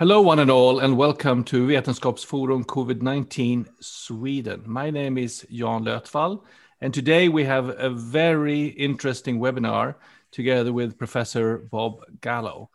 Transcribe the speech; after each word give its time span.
Hello, 0.00 0.22
one 0.22 0.38
and 0.38 0.50
all, 0.50 0.78
and 0.78 0.96
welcome 0.96 1.44
to 1.44 1.66
Vetenskapsforum 1.66 2.64
COVID 2.64 3.02
19 3.02 3.66
Sweden. 3.80 4.62
My 4.64 4.88
name 4.88 5.18
is 5.18 5.46
Jan 5.50 5.84
Lötvall, 5.84 6.42
and 6.80 6.94
today 6.94 7.28
we 7.28 7.44
have 7.44 7.68
a 7.78 7.90
very 7.90 8.68
interesting 8.68 9.38
webinar 9.38 9.96
together 10.32 10.72
with 10.72 10.96
Professor 10.96 11.58
Bob 11.70 12.00
Gallo. 12.22 12.70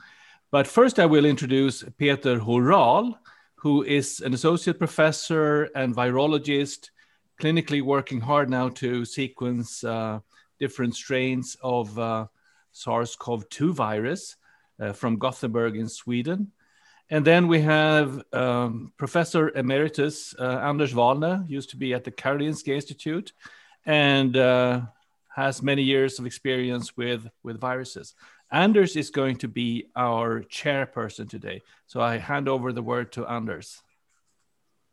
But 0.52 0.68
first, 0.68 1.00
I 1.00 1.08
will 1.08 1.26
introduce 1.26 1.84
Peter 1.98 2.38
Horal, 2.38 3.18
who 3.56 3.82
is 3.82 4.20
an 4.20 4.36
associate 4.36 4.78
professor 4.78 5.64
and 5.76 5.96
virologist, 5.96 6.92
clinically 7.42 7.82
working 7.82 8.22
hard 8.22 8.52
now 8.52 8.70
to 8.70 9.04
sequence 9.04 9.84
uh, 9.84 10.20
different 10.60 10.96
strains 10.96 11.58
of 11.64 11.98
uh, 11.98 12.28
SARS 12.72 13.16
CoV 13.16 13.50
2 13.50 13.74
virus 13.74 14.36
uh, 14.80 14.94
from 14.94 15.18
Gothenburg 15.18 15.76
in 15.76 15.90
Sweden. 15.90 16.52
And 17.10 17.24
then 17.26 17.48
we 17.48 17.62
have 17.62 18.24
um, 18.34 18.92
Professor 18.98 19.50
Emeritus 19.56 20.34
uh, 20.40 20.60
Anders 20.64 20.94
Wallner, 20.94 21.48
used 21.48 21.70
to 21.72 21.78
be 21.78 21.94
at 21.94 22.04
the 22.04 22.12
Karolinska 22.12 22.70
Institute, 22.70 23.32
and 23.86 24.36
uh, 24.36 24.82
has 25.36 25.62
many 25.62 25.84
years 25.84 26.18
of 26.18 26.26
experience 26.26 26.98
with, 26.98 27.28
with 27.44 27.60
viruses. 27.60 28.16
Anders 28.52 28.96
is 28.96 29.10
going 29.10 29.38
to 29.38 29.48
be 29.48 29.88
our 29.96 30.42
chairperson 30.44 31.30
today. 31.30 31.62
So 31.88 32.02
I 32.02 32.18
hand 32.18 32.48
over 32.48 32.72
the 32.72 32.82
word 32.82 33.12
to 33.14 33.26
Anders. 33.28 33.82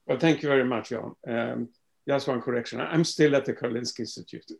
Well, 0.06 0.18
thank 0.18 0.42
you 0.42 0.48
very 0.48 0.64
much, 0.64 0.90
Jan. 0.90 1.14
Um, 1.26 1.68
just 2.06 2.28
one 2.28 2.42
correction. 2.42 2.80
I'm 2.80 3.04
still 3.04 3.36
at 3.36 3.44
the 3.44 3.54
Karolinska 3.54 4.00
Institute. 4.00 4.50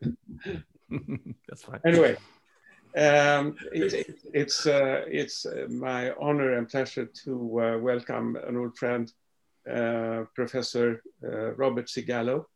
That's 1.49 1.63
fine. 1.63 1.81
Anyway, 1.85 2.17
um, 2.97 3.57
it, 3.73 4.19
it's 4.33 4.67
uh, 4.67 5.05
it's 5.07 5.47
uh, 5.47 5.67
my 5.71 6.13
honor 6.21 6.55
and 6.55 6.69
pleasure 6.69 7.07
to 7.25 7.61
uh, 7.61 7.79
welcome 7.79 8.37
an 8.37 8.57
old 8.57 8.77
friend, 8.77 9.13
uh, 9.71 10.25
Professor 10.35 11.03
uh, 11.25 11.53
Robert 11.55 11.89
C. 11.89 12.03
Gallo, 12.03 12.49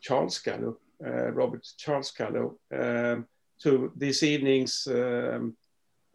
Charles 0.00 0.38
Gallo, 0.38 0.78
uh, 1.04 1.30
Robert 1.32 1.66
Charles 1.76 2.10
Gallo, 2.12 2.58
um, 2.72 3.26
to 3.62 3.92
this 3.96 4.22
evening's 4.22 4.86
um, 4.86 5.56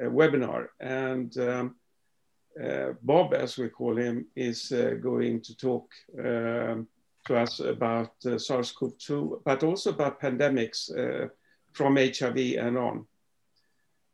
webinar. 0.01 0.67
And 0.79 1.37
um, 1.37 1.75
Bob, 3.03 3.33
as 3.33 3.57
we 3.57 3.69
call 3.69 3.97
him, 3.97 4.25
is 4.35 4.69
going 5.01 5.41
to 5.41 5.55
talk 5.55 5.91
um, 6.17 6.87
to 7.27 7.35
us 7.35 7.59
about 7.59 8.13
SARS-CoV-2, 8.21 9.41
but 9.43 9.63
also 9.63 9.91
about 9.91 10.21
pandemics 10.21 10.89
from 11.73 11.97
HIV 11.97 12.37
and 12.57 12.77
on. 12.77 13.05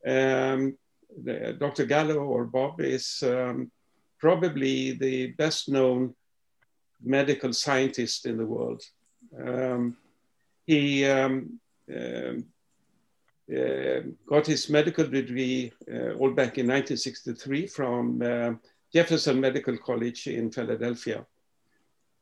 Um, 0.06 0.78
Dr. 1.60 1.86
Gallo 1.86 2.20
or 2.20 2.46
Bob 2.46 2.82
is 2.82 3.24
um, 3.24 3.72
probably 4.20 4.94
the 4.94 5.28
best 5.32 5.70
known 5.70 6.16
medical 7.04 7.54
scientist 7.54 8.26
in 8.26 8.38
the 8.38 8.46
world. 8.46 8.82
Um, 9.38 9.98
he 10.66 11.06
um, 11.06 11.60
um, 11.94 12.46
uh, 13.52 14.00
got 14.26 14.48
his 14.48 14.70
medical 14.70 15.06
degree 15.06 15.72
uh, 15.92 16.14
all 16.14 16.32
back 16.32 16.58
in 16.58 16.68
1963 16.68 17.68
from 17.68 18.22
uh, 18.22 18.54
Jefferson 18.94 19.40
Medical 19.40 19.78
College 19.78 20.28
in 20.28 20.52
Philadelphia. 20.52 21.26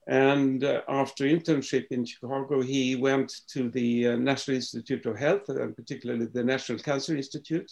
And 0.10 0.64
uh, 0.64 0.82
after 0.90 1.26
internship 1.26 1.86
in 1.92 2.04
Chicago, 2.04 2.62
he 2.64 2.96
went 2.96 3.32
to 3.50 3.70
the 3.70 4.08
uh, 4.08 4.16
National 4.16 4.56
Institute 4.56 5.06
of 5.06 5.16
Health, 5.16 5.50
and 5.50 5.76
particularly 5.76 6.26
the 6.26 6.44
National 6.44 6.80
Cancer 6.80 7.16
Institute. 7.16 7.72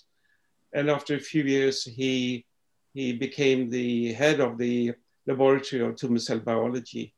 And 0.72 0.88
after 0.92 1.16
a 1.16 1.20
few 1.20 1.42
years, 1.42 1.84
he, 1.84 2.46
he 2.94 3.14
became 3.14 3.72
the 3.72 4.14
head 4.14 4.40
of 4.40 4.60
the 4.60 4.94
laboratory 5.26 5.82
of 5.82 5.96
tumor 5.96 6.20
cell 6.20 6.38
biology. 6.38 7.16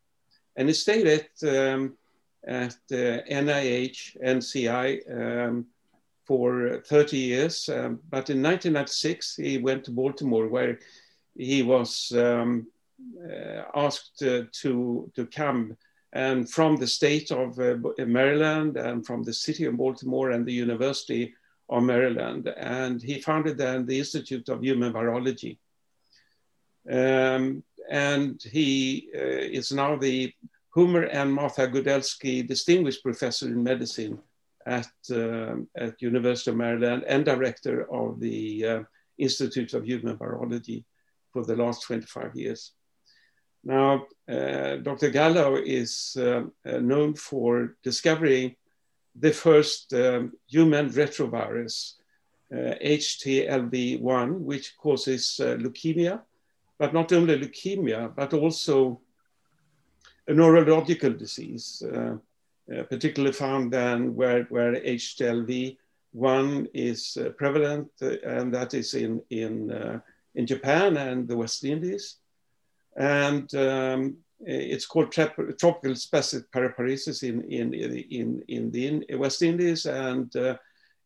And 0.56 0.70
he 0.70 0.74
stayed 0.74 1.08
at, 1.08 1.30
um, 1.44 1.98
at 2.48 2.78
uh, 2.90 3.20
NIH, 3.30 4.24
NCI, 4.26 5.48
um, 5.48 5.66
for 6.24 6.82
30 6.86 7.18
years. 7.18 7.68
Um, 7.68 8.00
but 8.10 8.30
in 8.30 8.42
1996, 8.42 9.36
he 9.36 9.58
went 9.58 9.84
to 9.84 9.92
Baltimore, 9.92 10.48
where 10.48 10.80
he 11.36 11.62
was 11.62 12.14
um, 12.16 12.68
uh, 12.68 12.79
asked 13.76 14.22
uh, 14.24 14.44
to, 14.52 15.12
to 15.16 15.26
come 15.28 15.78
and 16.14 16.50
from 16.50 16.76
the 16.76 16.88
state 16.88 17.32
of 17.32 17.60
uh, 17.60 17.76
Maryland 18.00 18.78
and 18.78 19.06
from 19.06 19.24
the 19.24 19.34
city 19.34 19.66
of 19.66 19.78
Baltimore 19.78 20.32
and 20.32 20.46
the 20.46 20.54
University 20.54 21.34
of 21.70 21.84
Maryland. 21.84 22.48
And 22.58 23.02
he 23.02 23.22
founded 23.22 23.58
then 23.58 23.86
the 23.86 24.00
Institute 24.00 24.50
of 24.50 24.64
Human 24.64 24.92
Virology. 24.92 25.58
Um, 26.90 27.64
and 27.90 28.42
he 28.42 29.10
uh, 29.16 29.20
is 29.20 29.72
now 29.72 29.96
the 29.96 30.34
Homer 30.74 31.04
and 31.04 31.32
Martha 31.32 31.68
Gudelsky 31.68 32.48
Distinguished 32.48 33.04
Professor 33.04 33.48
in 33.48 33.64
Medicine 33.64 34.20
at, 34.66 34.88
uh, 35.12 35.56
at 35.76 36.02
University 36.02 36.52
of 36.52 36.58
Maryland 36.58 37.04
and 37.08 37.26
director 37.26 37.92
of 37.92 38.20
the 38.20 38.66
uh, 38.66 38.84
Institute 39.18 39.74
of 39.74 39.86
Human 39.86 40.18
Virology 40.18 40.84
for 41.34 41.44
the 41.44 41.56
last 41.56 41.84
25 41.84 42.36
years. 42.36 42.74
Now, 43.64 44.06
uh, 44.28 44.78
Dr. 44.78 45.10
Gallo 45.10 45.58
is 45.58 46.18
uh, 46.20 46.44
uh, 46.66 46.78
known 46.80 47.16
for 47.16 47.76
discovering 47.84 48.56
the 49.16 49.32
first 49.34 49.94
um, 49.94 50.34
human 50.48 50.90
retrovirus, 50.90 51.96
HTLV1, 52.52 54.30
uh, 54.30 54.34
which 54.34 54.78
causes 54.78 55.40
uh, 55.40 55.56
leukemia, 55.58 56.22
but 56.78 56.94
not 56.94 57.12
only 57.12 57.38
leukemia, 57.38 58.16
but 58.16 58.34
also 58.34 59.02
a 60.28 60.34
neurological 60.34 61.12
disease, 61.12 61.84
uh, 61.94 62.16
particularly 62.90 63.34
found 63.34 63.74
then 63.74 64.16
where, 64.16 64.44
where 64.46 64.80
HTLV1 64.82 66.68
is 66.74 67.18
prevalent, 67.38 67.90
and 68.02 68.54
that 68.54 68.74
is 68.74 68.94
in, 68.94 69.22
in, 69.30 70.02
in 70.36 70.48
Japan 70.48 70.98
and 70.98 71.28
the 71.28 71.36
West 71.36 71.64
Indies 71.64 72.18
and 73.00 73.54
um, 73.56 74.18
it's 74.42 74.86
called 74.86 75.12
tropical 75.12 75.94
spastic 75.96 76.44
paraparesis 76.54 77.24
in, 77.24 77.42
in, 77.44 77.74
in, 77.74 78.44
in 78.48 78.72
the 78.72 79.16
West 79.16 79.42
Indies 79.42 79.86
and 79.86 80.34
uh, 80.36 80.56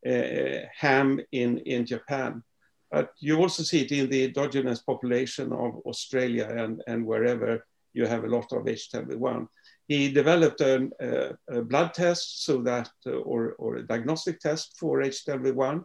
uh, 0.05 0.59
HAM 0.75 1.21
in, 1.31 1.59
in 1.59 1.85
Japan. 1.85 2.43
But 2.91 3.11
you 3.19 3.37
also 3.37 3.63
see 3.63 3.81
it 3.81 3.91
in 3.91 4.09
the 4.09 4.25
endogenous 4.25 4.81
population 4.81 5.51
of 5.51 5.81
Australia 5.85 6.47
and, 6.49 6.83
and 6.87 7.05
wherever 7.05 7.65
you 7.93 8.05
have 8.05 8.23
a 8.23 8.27
lot 8.27 8.51
of 8.51 8.65
HTLV1. 8.65 9.47
He 9.87 10.11
developed 10.11 10.61
a, 10.61 10.89
a, 10.99 11.57
a 11.57 11.61
blood 11.61 11.93
test 11.93 12.45
so 12.45 12.61
that, 12.63 12.89
uh, 13.05 13.11
or, 13.11 13.53
or 13.53 13.77
a 13.77 13.83
diagnostic 13.83 14.39
test 14.39 14.77
for 14.79 15.01
HTLV1 15.01 15.83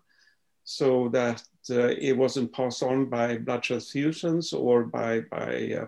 so 0.64 1.08
that 1.10 1.42
uh, 1.70 1.94
it 1.98 2.16
wasn't 2.16 2.52
passed 2.52 2.82
on 2.82 3.06
by 3.06 3.38
blood 3.38 3.62
transfusions 3.62 4.52
or 4.52 4.84
by, 4.84 5.20
by 5.30 5.72
uh, 5.80 5.82
uh, 5.84 5.86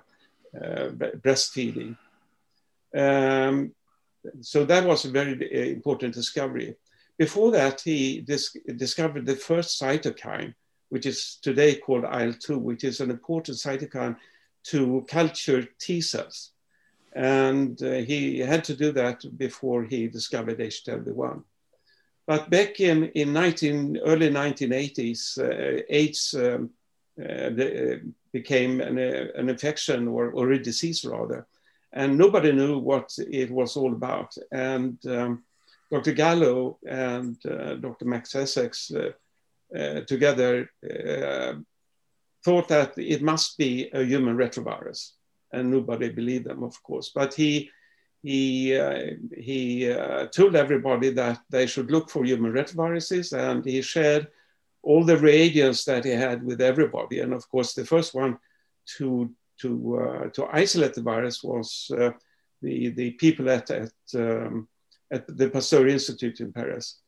breastfeeding. 0.55 1.97
Um, 2.95 3.73
so 4.41 4.65
that 4.65 4.85
was 4.85 5.05
a 5.05 5.11
very 5.11 5.35
uh, 5.35 5.73
important 5.73 6.15
discovery. 6.15 6.77
Before 7.19 7.51
that, 7.53 7.81
he 7.83 8.21
dis 8.21 8.57
discovered 8.77 9.27
the 9.27 9.37
first 9.37 9.81
cytokine, 9.81 10.55
which 10.89 11.07
is 11.07 11.39
today 11.43 11.77
called 11.77 12.05
IL-2, 12.05 12.59
which 12.59 12.85
is 12.85 13.01
an 13.01 13.11
important 13.11 13.59
cytokine 13.59 14.17
to 14.65 15.05
culture 15.09 15.67
T 15.79 16.01
cells. 16.01 16.53
And 17.13 17.83
uh, 17.83 17.93
he 18.11 18.39
had 18.39 18.65
to 18.65 18.77
do 18.77 18.93
that 18.93 19.25
before 19.37 19.85
he 19.85 20.09
discovered 20.09 20.59
HTLV1. 20.59 21.43
But 22.27 22.49
back 22.49 22.79
in, 22.81 23.07
in 23.09 23.33
19, 23.33 23.99
early 24.05 24.31
1980s, 24.31 25.39
uh, 25.39 25.83
AIDS 25.89 26.35
um, 26.35 26.43
uh, 26.43 26.55
uh, 26.55 26.67
became 28.33 28.81
an, 28.81 28.99
uh, 28.99 29.27
an 29.35 29.49
infection 29.49 30.09
or, 30.09 30.31
or 30.31 30.53
a 30.53 30.63
disease 30.63 31.05
rather. 31.05 31.47
And 31.93 32.17
nobody 32.17 32.53
knew 32.53 32.79
what 32.79 33.13
it 33.19 33.51
was 33.51 33.77
all 33.77 33.93
about. 33.93 34.37
And 34.53 34.99
um, 35.07 35.43
Dr. 35.91 36.13
Gallo 36.13 36.79
and 36.87 37.37
uh, 37.45 37.75
Dr. 37.75 38.05
Max 38.05 38.35
Essex 38.35 38.93
uh, 38.93 39.11
uh, 39.77 40.03
together 40.03 40.71
uh, 40.85 41.55
thought 42.45 42.69
that 42.69 42.97
it 42.97 43.23
must 43.23 43.59
be 43.59 43.91
a 43.93 44.05
human 44.05 44.37
retrovirus. 44.37 45.13
And 45.53 45.71
nobody 45.71 46.11
believed 46.11 46.47
them, 46.47 46.63
of 46.63 46.81
course. 46.85 47.11
But 47.13 47.35
he, 47.35 47.71
he, 48.23 48.71
he 49.37 49.93
told 50.33 50.55
everybody 50.55 51.11
that 51.11 51.41
they 51.51 51.67
should 51.67 51.91
look 51.91 52.09
for 52.09 52.25
human 52.25 52.53
retroviruses 52.53 53.37
and 53.37 53.65
he 53.65 53.83
shared 53.83 54.29
all 54.83 55.05
the 55.05 55.17
reagents 55.17 55.85
that 55.85 56.05
he 56.05 56.11
had 56.11 56.43
with 56.43 56.61
everybody. 56.61 57.21
And 57.21 57.33
of 57.33 57.49
course, 57.49 57.75
the 57.75 57.85
first 57.85 58.15
one 58.15 58.39
to 58.99 59.31
to 59.61 59.99
uh, 59.99 60.29
to 60.31 60.47
isolate 60.53 60.95
the 60.95 61.03
virus 61.03 61.43
was 61.43 61.91
uh, 61.97 62.11
the 62.63 62.91
the 62.91 63.11
people 63.13 63.51
at 63.51 63.71
at, 63.71 63.93
um, 64.15 64.69
at 65.11 65.27
the 65.27 65.51
Pasteur 65.51 65.87
Institute 65.87 66.41
in 66.41 66.53
Paris. 66.53 67.01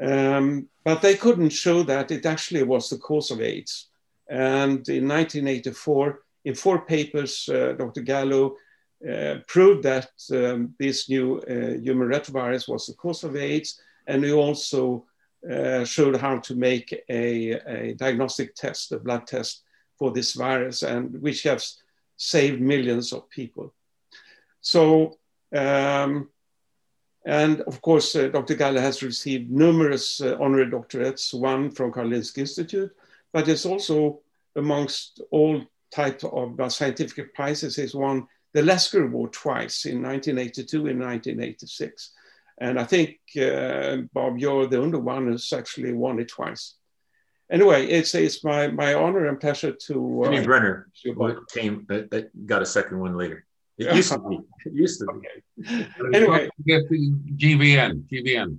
Um, 0.00 0.68
but 0.82 1.02
they 1.02 1.14
couldn't 1.14 1.50
show 1.50 1.82
that 1.82 2.10
it 2.10 2.24
actually 2.24 2.62
was 2.62 2.88
the 2.88 2.98
cause 2.98 3.30
of 3.30 3.40
AIDS. 3.40 3.88
And 4.28 4.88
in 4.88 5.06
1984, 5.06 6.22
in 6.46 6.54
four 6.54 6.86
papers, 6.86 7.48
uh, 7.48 7.74
Dr. 7.76 8.00
Gallo 8.00 8.56
uh, 9.08 9.36
proved 9.46 9.82
that 9.82 10.10
um, 10.32 10.74
this 10.78 11.08
new 11.10 11.38
uh, 11.40 11.78
human 11.82 12.08
retrovirus 12.08 12.66
was 12.68 12.86
the 12.86 12.94
cause 12.94 13.24
of 13.24 13.36
AIDS. 13.36 13.80
And 14.06 14.24
he 14.24 14.32
also 14.32 15.04
uh, 15.48 15.84
showed 15.84 16.16
how 16.16 16.38
to 16.38 16.54
make 16.54 16.92
a, 17.08 17.52
a, 17.66 17.94
diagnostic 17.94 18.54
test, 18.54 18.92
a 18.92 18.98
blood 18.98 19.26
test 19.26 19.62
for 19.98 20.10
this 20.10 20.32
virus, 20.32 20.82
and 20.82 21.20
which 21.20 21.42
has 21.44 21.78
saved 22.16 22.60
millions 22.60 23.12
of 23.12 23.28
people. 23.30 23.74
So, 24.60 25.18
um, 25.54 26.28
and 27.24 27.60
of 27.62 27.80
course, 27.80 28.14
uh, 28.16 28.28
Dr. 28.28 28.54
Gallo 28.54 28.80
has 28.80 29.02
received 29.02 29.50
numerous 29.50 30.20
uh, 30.20 30.36
honorary 30.40 30.70
doctorates, 30.70 31.32
one 31.32 31.70
from 31.70 31.92
Karolinska 31.92 32.38
Institute, 32.38 32.94
but 33.32 33.48
it's 33.48 33.66
also 33.66 34.20
amongst 34.56 35.20
all 35.30 35.62
types 35.90 36.24
of 36.24 36.58
uh, 36.58 36.68
scientific 36.68 37.34
prizes, 37.34 37.76
he's 37.76 37.94
won 37.94 38.26
the 38.52 38.62
Lasker 38.62 39.04
Award 39.04 39.32
twice 39.32 39.86
in 39.86 40.02
1982 40.02 40.76
and 40.88 41.00
1986. 41.00 42.12
And 42.60 42.78
I 42.78 42.84
think, 42.84 43.18
uh, 43.40 44.02
Bob, 44.12 44.38
you're 44.38 44.66
the 44.66 44.80
only 44.80 44.98
one 44.98 45.26
who's 45.26 45.52
actually 45.52 45.94
won 45.94 46.20
it 46.20 46.28
twice. 46.28 46.74
Anyway, 47.50 47.86
it's, 47.86 48.14
it's 48.14 48.44
my, 48.44 48.68
my 48.68 48.94
honor 48.94 49.26
and 49.26 49.40
pleasure 49.40 49.72
to. 49.86 50.24
Uh, 50.24 50.30
Jimmy 50.30 50.46
Brenner 50.46 50.90
came, 51.52 51.86
uh, 51.90 52.20
got 52.44 52.62
a 52.62 52.66
second 52.66 53.00
one 53.00 53.16
later. 53.16 53.46
It 53.80 53.96
used 53.96 54.12
to 54.12 54.18
be. 54.18 54.38
It 54.66 54.74
used 54.74 55.00
to 55.00 55.06
be. 55.06 55.12
Okay. 55.18 55.88
Anyway, 56.14 56.48
get 56.66 56.88
the 56.90 57.12
GVN, 57.36 58.04
GVN. 58.10 58.58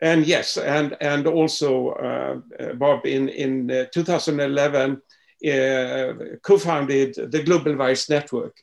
And 0.00 0.26
yes, 0.26 0.56
and 0.56 0.96
and 1.00 1.26
also 1.26 1.90
uh, 1.90 2.40
uh 2.62 2.72
Bob 2.74 3.06
in 3.06 3.28
in 3.28 3.70
uh, 3.70 3.84
2011 3.92 4.92
uh, 4.92 6.36
co-founded 6.42 7.14
the 7.32 7.42
Global 7.42 7.76
Virus 7.76 8.08
Network, 8.08 8.56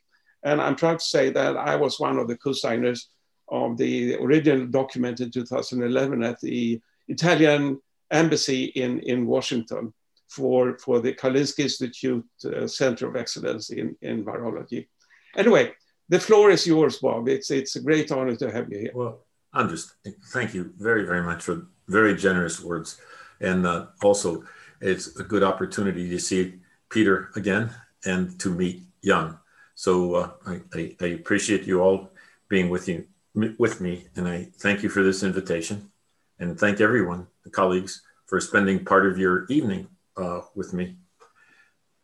and 0.44 0.62
I'm 0.62 0.76
proud 0.76 1.00
to 1.00 1.06
say 1.06 1.30
that 1.32 1.58
I 1.58 1.76
was 1.76 2.00
one 2.00 2.18
of 2.20 2.28
the 2.28 2.38
co-signers 2.38 3.10
of 3.50 3.78
the 3.78 4.16
original 4.16 4.66
document 4.68 5.20
in 5.20 5.32
2011 5.32 6.24
at 6.24 6.40
the 6.42 6.82
Italian 7.08 7.80
embassy 8.12 8.66
in 8.66 9.00
in 9.00 9.26
Washington 9.26 9.94
for 10.30 10.78
for 10.78 11.00
the 11.00 11.14
Karolinska 11.14 11.60
Institute 11.60 12.26
uh, 12.46 12.68
Center 12.68 13.08
of 13.08 13.16
Excellence 13.16 13.70
in 13.70 13.96
in 14.02 14.24
virology. 14.24 14.88
Anyway, 15.36 15.74
the 16.10 16.20
floor 16.20 16.52
is 16.52 16.66
yours, 16.66 17.00
Bob. 17.00 17.28
It's 17.28 17.52
it's 17.52 17.76
a 17.76 17.82
great 17.82 18.12
honor 18.12 18.36
to 18.36 18.52
have 18.52 18.72
you 18.72 18.80
here. 18.80 18.92
Well, 18.94 19.26
just 19.70 19.96
thank 20.34 20.54
you 20.54 20.74
very 20.78 21.06
very 21.06 21.24
much 21.24 21.44
for 21.44 21.68
very 21.88 22.16
generous 22.16 22.62
words, 22.62 23.00
and 23.42 23.66
uh, 23.66 23.88
also 24.02 24.44
it's 24.82 25.20
a 25.20 25.24
good 25.24 25.44
opportunity 25.44 26.10
to 26.10 26.20
see 26.20 26.56
Peter 26.90 27.30
again 27.36 27.70
and 28.06 28.40
to 28.40 28.50
meet 28.50 28.84
Jan. 29.04 29.38
So 29.76 30.16
uh, 30.16 30.30
I, 30.46 30.62
I, 30.76 30.96
I, 31.02 31.06
appreciate 31.08 31.64
you 31.66 31.82
all 31.82 32.12
being 32.50 32.70
with 32.70 32.88
you 32.88 33.06
with 33.36 33.82
me, 33.82 34.08
and 34.16 34.28
I 34.28 34.50
thank 34.60 34.84
you 34.84 34.90
for 34.90 35.04
this 35.04 35.24
invitation, 35.24 35.92
and 36.40 36.60
thank 36.60 36.82
everyone, 36.82 37.28
the 37.44 37.50
colleagues, 37.50 38.02
for 38.28 38.40
spending 38.40 38.86
part 38.86 39.06
of 39.06 39.18
your 39.18 39.46
evening 39.50 39.88
uh, 40.18 40.42
with 40.56 40.74
me. 40.74 40.98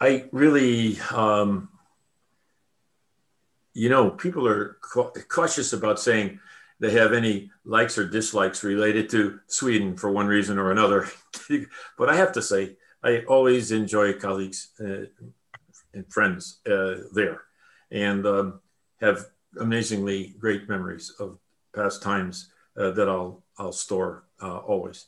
I 0.01 0.25
really 0.31 0.99
um, 1.11 1.69
you 3.73 3.89
know, 3.89 4.09
people 4.09 4.47
are 4.47 4.77
cautious 5.29 5.73
about 5.73 5.99
saying 5.99 6.39
they 6.79 6.91
have 6.91 7.13
any 7.13 7.51
likes 7.63 7.97
or 7.97 8.07
dislikes 8.07 8.63
related 8.63 9.09
to 9.11 9.39
Sweden 9.47 9.95
for 9.95 10.11
one 10.11 10.27
reason 10.27 10.57
or 10.57 10.71
another. 10.71 11.07
but 11.97 12.09
I 12.09 12.15
have 12.15 12.31
to 12.33 12.41
say, 12.41 12.77
I 13.03 13.23
always 13.27 13.71
enjoy 13.71 14.13
colleagues 14.13 14.69
uh, 14.81 15.05
and 15.93 16.11
friends 16.11 16.59
uh, 16.69 16.95
there 17.13 17.41
and 17.91 18.25
um, 18.25 18.59
have 18.99 19.25
amazingly 19.57 20.35
great 20.39 20.69
memories 20.69 21.13
of 21.19 21.39
past 21.75 22.01
times 22.01 22.51
uh, 22.77 22.91
that 22.91 23.09
I'll, 23.09 23.43
I'll 23.57 23.71
store 23.71 24.25
uh, 24.41 24.57
always. 24.57 25.07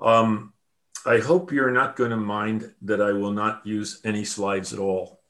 Um, 0.00 0.52
I 1.04 1.18
hope 1.18 1.52
you're 1.52 1.70
not 1.70 1.96
going 1.96 2.10
to 2.10 2.16
mind 2.16 2.72
that 2.82 3.00
I 3.00 3.12
will 3.12 3.32
not 3.32 3.66
use 3.66 4.00
any 4.04 4.24
slides 4.24 4.72
at 4.72 4.78
all. 4.78 5.20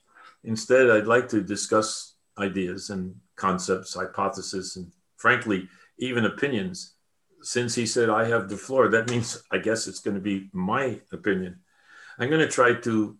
Instead, 0.44 0.90
I'd 0.90 1.06
like 1.06 1.28
to 1.30 1.42
discuss 1.42 2.14
ideas 2.38 2.90
and 2.90 3.14
concepts, 3.36 3.94
hypotheses, 3.94 4.76
and 4.76 4.92
frankly, 5.16 5.68
even 5.98 6.24
opinions. 6.26 6.94
Since 7.42 7.74
he 7.74 7.86
said, 7.86 8.10
I 8.10 8.28
have 8.28 8.48
the 8.48 8.56
floor, 8.56 8.88
that 8.88 9.08
means 9.08 9.42
I 9.50 9.58
guess 9.58 9.86
it's 9.86 10.00
going 10.00 10.14
to 10.14 10.20
be 10.20 10.50
my 10.52 11.00
opinion. 11.12 11.60
I'm 12.18 12.28
going 12.28 12.40
to 12.40 12.48
try 12.48 12.74
to 12.74 13.16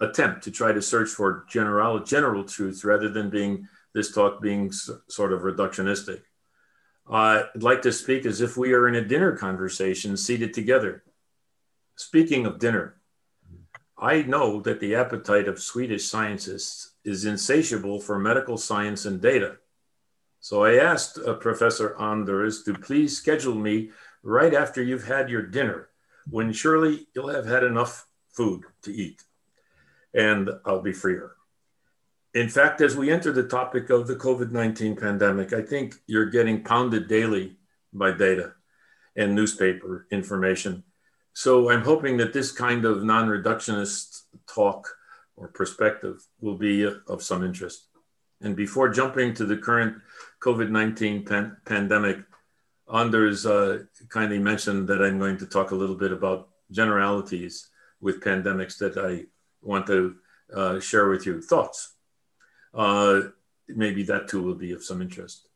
attempt 0.00 0.44
to 0.44 0.50
try 0.50 0.72
to 0.72 0.80
search 0.80 1.10
for 1.10 1.44
general, 1.48 2.00
general 2.00 2.44
truths 2.44 2.84
rather 2.84 3.08
than 3.08 3.30
being 3.30 3.68
this 3.94 4.12
talk 4.12 4.40
being 4.40 4.72
sort 4.72 5.32
of 5.32 5.42
reductionistic. 5.42 6.22
Uh, 7.08 7.44
I'd 7.54 7.62
like 7.62 7.82
to 7.82 7.92
speak 7.92 8.24
as 8.24 8.40
if 8.40 8.56
we 8.56 8.72
are 8.72 8.86
in 8.86 8.94
a 8.94 9.04
dinner 9.04 9.36
conversation 9.36 10.16
seated 10.16 10.54
together. 10.54 11.02
Speaking 11.96 12.46
of 12.46 12.58
dinner, 12.58 13.00
I 13.98 14.22
know 14.22 14.60
that 14.62 14.80
the 14.80 14.94
appetite 14.94 15.48
of 15.48 15.60
Swedish 15.60 16.06
scientists 16.06 16.92
is 17.04 17.24
insatiable 17.24 18.00
for 18.00 18.18
medical 18.18 18.56
science 18.56 19.04
and 19.04 19.20
data. 19.20 19.56
So 20.40 20.64
I 20.64 20.76
asked 20.76 21.18
uh, 21.18 21.34
Professor 21.34 22.00
Anders 22.00 22.62
to 22.62 22.72
please 22.72 23.16
schedule 23.16 23.54
me 23.54 23.90
right 24.22 24.54
after 24.54 24.82
you've 24.82 25.06
had 25.06 25.28
your 25.28 25.42
dinner, 25.42 25.88
when 26.30 26.52
surely 26.52 27.06
you'll 27.14 27.28
have 27.28 27.46
had 27.46 27.64
enough 27.64 28.06
food 28.28 28.64
to 28.82 28.92
eat, 28.92 29.22
and 30.14 30.48
I'll 30.64 30.80
be 30.80 30.92
freer. 30.92 31.32
In 32.34 32.48
fact, 32.48 32.80
as 32.80 32.96
we 32.96 33.10
enter 33.10 33.32
the 33.32 33.48
topic 33.48 33.90
of 33.90 34.06
the 34.06 34.14
COVID 34.14 34.52
19 34.52 34.96
pandemic, 34.96 35.52
I 35.52 35.62
think 35.62 35.96
you're 36.06 36.30
getting 36.30 36.62
pounded 36.62 37.08
daily 37.08 37.56
by 37.92 38.12
data 38.12 38.52
and 39.16 39.34
newspaper 39.34 40.06
information. 40.12 40.84
So 41.32 41.70
I'm 41.70 41.82
hoping 41.82 42.16
that 42.18 42.32
this 42.32 42.52
kind 42.52 42.84
of 42.84 43.02
non 43.02 43.28
reductionist 43.28 44.22
talk 44.46 44.88
or 45.36 45.48
perspective 45.48 46.24
will 46.40 46.56
be 46.56 46.84
of 46.84 47.22
some 47.22 47.44
interest. 47.44 47.88
And 48.40 48.54
before 48.54 48.88
jumping 48.88 49.34
to 49.34 49.44
the 49.44 49.56
current 49.56 49.96
COVID 50.40 50.70
19 50.70 51.24
pan- 51.24 51.56
pandemic, 51.64 52.18
Anders 52.92 53.44
uh, 53.44 53.84
kindly 54.08 54.38
mentioned 54.38 54.88
that 54.88 55.02
I'm 55.02 55.18
going 55.18 55.38
to 55.38 55.46
talk 55.46 55.70
a 55.70 55.76
little 55.76 55.96
bit 55.96 56.12
about 56.12 56.48
generalities 56.70 57.68
with 58.00 58.20
pandemics 58.20 58.78
that 58.78 58.96
I 58.98 59.26
want 59.62 59.86
to 59.88 60.16
uh, 60.54 60.80
share 60.80 61.08
with 61.08 61.26
you. 61.26 61.40
Thoughts? 61.42 61.94
Uh, 62.74 63.22
maybe 63.68 64.02
that 64.04 64.28
too 64.28 64.42
will 64.42 64.54
be 64.54 64.72
of 64.72 64.84
some 64.84 65.02
interest. 65.02 65.48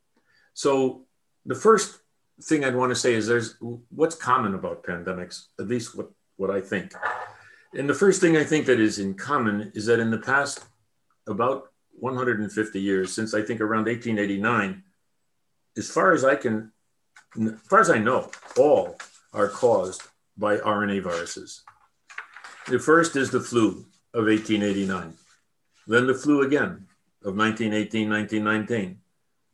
So, 0.53 1.03
the 1.47 1.55
first 1.55 1.99
thing 2.43 2.65
I'd 2.65 2.75
want 2.75 2.91
to 2.91 2.97
say 2.97 3.15
is 3.15 3.27
there's 3.27 3.57
what's 3.91 4.17
common 4.17 4.55
about 4.55 4.85
pandemics, 4.85 5.47
at 5.59 5.69
least 5.69 5.97
what, 5.97 6.11
what 6.37 6.51
I 6.51 6.61
think. 6.61 6.93
And 7.75 7.89
the 7.89 7.95
first 7.95 8.21
thing 8.21 8.37
I 8.37 8.45
think 8.45 8.67
that 8.67 8.81
is 8.81 8.99
in 8.99 9.15
common 9.15 9.73
is 9.75 9.87
that 9.87 10.01
in 10.01 10.11
the 10.11 10.19
past 10.19 10.65
about 11.27 11.71
150 11.99 12.81
years, 12.81 13.13
since 13.13 13.35
I 13.35 13.43
think 13.43 13.61
around 13.61 13.87
1889, 13.87 14.83
as 15.77 15.91
far 15.91 16.13
as 16.13 16.25
I 16.25 16.37
can, 16.37 16.73
as 17.41 17.61
far 17.69 17.81
as 17.81 17.91
I 17.91 17.99
know, 17.99 18.31
all 18.57 18.97
are 19.33 19.49
caused 19.49 20.03
by 20.37 20.59
RNA 20.59 21.03
viruses. 21.03 21.63
The 22.69 22.79
first 22.79 23.17
is 23.17 23.31
the 23.31 23.41
flu 23.41 23.87
of 24.13 24.27
1889, 24.27 25.15
then 25.87 26.07
the 26.07 26.15
flu 26.15 26.43
again 26.43 26.87
of 27.25 27.37
1918, 27.37 28.11
1919, 28.11 28.99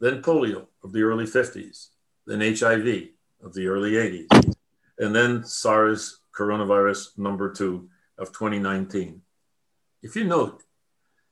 then 0.00 0.23
polio 0.23 0.67
of 0.83 0.93
the 0.93 1.03
early 1.03 1.25
50s, 1.25 1.89
then 2.27 2.41
HIV 2.41 3.11
of 3.43 3.55
the 3.55 3.69
early 3.69 3.93
80s, 3.93 4.55
and 4.99 5.15
then 5.15 5.45
SARS 5.45 6.21
coronavirus 6.37 7.17
number 7.19 7.53
two 7.53 7.89
of 8.19 8.33
2019. 8.33 9.23
If 10.03 10.17
you 10.17 10.25
note, 10.25 10.62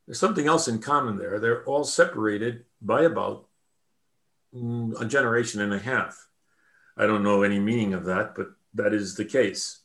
there's 0.06 0.18
something 0.18 0.46
else 0.46 0.68
in 0.68 0.78
common 0.78 1.18
there. 1.18 1.38
They're 1.38 1.64
all 1.64 1.84
separated 1.84 2.64
by 2.80 3.02
about 3.02 3.46
mm, 4.54 4.98
a 5.00 5.04
generation 5.04 5.60
and 5.60 5.74
a 5.74 5.78
half. 5.78 6.28
I 6.96 7.06
don't 7.06 7.22
know 7.22 7.42
any 7.42 7.60
meaning 7.60 7.94
of 7.94 8.04
that, 8.06 8.34
but 8.34 8.48
that 8.74 8.94
is 8.94 9.14
the 9.14 9.24
case. 9.24 9.80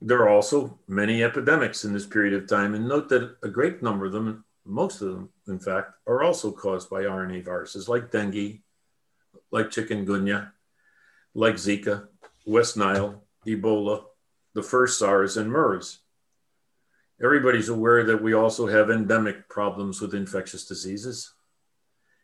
There 0.00 0.18
are 0.18 0.28
also 0.28 0.78
many 0.88 1.22
epidemics 1.22 1.84
in 1.84 1.92
this 1.92 2.06
period 2.06 2.34
of 2.34 2.48
time, 2.48 2.74
and 2.74 2.88
note 2.88 3.08
that 3.10 3.36
a 3.42 3.48
great 3.48 3.82
number 3.82 4.06
of 4.06 4.12
them, 4.12 4.44
most 4.66 5.00
of 5.00 5.08
them, 5.08 5.28
in 5.48 5.58
fact, 5.58 5.92
are 6.06 6.22
also 6.22 6.50
caused 6.50 6.90
by 6.90 7.02
RNA 7.02 7.44
viruses 7.44 7.88
like 7.88 8.10
dengue, 8.10 8.60
like 9.50 9.66
chikungunya, 9.66 10.50
like 11.34 11.54
Zika, 11.54 12.08
West 12.44 12.76
Nile, 12.76 13.22
Ebola, 13.46 14.04
the 14.54 14.62
first 14.62 14.98
SARS 14.98 15.36
and 15.36 15.50
MERS. 15.50 16.00
Everybody's 17.22 17.68
aware 17.68 18.04
that 18.04 18.22
we 18.22 18.34
also 18.34 18.66
have 18.66 18.90
endemic 18.90 19.48
problems 19.48 20.00
with 20.00 20.14
infectious 20.14 20.66
diseases. 20.66 21.32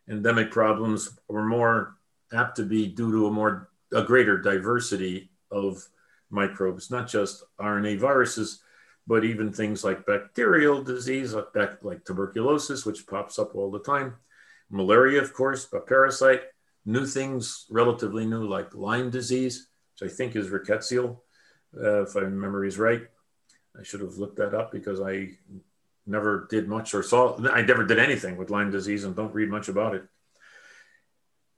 Endemic 0.09 0.51
problems 0.51 1.19
are 1.31 1.45
more 1.45 1.97
apt 2.33 2.57
to 2.57 2.65
be 2.65 2.89
due 2.89 3.13
to 3.13 3.27
a 3.27 3.31
more 3.31 3.71
a 3.93 4.03
greater 4.03 4.39
diversity 4.39 5.31
of 5.51 5.87
microbes, 6.31 6.91
not 6.91 7.07
just 7.07 7.45
RNA 7.61 7.99
viruses, 7.99 8.63
but 9.07 9.25
even 9.25 9.53
things 9.53 9.85
like 9.85 10.07
bacterial 10.07 10.83
disease, 10.83 11.35
like, 11.35 11.83
like 11.83 12.05
tuberculosis, 12.05 12.87
which 12.87 13.07
pops 13.07 13.39
up 13.39 13.55
all 13.55 13.71
the 13.71 13.81
time, 13.81 14.15
malaria, 14.71 15.21
of 15.21 15.33
course, 15.33 15.69
a 15.73 15.81
parasite, 15.81 16.43
new 16.85 17.07
things, 17.07 17.67
relatively 17.71 18.25
new, 18.25 18.47
like 18.47 18.75
Lyme 18.75 19.11
disease, 19.11 19.69
which 20.01 20.11
I 20.11 20.15
think 20.15 20.37
is 20.37 20.49
rickettsial, 20.49 21.19
uh, 21.77 22.03
if 22.03 22.15
my 22.15 22.23
memory 22.23 22.69
is 22.69 22.79
right. 22.79 23.03
I 23.79 23.83
should 23.83 24.01
have 24.01 24.17
looked 24.19 24.37
that 24.37 24.55
up 24.55 24.71
because 24.71 25.01
I 25.01 25.31
never 26.07 26.47
did 26.51 26.69
much 26.69 26.95
or 26.95 27.03
saw, 27.03 27.39
I 27.51 27.63
never 27.63 27.85
did 27.85 27.99
anything 27.99 28.37
with 28.37 28.51
Lyme 28.51 28.71
disease 28.71 29.05
and 29.05 29.17
don't 29.17 29.35
read 29.35 29.49
much 29.49 29.69
about 29.69 29.95
it. 29.95 30.05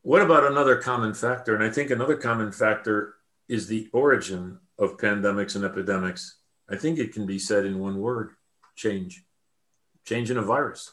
What 0.02 0.22
about 0.22 0.50
another 0.50 0.76
common 0.76 1.14
factor? 1.14 1.54
And 1.54 1.64
I 1.64 1.70
think 1.70 1.90
another 1.90 2.16
common 2.16 2.52
factor 2.52 3.14
is 3.48 3.66
the 3.66 3.88
origin 3.92 4.58
of 4.78 4.98
pandemics 4.98 5.56
and 5.56 5.64
epidemics. 5.64 6.36
I 6.70 6.76
think 6.76 6.98
it 6.98 7.12
can 7.12 7.26
be 7.26 7.38
said 7.38 7.66
in 7.66 7.78
one 7.78 7.98
word 7.98 8.30
change. 8.74 9.24
Change 10.04 10.30
in 10.30 10.38
a 10.38 10.42
virus. 10.42 10.92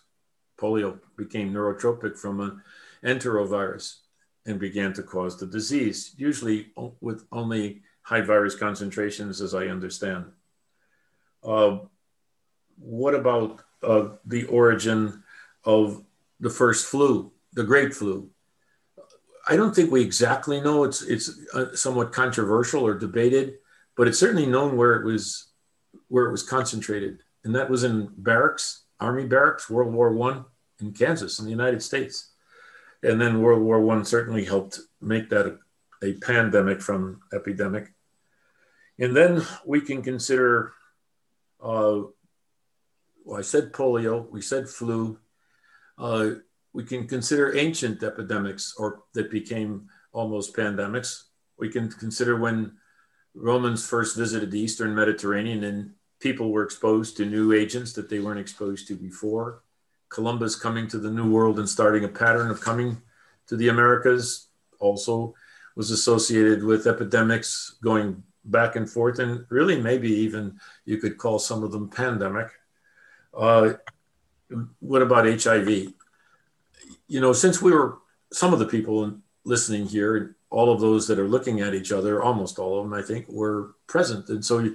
Polio 0.60 1.00
became 1.18 1.54
neurotropic 1.54 2.18
from 2.18 2.40
an 2.40 2.62
enterovirus 3.04 3.98
and 4.46 4.60
began 4.60 4.94
to 4.94 5.04
cause 5.04 5.38
the 5.38 5.46
disease, 5.46 6.13
usually 6.18 6.72
with 7.00 7.25
only 7.32 7.82
high 8.04 8.22
virus 8.22 8.56
concentrations, 8.56 9.42
as 9.42 9.54
I 9.54 9.68
understand. 9.68 10.25
Uh, 11.44 11.80
what 12.78 13.16
about 13.16 13.63
uh, 13.84 14.10
the 14.25 14.46
origin 14.46 15.24
of 15.63 16.04
the 16.40 16.50
first 16.50 16.88
flu, 16.88 17.32
the 17.54 17.63
Great 17.63 17.94
Flu? 17.94 18.30
I 19.48 19.56
don't 19.56 19.75
think 19.75 19.92
we 19.92 20.01
exactly 20.01 20.62
know. 20.62 20.84
It's 20.84 21.01
it's 21.01 21.32
uh, 21.54 21.75
somewhat 21.75 22.13
controversial 22.13 22.86
or 22.86 22.94
debated, 22.94 23.56
but 23.98 24.08
it's 24.08 24.20
certainly 24.20 24.46
known 24.46 24.78
where 24.78 24.96
it 24.96 25.06
was 25.06 25.50
where 26.07 26.25
it 26.25 26.31
was 26.31 26.43
concentrated, 26.43 27.19
and 27.43 27.55
that 27.55 27.69
was 27.69 27.83
in 27.83 28.10
barracks, 28.17 28.83
army 29.00 29.25
barracks, 29.25 29.69
World 29.69 29.93
War 29.93 30.12
One 30.13 30.45
in 30.79 30.93
Kansas, 30.93 31.39
in 31.39 31.45
the 31.45 31.51
United 31.51 31.81
States, 31.81 32.31
and 33.03 33.19
then 33.19 33.41
World 33.41 33.62
War 33.62 33.81
One 33.81 34.05
certainly 34.05 34.45
helped 34.45 34.79
make 35.00 35.29
that 35.29 35.48
a, 35.48 36.05
a 36.05 36.13
pandemic 36.13 36.81
from 36.81 37.21
epidemic. 37.33 37.93
And 39.00 39.15
then 39.15 39.41
we 39.65 39.81
can 39.81 40.01
consider 40.01 40.74
uh, 41.62 42.01
well, 43.24 43.39
I 43.39 43.41
said 43.41 43.71
polio, 43.71 44.29
we 44.29 44.41
said 44.41 44.67
flu. 44.67 45.19
Uh, 45.98 46.31
we 46.74 46.83
can 46.83 47.07
consider 47.07 47.55
ancient 47.55 48.01
epidemics 48.01 48.74
or 48.77 49.03
that 49.13 49.29
became 49.29 49.89
almost 50.13 50.55
pandemics. 50.55 51.24
We 51.57 51.69
can 51.69 51.89
consider 51.89 52.38
when 52.38 52.74
Romans 53.34 53.88
first 53.88 54.18
visited 54.18 54.52
the 54.52 54.60
Eastern 54.60 54.94
Mediterranean 54.94 55.64
and 55.64 55.92
people 56.20 56.52
were 56.52 56.64
exposed 56.64 57.18
to 57.18 57.26
new 57.26 57.54
agents 57.54 57.94
that 57.94 58.10
they 58.10 58.20
weren't 58.20 58.40
exposed 58.40 58.88
to 58.88 58.96
before. 58.96 59.64
Columbus 60.10 60.56
coming 60.56 60.88
to 60.90 60.98
the 61.00 61.10
New 61.10 61.32
World 61.32 61.58
and 61.58 61.68
starting 61.68 62.04
a 62.04 62.10
pattern 62.10 62.52
of 62.52 62.62
coming 62.62 63.02
to 63.48 63.56
the 63.56 63.70
Americas 63.70 64.48
also 64.80 65.34
was 65.76 65.92
associated 65.92 66.64
with 66.64 66.88
epidemics 66.88 67.76
going 67.82 68.24
back 68.44 68.76
and 68.76 68.90
forth, 68.90 69.20
and 69.20 69.46
really 69.50 69.80
maybe 69.80 70.10
even 70.10 70.60
you 70.86 70.98
could 70.98 71.18
call 71.18 71.40
some 71.40 71.64
of 71.64 71.72
them 71.72 71.90
pandemic. 71.90 72.48
Uh, 73.34 73.74
what 74.80 75.02
about 75.02 75.26
HIV? 75.26 75.70
You 77.08 77.22
know, 77.22 77.34
since 77.34 77.62
we 77.62 77.72
were 77.72 78.00
some 78.34 78.54
of 78.54 78.60
the 78.60 78.66
people 78.66 79.20
listening 79.46 79.86
here, 79.86 80.36
all 80.51 80.72
of 80.72 80.81
those 80.81 81.08
that 81.08 81.17
are 81.17 81.27
looking 81.27 81.62
at 81.62 81.74
each 81.74 81.91
other, 81.91 82.22
almost 82.22 82.60
all 82.60 82.77
of 82.77 82.84
them, 82.84 82.93
I 82.93 83.01
think, 83.01 83.27
were 83.29 83.75
present. 83.88 84.27
And 84.29 84.43
so 84.43 84.70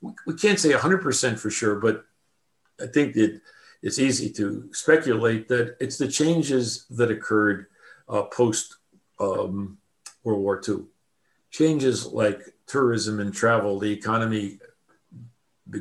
we 0.00 0.34
can't 0.34 0.58
say 0.58 0.70
100% 0.70 1.38
for 1.38 1.50
sure, 1.50 1.74
but 1.74 2.04
I 2.80 2.86
think 2.86 3.14
that 3.14 3.40
it's 3.82 3.98
easy 3.98 4.30
to 4.34 4.70
speculate 4.72 5.48
that 5.48 5.76
it's 5.80 5.98
the 5.98 6.08
changes 6.08 6.86
that 6.90 7.10
occurred 7.10 7.66
uh, 8.08 8.22
post 8.22 8.76
um, 9.18 9.78
World 10.22 10.40
War 10.40 10.60
II. 10.66 10.84
Changes 11.50 12.06
like 12.06 12.40
tourism 12.66 13.18
and 13.20 13.34
travel, 13.34 13.78
the 13.78 13.92
economy 13.92 14.58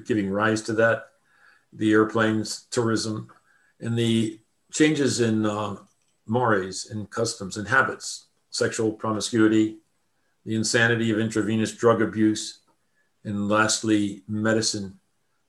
giving 0.05 0.29
rise 0.29 0.61
to 0.63 0.73
that, 0.73 1.09
the 1.73 1.91
airplanes, 1.91 2.63
tourism, 2.71 3.29
and 3.79 3.97
the 3.97 4.39
changes 4.71 5.19
in 5.19 5.45
uh, 5.45 5.75
mores 6.25 6.87
and 6.89 7.09
customs 7.09 7.57
and 7.57 7.67
habits, 7.67 8.28
sexual 8.59 8.91
promiscuity, 8.91 9.77
the 10.45 10.55
insanity 10.55 11.11
of 11.11 11.19
intravenous 11.19 11.71
drug 11.71 12.01
abuse, 12.01 12.59
and 13.23 13.49
lastly, 13.49 14.23
medicine 14.27 14.99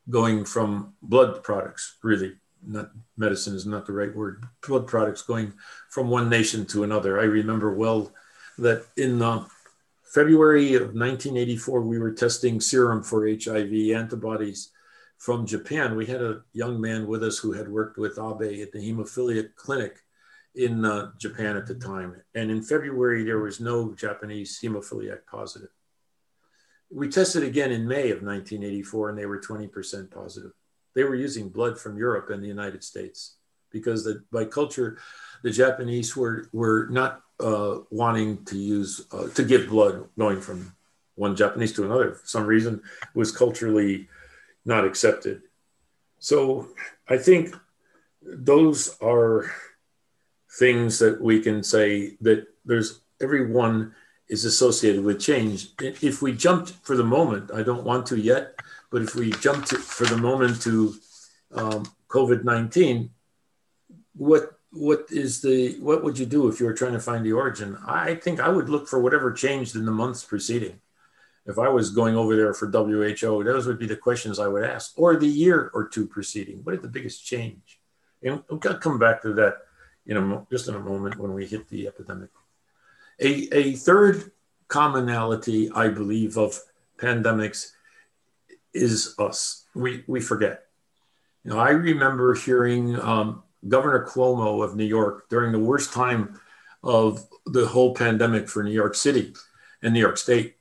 going 0.08 0.44
from 0.44 0.94
blood 1.02 1.42
products, 1.42 1.96
really, 2.02 2.32
not 2.66 2.90
medicine 3.16 3.54
is 3.54 3.66
not 3.66 3.86
the 3.86 3.92
right 3.92 4.14
word, 4.14 4.44
blood 4.66 4.86
products 4.86 5.22
going 5.22 5.52
from 5.90 6.08
one 6.08 6.28
nation 6.28 6.64
to 6.66 6.84
another. 6.84 7.20
I 7.20 7.24
remember 7.24 7.74
well 7.74 8.12
that 8.58 8.86
in 8.96 9.22
uh, 9.22 9.44
February 10.02 10.74
of 10.74 10.94
1984, 10.94 11.80
we 11.82 11.98
were 11.98 12.12
testing 12.12 12.60
serum 12.60 13.02
for 13.02 13.28
HIV 13.28 13.72
antibodies 13.94 14.70
from 15.18 15.46
Japan. 15.46 15.96
We 15.96 16.06
had 16.06 16.22
a 16.22 16.42
young 16.52 16.80
man 16.80 17.06
with 17.06 17.22
us 17.22 17.38
who 17.38 17.52
had 17.52 17.68
worked 17.68 17.98
with 17.98 18.18
Abe 18.18 18.62
at 18.62 18.72
the 18.72 18.80
hemophilia 18.80 19.54
clinic 19.54 19.98
in 20.54 20.84
uh, 20.84 21.12
Japan 21.18 21.56
at 21.56 21.66
the 21.66 21.74
time. 21.74 22.20
And 22.34 22.50
in 22.50 22.62
February, 22.62 23.22
there 23.24 23.38
was 23.38 23.60
no 23.60 23.94
Japanese 23.94 24.58
hemophiliac 24.62 25.26
positive. 25.30 25.70
We 26.90 27.08
tested 27.08 27.44
again 27.44 27.70
in 27.70 27.86
May 27.86 28.10
of 28.10 28.22
1984, 28.22 29.10
and 29.10 29.18
they 29.18 29.26
were 29.26 29.40
20% 29.40 30.10
positive. 30.10 30.52
They 30.94 31.04
were 31.04 31.14
using 31.14 31.48
blood 31.48 31.78
from 31.78 31.96
Europe 31.96 32.30
and 32.30 32.42
the 32.42 32.48
United 32.48 32.82
States 32.82 33.36
because 33.70 34.02
the, 34.02 34.24
by 34.32 34.44
culture, 34.44 34.98
the 35.44 35.50
Japanese 35.50 36.16
were, 36.16 36.48
were 36.52 36.88
not 36.90 37.22
uh, 37.38 37.78
wanting 37.90 38.44
to 38.46 38.58
use 38.58 39.06
uh, 39.12 39.28
to 39.28 39.44
give 39.44 39.68
blood 39.68 40.08
going 40.18 40.40
from 40.40 40.74
one 41.14 41.36
Japanese 41.36 41.72
to 41.74 41.84
another 41.84 42.14
for 42.14 42.26
some 42.26 42.46
reason 42.46 42.82
was 43.14 43.30
culturally 43.30 44.08
not 44.64 44.84
accepted. 44.84 45.42
So 46.18 46.68
I 47.08 47.18
think 47.18 47.54
those 48.22 48.96
are 49.00 49.50
things 50.58 50.98
that 50.98 51.20
we 51.20 51.40
can 51.40 51.62
say 51.62 52.16
that 52.20 52.46
there's 52.64 53.00
everyone 53.20 53.94
is 54.28 54.44
associated 54.44 55.04
with 55.04 55.20
change. 55.20 55.68
If 55.80 56.22
we 56.22 56.32
jumped 56.32 56.70
for 56.82 56.96
the 56.96 57.04
moment, 57.04 57.50
I 57.52 57.62
don't 57.62 57.84
want 57.84 58.06
to 58.06 58.18
yet, 58.18 58.54
but 58.90 59.02
if 59.02 59.14
we 59.14 59.32
jumped 59.32 59.68
for 59.72 60.06
the 60.06 60.16
moment 60.16 60.62
to 60.62 60.94
um, 61.52 61.84
COVID 62.08 62.44
19, 62.44 63.10
what 64.16 64.52
what 64.72 65.06
is 65.10 65.40
the 65.42 65.76
what 65.80 66.04
would 66.04 66.18
you 66.18 66.26
do 66.26 66.48
if 66.48 66.60
you 66.60 66.66
were 66.66 66.74
trying 66.74 66.92
to 66.92 67.00
find 67.00 67.24
the 67.24 67.32
origin? 67.32 67.76
I 67.86 68.14
think 68.14 68.38
i 68.40 68.48
would 68.48 68.68
look 68.68 68.86
for 68.86 69.00
whatever 69.00 69.32
changed 69.32 69.74
in 69.74 69.84
the 69.84 69.90
months 69.90 70.22
preceding. 70.24 70.80
If 71.46 71.58
i 71.58 71.68
was 71.68 71.90
going 71.90 72.16
over 72.16 72.36
there 72.36 72.54
for 72.54 72.66
who 72.66 73.44
those 73.44 73.66
would 73.66 73.78
be 73.78 73.86
the 73.86 73.96
questions 73.96 74.38
i 74.38 74.46
would 74.46 74.62
ask 74.62 74.92
or 74.96 75.16
the 75.16 75.26
year 75.26 75.70
or 75.74 75.88
two 75.88 76.06
preceding. 76.06 76.62
What 76.62 76.76
is 76.76 76.82
the 76.82 76.88
biggest 76.88 77.24
change? 77.24 77.80
And 78.22 78.42
we'll 78.48 78.58
come 78.58 78.98
back 78.98 79.22
to 79.22 79.32
that 79.34 79.54
in 80.10 80.16
a 80.16 80.46
just 80.50 80.68
in 80.68 80.74
a 80.74 80.80
moment 80.80 81.18
when 81.18 81.32
we 81.32 81.46
hit 81.46 81.68
the 81.68 81.86
epidemic 81.86 82.30
a, 83.20 83.48
a 83.56 83.72
third 83.72 84.32
commonality 84.68 85.70
i 85.74 85.88
believe 85.88 86.36
of 86.36 86.60
pandemics 86.98 87.72
is 88.74 89.14
us 89.18 89.64
we 89.74 90.04
we 90.06 90.20
forget 90.20 90.64
you 91.44 91.50
know 91.50 91.58
i 91.58 91.70
remember 91.70 92.34
hearing 92.34 92.98
um, 93.00 93.42
Governor 93.68 94.06
Cuomo 94.06 94.64
of 94.64 94.74
New 94.74 94.84
York 94.84 95.28
during 95.28 95.52
the 95.52 95.58
worst 95.58 95.92
time 95.92 96.40
of 96.82 97.26
the 97.46 97.66
whole 97.66 97.94
pandemic 97.94 98.48
for 98.48 98.62
New 98.62 98.72
York 98.72 98.94
City 98.94 99.34
and 99.82 99.92
New 99.92 100.00
York 100.00 100.16
State. 100.16 100.56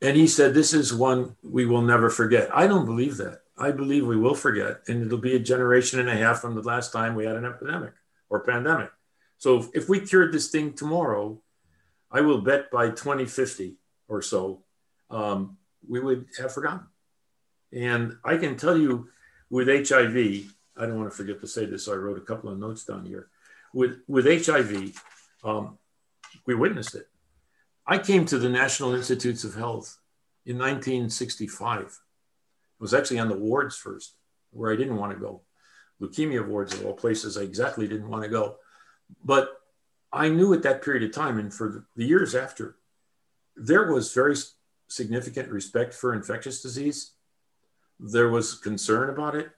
And 0.00 0.16
he 0.16 0.26
said, 0.26 0.54
This 0.54 0.72
is 0.72 0.92
one 0.92 1.36
we 1.42 1.66
will 1.66 1.82
never 1.82 2.10
forget. 2.10 2.48
I 2.52 2.66
don't 2.66 2.86
believe 2.86 3.16
that. 3.18 3.42
I 3.56 3.70
believe 3.70 4.06
we 4.06 4.16
will 4.16 4.34
forget. 4.34 4.80
And 4.88 5.06
it'll 5.06 5.18
be 5.18 5.36
a 5.36 5.40
generation 5.40 6.00
and 6.00 6.08
a 6.08 6.16
half 6.16 6.40
from 6.40 6.54
the 6.54 6.62
last 6.62 6.92
time 6.92 7.14
we 7.14 7.26
had 7.26 7.36
an 7.36 7.44
epidemic 7.44 7.92
or 8.32 8.40
pandemic. 8.40 8.90
So 9.36 9.58
if, 9.58 9.66
if 9.74 9.88
we 9.88 10.00
cured 10.00 10.32
this 10.32 10.48
thing 10.48 10.72
tomorrow, 10.72 11.38
I 12.10 12.22
will 12.22 12.40
bet 12.40 12.70
by 12.70 12.88
2050 12.88 13.76
or 14.08 14.22
so, 14.22 14.62
um, 15.10 15.58
we 15.86 16.00
would 16.00 16.26
have 16.38 16.52
forgotten. 16.52 16.86
And 17.72 18.16
I 18.24 18.38
can 18.38 18.56
tell 18.56 18.76
you 18.76 19.08
with 19.50 19.68
HIV, 19.68 20.54
I 20.76 20.86
don't 20.86 20.98
want 20.98 21.10
to 21.10 21.16
forget 21.16 21.40
to 21.42 21.46
say 21.46 21.66
this. 21.66 21.84
So 21.84 21.92
I 21.92 21.96
wrote 21.96 22.16
a 22.16 22.22
couple 22.22 22.50
of 22.50 22.58
notes 22.58 22.84
down 22.84 23.04
here. 23.04 23.28
With 23.74 24.00
with 24.06 24.26
HIV, 24.26 24.94
um, 25.44 25.78
we 26.46 26.54
witnessed 26.54 26.94
it. 26.94 27.08
I 27.86 27.98
came 27.98 28.24
to 28.26 28.38
the 28.38 28.48
National 28.48 28.94
Institutes 28.94 29.44
of 29.44 29.54
Health 29.54 29.98
in 30.46 30.56
1965. 30.58 31.80
I 31.80 31.88
was 32.78 32.94
actually 32.94 33.18
on 33.18 33.28
the 33.28 33.36
wards 33.36 33.76
first, 33.76 34.14
where 34.50 34.72
I 34.72 34.76
didn't 34.76 34.96
want 34.96 35.12
to 35.12 35.18
go. 35.18 35.42
Leukemia 36.00 36.46
wards 36.46 36.74
of 36.74 36.84
all 36.84 36.94
places, 36.94 37.36
I 37.36 37.42
exactly 37.42 37.86
didn't 37.86 38.08
want 38.08 38.24
to 38.24 38.28
go. 38.28 38.56
But 39.24 39.48
I 40.12 40.28
knew 40.28 40.52
at 40.52 40.62
that 40.62 40.82
period 40.82 41.02
of 41.04 41.12
time, 41.12 41.38
and 41.38 41.52
for 41.52 41.86
the 41.96 42.04
years 42.04 42.34
after, 42.34 42.76
there 43.56 43.92
was 43.92 44.12
very 44.12 44.36
significant 44.88 45.48
respect 45.48 45.94
for 45.94 46.14
infectious 46.14 46.62
disease 46.62 47.12
there 48.02 48.28
was 48.28 48.54
concern 48.54 49.10
about 49.10 49.34
it. 49.36 49.50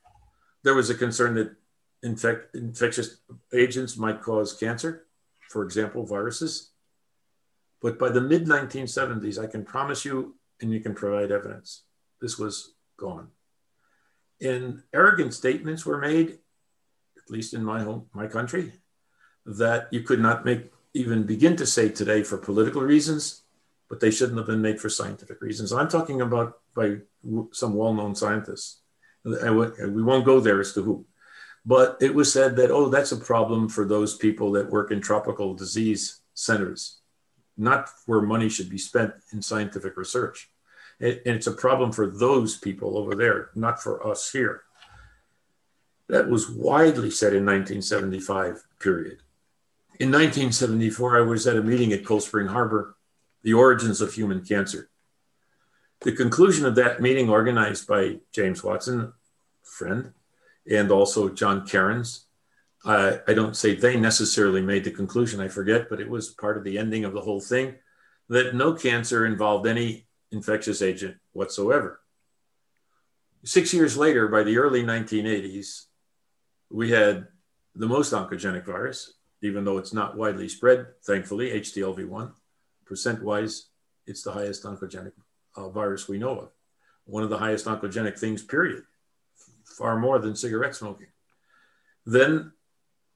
There 0.63 0.75
was 0.75 0.91
a 0.91 0.95
concern 0.95 1.35
that 1.35 1.57
infect, 2.03 2.55
infectious 2.55 3.17
agents 3.53 3.97
might 3.97 4.23
cause 4.23 4.53
cancer, 4.53 5.07
for 5.49 5.65
example, 5.65 6.05
viruses. 6.05 6.71
But 7.81 7.99
by 7.99 8.11
the 8.11 8.21
mid 8.21 8.47
1970s, 8.47 9.43
I 9.43 9.47
can 9.47 9.65
promise 9.65 10.05
you, 10.05 10.35
and 10.61 10.73
you 10.73 10.81
can 10.81 10.95
provide 10.95 11.33
evidence, 11.33 11.83
this 12.21 12.39
was 12.39 12.75
gone. 12.99 13.29
And 14.41 14.83
arrogant 14.93 15.35
statements 15.35 15.87
were 15.87 15.99
made, 15.99 16.39
at 17.17 17.31
least 17.31 17.55
in 17.55 17.65
my 17.65 17.83
home, 17.83 18.07
my 18.13 18.27
country, 18.27 18.73
that 19.47 19.89
you 19.91 20.01
could 20.03 20.21
not 20.21 20.45
make 20.45 20.71
even 20.95 21.25
begin 21.25 21.57
to 21.57 21.67
say 21.67 21.89
today 21.89 22.23
for 22.23 22.39
political 22.39 22.83
reasons, 22.83 23.43
but 23.89 24.01
they 24.01 24.11
shouldn't 24.11 24.39
have 24.39 24.47
been 24.47 24.63
made 24.63 24.81
for 24.81 24.89
scientific 24.89 25.41
reasons. 25.41 25.73
I'm 25.73 25.89
talking 25.89 26.21
about 26.21 26.59
by 26.75 26.99
some 27.53 27.75
well-known 27.75 28.15
scientists. 28.15 28.81
We 29.25 30.03
won't 30.03 30.25
go 30.25 30.41
there 30.41 30.61
as 30.61 30.73
to 30.75 30.83
who, 30.83 31.07
but 31.65 31.97
it 32.01 32.15
was 32.15 32.33
said 32.33 32.57
that 32.57 32.71
oh, 32.71 32.89
that's 32.89 33.13
a 33.13 33.17
problem 33.17 33.69
for 33.69 33.87
those 33.87 34.17
people 34.17 34.53
that 34.53 34.71
work 34.71 34.91
in 34.91 35.01
tropical 35.01 35.55
disease 35.55 36.21
centers, 36.35 37.01
not 37.57 37.89
where 38.07 38.21
money 38.21 38.49
should 38.49 38.69
be 38.69 38.79
spent 38.79 39.15
in 39.33 39.41
scientific 39.41 39.97
research. 39.97 40.51
And 41.01 41.21
it's 41.25 41.47
a 41.47 41.53
problem 41.53 41.93
for 41.93 42.07
those 42.07 42.57
people 42.57 42.97
over 42.97 43.15
there, 43.15 43.51
not 43.55 43.83
for 43.83 44.07
us 44.07 44.31
here. 44.31 44.63
That 46.09 46.29
was 46.29 46.51
widely 46.51 47.11
said 47.11 47.33
in 47.33 47.47
1975. 47.47 48.63
Period. 48.79 49.19
In 49.99 50.11
1974, 50.11 51.19
I 51.19 51.21
was 51.23 51.47
at 51.47 51.57
a 51.57 51.63
meeting 51.63 51.93
at 51.93 52.05
Cold 52.05 52.23
Spring 52.23 52.49
Harbor, 52.49 52.97
The 53.43 53.55
Origins 53.55 54.01
of 54.01 54.13
Human 54.13 54.45
Cancer. 54.45 54.91
The 56.01 56.13
conclusion 56.13 56.67
of 56.67 56.75
that 56.75 57.01
meeting, 57.01 57.31
organized 57.31 57.87
by 57.87 58.19
James 58.33 58.63
Watson, 58.63 59.13
friend, 59.63 60.13
and 60.71 60.91
also 60.91 61.29
John 61.29 61.67
Cairns, 61.67 62.27
uh, 62.85 63.19
I 63.27 63.33
don't 63.33 63.57
say 63.57 63.75
they 63.75 63.97
necessarily 63.97 64.61
made 64.61 64.85
the 64.85 64.91
conclusion, 64.91 65.41
I 65.41 65.49
forget, 65.49 65.89
but 65.89 66.01
it 66.01 66.09
was 66.09 66.29
part 66.29 66.59
of 66.59 66.65
the 66.65 66.77
ending 66.77 67.05
of 67.05 67.15
the 67.15 67.21
whole 67.21 67.41
thing 67.41 67.77
that 68.29 68.55
no 68.55 68.75
cancer 68.75 69.25
involved 69.25 69.67
any 69.67 70.07
infectious 70.35 70.83
agent 70.83 71.17
whatsoever. 71.33 72.01
Six 73.45 73.73
years 73.73 73.97
later, 73.97 74.29
by 74.29 74.43
the 74.43 74.59
early 74.59 74.83
1980s, 74.83 75.85
we 76.71 76.91
had 76.91 77.29
the 77.75 77.87
most 77.87 78.13
oncogenic 78.13 78.65
virus, 78.65 79.15
even 79.43 79.65
though 79.65 79.79
it's 79.79 79.93
not 79.93 80.17
widely 80.17 80.49
spread, 80.49 80.87
thankfully, 81.05 81.51
HTLV1. 81.51 82.33
Percent 82.87 83.23
wise, 83.23 83.69
it's 84.07 84.23
the 84.23 84.33
highest 84.33 84.65
oncogenic 84.65 85.13
uh, 85.57 85.69
virus 85.69 86.09
we 86.09 86.19
know 86.19 86.39
of. 86.39 86.49
One 87.05 87.23
of 87.23 87.31
the 87.31 87.39
highest 87.39 87.67
oncogenic 87.67 88.19
things, 88.19 88.43
period, 88.43 88.83
far 89.65 89.99
more 89.99 90.19
than 90.19 90.37
cigarette 90.37 90.75
smoking. 90.75 91.09
Then 92.07 92.53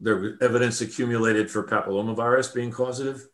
there 0.01 0.17
was 0.17 0.33
evidence 0.41 0.81
accumulated 0.81 1.51
for 1.51 1.65
papillomavirus 1.65 2.55
being 2.55 2.71
causative. 2.71 3.27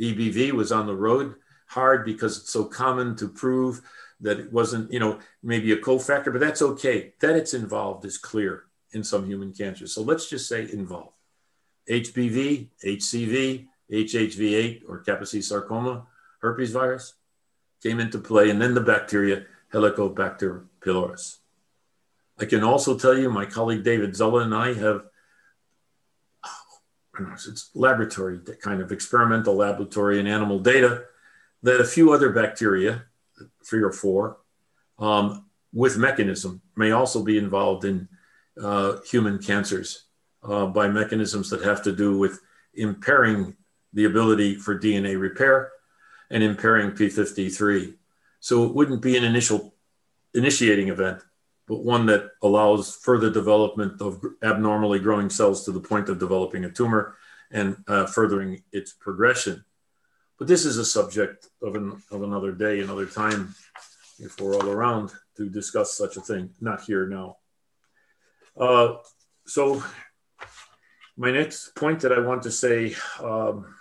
EBV 0.00 0.52
was 0.52 0.72
on 0.72 0.86
the 0.86 0.94
road 0.94 1.34
hard 1.68 2.04
because 2.04 2.38
it's 2.38 2.52
so 2.52 2.64
common 2.64 3.14
to 3.16 3.28
prove 3.28 3.82
that 4.20 4.40
it 4.40 4.52
wasn't, 4.52 4.92
you 4.92 4.98
know, 4.98 5.18
maybe 5.42 5.72
a 5.72 5.76
cofactor, 5.76 6.32
but 6.32 6.40
that's 6.40 6.62
okay. 6.62 7.12
That 7.20 7.36
it's 7.36 7.54
involved 7.54 8.04
is 8.04 8.18
clear 8.18 8.64
in 8.92 9.04
some 9.04 9.26
human 9.26 9.52
cancers. 9.52 9.94
So 9.94 10.02
let's 10.02 10.28
just 10.28 10.48
say 10.48 10.62
involved. 10.72 11.14
HPV, 11.88 12.68
HCV, 12.84 13.66
HHV8 13.90 14.82
or 14.88 15.02
Kaposi 15.04 15.42
sarcoma, 15.42 16.06
herpes 16.40 16.72
virus 16.72 17.14
came 17.82 18.00
into 18.00 18.18
play, 18.18 18.50
and 18.50 18.60
then 18.60 18.74
the 18.74 18.80
bacteria 18.80 19.44
Helicobacter 19.72 20.64
pylorus. 20.82 21.38
I 22.40 22.44
can 22.44 22.64
also 22.64 22.98
tell 22.98 23.16
you, 23.16 23.30
my 23.30 23.46
colleague 23.46 23.84
David 23.84 24.12
Zulla 24.12 24.42
and 24.42 24.54
I 24.54 24.74
have 24.74 25.04
oh, 26.44 27.32
it's 27.32 27.70
laboratory 27.74 28.40
kind 28.60 28.80
of 28.80 28.92
experimental 28.92 29.54
laboratory 29.54 30.18
and 30.18 30.28
animal 30.28 30.58
data 30.58 31.04
that 31.62 31.80
a 31.80 31.84
few 31.84 32.12
other 32.12 32.30
bacteria, 32.30 33.04
three 33.64 33.82
or 33.82 33.92
four, 33.92 34.38
um, 34.98 35.46
with 35.72 35.98
mechanism 35.98 36.60
may 36.76 36.92
also 36.92 37.22
be 37.22 37.38
involved 37.38 37.84
in 37.84 38.08
uh, 38.60 38.96
human 39.08 39.38
cancers 39.38 40.04
uh, 40.42 40.66
by 40.66 40.88
mechanisms 40.88 41.50
that 41.50 41.62
have 41.62 41.82
to 41.82 41.92
do 41.92 42.18
with 42.18 42.40
impairing 42.74 43.56
the 43.92 44.04
ability 44.04 44.54
for 44.54 44.78
DNA 44.78 45.18
repair 45.18 45.70
and 46.30 46.42
impairing 46.42 46.90
P53. 46.92 47.94
So 48.40 48.64
it 48.64 48.74
wouldn't 48.74 49.02
be 49.02 49.16
an 49.16 49.24
initial 49.24 49.74
initiating 50.34 50.88
event, 50.88 51.22
but 51.66 51.84
one 51.84 52.06
that 52.06 52.30
allows 52.42 52.96
further 52.96 53.30
development 53.30 54.00
of 54.00 54.22
abnormally 54.42 54.98
growing 54.98 55.30
cells 55.30 55.64
to 55.64 55.72
the 55.72 55.80
point 55.80 56.08
of 56.08 56.18
developing 56.18 56.64
a 56.64 56.70
tumor 56.70 57.16
and 57.50 57.82
uh, 57.88 58.06
furthering 58.06 58.62
its 58.72 58.92
progression. 58.92 59.64
But 60.38 60.46
this 60.46 60.64
is 60.64 60.78
a 60.78 60.84
subject 60.84 61.48
of, 61.62 61.74
an, 61.74 62.02
of 62.10 62.22
another 62.22 62.52
day, 62.52 62.80
another 62.80 63.06
time, 63.06 63.54
if 64.20 64.40
we're 64.40 64.54
all 64.54 64.68
around 64.68 65.12
to 65.36 65.48
discuss 65.48 65.96
such 65.96 66.16
a 66.16 66.20
thing, 66.20 66.50
not 66.60 66.82
here 66.82 67.06
now. 67.06 67.36
Uh, 68.56 68.94
so 69.46 69.82
my 71.16 71.30
next 71.30 71.74
point 71.74 72.00
that 72.00 72.12
I 72.12 72.20
want 72.20 72.42
to 72.42 72.50
say 72.50 72.94
um, 73.20 73.74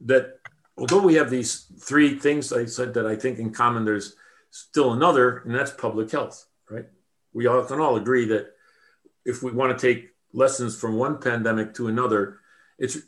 that 0.00 0.38
although 0.76 1.00
we 1.00 1.14
have 1.14 1.30
these 1.30 1.66
three 1.80 2.18
things 2.18 2.52
I 2.52 2.64
said 2.64 2.94
that 2.94 3.06
I 3.06 3.14
think 3.14 3.38
in 3.38 3.52
common, 3.52 3.84
there's 3.84 4.16
still 4.50 4.92
another, 4.92 5.38
and 5.38 5.54
that's 5.54 5.70
public 5.70 6.10
health, 6.10 6.46
right? 6.68 6.86
We 7.32 7.46
all 7.46 7.64
can 7.64 7.80
all 7.80 7.96
agree 7.96 8.26
that 8.26 8.52
if 9.24 9.42
we 9.42 9.52
want 9.52 9.76
to 9.78 9.86
take 9.86 10.10
lessons 10.32 10.78
from 10.78 10.96
one 10.96 11.18
pandemic 11.18 11.74
to 11.74 11.88
another, 11.88 12.40
it's 12.78 12.98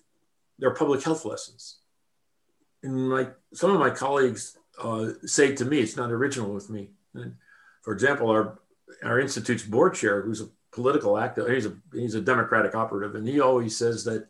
they're 0.59 0.75
public 0.75 1.03
health 1.03 1.25
lessons. 1.25 1.79
And 2.85 3.09
like 3.09 3.35
some 3.53 3.71
of 3.71 3.81
my 3.81 3.91
colleagues 3.91 4.59
uh, 4.81 5.13
say 5.25 5.55
to 5.57 5.65
me, 5.65 5.81
it's 5.81 5.97
not 5.97 6.13
original 6.13 6.53
with 6.53 6.69
me. 6.69 6.91
And 7.15 7.35
for 7.83 7.93
example, 7.93 8.31
our 8.31 8.59
our 9.03 9.19
institute's 9.19 9.65
board 9.65 9.95
chair, 9.95 10.23
who's 10.23 10.43
a 10.43 10.49
political 10.71 11.19
actor, 11.19 11.53
he's 11.53 11.67
a 11.67 11.75
he's 11.93 12.15
a 12.15 12.21
Democratic 12.21 12.75
operative, 12.75 13.15
and 13.15 13.27
he 13.27 13.41
always 13.41 13.77
says 13.77 14.05
that 14.05 14.29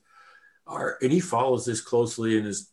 our 0.67 0.97
and 1.03 1.13
he 1.13 1.21
follows 1.21 1.67
this 1.67 1.81
closely 1.81 2.39
in 2.39 2.45
his 2.45 2.71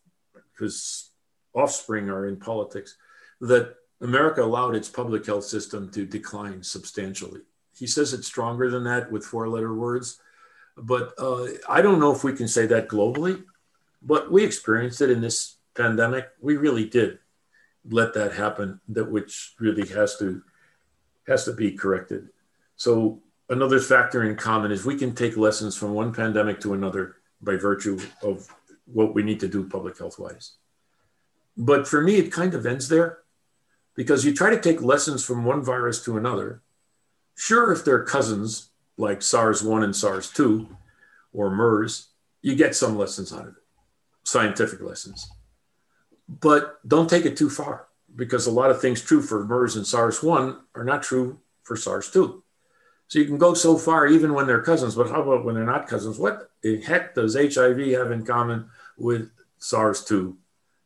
his 0.60 1.10
offspring 1.54 2.10
are 2.10 2.28
in 2.28 2.38
politics, 2.38 2.96
that 3.42 3.76
America 4.02 4.44
allowed 4.44 4.76
its 4.76 4.88
public 4.88 5.26
health 5.26 5.44
system 5.44 5.90
to 5.92 6.06
decline 6.06 6.64
substantially. 6.64 7.42
He 7.76 7.88
says 7.88 8.14
it's 8.14 8.28
stronger 8.28 8.70
than 8.70 8.84
that 8.84 9.12
with 9.12 9.26
four 9.26 9.50
letter 9.50 9.74
words, 9.74 10.20
but 10.78 11.14
uh, 11.18 11.48
I 11.68 11.82
don't 11.82 12.00
know 12.00 12.14
if 12.14 12.24
we 12.24 12.34
can 12.34 12.48
say 12.48 12.68
that 12.68 12.88
globally, 12.88 13.44
but 14.02 14.32
we 14.32 14.44
experienced 14.44 15.02
it 15.02 15.10
in 15.10 15.22
this 15.22 15.56
pandemic. 15.76 16.30
We 16.40 16.58
really 16.58 16.86
did 16.86 17.20
let 17.90 18.14
that 18.14 18.34
happen, 18.34 18.80
that 18.90 19.10
which 19.10 19.54
really 19.60 19.88
has 19.90 20.18
to 20.20 20.42
has 21.28 21.46
to 21.46 21.54
be 21.54 21.72
corrected. 21.72 22.30
So 22.76 23.22
another 23.50 23.80
factor 23.80 24.24
in 24.24 24.36
common 24.36 24.72
is 24.72 24.86
we 24.86 24.98
can 24.98 25.14
take 25.14 25.38
lessons 25.38 25.78
from 25.78 25.94
one 25.94 26.14
pandemic 26.14 26.60
to 26.62 26.74
another 26.74 27.18
by 27.42 27.56
virtue 27.56 28.00
of 28.22 28.48
what 28.86 29.14
we 29.14 29.24
need 29.24 29.40
to 29.40 29.48
do 29.48 29.68
public 29.68 29.98
health 29.98 30.20
wise. 30.20 30.54
But 31.58 31.88
for 31.88 32.02
me, 32.02 32.16
it 32.16 32.32
kind 32.32 32.54
of 32.54 32.66
ends 32.66 32.90
there 32.90 33.20
because 33.96 34.26
you 34.26 34.34
try 34.34 34.50
to 34.50 34.60
take 34.60 34.82
lessons 34.82 35.24
from 35.24 35.46
one 35.46 35.64
virus 35.64 36.04
to 36.06 36.18
another. 36.18 36.62
Sure, 37.36 37.72
if 37.72 37.84
they're 37.84 38.04
cousins 38.04 38.70
like 38.98 39.22
SARS 39.22 39.64
1 39.64 39.84
and 39.84 39.96
SARS 39.96 40.32
2 40.32 40.68
or 41.34 41.50
MERS, 41.50 42.10
you 42.42 42.56
get 42.56 42.76
some 42.76 42.98
lessons 42.98 43.34
out 43.34 43.48
of 43.48 43.48
it, 43.50 43.64
scientific 44.24 44.82
lessons. 44.82 45.30
But 46.40 46.80
don't 46.88 47.10
take 47.10 47.26
it 47.26 47.36
too 47.36 47.50
far 47.50 47.88
because 48.16 48.48
a 48.48 48.52
lot 48.52 48.72
of 48.72 48.80
things 48.80 49.02
true 49.02 49.22
for 49.22 49.44
MERS 49.44 49.76
and 49.76 49.86
SARS 49.86 50.24
1 50.24 50.58
are 50.76 50.84
not 50.84 51.04
true 51.04 51.40
for 51.64 51.76
SARS 51.76 52.10
2. 52.12 52.42
So 53.08 53.20
you 53.20 53.26
can 53.26 53.38
go 53.38 53.54
so 53.54 53.78
far 53.78 54.08
even 54.08 54.34
when 54.34 54.48
they're 54.48 54.62
cousins, 54.62 54.96
but 54.96 55.10
how 55.10 55.22
about 55.22 55.44
when 55.44 55.56
they're 55.56 55.66
not 55.66 55.88
cousins? 55.88 56.18
What 56.18 56.50
the 56.62 56.80
heck 56.82 57.14
does 57.16 57.36
HIV 57.36 57.80
have 57.88 58.12
in 58.12 58.26
common 58.26 58.70
with 58.98 59.30
SARS 59.58 60.06
2, 60.06 60.38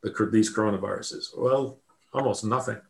the, 0.01 0.29
these 0.31 0.53
coronaviruses? 0.53 1.37
Well, 1.37 1.77
almost 2.11 2.43
nothing. 2.43 2.81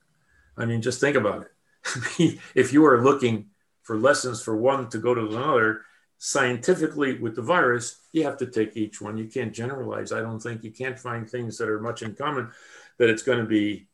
I 0.58 0.64
mean, 0.64 0.82
just 0.82 1.02
think 1.02 1.18
about 1.18 1.42
it. 1.42 2.40
if 2.56 2.72
you 2.72 2.86
are 2.86 3.04
looking 3.04 3.48
for 3.84 3.98
lessons 3.98 4.42
for 4.42 4.56
one 4.56 4.90
to 4.92 4.98
go 4.98 5.14
to 5.14 5.28
another, 5.28 5.82
scientifically 6.18 7.18
with 7.20 7.36
the 7.36 7.42
virus, 7.42 8.02
you 8.12 8.24
have 8.24 8.38
to 8.38 8.48
take 8.48 8.78
each 8.78 9.02
one. 9.02 9.18
You 9.18 9.26
can't 9.26 9.54
generalize. 9.54 10.12
I 10.12 10.22
don't 10.22 10.40
think 10.40 10.64
you 10.64 10.72
can't 10.72 10.98
find 10.98 11.30
things 11.30 11.58
that 11.58 11.70
are 11.70 11.80
much 11.80 12.02
in 12.02 12.16
common 12.16 12.52
that 12.98 13.10
it's 13.10 13.24
going 13.24 13.40
to 13.40 13.46
be, 13.46 13.88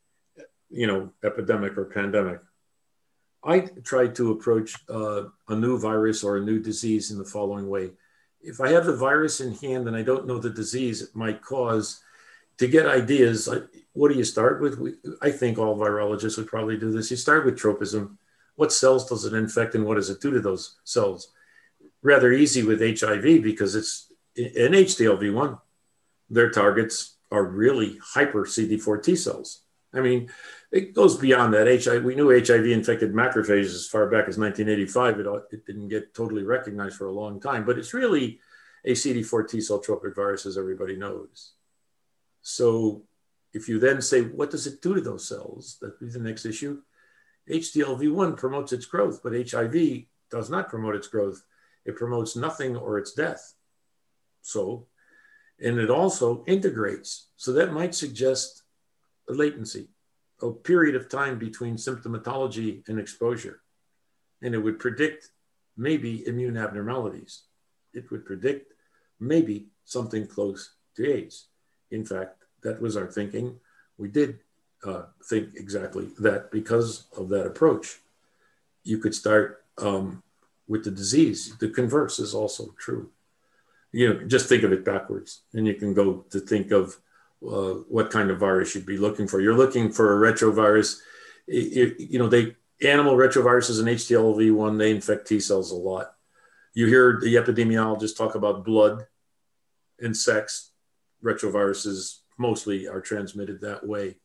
you 0.70 0.88
know, 0.88 1.12
epidemic 1.24 1.78
or 1.78 1.86
pandemic. 1.86 2.40
I 3.44 3.62
try 3.84 4.08
to 4.08 4.32
approach 4.32 4.76
uh, 4.88 5.24
a 5.50 5.56
new 5.56 5.80
virus 5.80 6.24
or 6.24 6.38
a 6.38 6.46
new 6.46 6.60
disease 6.60 7.10
in 7.12 7.18
the 7.18 7.26
following 7.26 7.68
way. 7.70 7.92
If 8.42 8.62
I 8.62 8.70
have 8.70 8.86
the 8.86 8.96
virus 8.96 9.42
in 9.42 9.54
hand 9.54 9.88
and 9.88 9.96
I 9.96 10.04
don't 10.04 10.28
know 10.28 10.38
the 10.38 10.50
disease 10.50 11.02
it 11.02 11.16
might 11.16 11.42
cause, 11.42 12.02
to 12.58 12.68
get 12.68 12.86
ideas, 12.86 13.50
what 13.94 14.12
do 14.12 14.18
you 14.18 14.24
start 14.24 14.62
with? 14.62 14.96
I 15.22 15.32
think 15.32 15.58
all 15.58 15.76
virologists 15.76 16.38
would 16.38 16.48
probably 16.48 16.78
do 16.78 16.92
this. 16.92 17.10
You 17.10 17.18
start 17.18 17.46
with 17.46 17.58
tropism. 17.58 18.20
What 18.56 18.72
cells 18.72 19.10
does 19.10 19.26
it 19.26 19.34
infect 19.34 19.74
and 19.74 19.86
what 19.86 19.96
does 19.96 20.12
it 20.12 20.22
do 20.22 20.30
to 20.32 20.40
those 20.40 20.78
cells? 20.84 21.32
Rather 22.04 22.32
easy 22.32 22.64
with 22.64 22.82
HIV 22.82 23.44
because 23.44 23.76
it's 23.76 24.12
an 24.36 24.74
HTLV1. 24.74 25.60
Their 26.30 26.50
targets 26.50 27.18
are 27.32 27.44
really 27.44 27.98
hyper 28.04 28.46
CD4 28.46 29.04
T 29.04 29.16
cells. 29.16 29.62
I 29.94 30.00
mean, 30.00 30.30
it 30.72 30.94
goes 30.94 31.18
beyond 31.18 31.54
that. 31.54 31.68
HIV, 31.68 32.04
we 32.04 32.16
knew 32.16 32.30
HIV 32.30 32.66
infected 32.68 33.14
macrophages 33.14 33.76
as 33.76 33.88
far 33.88 34.06
back 34.06 34.30
as 34.30 34.38
1985. 34.38 35.20
It, 35.20 35.28
it 35.52 35.66
didn't 35.66 35.90
get 35.90 36.14
totally 36.14 36.44
recognized 36.44 36.96
for 36.96 37.08
a 37.08 37.12
long 37.12 37.42
time, 37.42 37.66
but 37.66 37.78
it's 37.78 37.94
really 37.94 38.40
a 38.86 38.92
CD4 38.92 39.50
T 39.50 39.62
cell 39.62 39.80
tropic 39.80 40.16
virus, 40.16 40.46
as 40.46 40.58
everybody 40.58 40.96
knows. 40.96 41.54
So 42.42 43.04
if 43.54 43.68
you 43.68 43.80
then 43.80 44.02
say, 44.02 44.22
what 44.22 44.50
does 44.50 44.66
it 44.66 44.82
do 44.82 44.96
to 44.96 45.02
those 45.02 45.28
cells? 45.28 45.78
That'd 45.82 46.00
be 46.00 46.08
the 46.08 46.20
next 46.20 46.46
issue. 46.46 46.82
HTLV1 47.50 48.38
promotes 48.38 48.72
its 48.72 48.86
growth, 48.86 49.22
but 49.24 49.34
HIV 49.34 50.04
does 50.30 50.50
not 50.50 50.70
promote 50.70 50.96
its 50.96 51.08
growth. 51.08 51.44
It 51.86 51.96
promotes 51.96 52.36
nothing 52.36 52.76
or 52.76 52.98
its 52.98 53.14
death. 53.14 53.54
So, 54.42 54.88
and 55.60 55.80
it 55.80 55.90
also 55.90 56.44
integrates. 56.48 57.28
So 57.38 57.54
that 57.54 57.74
might 57.74 57.96
suggest 57.96 58.64
a 59.30 59.34
latency, 59.34 59.90
a 60.42 60.52
period 60.52 60.96
of 60.96 61.10
time 61.10 61.38
between 61.38 61.76
symptomatology 61.76 62.88
and 62.88 63.00
exposure. 63.00 63.62
And 64.42 64.56
it 64.56 64.60
would 64.60 64.80
predict 64.80 65.30
maybe 65.78 66.26
immune 66.28 66.58
abnormalities. 66.58 67.44
It 67.94 68.10
would 68.12 68.26
predict 68.26 68.74
maybe 69.20 69.68
something 69.86 70.28
close 70.28 70.76
to 70.96 71.10
AIDS. 71.10 71.48
In 71.92 72.06
fact, 72.06 72.44
that 72.64 72.82
was 72.82 72.98
our 72.98 73.08
thinking. 73.08 73.60
We 73.98 74.08
did 74.08 74.40
uh, 74.84 75.04
think 75.30 75.50
exactly 75.56 76.10
that 76.20 76.52
because 76.52 77.06
of 77.16 77.30
that 77.30 77.46
approach. 77.46 78.00
You 78.84 78.98
could 78.98 79.14
start 79.14 79.64
um, 79.78 80.24
with 80.72 80.86
the 80.86 80.90
disease. 80.90 81.54
The 81.60 81.68
converse 81.68 82.18
is 82.18 82.34
also 82.34 82.74
true. 82.80 83.10
You 83.92 84.14
know, 84.14 84.24
just 84.24 84.48
think 84.48 84.64
of 84.64 84.72
it 84.72 84.86
backwards, 84.86 85.42
and 85.54 85.68
you 85.68 85.74
can 85.74 85.94
go 85.94 86.24
to 86.30 86.40
think 86.40 86.72
of 86.72 86.96
uh, 87.46 87.74
what 87.90 88.10
kind 88.10 88.32
of 88.32 88.40
virus 88.40 88.74
you'd 88.74 88.86
be 88.86 88.98
looking 88.98 89.28
for. 89.28 89.42
You're 89.42 89.58
looking 89.58 89.92
for 89.92 90.08
a 90.16 90.32
retrovirus. 90.32 91.02
It, 91.46 91.78
it, 91.78 92.00
you 92.00 92.20
know, 92.20 92.30
they 92.30 92.56
animal 92.82 93.18
retroviruses 93.18 93.80
and 93.80 93.90
HTLV1 93.90 94.80
they 94.80 94.92
infect 94.92 95.28
T 95.28 95.42
cells 95.42 95.72
a 95.72 95.76
lot. 95.76 96.14
You 96.74 96.88
hear 96.88 97.20
the 97.22 97.36
epidemiologists 97.36 98.18
talk 98.18 98.36
about 98.36 98.64
blood 98.64 99.06
and 100.00 100.16
sex. 100.16 100.72
Retroviruses 101.22 102.20
mostly 102.38 102.88
are 102.88 103.02
transmitted 103.02 103.60
that 103.60 103.86
way. 103.86 104.16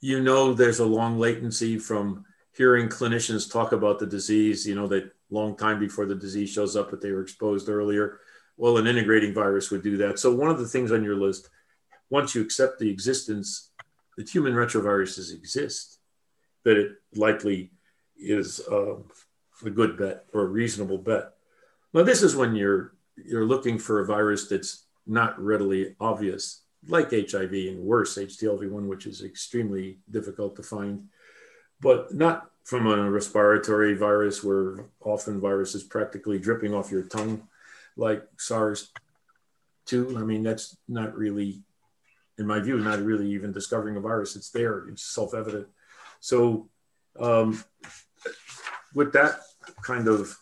You 0.00 0.20
know, 0.20 0.52
there's 0.52 0.78
a 0.78 0.84
long 0.84 1.18
latency 1.18 1.78
from 1.78 2.26
hearing 2.54 2.88
clinicians 2.88 3.50
talk 3.50 3.72
about 3.72 3.98
the 3.98 4.06
disease, 4.06 4.66
you 4.66 4.74
know, 4.74 4.86
that 4.88 5.10
long 5.30 5.56
time 5.56 5.78
before 5.78 6.06
the 6.06 6.14
disease 6.14 6.50
shows 6.50 6.76
up, 6.76 6.90
but 6.90 7.00
they 7.00 7.12
were 7.12 7.22
exposed 7.22 7.68
earlier. 7.68 8.20
Well, 8.56 8.76
an 8.76 8.86
integrating 8.86 9.32
virus 9.32 9.70
would 9.70 9.82
do 9.82 9.96
that. 9.98 10.18
So, 10.18 10.34
one 10.34 10.50
of 10.50 10.58
the 10.58 10.68
things 10.68 10.92
on 10.92 11.04
your 11.04 11.16
list, 11.16 11.48
once 12.10 12.34
you 12.34 12.42
accept 12.42 12.78
the 12.78 12.90
existence 12.90 13.70
that 14.16 14.28
human 14.28 14.52
retroviruses 14.54 15.32
exist, 15.32 15.98
that 16.64 16.76
it 16.76 16.92
likely 17.14 17.70
is 18.18 18.60
uh, 18.70 18.96
a 19.64 19.70
good 19.70 19.96
bet 19.96 20.26
or 20.34 20.42
a 20.42 20.46
reasonable 20.46 20.98
bet. 20.98 21.32
Now, 21.94 22.02
this 22.02 22.22
is 22.22 22.36
when 22.36 22.54
you're 22.54 22.94
you're 23.16 23.46
looking 23.46 23.78
for 23.78 24.00
a 24.00 24.06
virus 24.06 24.48
that's 24.48 24.84
not 25.06 25.38
readily 25.40 25.94
obvious 26.00 26.62
like 26.88 27.10
HIV 27.10 27.52
and 27.52 27.80
worse, 27.80 28.16
HTLV1, 28.16 28.86
which 28.86 29.06
is 29.06 29.22
extremely 29.22 29.98
difficult 30.10 30.56
to 30.56 30.62
find, 30.62 31.08
but 31.80 32.14
not 32.14 32.49
from 32.64 32.86
a 32.86 33.10
respiratory 33.10 33.94
virus 33.94 34.44
where 34.44 34.86
often 35.00 35.40
virus 35.40 35.74
is 35.74 35.82
practically 35.82 36.38
dripping 36.38 36.74
off 36.74 36.92
your 36.92 37.02
tongue, 37.02 37.48
like 37.96 38.22
SARS 38.38 38.92
2. 39.86 40.16
I 40.18 40.22
mean, 40.22 40.42
that's 40.42 40.76
not 40.88 41.16
really, 41.16 41.62
in 42.38 42.46
my 42.46 42.60
view, 42.60 42.78
not 42.78 43.02
really 43.02 43.30
even 43.32 43.52
discovering 43.52 43.96
a 43.96 44.00
virus. 44.00 44.36
It's 44.36 44.50
there, 44.50 44.86
it's 44.88 45.02
self 45.02 45.34
evident. 45.34 45.66
So, 46.20 46.68
um, 47.18 47.62
with 48.94 49.12
that 49.12 49.40
kind 49.82 50.06
of 50.08 50.36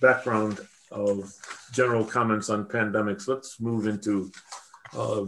background 0.00 0.60
of 0.90 1.32
general 1.72 2.04
comments 2.04 2.48
on 2.48 2.66
pandemics, 2.66 3.28
let's 3.28 3.60
move 3.60 3.86
into 3.86 4.30
uh, 4.94 5.26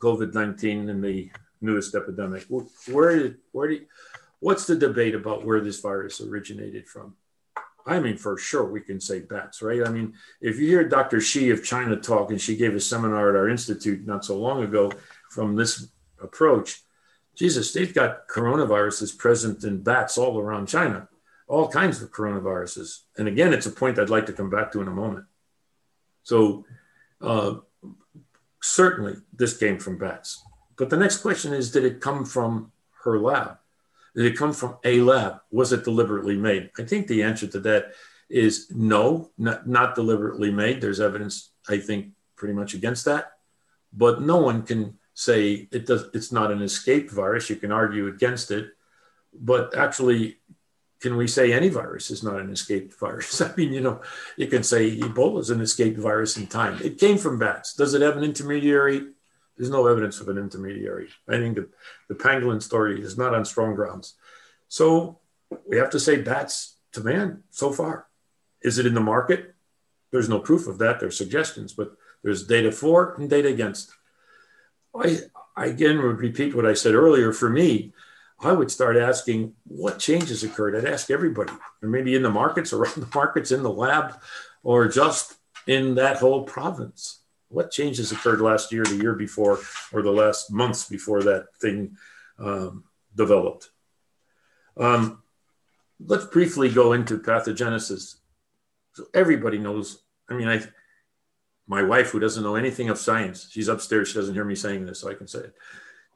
COVID 0.00 0.34
19 0.34 0.90
and 0.90 1.02
the 1.02 1.30
newest 1.60 1.94
epidemic. 1.94 2.44
Where, 2.48 2.66
where 3.52 3.68
do 3.68 3.74
you, 3.74 3.86
what's 4.42 4.66
the 4.66 4.74
debate 4.74 5.14
about 5.14 5.44
where 5.46 5.60
this 5.60 5.80
virus 5.80 6.20
originated 6.20 6.88
from? 6.88 7.14
I 7.86 8.00
mean, 8.00 8.16
for 8.16 8.36
sure, 8.36 8.64
we 8.64 8.80
can 8.80 9.00
say 9.00 9.20
bats, 9.20 9.62
right? 9.62 9.86
I 9.86 9.90
mean, 9.90 10.14
if 10.40 10.58
you 10.58 10.66
hear 10.66 10.88
Dr. 10.88 11.20
Shi 11.20 11.50
of 11.50 11.64
China 11.64 11.96
talk, 11.96 12.30
and 12.30 12.40
she 12.40 12.56
gave 12.56 12.74
a 12.74 12.80
seminar 12.80 13.30
at 13.30 13.36
our 13.36 13.48
institute 13.48 14.06
not 14.06 14.24
so 14.24 14.36
long 14.36 14.62
ago 14.62 14.92
from 15.30 15.56
this 15.56 15.88
approach, 16.20 16.82
Jesus, 17.36 17.72
they've 17.72 17.94
got 17.94 18.28
coronaviruses 18.28 19.16
present 19.16 19.64
in 19.64 19.82
bats 19.82 20.18
all 20.18 20.38
around 20.38 20.66
China, 20.66 21.08
all 21.46 21.68
kinds 21.68 22.02
of 22.02 22.10
coronaviruses. 22.12 23.02
And 23.16 23.28
again, 23.28 23.52
it's 23.52 23.66
a 23.66 23.70
point 23.70 23.98
I'd 23.98 24.10
like 24.10 24.26
to 24.26 24.32
come 24.32 24.50
back 24.50 24.72
to 24.72 24.82
in 24.82 24.88
a 24.88 24.92
moment. 24.92 25.24
So, 26.24 26.64
uh, 27.20 27.54
certainly 28.60 29.14
this 29.32 29.56
came 29.56 29.78
from 29.78 29.98
bats. 29.98 30.42
But 30.76 30.90
the 30.90 30.96
next 30.96 31.18
question 31.18 31.52
is 31.52 31.70
did 31.70 31.84
it 31.84 32.00
come 32.00 32.24
from 32.24 32.72
her 33.04 33.18
lab? 33.18 33.58
Did 34.14 34.26
it 34.26 34.36
come 34.36 34.52
from 34.52 34.76
a 34.84 35.00
lab? 35.00 35.40
Was 35.50 35.72
it 35.72 35.84
deliberately 35.84 36.36
made? 36.36 36.70
I 36.78 36.84
think 36.84 37.06
the 37.06 37.22
answer 37.22 37.46
to 37.46 37.60
that 37.60 37.92
is 38.28 38.70
no, 38.70 39.30
not, 39.38 39.66
not 39.66 39.94
deliberately 39.94 40.50
made. 40.50 40.80
There's 40.80 41.00
evidence, 41.00 41.50
I 41.68 41.78
think, 41.78 42.12
pretty 42.36 42.54
much 42.54 42.74
against 42.74 43.04
that. 43.06 43.32
But 43.92 44.22
no 44.22 44.38
one 44.38 44.62
can 44.62 44.98
say 45.14 45.68
it 45.70 45.86
does, 45.86 46.06
it's 46.14 46.32
not 46.32 46.50
an 46.50 46.62
escaped 46.62 47.10
virus. 47.10 47.50
You 47.50 47.56
can 47.56 47.72
argue 47.72 48.08
against 48.08 48.50
it. 48.50 48.70
But 49.34 49.76
actually, 49.76 50.38
can 51.00 51.16
we 51.16 51.26
say 51.26 51.52
any 51.52 51.68
virus 51.68 52.10
is 52.10 52.22
not 52.22 52.40
an 52.40 52.50
escaped 52.50 52.98
virus? 52.98 53.40
I 53.42 53.54
mean, 53.56 53.72
you 53.72 53.80
know, 53.80 54.00
you 54.36 54.46
can 54.46 54.62
say 54.62 54.98
Ebola 54.98 55.40
is 55.40 55.50
an 55.50 55.60
escaped 55.60 55.98
virus 55.98 56.36
in 56.36 56.46
time. 56.46 56.78
It 56.82 56.98
came 56.98 57.18
from 57.18 57.38
bats. 57.38 57.74
Does 57.74 57.94
it 57.94 58.02
have 58.02 58.16
an 58.16 58.24
intermediary? 58.24 59.08
There's 59.62 59.70
no 59.70 59.86
evidence 59.86 60.20
of 60.20 60.28
an 60.28 60.38
intermediary. 60.38 61.08
I 61.28 61.36
think 61.36 61.54
the, 61.54 61.68
the 62.08 62.16
pangolin 62.16 62.60
story 62.60 63.00
is 63.00 63.16
not 63.16 63.32
on 63.32 63.44
strong 63.44 63.76
grounds. 63.76 64.14
So 64.66 65.20
we 65.68 65.76
have 65.76 65.90
to 65.90 66.00
say 66.00 66.20
bats 66.20 66.78
to 66.94 67.00
man 67.00 67.44
so 67.50 67.70
far. 67.70 68.08
Is 68.62 68.78
it 68.78 68.86
in 68.86 68.94
the 68.94 69.00
market? 69.00 69.54
There's 70.10 70.28
no 70.28 70.40
proof 70.40 70.66
of 70.66 70.78
that. 70.78 70.98
There's 70.98 71.16
suggestions, 71.16 71.72
but 71.72 71.92
there's 72.24 72.44
data 72.44 72.72
for 72.72 73.14
and 73.14 73.30
data 73.30 73.50
against. 73.50 73.92
I, 74.96 75.18
I 75.56 75.66
again 75.66 75.98
would 75.98 76.18
repeat 76.18 76.56
what 76.56 76.66
I 76.66 76.74
said 76.74 76.96
earlier. 76.96 77.32
For 77.32 77.48
me, 77.48 77.92
I 78.40 78.50
would 78.50 78.72
start 78.72 78.96
asking 78.96 79.54
what 79.68 80.00
changes 80.00 80.42
occurred. 80.42 80.74
I'd 80.74 80.92
ask 80.92 81.08
everybody, 81.08 81.52
or 81.80 81.88
maybe 81.88 82.16
in 82.16 82.22
the 82.22 82.30
markets, 82.30 82.72
around 82.72 82.96
the 82.96 83.08
markets, 83.14 83.52
in 83.52 83.62
the 83.62 83.70
lab, 83.70 84.20
or 84.64 84.88
just 84.88 85.36
in 85.68 85.94
that 85.94 86.16
whole 86.16 86.42
province. 86.42 87.21
What 87.52 87.70
changes 87.70 88.12
occurred 88.12 88.40
last 88.40 88.72
year, 88.72 88.84
the 88.84 88.96
year 88.96 89.14
before, 89.14 89.60
or 89.92 90.02
the 90.02 90.10
last 90.10 90.50
months 90.50 90.88
before 90.88 91.22
that 91.22 91.54
thing 91.60 91.96
um, 92.38 92.84
developed? 93.14 93.70
Um, 94.76 95.22
let's 96.04 96.24
briefly 96.24 96.70
go 96.70 96.92
into 96.92 97.18
pathogenesis. 97.18 98.16
So 98.94 99.04
everybody 99.14 99.58
knows. 99.58 100.02
I 100.28 100.34
mean, 100.34 100.48
I, 100.48 100.62
my 101.66 101.82
wife, 101.82 102.10
who 102.10 102.20
doesn't 102.20 102.42
know 102.42 102.56
anything 102.56 102.88
of 102.88 102.98
science, 102.98 103.48
she's 103.50 103.68
upstairs. 103.68 104.08
She 104.08 104.14
doesn't 104.14 104.34
hear 104.34 104.44
me 104.44 104.54
saying 104.54 104.86
this, 104.86 105.00
so 105.00 105.10
I 105.10 105.14
can 105.14 105.28
say 105.28 105.40
it 105.40 105.54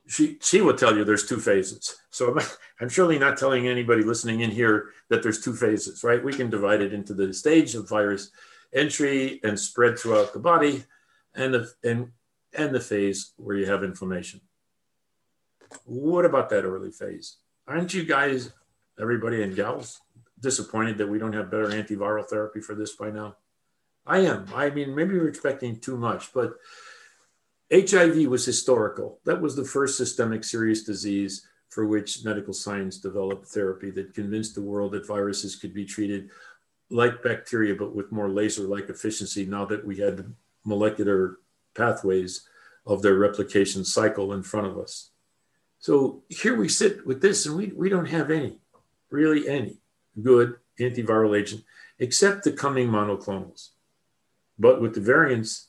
she 0.07 0.39
she 0.41 0.61
will 0.61 0.75
tell 0.77 0.97
you 0.97 1.05
there's 1.05 1.27
two 1.27 1.39
phases. 1.41 1.97
So 2.11 2.33
I'm, 2.33 2.47
I'm 2.81 2.89
surely 2.89 3.19
not 3.19 3.37
telling 3.39 3.67
anybody 3.67 4.03
listening 4.03 4.41
in 4.41 4.51
here 4.51 4.91
that 5.09 5.23
there's 5.23 5.43
two 5.43 5.55
phases, 5.55 6.05
right? 6.05 6.23
We 6.23 6.33
can 6.33 6.51
divide 6.51 6.81
it 6.81 6.93
into 6.93 7.15
the 7.15 7.33
stage 7.33 7.75
of 7.75 7.89
virus 7.89 8.31
entry 8.73 9.41
and 9.43 9.59
spread 9.59 9.99
throughout 9.99 10.33
the 10.33 10.39
body, 10.39 10.85
and 11.37 11.55
the 11.55 11.73
and 11.85 12.13
and 12.53 12.75
the 12.75 12.81
phase 12.81 13.33
where 13.37 13.57
you 13.57 13.67
have 13.67 13.85
inflammation. 13.85 14.41
What 15.85 16.25
about 16.25 16.49
that 16.51 16.65
early 16.65 16.91
phase? 16.91 17.37
Aren't 17.69 17.93
you 17.93 18.05
guys, 18.05 18.53
everybody 19.01 19.43
and 19.43 19.55
gals, 19.55 20.01
disappointed 20.41 20.99
that 20.99 21.09
we 21.09 21.19
don't 21.19 21.33
have 21.33 21.51
better 21.51 21.69
antiviral 21.69 22.27
therapy 22.27 22.61
for 22.61 22.75
this 22.75 22.95
by 22.95 23.11
now? 23.11 23.37
I 24.07 24.21
am. 24.21 24.47
I 24.55 24.71
mean, 24.71 24.95
maybe 24.95 25.19
we're 25.19 25.29
expecting 25.29 25.81
too 25.81 25.97
much, 25.97 26.33
but 26.33 26.55
HIV 27.73 28.29
was 28.29 28.47
historical. 28.47 29.19
That 29.25 29.41
was 29.41 29.57
the 29.57 29.65
first 29.65 29.97
systemic 29.97 30.45
serious 30.45 30.85
disease 30.85 31.47
for 31.69 31.87
which 31.87 32.25
medical 32.25 32.55
science 32.55 32.99
developed 32.99 33.49
therapy 33.49 33.91
that 33.91 34.15
convinced 34.15 34.55
the 34.55 34.63
world 34.63 34.93
that 34.93 35.07
viruses 35.07 35.57
could 35.57 35.75
be 35.75 35.85
treated 35.85 36.31
like 36.91 37.23
bacteria, 37.23 37.75
but 37.75 37.95
with 37.95 38.13
more 38.13 38.29
laser 38.29 38.63
like 38.63 38.89
efficiency 38.89 39.45
now 39.45 39.65
that 39.65 39.85
we 39.85 39.97
had 39.97 40.33
molecular 40.67 41.39
pathways 41.75 42.47
of 42.87 43.03
their 43.03 43.15
replication 43.15 43.85
cycle 43.85 44.33
in 44.33 44.43
front 44.43 44.67
of 44.67 44.79
us. 44.79 45.11
So 45.79 46.23
here 46.29 46.57
we 46.57 46.69
sit 46.69 47.07
with 47.07 47.21
this, 47.21 47.47
and 47.47 47.57
we, 47.57 47.69
we 47.69 47.89
don't 47.89 48.07
have 48.07 48.31
any, 48.31 48.59
really 49.11 49.49
any 49.49 49.79
good 50.23 50.57
antiviral 50.79 51.39
agent 51.39 51.65
except 51.99 52.45
the 52.45 52.53
coming 52.53 52.89
monoclonals. 52.89 53.71
But 54.59 54.81
with 54.81 54.95
the 54.95 55.01
variants, 55.01 55.69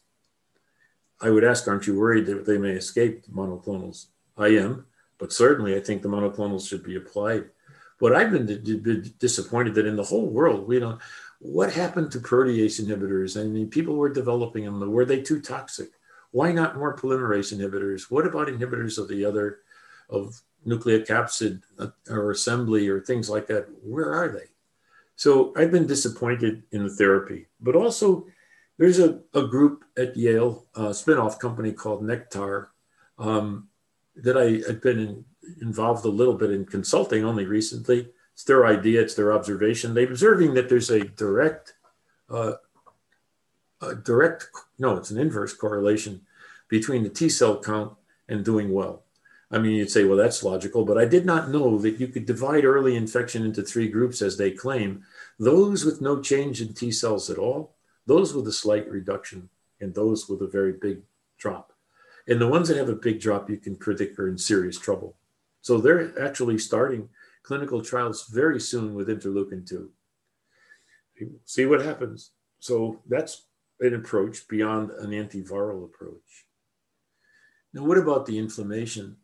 I 1.21 1.29
would 1.29 1.43
ask, 1.43 1.67
aren't 1.67 1.87
you 1.87 1.97
worried 1.97 2.25
that 2.27 2.45
they 2.45 2.57
may 2.57 2.71
escape 2.71 3.25
the 3.25 3.31
monoclonals? 3.31 4.07
I 4.37 4.49
am, 4.49 4.85
but 5.17 5.33
certainly 5.33 5.75
I 5.75 5.79
think 5.79 6.01
the 6.01 6.09
monoclonals 6.09 6.67
should 6.67 6.83
be 6.83 6.95
applied. 6.95 7.45
But 7.99 8.13
I've 8.13 8.31
been, 8.31 8.45
been 8.45 9.13
disappointed 9.17 9.73
that 9.75 9.87
in 9.87 9.95
the 9.95 10.03
whole 10.03 10.27
world, 10.27 10.67
we 10.67 10.79
don't. 10.79 11.01
What 11.39 11.71
happened 11.71 12.11
to 12.11 12.19
protease 12.19 12.81
inhibitors? 12.81 13.39
I 13.39 13.47
mean, 13.47 13.69
people 13.69 13.95
were 13.95 14.09
developing 14.09 14.65
them. 14.65 14.91
Were 14.91 15.05
they 15.05 15.21
too 15.21 15.41
toxic? 15.41 15.89
Why 16.31 16.51
not 16.51 16.77
more 16.77 16.95
polymerase 16.95 17.53
inhibitors? 17.53 18.09
What 18.09 18.25
about 18.25 18.47
inhibitors 18.47 18.97
of 18.97 19.07
the 19.07 19.23
other, 19.23 19.59
of 20.09 20.41
nucleocapsid 20.65 21.61
uh, 21.79 21.87
or 22.09 22.31
assembly 22.31 22.87
or 22.87 22.99
things 22.99 23.29
like 23.29 23.47
that? 23.47 23.67
Where 23.83 24.13
are 24.13 24.29
they? 24.29 24.45
So 25.15 25.53
I've 25.55 25.71
been 25.71 25.87
disappointed 25.87 26.63
in 26.71 26.83
the 26.83 26.89
therapy, 26.89 27.47
but 27.59 27.75
also 27.75 28.27
there's 28.77 28.99
a, 28.99 29.19
a 29.33 29.47
group 29.47 29.83
at 29.97 30.15
Yale, 30.15 30.65
a 30.75 30.89
spinoff 30.89 31.39
company 31.39 31.71
called 31.71 32.03
Nectar, 32.03 32.69
um, 33.17 33.67
that 34.15 34.37
I 34.37 34.67
had 34.67 34.81
been 34.81 34.99
in, 34.99 35.25
involved 35.61 36.05
a 36.05 36.09
little 36.09 36.35
bit 36.35 36.51
in 36.51 36.65
consulting 36.65 37.23
only 37.23 37.45
recently. 37.45 38.09
It's 38.37 38.43
their 38.43 38.67
idea, 38.67 39.01
it's 39.01 39.15
their 39.15 39.33
observation. 39.33 39.95
They're 39.95 40.05
observing 40.05 40.53
that 40.53 40.69
there's 40.69 40.91
a 40.91 40.99
direct, 40.99 41.73
uh, 42.29 42.53
a 43.81 43.95
direct, 43.95 44.45
no, 44.77 44.95
it's 44.95 45.09
an 45.09 45.17
inverse 45.17 45.55
correlation 45.55 46.21
between 46.69 47.01
the 47.01 47.09
T 47.09 47.29
cell 47.29 47.59
count 47.59 47.93
and 48.29 48.45
doing 48.45 48.71
well. 48.71 49.01
I 49.49 49.57
mean, 49.57 49.71
you'd 49.71 49.89
say, 49.89 50.03
well, 50.03 50.19
that's 50.19 50.43
logical, 50.43 50.85
but 50.85 50.99
I 50.99 51.05
did 51.05 51.25
not 51.25 51.49
know 51.49 51.79
that 51.79 51.99
you 51.99 52.09
could 52.09 52.27
divide 52.27 52.63
early 52.63 52.95
infection 52.95 53.43
into 53.43 53.63
three 53.63 53.87
groups, 53.87 54.21
as 54.21 54.37
they 54.37 54.51
claim 54.51 55.03
those 55.39 55.83
with 55.83 55.99
no 55.99 56.21
change 56.21 56.61
in 56.61 56.75
T 56.75 56.91
cells 56.91 57.31
at 57.31 57.39
all, 57.39 57.73
those 58.05 58.35
with 58.35 58.47
a 58.47 58.53
slight 58.53 58.87
reduction, 58.87 59.49
and 59.81 59.95
those 59.95 60.29
with 60.29 60.43
a 60.43 60.47
very 60.47 60.73
big 60.73 61.01
drop. 61.39 61.73
And 62.27 62.39
the 62.39 62.47
ones 62.47 62.67
that 62.67 62.77
have 62.77 62.89
a 62.89 62.93
big 62.93 63.19
drop, 63.19 63.49
you 63.49 63.57
can 63.57 63.77
predict 63.77 64.19
are 64.19 64.27
in 64.27 64.37
serious 64.37 64.77
trouble. 64.77 65.15
So 65.63 65.79
they're 65.79 66.13
actually 66.23 66.59
starting 66.59 67.09
clinical 67.47 67.81
trials 67.81 68.27
very 68.27 68.59
soon 68.59 68.93
with 68.93 69.07
interleukin 69.07 69.65
2. 69.65 69.89
See 71.45 71.65
what 71.65 71.81
happens. 71.81 72.31
So 72.59 72.99
that's 73.07 73.45
an 73.79 73.93
approach 73.93 74.47
beyond 74.49 74.91
an 74.91 75.11
antiviral 75.11 75.85
approach. 75.85 76.45
Now, 77.73 77.85
what 77.85 77.97
about 77.97 78.25
the 78.25 78.37
inflammation? 78.37 79.15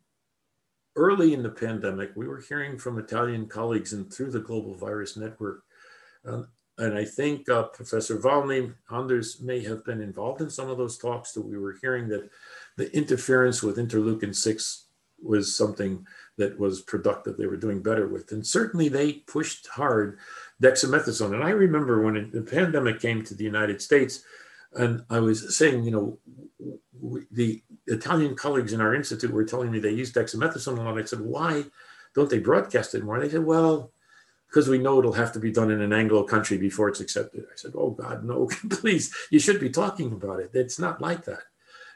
Early 0.96 1.34
in 1.34 1.42
the 1.42 1.50
pandemic, 1.50 2.12
we 2.16 2.26
were 2.26 2.40
hearing 2.40 2.78
from 2.78 2.98
Italian 2.98 3.46
colleagues 3.46 3.92
and 3.92 4.10
through 4.10 4.30
the 4.30 4.40
Global 4.40 4.74
Virus 4.74 5.16
Network 5.16 5.64
uh, 6.26 6.44
and 6.78 6.98
I 6.98 7.04
think 7.04 7.48
uh, 7.48 7.64
Professor 7.64 8.18
Volney, 8.18 8.74
Anders 8.90 9.40
may 9.40 9.62
have 9.62 9.84
been 9.84 10.00
involved 10.00 10.40
in 10.40 10.50
some 10.50 10.68
of 10.68 10.78
those 10.78 10.98
talks 10.98 11.32
that 11.32 11.46
we 11.46 11.56
were 11.56 11.78
hearing 11.80 12.08
that 12.08 12.28
the 12.76 12.94
interference 12.96 13.62
with 13.62 13.76
interleukin 13.76 14.34
6 14.34 14.83
was 15.24 15.56
something 15.56 16.06
that 16.36 16.58
was 16.58 16.80
productive, 16.82 17.36
they 17.36 17.46
were 17.46 17.56
doing 17.56 17.82
better 17.82 18.08
with. 18.08 18.32
And 18.32 18.46
certainly 18.46 18.88
they 18.88 19.12
pushed 19.12 19.68
hard 19.68 20.18
dexamethasone. 20.62 21.34
And 21.34 21.44
I 21.44 21.50
remember 21.50 22.02
when 22.02 22.30
the 22.32 22.42
pandemic 22.42 23.00
came 23.00 23.24
to 23.24 23.34
the 23.34 23.44
United 23.44 23.80
States, 23.80 24.22
and 24.72 25.04
I 25.08 25.20
was 25.20 25.56
saying, 25.56 25.84
you 25.84 25.92
know, 25.92 26.18
the 27.30 27.62
Italian 27.86 28.34
colleagues 28.34 28.72
in 28.72 28.80
our 28.80 28.94
institute 28.94 29.30
were 29.30 29.44
telling 29.44 29.70
me 29.70 29.78
they 29.78 29.90
use 29.90 30.12
dexamethasone 30.12 30.78
a 30.78 30.82
lot. 30.82 30.98
I 30.98 31.04
said, 31.04 31.20
why 31.20 31.64
don't 32.14 32.30
they 32.30 32.38
broadcast 32.38 32.94
it 32.94 33.04
more? 33.04 33.16
and 33.16 33.24
They 33.24 33.30
said, 33.30 33.44
well, 33.44 33.92
because 34.54 34.68
we 34.68 34.78
know 34.78 35.00
it'll 35.00 35.12
have 35.12 35.32
to 35.32 35.40
be 35.40 35.50
done 35.50 35.72
in 35.72 35.80
an 35.80 35.92
Anglo 35.92 36.22
country 36.22 36.56
before 36.56 36.88
it's 36.88 37.00
accepted. 37.00 37.44
I 37.52 37.56
said, 37.56 37.72
Oh 37.74 37.90
God, 37.90 38.22
no, 38.22 38.48
please, 38.70 39.12
you 39.30 39.40
should 39.40 39.58
be 39.58 39.68
talking 39.68 40.12
about 40.12 40.38
it. 40.38 40.50
It's 40.54 40.78
not 40.78 41.00
like 41.00 41.24
that. 41.24 41.42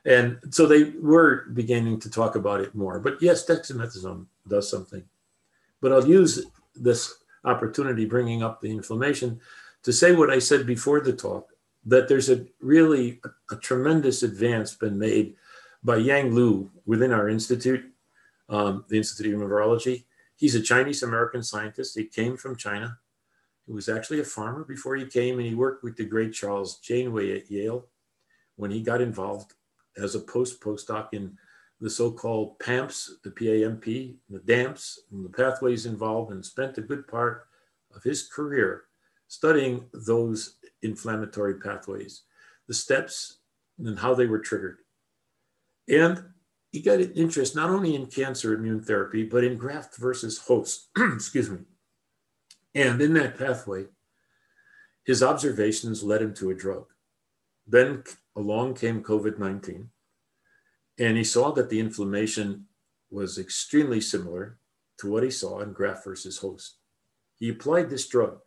And 0.05 0.39
so 0.51 0.67
they 0.67 0.85
were 0.85 1.47
beginning 1.53 2.01
to 2.01 2.11
talk 2.11 2.35
about 2.35 2.61
it 2.61 2.75
more. 2.75 2.99
But 3.01 3.21
yes, 3.21 3.45
dexamethasone 3.45 4.27
does 4.47 4.71
something. 4.71 5.03
But 5.81 5.93
I'll 5.93 6.09
use 6.09 6.47
this 6.75 7.15
opportunity, 7.45 8.05
bringing 8.05 8.43
up 8.43 8.61
the 8.61 8.71
inflammation, 8.71 9.41
to 9.83 9.93
say 9.93 10.13
what 10.13 10.31
I 10.31 10.39
said 10.39 10.67
before 10.67 11.01
the 11.01 11.13
talk 11.13 11.51
that 11.85 12.09
there's 12.09 12.31
a 12.31 12.45
really 12.61 13.21
a, 13.25 13.55
a 13.55 13.59
tremendous 13.59 14.23
advance 14.23 14.75
been 14.75 14.99
made 14.99 15.35
by 15.83 15.97
Yang 15.97 16.35
Lu 16.35 16.71
within 16.87 17.13
our 17.13 17.29
institute, 17.29 17.85
um, 18.49 18.85
the 18.89 18.97
Institute 18.97 19.35
of 19.35 19.41
Virology, 19.41 20.05
He's 20.39 20.55
a 20.55 20.63
Chinese 20.63 21.03
American 21.03 21.43
scientist. 21.43 21.99
He 21.99 22.05
came 22.05 22.37
from 22.37 22.55
China. 22.55 22.97
He 23.67 23.73
was 23.73 23.89
actually 23.89 24.21
a 24.21 24.25
farmer 24.25 24.63
before 24.63 24.95
he 24.95 25.05
came, 25.05 25.39
and 25.39 25.47
he 25.47 25.57
worked 25.57 25.83
with 25.83 25.97
the 25.97 26.05
great 26.05 26.33
Charles 26.33 26.79
Janeway 26.79 27.37
at 27.37 27.51
Yale 27.51 27.87
when 28.55 28.71
he 28.71 28.81
got 28.81 29.01
involved 29.01 29.55
as 29.99 30.15
a 30.15 30.21
post 30.21 30.61
postdoc 30.61 31.09
in 31.13 31.37
the 31.81 31.91
so-called 31.91 32.59
PAMPs, 32.59 33.13
the 33.23 33.31
PAMP, 33.31 33.85
the 34.29 34.39
DAMPs, 34.45 35.01
and 35.13 35.25
the 35.25 35.29
pathways 35.29 35.87
involved, 35.87 36.33
and 36.33 36.45
spent 36.45 36.79
a 36.79 36.83
good 36.83 37.07
part 37.07 37.47
of 37.95 38.03
his 38.03 38.27
career 38.27 38.85
studying 39.29 39.85
those 39.93 40.57
inflammatory 40.83 41.55
pathways, 41.55 42.23
the 42.67 42.75
steps, 42.75 43.39
and 43.79 43.99
how 43.99 44.15
they 44.15 44.27
were 44.27 44.39
triggered. 44.39 44.79
And 45.89 46.23
he 46.73 46.81
got 46.81 47.01
an 47.01 47.13
interest 47.13 47.55
not 47.55 47.71
only 47.71 47.95
in 47.95 48.07
cancer 48.07 48.55
immune 48.55 48.83
therapy, 48.83 49.25
but 49.25 49.45
in 49.45 49.57
graft 49.57 49.97
versus 49.97 50.39
host. 50.39 50.89
Excuse 50.99 51.49
me. 51.49 51.59
And 52.75 53.01
in 53.01 53.15
that 53.15 53.39
pathway, 53.39 53.87
his 55.05 55.23
observations 55.23 56.03
led 56.03 56.21
him 56.21 56.35
to 56.35 56.51
a 56.51 56.55
drug. 56.55 56.87
Then 57.67 58.03
along 58.38 58.74
came 58.74 59.03
COVID 59.03 59.38
19, 59.38 59.90
and 60.98 61.16
he 61.16 61.24
saw 61.24 61.51
that 61.53 61.68
the 61.68 61.81
inflammation 61.81 62.66
was 63.11 63.38
extremely 63.38 64.01
similar 64.01 64.59
to 64.98 65.11
what 65.11 65.24
he 65.24 65.31
saw 65.31 65.61
in 65.61 65.72
graft 65.72 66.05
versus 66.05 66.38
host. 66.38 66.77
He 67.38 67.48
applied 67.48 67.90
this 67.90 68.09
drug. 68.09 68.38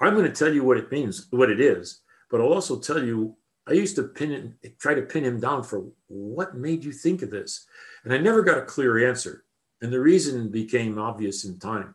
I'm 0.00 0.14
going 0.14 0.26
to 0.26 0.32
tell 0.32 0.52
you 0.52 0.64
what 0.64 0.78
it 0.78 0.90
means, 0.90 1.26
what 1.30 1.50
it 1.50 1.60
is, 1.60 2.00
but 2.30 2.40
I'll 2.40 2.52
also 2.52 2.78
tell 2.78 3.02
you 3.04 3.36
I 3.66 3.72
used 3.74 3.96
to 3.96 4.04
pin 4.04 4.30
him, 4.30 4.58
try 4.78 4.94
to 4.94 5.02
pin 5.02 5.24
him 5.24 5.38
down 5.38 5.62
for 5.62 5.84
what 6.08 6.56
made 6.56 6.82
you 6.82 6.92
think 6.92 7.22
of 7.22 7.30
this? 7.30 7.66
And 8.04 8.12
I 8.12 8.18
never 8.18 8.42
got 8.42 8.58
a 8.58 8.62
clear 8.62 9.08
answer. 9.08 9.44
And 9.82 9.92
the 9.92 10.00
reason 10.00 10.50
became 10.50 10.98
obvious 10.98 11.44
in 11.44 11.58
time. 11.58 11.94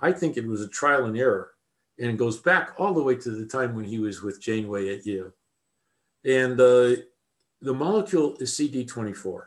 I 0.00 0.12
think 0.12 0.36
it 0.36 0.46
was 0.46 0.62
a 0.62 0.68
trial 0.68 1.04
and 1.04 1.18
error. 1.18 1.50
And 1.98 2.10
it 2.10 2.16
goes 2.16 2.38
back 2.38 2.70
all 2.78 2.94
the 2.94 3.02
way 3.02 3.16
to 3.16 3.30
the 3.30 3.46
time 3.46 3.74
when 3.74 3.84
he 3.84 3.98
was 3.98 4.22
with 4.22 4.40
Janeway 4.40 4.94
at 4.94 5.04
Yale. 5.04 5.32
And 6.24 6.60
uh, 6.60 6.96
the 7.62 7.74
molecule 7.74 8.36
is 8.40 8.52
CD24. 8.52 9.42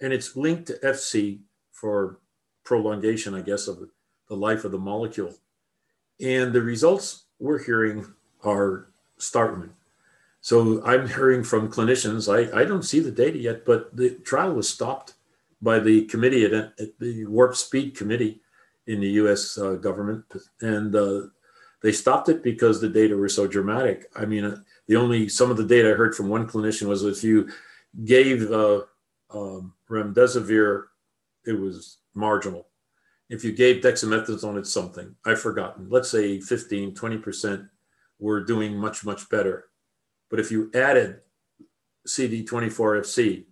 And 0.00 0.12
it's 0.12 0.36
linked 0.36 0.66
to 0.66 0.78
FC 0.84 1.40
for 1.72 2.20
prolongation, 2.64 3.34
I 3.34 3.40
guess, 3.40 3.68
of 3.68 3.78
the 4.28 4.36
life 4.36 4.64
of 4.64 4.72
the 4.72 4.78
molecule. 4.78 5.34
And 6.20 6.52
the 6.52 6.62
results 6.62 7.24
we're 7.38 7.62
hearing 7.62 8.06
are 8.42 8.88
startling. 9.18 9.70
So 10.40 10.84
I'm 10.84 11.08
hearing 11.08 11.42
from 11.42 11.70
clinicians, 11.70 12.32
I, 12.32 12.60
I 12.60 12.64
don't 12.64 12.84
see 12.84 13.00
the 13.00 13.10
data 13.10 13.38
yet, 13.38 13.64
but 13.64 13.94
the 13.96 14.10
trial 14.10 14.54
was 14.54 14.68
stopped 14.68 15.14
by 15.60 15.78
the 15.78 16.04
committee 16.04 16.44
at, 16.44 16.52
at 16.52 16.98
the 16.98 17.24
Warp 17.26 17.56
Speed 17.56 17.96
Committee 17.96 18.40
in 18.86 19.00
the 19.00 19.08
US 19.22 19.58
uh, 19.58 19.72
government. 19.74 20.24
And 20.60 20.94
uh, 20.94 21.22
they 21.82 21.92
stopped 21.92 22.28
it 22.28 22.42
because 22.42 22.80
the 22.80 22.88
data 22.88 23.16
were 23.16 23.28
so 23.28 23.46
dramatic. 23.46 24.10
I 24.14 24.24
mean, 24.24 24.44
uh, 24.44 24.58
the 24.88 24.96
only, 24.96 25.28
some 25.28 25.50
of 25.50 25.56
the 25.56 25.64
data 25.64 25.90
I 25.90 25.94
heard 25.94 26.14
from 26.14 26.28
one 26.28 26.46
clinician 26.46 26.88
was 26.88 27.04
if 27.04 27.24
you 27.24 27.48
gave 28.04 28.50
uh, 28.50 28.82
um, 29.30 29.74
remdesivir, 29.90 30.84
it 31.44 31.58
was 31.58 31.98
marginal. 32.14 32.68
If 33.28 33.44
you 33.44 33.52
gave 33.52 33.82
dexamethasone, 33.82 34.58
it's 34.58 34.72
something. 34.72 35.14
I've 35.24 35.40
forgotten. 35.40 35.88
Let's 35.90 36.10
say 36.10 36.40
15, 36.40 36.94
20% 36.94 37.68
were 38.18 38.44
doing 38.44 38.76
much, 38.76 39.04
much 39.04 39.28
better 39.28 39.66
but 40.30 40.40
if 40.40 40.50
you 40.50 40.70
added 40.74 41.20
CD24FC, 42.06 43.44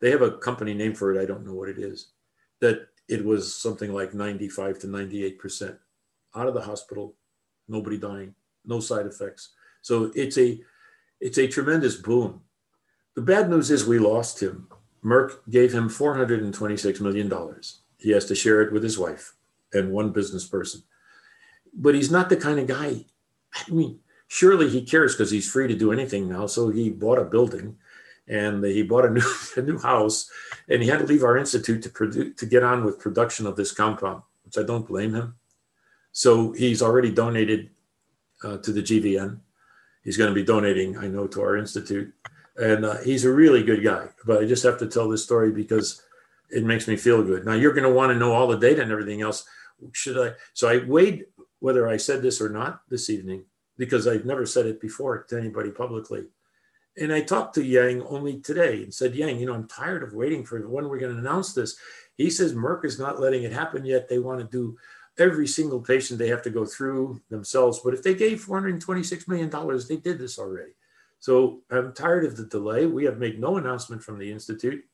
they 0.00 0.10
have 0.10 0.22
a 0.22 0.38
company 0.38 0.74
name 0.74 0.94
for 0.94 1.14
it. 1.14 1.22
I 1.22 1.26
don't 1.26 1.46
know 1.46 1.54
what 1.54 1.68
it 1.68 1.78
is. 1.78 2.08
That 2.60 2.88
it 3.08 3.24
was 3.24 3.54
something 3.54 3.92
like 3.92 4.14
95 4.14 4.78
to 4.80 4.86
98% 4.86 5.76
out 6.34 6.48
of 6.48 6.54
the 6.54 6.60
hospital, 6.60 7.14
nobody 7.68 7.98
dying, 7.98 8.34
no 8.64 8.80
side 8.80 9.06
effects. 9.06 9.50
So 9.82 10.10
it's 10.14 10.38
a 10.38 10.60
it's 11.22 11.38
a 11.38 11.46
tremendous 11.46 11.94
boon. 11.94 12.40
The 13.14 13.22
bad 13.22 13.48
news 13.48 13.70
is 13.70 13.86
we 13.86 13.98
lost 13.98 14.42
him. 14.42 14.66
Merck 15.04 15.38
gave 15.48 15.72
him 15.72 15.88
$426 15.88 17.00
million. 17.00 17.32
He 17.98 18.10
has 18.10 18.24
to 18.26 18.34
share 18.34 18.60
it 18.60 18.72
with 18.72 18.82
his 18.82 18.98
wife 18.98 19.34
and 19.72 19.92
one 19.92 20.10
business 20.10 20.46
person. 20.46 20.82
But 21.72 21.94
he's 21.94 22.10
not 22.10 22.28
the 22.28 22.36
kind 22.36 22.58
of 22.58 22.66
guy. 22.66 23.06
I 23.54 23.70
mean, 23.70 24.00
surely 24.26 24.68
he 24.68 24.84
cares 24.84 25.14
because 25.14 25.30
he's 25.30 25.50
free 25.50 25.68
to 25.68 25.76
do 25.76 25.92
anything 25.92 26.28
now. 26.28 26.46
So 26.46 26.70
he 26.70 26.90
bought 26.90 27.18
a 27.18 27.24
building 27.24 27.76
and 28.26 28.64
he 28.64 28.82
bought 28.82 29.04
a 29.04 29.10
new 29.10 29.34
a 29.56 29.62
new 29.62 29.78
house, 29.78 30.30
and 30.68 30.82
he 30.82 30.88
had 30.88 31.00
to 31.00 31.06
leave 31.06 31.24
our 31.24 31.36
institute 31.36 31.82
to 31.82 32.30
to 32.30 32.46
get 32.46 32.62
on 32.62 32.84
with 32.84 33.00
production 33.00 33.46
of 33.46 33.56
this 33.56 33.72
compound, 33.72 34.22
which 34.44 34.58
I 34.58 34.62
don't 34.62 34.86
blame 34.86 35.14
him. 35.14 35.34
So 36.12 36.52
he's 36.52 36.82
already 36.82 37.10
donated 37.10 37.70
uh, 38.44 38.58
to 38.58 38.72
the 38.72 38.82
GVN. 38.82 39.40
He's 40.02 40.16
going 40.16 40.30
to 40.30 40.34
be 40.34 40.44
donating, 40.44 40.98
I 40.98 41.06
know, 41.06 41.26
to 41.28 41.42
our 41.42 41.56
institute, 41.56 42.12
and 42.56 42.84
uh, 42.84 42.98
he's 42.98 43.24
a 43.24 43.32
really 43.32 43.62
good 43.62 43.84
guy. 43.84 44.08
But 44.26 44.42
I 44.42 44.46
just 44.46 44.64
have 44.64 44.78
to 44.78 44.86
tell 44.86 45.08
this 45.08 45.24
story 45.24 45.52
because 45.52 46.02
it 46.50 46.64
makes 46.64 46.86
me 46.86 46.96
feel 46.96 47.22
good. 47.22 47.44
Now 47.44 47.54
you're 47.54 47.72
going 47.72 47.88
to 47.88 47.94
want 47.94 48.12
to 48.12 48.18
know 48.18 48.32
all 48.32 48.46
the 48.46 48.58
data 48.58 48.82
and 48.82 48.92
everything 48.92 49.22
else. 49.22 49.44
Should 49.92 50.18
I? 50.18 50.34
So 50.54 50.68
I 50.68 50.84
weighed 50.84 51.26
whether 51.60 51.88
I 51.88 51.96
said 51.96 52.22
this 52.22 52.40
or 52.40 52.48
not 52.48 52.82
this 52.88 53.08
evening 53.08 53.44
because 53.78 54.06
I've 54.06 54.26
never 54.26 54.44
said 54.44 54.66
it 54.66 54.80
before 54.80 55.22
to 55.24 55.38
anybody 55.38 55.70
publicly. 55.70 56.24
And 56.98 57.12
I 57.12 57.22
talked 57.22 57.54
to 57.54 57.64
Yang 57.64 58.02
only 58.02 58.40
today 58.40 58.82
and 58.82 58.92
said, 58.92 59.14
Yang, 59.14 59.40
you 59.40 59.46
know, 59.46 59.54
I'm 59.54 59.66
tired 59.66 60.02
of 60.02 60.12
waiting 60.12 60.44
for 60.44 60.60
when 60.68 60.88
we're 60.88 60.98
going 60.98 61.14
to 61.14 61.18
announce 61.18 61.54
this. 61.54 61.76
He 62.16 62.28
says 62.28 62.52
Merck 62.52 62.84
is 62.84 62.98
not 62.98 63.20
letting 63.20 63.44
it 63.44 63.52
happen 63.52 63.84
yet. 63.86 64.08
They 64.08 64.18
want 64.18 64.40
to 64.40 64.46
do 64.46 64.76
every 65.18 65.46
single 65.46 65.80
patient 65.80 66.18
they 66.18 66.28
have 66.28 66.42
to 66.42 66.50
go 66.50 66.64
through 66.64 67.20
themselves. 67.28 67.80
But 67.84 67.94
if 67.94 68.02
they 68.02 68.14
gave 68.14 68.44
$426 68.44 69.28
million, 69.28 69.50
they 69.88 69.96
did 69.96 70.18
this 70.18 70.38
already. 70.38 70.72
So 71.18 71.60
I'm 71.70 71.92
tired 71.92 72.24
of 72.24 72.36
the 72.36 72.46
delay. 72.46 72.86
We 72.86 73.04
have 73.04 73.18
made 73.18 73.38
no 73.38 73.56
announcement 73.56 74.02
from 74.02 74.18
the 74.18 74.30
Institute. 74.30 74.84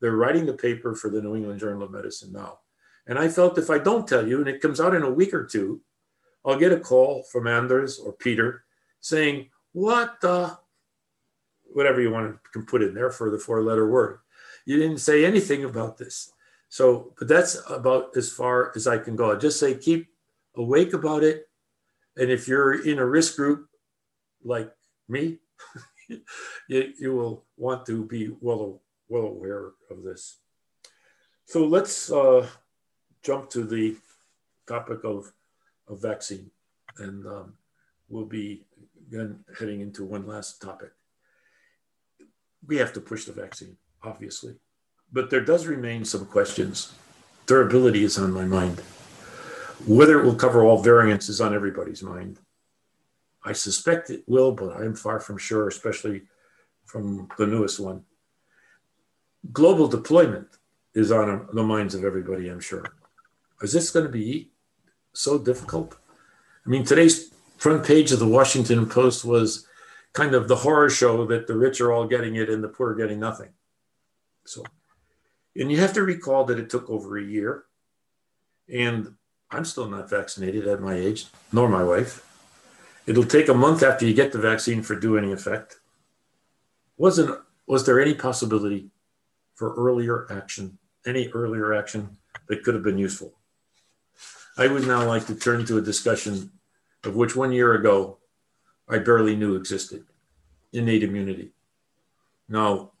They're 0.00 0.16
writing 0.16 0.46
the 0.46 0.54
paper 0.54 0.94
for 0.94 1.10
the 1.10 1.20
New 1.20 1.36
England 1.36 1.60
Journal 1.60 1.82
of 1.82 1.90
Medicine 1.90 2.32
now. 2.32 2.60
And 3.06 3.18
I 3.18 3.28
felt 3.28 3.58
if 3.58 3.70
I 3.70 3.78
don't 3.78 4.08
tell 4.08 4.26
you 4.26 4.38
and 4.38 4.48
it 4.48 4.60
comes 4.60 4.80
out 4.80 4.94
in 4.94 5.02
a 5.02 5.10
week 5.10 5.34
or 5.34 5.44
two, 5.44 5.80
I'll 6.44 6.58
get 6.58 6.72
a 6.72 6.80
call 6.80 7.24
from 7.24 7.46
Anders 7.46 7.98
or 7.98 8.12
Peter 8.12 8.64
saying, 9.00 9.50
What 9.72 10.20
the 10.20 10.58
whatever 11.72 12.00
you 12.00 12.10
want 12.10 12.38
to 12.54 12.62
put 12.62 12.82
in 12.82 12.94
there 12.94 13.10
for 13.10 13.30
the 13.30 13.38
four 13.38 13.62
letter 13.62 13.90
word. 13.90 14.20
You 14.64 14.78
didn't 14.78 14.98
say 14.98 15.26
anything 15.26 15.64
about 15.64 15.98
this. 15.98 16.32
So, 16.68 17.14
but 17.18 17.28
that's 17.28 17.60
about 17.70 18.16
as 18.16 18.30
far 18.30 18.72
as 18.74 18.86
I 18.86 18.98
can 18.98 19.16
go. 19.16 19.32
I 19.32 19.36
just 19.36 19.60
say 19.60 19.74
keep 19.74 20.08
awake 20.56 20.92
about 20.92 21.22
it. 21.22 21.48
And 22.16 22.30
if 22.30 22.48
you're 22.48 22.86
in 22.86 22.98
a 22.98 23.06
risk 23.06 23.36
group 23.36 23.68
like 24.44 24.72
me, 25.08 25.38
you, 26.68 26.92
you 26.98 27.14
will 27.14 27.44
want 27.56 27.86
to 27.86 28.04
be 28.04 28.30
well, 28.40 28.82
well 29.08 29.24
aware 29.24 29.72
of 29.90 30.02
this. 30.02 30.38
So 31.44 31.64
let's 31.66 32.10
uh, 32.10 32.46
jump 33.22 33.50
to 33.50 33.64
the 33.64 33.96
topic 34.66 35.04
of, 35.04 35.32
of 35.88 36.02
vaccine. 36.02 36.50
And 36.98 37.26
um, 37.26 37.54
we'll 38.08 38.24
be 38.24 38.64
again 39.06 39.44
heading 39.58 39.80
into 39.80 40.04
one 40.04 40.26
last 40.26 40.60
topic 40.60 40.90
we 42.66 42.76
have 42.76 42.92
to 42.94 43.00
push 43.00 43.24
the 43.24 43.32
vaccine, 43.32 43.76
obviously. 44.02 44.54
But 45.16 45.30
there 45.30 45.40
does 45.40 45.66
remain 45.66 46.04
some 46.04 46.26
questions. 46.26 46.92
Durability 47.46 48.04
is 48.04 48.18
on 48.18 48.32
my 48.32 48.44
mind. 48.44 48.80
Whether 49.86 50.20
it 50.20 50.26
will 50.26 50.34
cover 50.34 50.62
all 50.62 50.82
variants 50.82 51.30
is 51.30 51.40
on 51.40 51.54
everybody's 51.54 52.02
mind. 52.02 52.38
I 53.42 53.54
suspect 53.54 54.10
it 54.10 54.24
will, 54.26 54.52
but 54.52 54.76
I'm 54.76 54.94
far 54.94 55.18
from 55.18 55.38
sure, 55.38 55.68
especially 55.68 56.24
from 56.84 57.30
the 57.38 57.46
newest 57.46 57.80
one. 57.80 58.04
Global 59.54 59.88
deployment 59.88 60.48
is 60.92 61.10
on 61.10 61.48
the 61.50 61.62
minds 61.62 61.94
of 61.94 62.04
everybody, 62.04 62.50
I'm 62.50 62.60
sure. 62.60 62.84
Is 63.62 63.72
this 63.72 63.88
going 63.88 64.04
to 64.04 64.12
be 64.12 64.50
so 65.14 65.38
difficult? 65.38 65.96
I 66.66 66.68
mean, 66.68 66.84
today's 66.84 67.32
front 67.56 67.86
page 67.86 68.12
of 68.12 68.18
the 68.18 68.28
Washington 68.28 68.86
Post 68.86 69.24
was 69.24 69.66
kind 70.12 70.34
of 70.34 70.46
the 70.46 70.56
horror 70.56 70.90
show 70.90 71.24
that 71.24 71.46
the 71.46 71.56
rich 71.56 71.80
are 71.80 71.90
all 71.90 72.06
getting 72.06 72.36
it 72.36 72.50
and 72.50 72.62
the 72.62 72.68
poor 72.68 72.90
are 72.90 72.94
getting 72.94 73.18
nothing. 73.18 73.48
So, 74.44 74.62
and 75.58 75.70
you 75.70 75.78
have 75.78 75.92
to 75.94 76.02
recall 76.02 76.44
that 76.44 76.58
it 76.58 76.70
took 76.70 76.88
over 76.90 77.16
a 77.16 77.24
year, 77.24 77.64
and 78.72 79.14
I'm 79.50 79.64
still 79.64 79.88
not 79.88 80.10
vaccinated 80.10 80.66
at 80.66 80.80
my 80.80 80.94
age, 80.94 81.26
nor 81.52 81.68
my 81.68 81.82
wife. 81.82 82.22
It'll 83.06 83.24
take 83.24 83.48
a 83.48 83.54
month 83.54 83.82
after 83.82 84.04
you 84.04 84.14
get 84.14 84.32
the 84.32 84.38
vaccine 84.38 84.82
for 84.82 84.96
do 84.96 85.16
any 85.16 85.32
effect. 85.32 85.78
Wasn't 86.96 87.38
was 87.66 87.84
there 87.84 88.00
any 88.00 88.14
possibility 88.14 88.90
for 89.54 89.74
earlier 89.74 90.26
action, 90.30 90.78
any 91.04 91.28
earlier 91.28 91.74
action 91.74 92.16
that 92.48 92.62
could 92.62 92.74
have 92.74 92.84
been 92.84 92.98
useful? 92.98 93.34
I 94.56 94.68
would 94.68 94.86
now 94.86 95.06
like 95.06 95.26
to 95.26 95.34
turn 95.34 95.66
to 95.66 95.78
a 95.78 95.82
discussion 95.82 96.50
of 97.04 97.14
which 97.14 97.36
one 97.36 97.52
year 97.52 97.74
ago 97.74 98.18
I 98.88 98.98
barely 98.98 99.36
knew 99.36 99.56
existed 99.56 100.04
innate 100.72 101.02
immunity. 101.02 101.52
Now, 102.48 102.92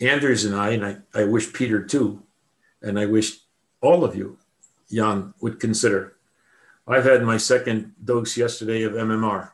Anders 0.00 0.44
and 0.44 0.54
I, 0.54 0.70
and 0.70 0.84
I, 0.84 0.96
I 1.14 1.24
wish 1.24 1.52
Peter 1.52 1.82
too, 1.82 2.22
and 2.82 2.98
I 2.98 3.06
wish 3.06 3.38
all 3.80 4.04
of 4.04 4.14
you, 4.14 4.38
Jan, 4.90 5.34
would 5.40 5.58
consider. 5.60 6.14
I've 6.86 7.04
had 7.04 7.22
my 7.22 7.36
second 7.36 7.94
dose 8.02 8.36
yesterday 8.36 8.82
of 8.82 8.92
MMR 8.92 9.50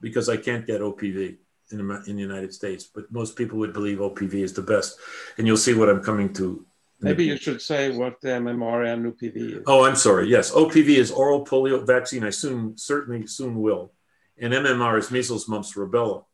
because 0.00 0.28
I 0.28 0.36
can't 0.36 0.66
get 0.66 0.80
OPV 0.80 1.36
in 1.70 1.88
the, 1.88 2.04
in 2.06 2.16
the 2.16 2.22
United 2.22 2.54
States, 2.54 2.84
but 2.84 3.10
most 3.12 3.36
people 3.36 3.58
would 3.58 3.72
believe 3.72 3.98
OPV 3.98 4.34
is 4.34 4.52
the 4.52 4.62
best. 4.62 4.98
And 5.36 5.46
you'll 5.46 5.56
see 5.56 5.74
what 5.74 5.88
I'm 5.88 6.02
coming 6.02 6.32
to. 6.34 6.64
Maybe 7.00 7.24
you 7.24 7.36
should 7.36 7.60
say 7.60 7.90
what 7.90 8.20
the 8.20 8.28
MMR 8.28 8.90
and 8.90 9.12
OPV 9.12 9.58
is. 9.58 9.62
Oh, 9.66 9.84
I'm 9.84 9.96
sorry. 9.96 10.28
Yes, 10.28 10.52
OPV 10.52 10.96
is 10.96 11.10
oral 11.10 11.44
polio 11.44 11.86
vaccine. 11.86 12.24
I 12.24 12.30
soon, 12.30 12.78
certainly 12.78 13.26
soon 13.26 13.60
will 13.60 13.92
and 14.38 14.52
MMR 14.52 14.98
is 14.98 15.10
measles, 15.10 15.48
mumps, 15.48 15.74
rubella. 15.74 16.24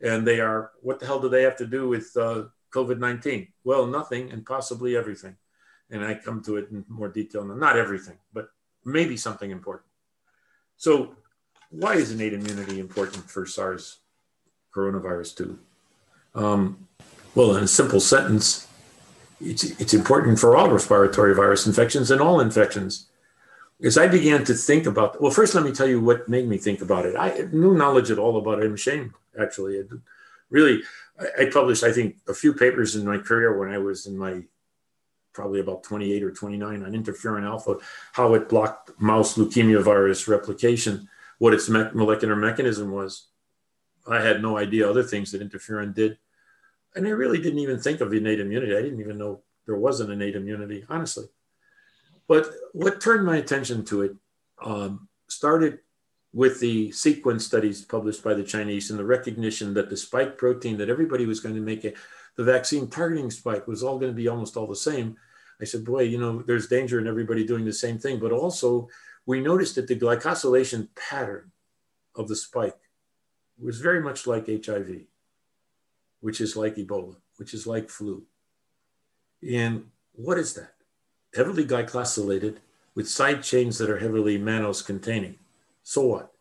And 0.00 0.26
they 0.26 0.40
are, 0.40 0.72
what 0.80 0.98
the 0.98 1.06
hell 1.06 1.20
do 1.20 1.28
they 1.28 1.42
have 1.42 1.56
to 1.56 1.66
do 1.66 1.88
with 1.88 2.10
uh, 2.16 2.44
COVID 2.72 2.98
19? 2.98 3.48
Well, 3.64 3.86
nothing 3.86 4.30
and 4.30 4.44
possibly 4.44 4.96
everything. 4.96 5.36
And 5.90 6.04
I 6.04 6.14
come 6.14 6.42
to 6.44 6.56
it 6.56 6.70
in 6.70 6.84
more 6.88 7.08
detail. 7.08 7.44
Not 7.44 7.76
everything, 7.76 8.18
but 8.32 8.50
maybe 8.84 9.16
something 9.16 9.50
important. 9.50 9.86
So, 10.76 11.14
why 11.70 11.94
is 11.94 12.10
innate 12.10 12.32
immunity 12.32 12.80
important 12.80 13.28
for 13.30 13.46
SARS 13.46 13.98
coronavirus 14.74 15.36
2? 15.36 15.58
Um, 16.34 16.88
well, 17.34 17.56
in 17.56 17.64
a 17.64 17.68
simple 17.68 18.00
sentence, 18.00 18.66
it's, 19.40 19.64
it's 19.80 19.94
important 19.94 20.38
for 20.38 20.56
all 20.56 20.70
respiratory 20.70 21.34
virus 21.34 21.66
infections 21.66 22.10
and 22.10 22.20
all 22.20 22.40
infections 22.40 23.10
as 23.82 23.96
I 23.96 24.08
began 24.08 24.44
to 24.44 24.54
think 24.54 24.86
about, 24.86 25.20
well, 25.20 25.30
first 25.30 25.54
let 25.54 25.64
me 25.64 25.72
tell 25.72 25.88
you 25.88 26.00
what 26.00 26.28
made 26.28 26.46
me 26.46 26.58
think 26.58 26.82
about 26.82 27.06
it. 27.06 27.16
I 27.16 27.30
had 27.30 27.54
no 27.54 27.72
knowledge 27.72 28.10
at 28.10 28.18
all 28.18 28.36
about 28.36 28.60
it. 28.60 28.66
I'm 28.66 28.74
ashamed, 28.74 29.12
actually. 29.40 29.76
It 29.76 29.88
really, 30.50 30.82
I, 31.38 31.44
published, 31.46 31.84
I 31.84 31.92
think, 31.92 32.16
a 32.28 32.34
few 32.34 32.54
papers 32.54 32.96
in 32.96 33.04
my 33.04 33.18
career 33.18 33.58
when 33.58 33.70
I 33.70 33.78
was 33.78 34.06
in 34.06 34.16
my 34.16 34.42
probably 35.32 35.60
about 35.60 35.82
28 35.82 36.22
or 36.22 36.32
29 36.32 36.82
on 36.82 36.92
interferon 36.92 37.44
alpha, 37.44 37.76
how 38.12 38.34
it 38.34 38.48
blocked 38.48 38.90
mouse 39.00 39.36
leukemia 39.36 39.82
virus 39.82 40.26
replication, 40.26 41.08
what 41.38 41.54
its 41.54 41.68
me- 41.68 41.90
molecular 41.94 42.36
mechanism 42.36 42.90
was. 42.90 43.28
I 44.08 44.20
had 44.20 44.42
no 44.42 44.56
idea 44.58 44.88
other 44.88 45.02
things 45.02 45.30
that 45.32 45.42
interferon 45.42 45.94
did. 45.94 46.18
And 46.94 47.06
I 47.06 47.10
really 47.10 47.38
didn't 47.38 47.60
even 47.60 47.78
think 47.78 48.00
of 48.00 48.12
innate 48.12 48.40
immunity. 48.40 48.76
I 48.76 48.82
didn't 48.82 49.00
even 49.00 49.18
know 49.18 49.42
there 49.66 49.76
was 49.76 50.00
an 50.00 50.10
innate 50.10 50.34
immunity, 50.34 50.84
honestly. 50.88 51.26
But 52.26 52.50
what 52.72 53.00
turned 53.00 53.24
my 53.24 53.36
attention 53.36 53.84
to 53.86 54.02
it 54.02 54.12
um, 54.62 55.08
started 55.28 55.78
with 56.32 56.60
the 56.60 56.92
sequence 56.92 57.44
studies 57.44 57.84
published 57.84 58.22
by 58.22 58.34
the 58.34 58.44
Chinese 58.44 58.90
and 58.90 58.98
the 58.98 59.04
recognition 59.04 59.74
that 59.74 59.90
the 59.90 59.96
spike 59.96 60.38
protein 60.38 60.78
that 60.78 60.88
everybody 60.88 61.26
was 61.26 61.40
going 61.40 61.54
to 61.54 61.60
make 61.60 61.82
the 61.82 62.44
vaccine 62.44 62.88
targeting 62.88 63.30
spike 63.30 63.66
was 63.66 63.82
all 63.82 63.98
going 63.98 64.12
to 64.12 64.16
be 64.16 64.28
almost 64.28 64.56
all 64.56 64.66
the 64.66 64.76
same. 64.76 65.16
I 65.60 65.64
said, 65.64 65.84
boy, 65.84 66.02
you 66.02 66.18
know, 66.18 66.42
there's 66.42 66.68
danger 66.68 66.98
in 66.98 67.06
everybody 67.06 67.44
doing 67.44 67.64
the 67.64 67.72
same 67.72 67.98
thing. 67.98 68.18
But 68.18 68.32
also, 68.32 68.88
we 69.26 69.40
noticed 69.40 69.74
that 69.74 69.88
the 69.88 69.98
glycosylation 69.98 70.88
pattern 70.94 71.50
of 72.14 72.28
the 72.28 72.36
spike 72.36 72.78
was 73.58 73.80
very 73.80 74.00
much 74.00 74.26
like 74.26 74.46
HIV, 74.46 75.02
which 76.20 76.40
is 76.40 76.56
like 76.56 76.76
Ebola, 76.76 77.16
which 77.36 77.52
is 77.52 77.66
like 77.66 77.90
flu. 77.90 78.24
And 79.42 79.86
what 80.12 80.38
is 80.38 80.54
that? 80.54 80.74
heavily 81.34 81.64
glycosylated 81.64 82.56
with 82.94 83.08
side 83.08 83.42
chains 83.42 83.78
that 83.78 83.90
are 83.90 83.98
heavily 83.98 84.38
mannose 84.38 84.84
containing. 84.84 85.36
So 85.90 86.02
what? 86.02 86.32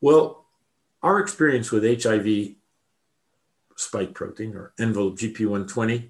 Well, 0.00 0.46
our 1.00 1.20
experience 1.20 1.70
with 1.70 2.02
HIV 2.02 2.56
spike 3.76 4.14
protein 4.14 4.56
or 4.56 4.72
envelope 4.80 5.16
GP120, 5.16 6.08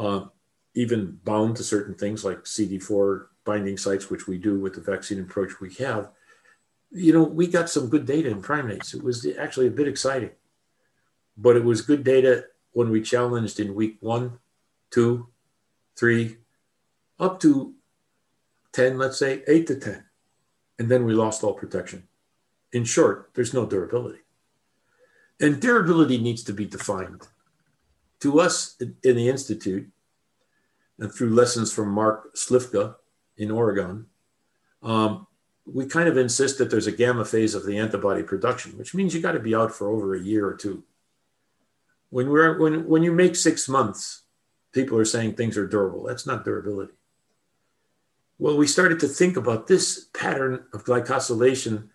uh, 0.00 0.24
even 0.74 1.20
bound 1.22 1.56
to 1.58 1.62
certain 1.62 1.94
things 1.94 2.24
like 2.24 2.42
CD4 2.42 3.26
binding 3.44 3.76
sites, 3.76 4.10
which 4.10 4.26
we 4.26 4.36
do 4.36 4.58
with 4.58 4.74
the 4.74 4.80
vaccine 4.80 5.20
approach 5.20 5.60
we 5.60 5.74
have, 5.74 6.08
you 6.90 7.12
know, 7.12 7.22
we 7.22 7.46
got 7.46 7.70
some 7.70 7.88
good 7.88 8.04
data 8.04 8.30
in 8.30 8.42
primates. 8.42 8.92
It 8.92 9.04
was 9.04 9.24
actually 9.38 9.68
a 9.68 9.78
bit 9.78 9.86
exciting, 9.86 10.32
but 11.36 11.54
it 11.54 11.62
was 11.62 11.82
good 11.82 12.02
data 12.02 12.46
when 12.72 12.90
we 12.90 13.00
challenged 13.00 13.60
in 13.60 13.76
week 13.76 13.98
one, 14.00 14.40
two, 14.90 15.28
three, 15.94 16.38
up 17.20 17.38
to 17.42 17.74
10, 18.72 18.98
let's 18.98 19.20
say 19.20 19.44
8 19.46 19.68
to 19.68 19.78
10. 19.78 20.05
And 20.78 20.90
then 20.90 21.04
we 21.04 21.14
lost 21.14 21.42
all 21.42 21.54
protection. 21.54 22.04
In 22.72 22.84
short, 22.84 23.30
there's 23.34 23.54
no 23.54 23.64
durability. 23.66 24.20
And 25.40 25.60
durability 25.60 26.18
needs 26.18 26.42
to 26.44 26.52
be 26.52 26.66
defined. 26.66 27.22
to 28.20 28.40
us 28.40 28.76
in 28.80 29.16
the 29.16 29.28
Institute, 29.28 29.88
and 30.98 31.12
through 31.12 31.30
lessons 31.30 31.72
from 31.72 31.90
Mark 31.90 32.34
Slifka 32.34 32.96
in 33.36 33.50
Oregon, 33.50 34.06
um, 34.82 35.26
we 35.66 35.86
kind 35.86 36.08
of 36.08 36.16
insist 36.16 36.58
that 36.58 36.70
there's 36.70 36.86
a 36.86 36.92
gamma 36.92 37.24
phase 37.24 37.54
of 37.54 37.66
the 37.66 37.76
antibody 37.76 38.22
production, 38.22 38.78
which 38.78 38.94
means 38.94 39.14
you 39.14 39.20
got 39.20 39.32
to 39.32 39.40
be 39.40 39.54
out 39.54 39.74
for 39.74 39.90
over 39.90 40.14
a 40.14 40.20
year 40.20 40.46
or 40.46 40.54
two. 40.54 40.84
When 42.10 42.30
we're 42.30 42.58
when 42.58 42.86
when 42.86 43.02
you 43.02 43.12
make 43.12 43.34
six 43.34 43.68
months, 43.68 44.22
people 44.72 44.96
are 44.96 45.04
saying 45.04 45.34
things 45.34 45.58
are 45.58 45.66
durable. 45.66 46.04
That's 46.04 46.26
not 46.26 46.44
durability. 46.44 46.94
Well, 48.38 48.56
we 48.56 48.66
started 48.66 49.00
to 49.00 49.08
think 49.08 49.36
about 49.36 49.66
this 49.66 50.08
pattern 50.12 50.64
of 50.74 50.84
glycosylation 50.84 51.88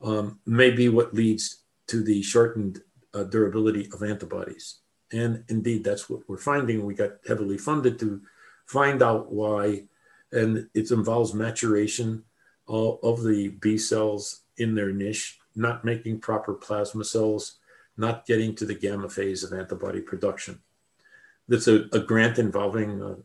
um, 0.00 0.40
may 0.46 0.70
be 0.70 0.88
what 0.88 1.14
leads 1.14 1.64
to 1.88 2.02
the 2.02 2.22
shortened 2.22 2.80
uh, 3.12 3.24
durability 3.24 3.90
of 3.92 4.02
antibodies. 4.02 4.78
And 5.12 5.44
indeed, 5.48 5.84
that's 5.84 6.08
what 6.08 6.26
we're 6.28 6.38
finding. 6.38 6.86
We 6.86 6.94
got 6.94 7.18
heavily 7.28 7.58
funded 7.58 7.98
to 7.98 8.22
find 8.64 9.02
out 9.02 9.30
why, 9.30 9.84
and 10.32 10.66
it 10.72 10.90
involves 10.90 11.34
maturation 11.34 12.24
of, 12.66 12.98
of 13.02 13.22
the 13.22 13.48
B 13.48 13.76
cells 13.76 14.42
in 14.56 14.74
their 14.74 14.92
niche, 14.92 15.38
not 15.54 15.84
making 15.84 16.20
proper 16.20 16.54
plasma 16.54 17.04
cells, 17.04 17.58
not 17.98 18.24
getting 18.24 18.54
to 18.54 18.64
the 18.64 18.74
gamma 18.74 19.10
phase 19.10 19.44
of 19.44 19.52
antibody 19.52 20.00
production. 20.00 20.62
That's 21.48 21.68
a, 21.68 21.84
a 21.92 21.98
grant 21.98 22.38
involving 22.38 23.02
uh, 23.02 23.16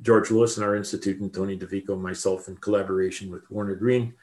George 0.00 0.30
Lewis 0.30 0.56
and 0.56 0.64
our 0.64 0.76
institute 0.76 1.20
and 1.20 1.32
Tony 1.32 1.58
DeVico, 1.58 2.00
myself 2.00 2.48
in 2.48 2.56
collaboration 2.56 3.30
with 3.30 3.50
Warner 3.50 3.74
Greene 3.74 4.14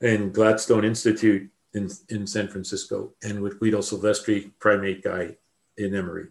and 0.00 0.32
Gladstone 0.32 0.84
Institute 0.84 1.50
in, 1.74 1.90
in 2.08 2.26
San 2.26 2.48
Francisco 2.48 3.12
and 3.22 3.40
with 3.40 3.58
Guido 3.58 3.78
Silvestri, 3.78 4.50
primate 4.58 5.02
guy 5.02 5.36
in 5.76 5.94
Emory. 5.94 6.28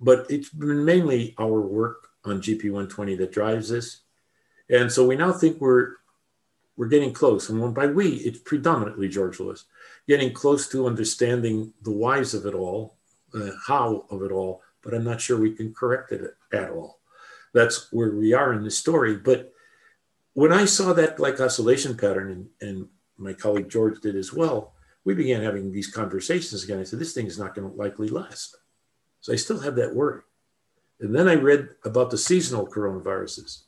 But 0.00 0.26
it's 0.30 0.48
been 0.48 0.84
mainly 0.84 1.34
our 1.38 1.60
work 1.60 2.08
on 2.24 2.40
GP120 2.40 3.18
that 3.18 3.32
drives 3.32 3.68
this. 3.68 4.00
And 4.68 4.90
so 4.90 5.06
we 5.06 5.16
now 5.16 5.32
think 5.32 5.60
we're 5.60 5.96
we're 6.76 6.88
getting 6.88 7.12
close. 7.12 7.48
And 7.48 7.74
by 7.74 7.86
we, 7.86 8.14
it's 8.14 8.38
predominantly 8.38 9.08
George 9.08 9.38
Lewis, 9.38 9.66
getting 10.08 10.32
close 10.32 10.68
to 10.68 10.86
understanding 10.86 11.74
the 11.82 11.90
whys 11.90 12.32
of 12.32 12.46
it 12.46 12.54
all, 12.54 12.96
uh, 13.34 13.50
how 13.66 14.06
of 14.10 14.22
it 14.22 14.32
all, 14.32 14.62
but 14.82 14.94
I'm 14.94 15.04
not 15.04 15.20
sure 15.20 15.38
we 15.38 15.52
can 15.52 15.74
correct 15.74 16.12
it 16.12 16.34
at 16.52 16.70
all. 16.70 17.01
That's 17.52 17.92
where 17.92 18.14
we 18.14 18.32
are 18.32 18.52
in 18.52 18.64
the 18.64 18.70
story. 18.70 19.16
But 19.16 19.52
when 20.34 20.52
I 20.52 20.64
saw 20.64 20.92
that 20.92 21.16
glycosylation 21.16 22.00
pattern, 22.00 22.30
and, 22.60 22.68
and 22.68 22.88
my 23.18 23.32
colleague 23.32 23.68
George 23.68 24.00
did 24.00 24.16
as 24.16 24.32
well, 24.32 24.74
we 25.04 25.14
began 25.14 25.42
having 25.42 25.72
these 25.72 25.88
conversations 25.90 26.64
again. 26.64 26.80
I 26.80 26.84
said, 26.84 26.98
this 26.98 27.12
thing 27.12 27.26
is 27.26 27.38
not 27.38 27.54
going 27.54 27.70
to 27.70 27.76
likely 27.76 28.08
last. 28.08 28.56
So 29.20 29.32
I 29.32 29.36
still 29.36 29.60
have 29.60 29.76
that 29.76 29.94
worry. 29.94 30.22
And 31.00 31.14
then 31.14 31.28
I 31.28 31.34
read 31.34 31.70
about 31.84 32.10
the 32.10 32.18
seasonal 32.18 32.66
coronaviruses. 32.66 33.64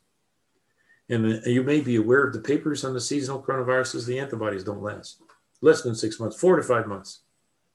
And 1.09 1.45
uh, 1.45 1.49
you 1.49 1.63
may 1.63 1.81
be 1.81 1.97
aware 1.97 2.25
of 2.25 2.33
the 2.33 2.41
papers 2.41 2.85
on 2.85 2.95
the 2.95 3.01
seasonal 3.01 3.43
coronaviruses, 3.43 4.07
the 4.07 4.19
antibodies 4.19 4.65
don't 4.65 4.83
last 4.83 5.21
less 5.65 5.83
than 5.83 5.95
six 5.95 6.21
months, 6.21 6.39
four 6.39 6.57
to 6.57 6.63
five 6.63 6.87
months. 6.87 7.21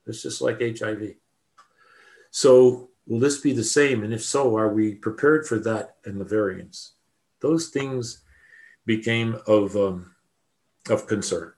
It's 0.06 0.22
just 0.22 0.42
like 0.42 0.62
HIV. 0.62 1.16
So, 2.32 2.90
will 3.10 3.20
this 3.20 3.42
be 3.42 3.52
the 3.52 3.64
same? 3.64 4.04
And 4.04 4.14
if 4.14 4.24
so, 4.24 4.56
are 4.56 4.72
we 4.72 4.94
prepared 4.96 5.46
for 5.46 5.60
that 5.60 5.96
and 6.06 6.22
the 6.22 6.26
variants? 6.26 6.94
Those 7.42 7.68
things 7.68 8.24
became 8.86 9.38
of, 9.48 9.76
um, 9.76 10.16
of 10.90 11.08
concern. 11.08 11.54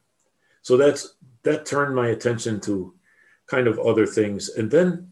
So 0.63 0.77
that's 0.77 1.15
that 1.43 1.65
turned 1.65 1.95
my 1.95 2.07
attention 2.09 2.59
to 2.61 2.93
kind 3.47 3.67
of 3.67 3.79
other 3.79 4.05
things. 4.05 4.49
And 4.49 4.71
then 4.71 5.11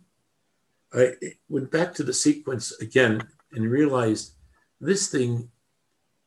I 0.93 1.13
went 1.49 1.71
back 1.71 1.93
to 1.95 2.03
the 2.03 2.13
sequence 2.13 2.71
again 2.79 3.27
and 3.51 3.69
realized 3.69 4.33
this 4.79 5.07
thing 5.09 5.49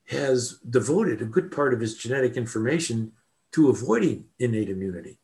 has 0.08 0.58
devoted 0.68 1.22
a 1.22 1.26
good 1.26 1.50
part 1.50 1.72
of 1.72 1.80
his 1.80 1.96
genetic 1.96 2.36
information 2.36 3.12
to 3.52 3.70
avoiding 3.70 4.26
innate 4.38 4.68
immunity. 4.68 5.18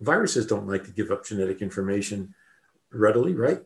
Viruses 0.00 0.46
don't 0.46 0.68
like 0.68 0.84
to 0.84 0.90
give 0.90 1.10
up 1.10 1.26
genetic 1.26 1.60
information 1.60 2.34
readily, 2.92 3.34
right? 3.34 3.62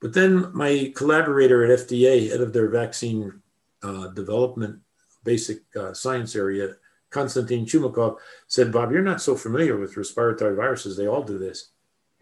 But 0.00 0.12
then 0.12 0.50
my 0.54 0.92
collaborator 0.94 1.64
at 1.64 1.78
FDA, 1.78 2.30
head 2.30 2.40
of 2.40 2.52
their 2.52 2.68
vaccine 2.68 3.40
uh, 3.82 4.08
development 4.08 4.80
basic 5.26 5.58
uh, 5.76 5.92
science 5.92 6.34
area, 6.34 6.76
Konstantin 7.10 7.66
Chumakov, 7.66 8.16
said, 8.46 8.72
Bob, 8.72 8.92
you're 8.92 9.02
not 9.02 9.20
so 9.20 9.36
familiar 9.36 9.76
with 9.76 9.96
respiratory 9.96 10.56
viruses. 10.56 10.96
They 10.96 11.06
all 11.06 11.22
do 11.22 11.36
this. 11.36 11.70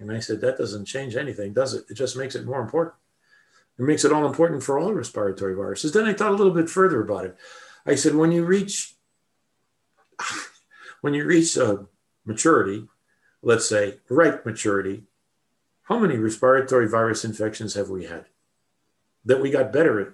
And 0.01 0.11
I 0.11 0.19
said, 0.19 0.41
that 0.41 0.59
doesn't 0.59 0.87
change 0.87 1.15
anything, 1.15 1.53
does 1.53 1.75
it? 1.75 1.85
It 1.89 1.95
just 1.95 2.17
makes 2.17 2.35
it 2.35 2.47
more 2.47 2.61
important. 2.61 2.97
It 3.79 3.83
makes 3.83 4.05
it 4.05 4.13
all 4.13 4.27
important 4.27 4.63
for 4.63 4.79
all 4.79 4.93
respiratory 4.93 5.55
viruses. 5.55 5.93
Then 5.93 6.07
I 6.07 6.15
thought 6.15 6.33
a 6.33 6.37
little 6.37 6.53
bit 6.53 6.71
further 6.71 7.03
about 7.03 7.27
it. 7.27 7.37
I 7.87 7.95
said, 7.95 8.15
when 8.15 8.33
you 8.33 8.45
reach, 8.45 8.95
when 11.01 11.15
you 11.15 11.25
reach 11.25 11.57
uh, 11.59 11.79
maturity, 12.25 12.89
let's 13.43 13.69
say 13.69 13.99
ripe 14.09 14.47
maturity, 14.47 15.05
how 15.85 15.99
many 15.99 16.17
respiratory 16.17 16.89
virus 16.89 17.25
infections 17.25 17.75
have 17.75 17.91
we 17.91 18.05
had 18.05 18.27
that 19.25 19.41
we 19.41 19.51
got 19.51 19.73
better 19.73 20.01
at 20.01 20.09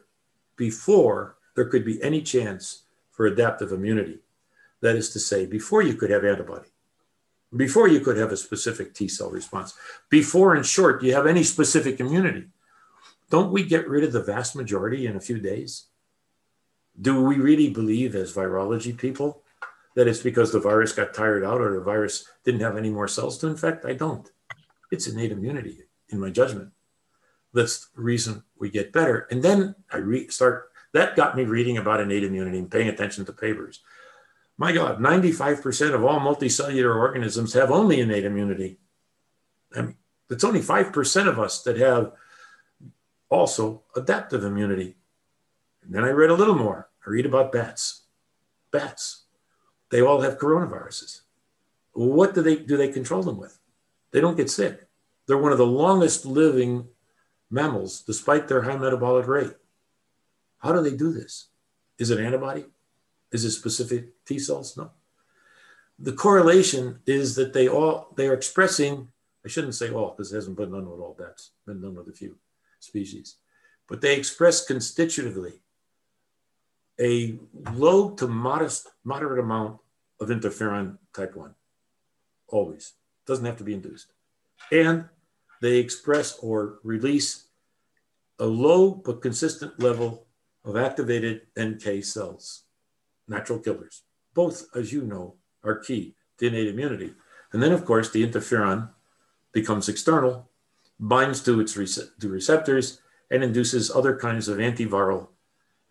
before 0.56 1.36
there 1.56 1.64
could 1.64 1.84
be 1.84 2.02
any 2.02 2.22
chance 2.22 2.82
for 3.10 3.26
adaptive 3.26 3.72
immunity? 3.72 4.18
That 4.80 4.96
is 4.96 5.10
to 5.10 5.20
say, 5.20 5.46
before 5.46 5.82
you 5.82 5.94
could 5.94 6.10
have 6.10 6.24
antibody, 6.24 6.68
before 7.54 7.88
you 7.88 8.00
could 8.00 8.16
have 8.16 8.32
a 8.32 8.36
specific 8.36 8.94
T 8.94 9.08
cell 9.08 9.30
response, 9.30 9.74
before, 10.08 10.56
in 10.56 10.62
short, 10.62 11.02
you 11.02 11.14
have 11.14 11.26
any 11.26 11.42
specific 11.42 12.00
immunity. 12.00 12.46
Don't 13.28 13.52
we 13.52 13.62
get 13.62 13.88
rid 13.88 14.04
of 14.04 14.12
the 14.12 14.22
vast 14.22 14.56
majority 14.56 15.06
in 15.06 15.16
a 15.16 15.20
few 15.20 15.38
days? 15.38 15.86
Do 17.00 17.22
we 17.22 17.36
really 17.36 17.70
believe, 17.70 18.14
as 18.14 18.32
virology 18.32 18.96
people, 18.96 19.42
that 19.94 20.08
it's 20.08 20.22
because 20.22 20.50
the 20.50 20.60
virus 20.60 20.92
got 20.92 21.14
tired 21.14 21.44
out 21.44 21.60
or 21.60 21.74
the 21.74 21.80
virus 21.80 22.26
didn't 22.44 22.60
have 22.60 22.76
any 22.76 22.90
more 22.90 23.08
cells 23.08 23.38
to 23.38 23.46
infect? 23.46 23.84
I 23.84 23.92
don't. 23.92 24.28
It's 24.90 25.06
innate 25.06 25.32
immunity, 25.32 25.78
in 26.08 26.20
my 26.20 26.30
judgment. 26.30 26.70
That's 27.52 27.88
the 27.88 28.02
reason 28.02 28.44
we 28.58 28.70
get 28.70 28.92
better. 28.92 29.26
And 29.30 29.42
then 29.42 29.74
I 29.92 29.98
re- 29.98 30.28
start, 30.28 30.70
that 30.92 31.16
got 31.16 31.36
me 31.36 31.44
reading 31.44 31.78
about 31.78 32.00
innate 32.00 32.24
immunity 32.24 32.58
and 32.58 32.70
paying 32.70 32.88
attention 32.88 33.24
to 33.24 33.32
papers. 33.32 33.80
My 34.56 34.72
God, 34.72 34.98
95% 34.98 35.94
of 35.94 36.04
all 36.04 36.20
multicellular 36.20 36.94
organisms 36.94 37.54
have 37.54 37.70
only 37.70 38.00
innate 38.00 38.24
immunity. 38.24 38.78
I 39.74 39.82
mean, 39.82 39.96
it's 40.28 40.44
only 40.44 40.60
5% 40.60 41.28
of 41.28 41.38
us 41.38 41.62
that 41.62 41.78
have 41.78 42.12
also 43.28 43.84
adaptive 43.96 44.44
immunity. 44.44 44.96
And 45.82 45.94
then 45.94 46.04
I 46.04 46.10
read 46.10 46.30
a 46.30 46.34
little 46.34 46.56
more. 46.56 46.88
I 47.06 47.10
read 47.10 47.26
about 47.26 47.52
bats. 47.52 48.02
Bats, 48.70 49.24
they 49.90 50.00
all 50.02 50.20
have 50.20 50.38
coronaviruses. 50.38 51.22
What 51.92 52.34
do 52.34 52.42
they 52.42 52.56
do? 52.56 52.76
They 52.76 52.92
control 52.92 53.22
them 53.22 53.38
with. 53.38 53.58
They 54.12 54.20
don't 54.20 54.36
get 54.36 54.50
sick. 54.50 54.86
They're 55.26 55.38
one 55.38 55.52
of 55.52 55.58
the 55.58 55.66
longest 55.66 56.26
living 56.26 56.88
mammals, 57.50 58.02
despite 58.02 58.48
their 58.48 58.62
high 58.62 58.76
metabolic 58.76 59.26
rate. 59.26 59.54
How 60.58 60.72
do 60.72 60.82
they 60.82 60.96
do 60.96 61.12
this? 61.12 61.48
Is 61.98 62.10
it 62.10 62.20
antibody? 62.20 62.64
Is 63.32 63.44
it 63.44 63.52
specific 63.52 64.24
T 64.24 64.38
cells? 64.38 64.76
No. 64.76 64.90
The 65.98 66.12
correlation 66.12 67.00
is 67.06 67.34
that 67.36 67.52
they 67.52 67.68
all 67.68 68.12
they 68.16 68.26
are 68.28 68.34
expressing. 68.34 69.08
I 69.44 69.48
shouldn't 69.48 69.74
say 69.74 69.90
all 69.90 70.10
because 70.10 70.32
it 70.32 70.36
hasn't 70.36 70.56
been 70.56 70.72
done 70.72 70.90
with 70.90 71.00
all 71.00 71.16
bats. 71.18 71.50
Been 71.66 71.80
done 71.80 71.94
with 71.94 72.08
a 72.08 72.12
few 72.12 72.38
species, 72.80 73.36
but 73.88 74.00
they 74.00 74.16
express 74.16 74.66
constitutively 74.66 75.60
a 76.98 77.38
low 77.72 78.10
to 78.10 78.26
modest, 78.26 78.88
moderate 79.04 79.38
amount 79.38 79.78
of 80.20 80.28
interferon 80.28 80.98
type 81.14 81.34
1. 81.34 81.54
Always. 82.48 82.92
Doesn't 83.30 83.46
have 83.46 83.58
to 83.58 83.64
be 83.64 83.74
induced. 83.74 84.08
And 84.72 85.04
they 85.62 85.76
express 85.76 86.36
or 86.40 86.80
release 86.82 87.44
a 88.40 88.44
low 88.44 88.90
but 88.90 89.22
consistent 89.22 89.78
level 89.78 90.26
of 90.64 90.76
activated 90.76 91.42
NK 91.56 92.02
cells, 92.02 92.64
natural 93.28 93.60
killers. 93.60 94.02
Both, 94.34 94.66
as 94.74 94.92
you 94.92 95.02
know, 95.02 95.36
are 95.62 95.78
key 95.78 96.16
to 96.38 96.48
innate 96.48 96.66
immunity. 96.66 97.14
And 97.52 97.62
then, 97.62 97.70
of 97.70 97.84
course, 97.84 98.10
the 98.10 98.26
interferon 98.26 98.88
becomes 99.52 99.88
external 99.88 100.50
binds 100.98 101.40
to 101.44 101.60
its 101.60 101.76
rece- 101.76 102.10
to 102.18 102.28
receptors 102.28 103.00
and 103.30 103.44
induces 103.44 103.92
other 103.92 104.16
kinds 104.16 104.48
of 104.48 104.58
antiviral 104.58 105.28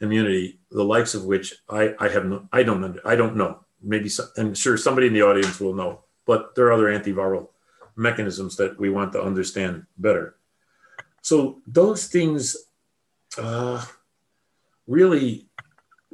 immunity, 0.02 0.60
the 0.72 0.84
likes 0.84 1.16
of 1.16 1.24
which 1.24 1.56
I, 1.70 1.96
I 2.02 2.10
have 2.10 2.26
no, 2.26 2.50
I 2.52 2.64
don't 2.64 2.84
under, 2.84 3.00
I 3.08 3.16
don't 3.16 3.38
know. 3.38 3.64
Maybe 3.82 4.10
some, 4.10 4.28
I'm 4.38 4.54
sure 4.54 4.76
somebody 4.76 5.08
in 5.08 5.14
the 5.14 5.22
audience 5.22 5.62
will 5.62 5.74
know, 5.74 6.04
but 6.30 6.54
there 6.54 6.66
are 6.68 6.76
other 6.78 6.92
antiviral 6.98 7.44
mechanisms 7.96 8.54
that 8.60 8.80
we 8.84 8.90
want 8.98 9.10
to 9.14 9.22
understand 9.30 9.74
better. 9.98 10.26
So 11.30 11.36
those 11.80 12.02
things 12.16 12.42
uh, 13.46 13.84
really 14.86 15.50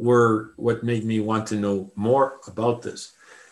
were 0.08 0.54
what 0.56 0.88
made 0.92 1.04
me 1.12 1.20
want 1.20 1.44
to 1.48 1.58
know 1.64 1.92
more 1.96 2.40
about 2.48 2.82
this. 2.82 3.02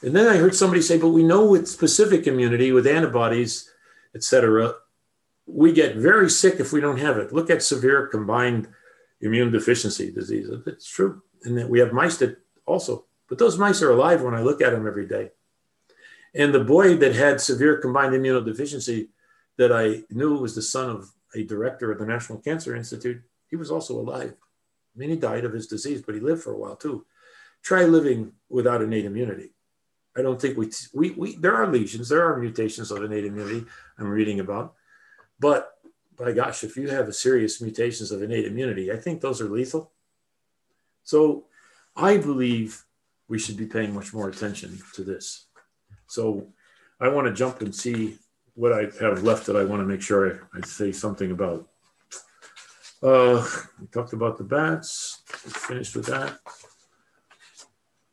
And 0.04 0.16
then 0.16 0.28
I 0.34 0.38
heard 0.38 0.56
somebody 0.56 0.82
say, 0.82 0.98
but 0.98 1.16
we 1.20 1.24
know 1.32 1.44
with 1.54 1.68
specific 1.68 2.28
immunity, 2.32 2.72
with 2.72 2.88
antibodies, 2.88 3.54
et 4.16 4.24
cetera, 4.24 4.66
we 5.46 5.74
get 5.82 5.98
very 6.10 6.30
sick 6.30 6.56
if 6.60 6.72
we 6.72 6.82
don't 6.86 7.04
have 7.08 7.18
it. 7.18 7.34
Look 7.38 7.50
at 7.50 7.62
severe 7.62 8.08
combined 8.08 8.64
immune 9.20 9.52
deficiency 9.52 10.12
disease. 10.20 10.48
It's 10.66 10.90
true. 10.90 11.22
And 11.44 11.58
that 11.58 11.70
we 11.70 11.80
have 11.80 11.92
mice 11.92 12.18
that 12.18 12.38
also, 12.66 13.06
but 13.28 13.38
those 13.38 13.58
mice 13.58 13.82
are 13.82 13.92
alive 13.92 14.22
when 14.24 14.34
I 14.40 14.42
look 14.48 14.62
at 14.62 14.72
them 14.72 14.88
every 14.88 15.08
day. 15.18 15.32
And 16.34 16.54
the 16.54 16.64
boy 16.64 16.96
that 16.98 17.16
had 17.16 17.40
severe 17.40 17.78
combined 17.78 18.14
immunodeficiency 18.14 19.10
that 19.58 19.72
I 19.72 20.04
knew 20.10 20.38
was 20.38 20.56
the 20.56 20.62
son 20.62 20.90
of 20.90 21.12
a 21.36 21.44
director 21.44 21.92
of 21.92 22.00
the 22.00 22.06
National 22.06 22.40
Cancer 22.40 22.76
Institute, 22.76 23.22
he 23.48 23.56
was 23.56 23.72
also 23.72 24.00
alive. 24.00 24.34
I 24.96 25.00
mean, 25.00 25.10
he 25.10 25.16
died 25.16 25.46
of 25.46 25.54
his 25.54 25.68
disease, 25.68 26.02
but 26.02 26.16
he 26.16 26.22
lived 26.22 26.44
for 26.44 26.54
a 26.54 26.58
while 26.58 26.76
too. 26.76 27.06
Try 27.62 27.86
living 27.86 28.34
without 28.50 28.82
innate 28.82 29.06
immunity. 29.06 29.52
I 30.16 30.22
don't 30.22 30.40
think 30.40 30.58
we, 30.58 30.70
we, 30.94 31.12
we 31.12 31.36
there 31.36 31.56
are 31.56 31.68
lesions, 31.68 32.10
there 32.10 32.28
are 32.28 32.38
mutations 32.38 32.92
of 32.92 33.04
innate 33.04 33.26
immunity 33.26 33.66
I'm 33.98 34.10
reading 34.10 34.40
about. 34.40 34.76
But 35.40 35.72
by 36.16 36.32
gosh, 36.32 36.64
if 36.64 36.78
you 36.78 36.90
have 36.90 37.08
a 37.08 37.14
serious 37.14 37.62
mutations 37.62 38.12
of 38.12 38.22
innate 38.22 38.46
immunity, 38.46 38.92
I 38.92 38.98
think 38.98 39.22
those 39.22 39.42
are 39.42 39.50
lethal. 39.50 39.92
So 41.04 41.46
I 41.96 42.18
believe 42.18 42.86
we 43.28 43.40
should 43.40 43.58
be 43.58 43.66
paying 43.66 43.94
much 43.94 44.14
more 44.14 44.30
attention 44.30 44.80
to 44.94 45.04
this. 45.04 45.46
So 46.08 46.48
I 47.00 47.08
want 47.10 47.28
to 47.28 47.34
jump 47.34 47.62
and 47.62 47.74
see 47.74 48.18
what 48.56 48.72
I 48.72 48.84
have 49.02 49.24
left 49.24 49.46
that 49.48 49.56
I 49.56 49.64
want 49.64 49.82
to 49.82 49.86
make 49.86 50.02
sure 50.02 50.42
I, 50.54 50.58
I 50.58 50.62
say 50.62 50.92
something 50.92 51.32
about. 51.32 51.68
Uh, 53.02 53.46
we 53.80 53.88
talked 53.88 54.14
about 54.14 54.38
the 54.38 54.44
bats, 54.44 55.22
finished 55.28 55.96
with 55.96 56.06
that. 56.06 56.40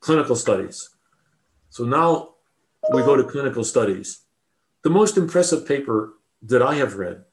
Clinical 0.00 0.34
studies. 0.34 0.90
So 1.68 1.84
now 1.84 2.34
we 2.92 3.02
go 3.02 3.16
to 3.16 3.24
clinical 3.24 3.62
studies. 3.62 4.22
The 4.82 4.90
most 4.90 5.16
impressive 5.16 5.68
paper 5.68 6.14
that 6.42 6.62
I 6.62 6.74
have 6.76 6.96
read 6.96 7.24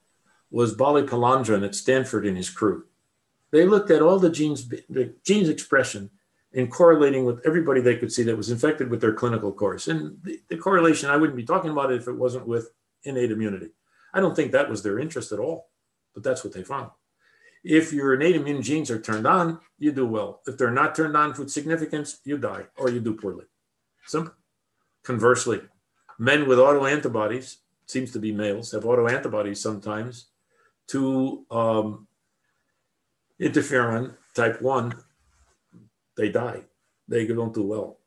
was 0.50 0.74
Bali 0.74 1.02
Pulendran 1.02 1.64
at 1.64 1.74
Stanford 1.74 2.26
and 2.26 2.36
his 2.36 2.50
crew. 2.50 2.84
They 3.50 3.64
looked 3.64 3.90
at 3.90 4.02
all 4.02 4.18
the 4.18 4.30
genes, 4.30 4.68
the 4.68 5.14
genes 5.24 5.48
expression 5.48 6.10
and 6.54 6.70
correlating 6.70 7.24
with 7.24 7.40
everybody 7.46 7.80
they 7.80 7.96
could 7.96 8.12
see 8.12 8.22
that 8.22 8.36
was 8.36 8.50
infected 8.50 8.90
with 8.90 9.00
their 9.00 9.12
clinical 9.12 9.52
course. 9.52 9.88
And 9.88 10.16
the, 10.22 10.40
the, 10.48 10.56
correlation, 10.56 11.10
I 11.10 11.16
wouldn't 11.16 11.36
be 11.36 11.44
talking 11.44 11.70
about 11.70 11.92
it 11.92 12.00
if 12.00 12.08
it 12.08 12.16
wasn't 12.16 12.46
with 12.46 12.70
innate 13.04 13.30
immunity. 13.30 13.70
I 14.14 14.20
don't 14.20 14.34
think 14.34 14.52
that 14.52 14.70
was 14.70 14.82
their 14.82 14.98
interest 14.98 15.32
at 15.32 15.38
all, 15.38 15.68
but 16.14 16.22
that's 16.22 16.42
what 16.42 16.54
they 16.54 16.62
found. 16.62 16.90
If 17.64 17.92
your 17.92 18.14
innate 18.14 18.36
immune 18.36 18.62
genes 18.62 18.90
are 18.90 19.00
turned 19.00 19.26
on, 19.26 19.60
you 19.78 19.92
do 19.92 20.06
well. 20.06 20.40
If 20.46 20.56
they're 20.56 20.70
not 20.70 20.94
turned 20.94 21.16
on 21.16 21.34
with 21.36 21.50
significance, 21.50 22.20
you 22.24 22.38
die 22.38 22.64
or 22.76 22.88
you 22.88 23.00
do 23.00 23.14
poorly. 23.14 23.44
Simple. 24.06 24.32
Conversely, 25.04 25.60
men 26.18 26.48
with 26.48 26.58
autoantibodies, 26.58 27.56
seems 27.86 28.10
to 28.12 28.18
be 28.18 28.32
males, 28.32 28.72
have 28.72 28.84
autoantibodies 28.84 29.58
sometimes 29.58 30.26
to 30.88 31.44
um, 31.50 32.06
interferon 33.40 34.14
type 34.34 34.60
1, 34.60 34.94
they 36.18 36.28
die. 36.28 36.64
They 37.06 37.26
don't 37.26 37.54
do 37.54 37.62
well. 37.62 38.00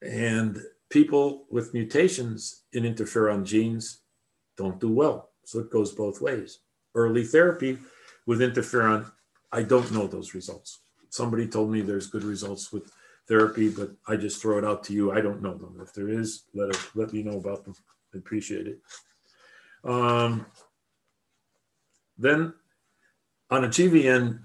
And 0.00 0.58
people 0.88 1.44
with 1.50 1.74
mutations 1.74 2.62
in 2.72 2.84
interferon 2.84 3.44
genes 3.44 4.00
don't 4.56 4.80
do 4.80 4.90
well. 4.90 5.30
So 5.44 5.58
it 5.58 5.70
goes 5.70 5.92
both 5.92 6.22
ways. 6.22 6.60
Early 6.94 7.24
therapy 7.24 7.78
with 8.26 8.40
interferon, 8.40 9.10
I 9.52 9.62
don't 9.62 9.92
know 9.92 10.06
those 10.06 10.34
results. 10.34 10.80
Somebody 11.10 11.46
told 11.46 11.70
me 11.70 11.80
there's 11.80 12.06
good 12.06 12.24
results 12.24 12.72
with 12.72 12.90
therapy, 13.26 13.68
but 13.68 13.90
I 14.06 14.16
just 14.16 14.40
throw 14.40 14.58
it 14.58 14.64
out 14.64 14.84
to 14.84 14.92
you. 14.92 15.12
I 15.12 15.20
don't 15.20 15.42
know 15.42 15.54
them. 15.54 15.78
If 15.82 15.92
there 15.94 16.08
is, 16.08 16.44
let 16.54 16.68
let 16.94 17.12
me 17.12 17.22
know 17.22 17.38
about 17.38 17.64
them. 17.64 17.74
I 18.14 18.18
appreciate 18.18 18.66
it. 18.66 18.78
Um, 19.84 20.46
then 22.16 22.52
on 23.50 23.64
a 23.64 23.68
GVN 23.68 24.40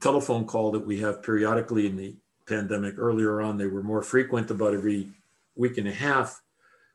telephone 0.00 0.46
call 0.46 0.70
that 0.72 0.86
we 0.86 1.00
have 1.00 1.22
periodically 1.22 1.86
in 1.86 1.96
the 1.96 2.16
pandemic, 2.50 2.98
earlier 2.98 3.40
on, 3.40 3.56
they 3.56 3.66
were 3.66 3.82
more 3.82 4.02
frequent 4.02 4.50
about 4.50 4.74
every 4.74 5.08
week 5.54 5.78
and 5.78 5.88
a 5.88 5.92
half 5.92 6.42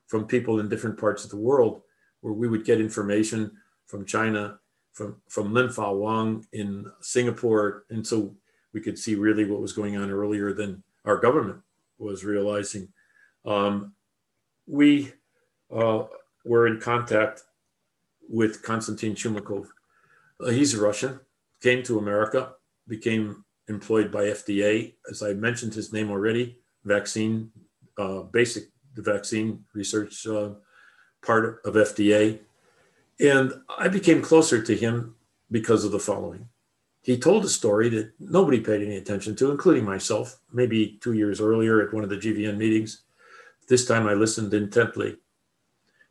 from 0.08 0.28
people 0.28 0.60
in 0.60 0.70
different 0.70 1.00
parts 1.00 1.24
of 1.24 1.30
the 1.32 1.38
world 1.38 1.82
where 2.22 2.34
we 2.34 2.48
would 2.48 2.66
get 2.66 2.82
information 2.82 3.52
from 3.88 4.06
China, 4.06 4.60
from, 4.94 5.16
from 5.30 5.54
Lin 5.54 5.70
Fa 5.70 5.92
Wang 5.94 6.46
in 6.52 6.92
Singapore. 7.00 7.86
And 7.90 8.06
so 8.06 8.36
we 8.74 8.82
could 8.82 9.00
see 9.00 9.16
really 9.16 9.46
what 9.46 9.62
was 9.62 9.74
going 9.74 9.96
on 9.96 10.12
earlier 10.12 10.54
than 10.54 10.84
our 11.06 11.18
government 11.18 11.62
was 11.98 12.26
realizing. 12.26 12.90
Um, 13.46 13.94
we 14.68 15.14
uh, 15.74 16.04
were 16.44 16.68
in 16.68 16.80
contact 16.82 17.44
with 18.28 18.62
Konstantin 18.62 19.14
Chumakov. 19.14 19.68
Uh, 20.40 20.50
he's 20.50 20.74
a 20.74 20.82
Russian, 20.82 21.20
came 21.62 21.84
to 21.84 22.00
America, 22.00 22.54
became 22.88 23.45
employed 23.68 24.12
by 24.12 24.26
FDA. 24.26 24.94
As 25.10 25.22
I 25.24 25.34
mentioned 25.34 25.74
his 25.74 25.92
name 25.94 26.12
already, 26.12 26.60
vaccine, 26.84 27.52
uh, 27.98 28.22
basic 28.22 28.66
vaccine 28.96 29.66
research 29.74 30.26
uh, 30.28 30.52
part 31.26 31.62
of 31.66 31.74
FDA. 31.76 32.40
And 33.20 33.54
I 33.78 33.88
became 33.88 34.22
closer 34.22 34.62
to 34.62 34.76
him 34.76 35.16
because 35.52 35.84
of 35.84 35.92
the 35.92 36.00
following. 36.00 36.48
He 37.02 37.18
told 37.20 37.46
a 37.46 37.50
story 37.50 37.90
that 37.90 38.14
nobody 38.20 38.60
paid 38.60 38.82
any 38.82 38.96
attention 38.98 39.36
to, 39.36 39.52
including 39.52 39.86
myself, 39.86 40.40
maybe 40.52 40.98
two 41.02 41.14
years 41.14 41.40
earlier 41.40 41.82
at 41.82 41.94
one 41.94 42.04
of 42.04 42.10
the 42.10 42.18
GVN 42.18 42.58
meetings. 42.58 43.04
This 43.68 43.86
time 43.86 44.08
I 44.08 44.14
listened 44.14 44.54
intently 44.54 45.18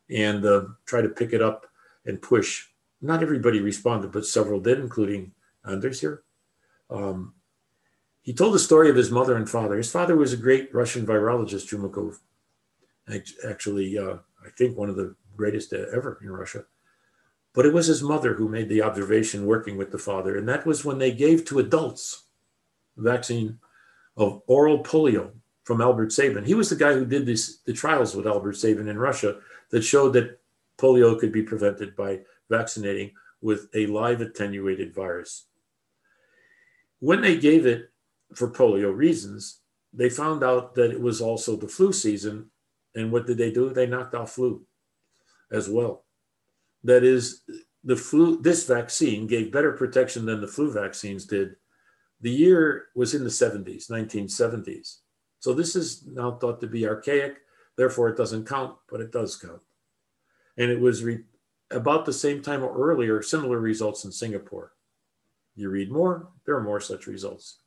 and 0.09 0.45
uh, 0.45 0.65
tried 0.85 1.01
to 1.01 1.09
pick 1.09 1.33
it 1.33 1.41
up 1.41 1.65
and 2.05 2.21
push. 2.21 2.67
Not 3.01 3.21
everybody 3.21 3.59
responded, 3.59 4.11
but 4.11 4.25
several 4.25 4.59
did, 4.59 4.79
including 4.79 5.33
Anders 5.69 5.99
here. 5.99 6.23
Um, 6.89 7.33
he 8.25 8.33
told 8.33 8.55
the 8.55 8.59
story 8.59 8.89
of 8.89 8.95
his 8.95 9.11
mother 9.11 9.35
and 9.35 9.47
father. 9.47 9.77
His 9.77 9.91
father 9.91 10.15
was 10.15 10.33
a 10.33 10.37
great 10.37 10.73
Russian 10.73 11.05
virologist, 11.05 11.67
Chumakov. 11.67 12.17
Actually, 13.47 13.99
uh, 13.99 14.15
I 14.43 14.49
think 14.57 14.75
one 14.75 14.89
of 14.89 14.95
the 14.95 15.15
greatest 15.37 15.71
ever 15.73 16.17
in 16.23 16.31
Russia. 16.31 16.65
But 17.53 17.67
it 17.67 17.73
was 17.73 17.85
his 17.85 18.01
mother 18.01 18.33
who 18.33 18.49
made 18.49 18.67
the 18.67 18.81
observation 18.81 19.45
working 19.45 19.77
with 19.77 19.91
the 19.91 19.99
father. 19.99 20.37
And 20.37 20.49
that 20.49 20.65
was 20.65 20.83
when 20.83 20.97
they 20.97 21.11
gave 21.11 21.45
to 21.45 21.59
adults 21.59 22.23
vaccine 22.97 23.59
of 24.17 24.41
oral 24.47 24.83
polio 24.83 25.29
from 25.63 25.79
Albert 25.79 26.11
Sabin. 26.11 26.43
He 26.43 26.55
was 26.55 26.71
the 26.71 26.75
guy 26.75 26.93
who 26.93 27.05
did 27.05 27.27
this, 27.27 27.57
the 27.57 27.73
trials 27.73 28.15
with 28.15 28.25
Albert 28.25 28.53
Sabin 28.53 28.87
in 28.87 28.97
Russia 28.97 29.37
that 29.69 29.83
showed 29.83 30.13
that 30.13 30.39
polio 30.79 31.19
could 31.19 31.31
be 31.31 31.43
prevented 31.43 31.95
by 31.95 32.21
vaccinating 32.49 33.11
with 33.41 33.69
a 33.75 33.85
live 33.85 34.21
attenuated 34.21 34.95
virus. 34.95 35.45
When 36.99 37.21
they 37.21 37.37
gave 37.37 37.67
it 37.67 37.91
for 38.33 38.51
polio 38.51 38.95
reasons, 38.95 39.61
they 39.93 40.09
found 40.09 40.43
out 40.43 40.75
that 40.75 40.91
it 40.91 40.99
was 40.99 41.21
also 41.21 41.55
the 41.55 41.67
flu 41.67 41.93
season. 41.93 42.51
And 42.95 43.11
what 43.11 43.27
did 43.27 43.37
they 43.37 43.51
do? 43.51 43.69
They 43.69 43.87
knocked 43.87 44.15
off 44.15 44.33
flu 44.33 44.65
as 45.51 45.69
well. 45.69 46.05
That 46.83 47.03
is, 47.03 47.41
the 47.83 47.95
flu, 47.95 48.41
this 48.41 48.65
vaccine 48.65 49.27
gave 49.27 49.51
better 49.51 49.71
protection 49.71 50.25
than 50.25 50.41
the 50.41 50.47
flu 50.47 50.71
vaccines 50.71 51.25
did. 51.25 51.55
The 52.21 52.31
year 52.31 52.87
was 52.95 53.13
in 53.13 53.23
the 53.23 53.29
70s, 53.29 53.89
1970s. 53.89 54.97
So 55.39 55.53
this 55.53 55.75
is 55.75 56.05
now 56.07 56.31
thought 56.31 56.61
to 56.61 56.67
be 56.67 56.87
archaic. 56.87 57.37
Therefore, 57.77 58.09
it 58.09 58.17
doesn't 58.17 58.47
count, 58.47 58.75
but 58.89 59.01
it 59.01 59.11
does 59.11 59.35
count. 59.35 59.61
And 60.57 60.71
it 60.71 60.79
was 60.79 61.03
re- 61.03 61.25
about 61.71 62.05
the 62.05 62.13
same 62.13 62.41
time 62.41 62.63
or 62.63 62.75
earlier, 62.75 63.21
similar 63.21 63.59
results 63.59 64.05
in 64.05 64.11
Singapore. 64.11 64.71
You 65.55 65.69
read 65.69 65.91
more, 65.91 66.29
there 66.45 66.55
are 66.55 66.63
more 66.63 66.79
such 66.79 67.07
results. 67.07 67.59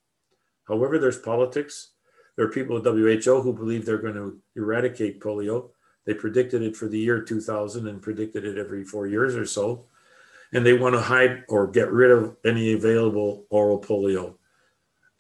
However, 0.69 0.99
there's 0.99 1.19
politics. 1.19 1.93
There 2.37 2.47
are 2.47 2.51
people 2.51 2.77
at 2.77 2.85
WHO 2.85 3.41
who 3.41 3.53
believe 3.53 3.85
they're 3.85 3.99
going 3.99 4.15
to 4.15 4.39
eradicate 4.55 5.21
polio. 5.21 5.71
They 6.05 6.15
predicted 6.15 6.63
it 6.63 6.77
for 6.77 6.87
the 6.89 6.99
year 6.99 7.23
2000 7.23 7.89
and 7.89 8.03
predicted 8.03 8.45
it 8.45 8.59
every 8.59 8.85
four 8.85 9.07
years 9.07 9.35
or 9.35 9.47
so. 9.47 9.87
And 10.53 10.65
they 10.65 10.75
want 10.75 10.95
to 10.95 11.01
hide 11.01 11.45
or 11.49 11.67
get 11.67 11.91
rid 11.91 12.11
of 12.11 12.37
any 12.45 12.73
available 12.75 13.45
oral 13.51 13.81
polio. 13.81 14.35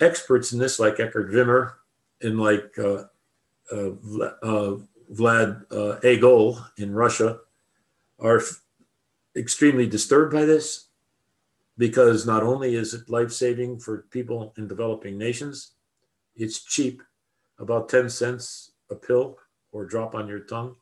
Experts 0.00 0.52
in 0.52 0.58
this, 0.58 0.78
like 0.78 0.96
Eckard 0.96 1.32
Wimmer 1.32 1.72
and 2.22 2.38
like 2.38 2.78
uh, 2.78 3.04
uh, 3.72 3.90
uh, 4.42 4.76
Vlad 5.12 5.64
uh, 5.70 5.98
Agol 6.02 6.64
in 6.76 6.94
Russia, 6.94 7.40
are 8.20 8.40
extremely 9.36 9.86
disturbed 9.86 10.32
by 10.32 10.44
this 10.44 10.87
because 11.78 12.26
not 12.26 12.42
only 12.42 12.74
is 12.74 12.92
it 12.92 13.08
life 13.08 13.30
saving 13.30 13.78
for 13.78 14.06
people 14.10 14.52
in 14.58 14.66
developing 14.66 15.16
nations, 15.16 15.72
it's 16.34 16.64
cheap, 16.64 17.02
about 17.58 17.88
10 17.88 18.10
cents 18.10 18.72
a 18.90 18.96
pill 18.96 19.38
or 19.70 19.84
drop 19.84 20.14
on 20.14 20.26
your 20.26 20.40
tongue, 20.40 20.74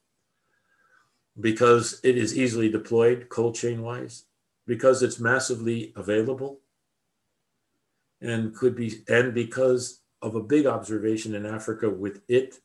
because 1.38 2.00
it 2.02 2.16
is 2.16 2.36
easily 2.36 2.70
deployed 2.70 3.28
cold 3.28 3.54
chain 3.54 3.82
wise, 3.82 4.24
because 4.66 5.02
it's 5.02 5.20
massively 5.20 5.92
available, 5.96 6.60
and 8.22 8.54
could 8.54 8.74
be, 8.74 9.02
and 9.08 9.34
because 9.34 10.00
of 10.22 10.34
a 10.34 10.42
big 10.42 10.66
observation 10.66 11.34
in 11.34 11.44
Africa 11.44 11.90
with 11.90 12.22
it, 12.28 12.60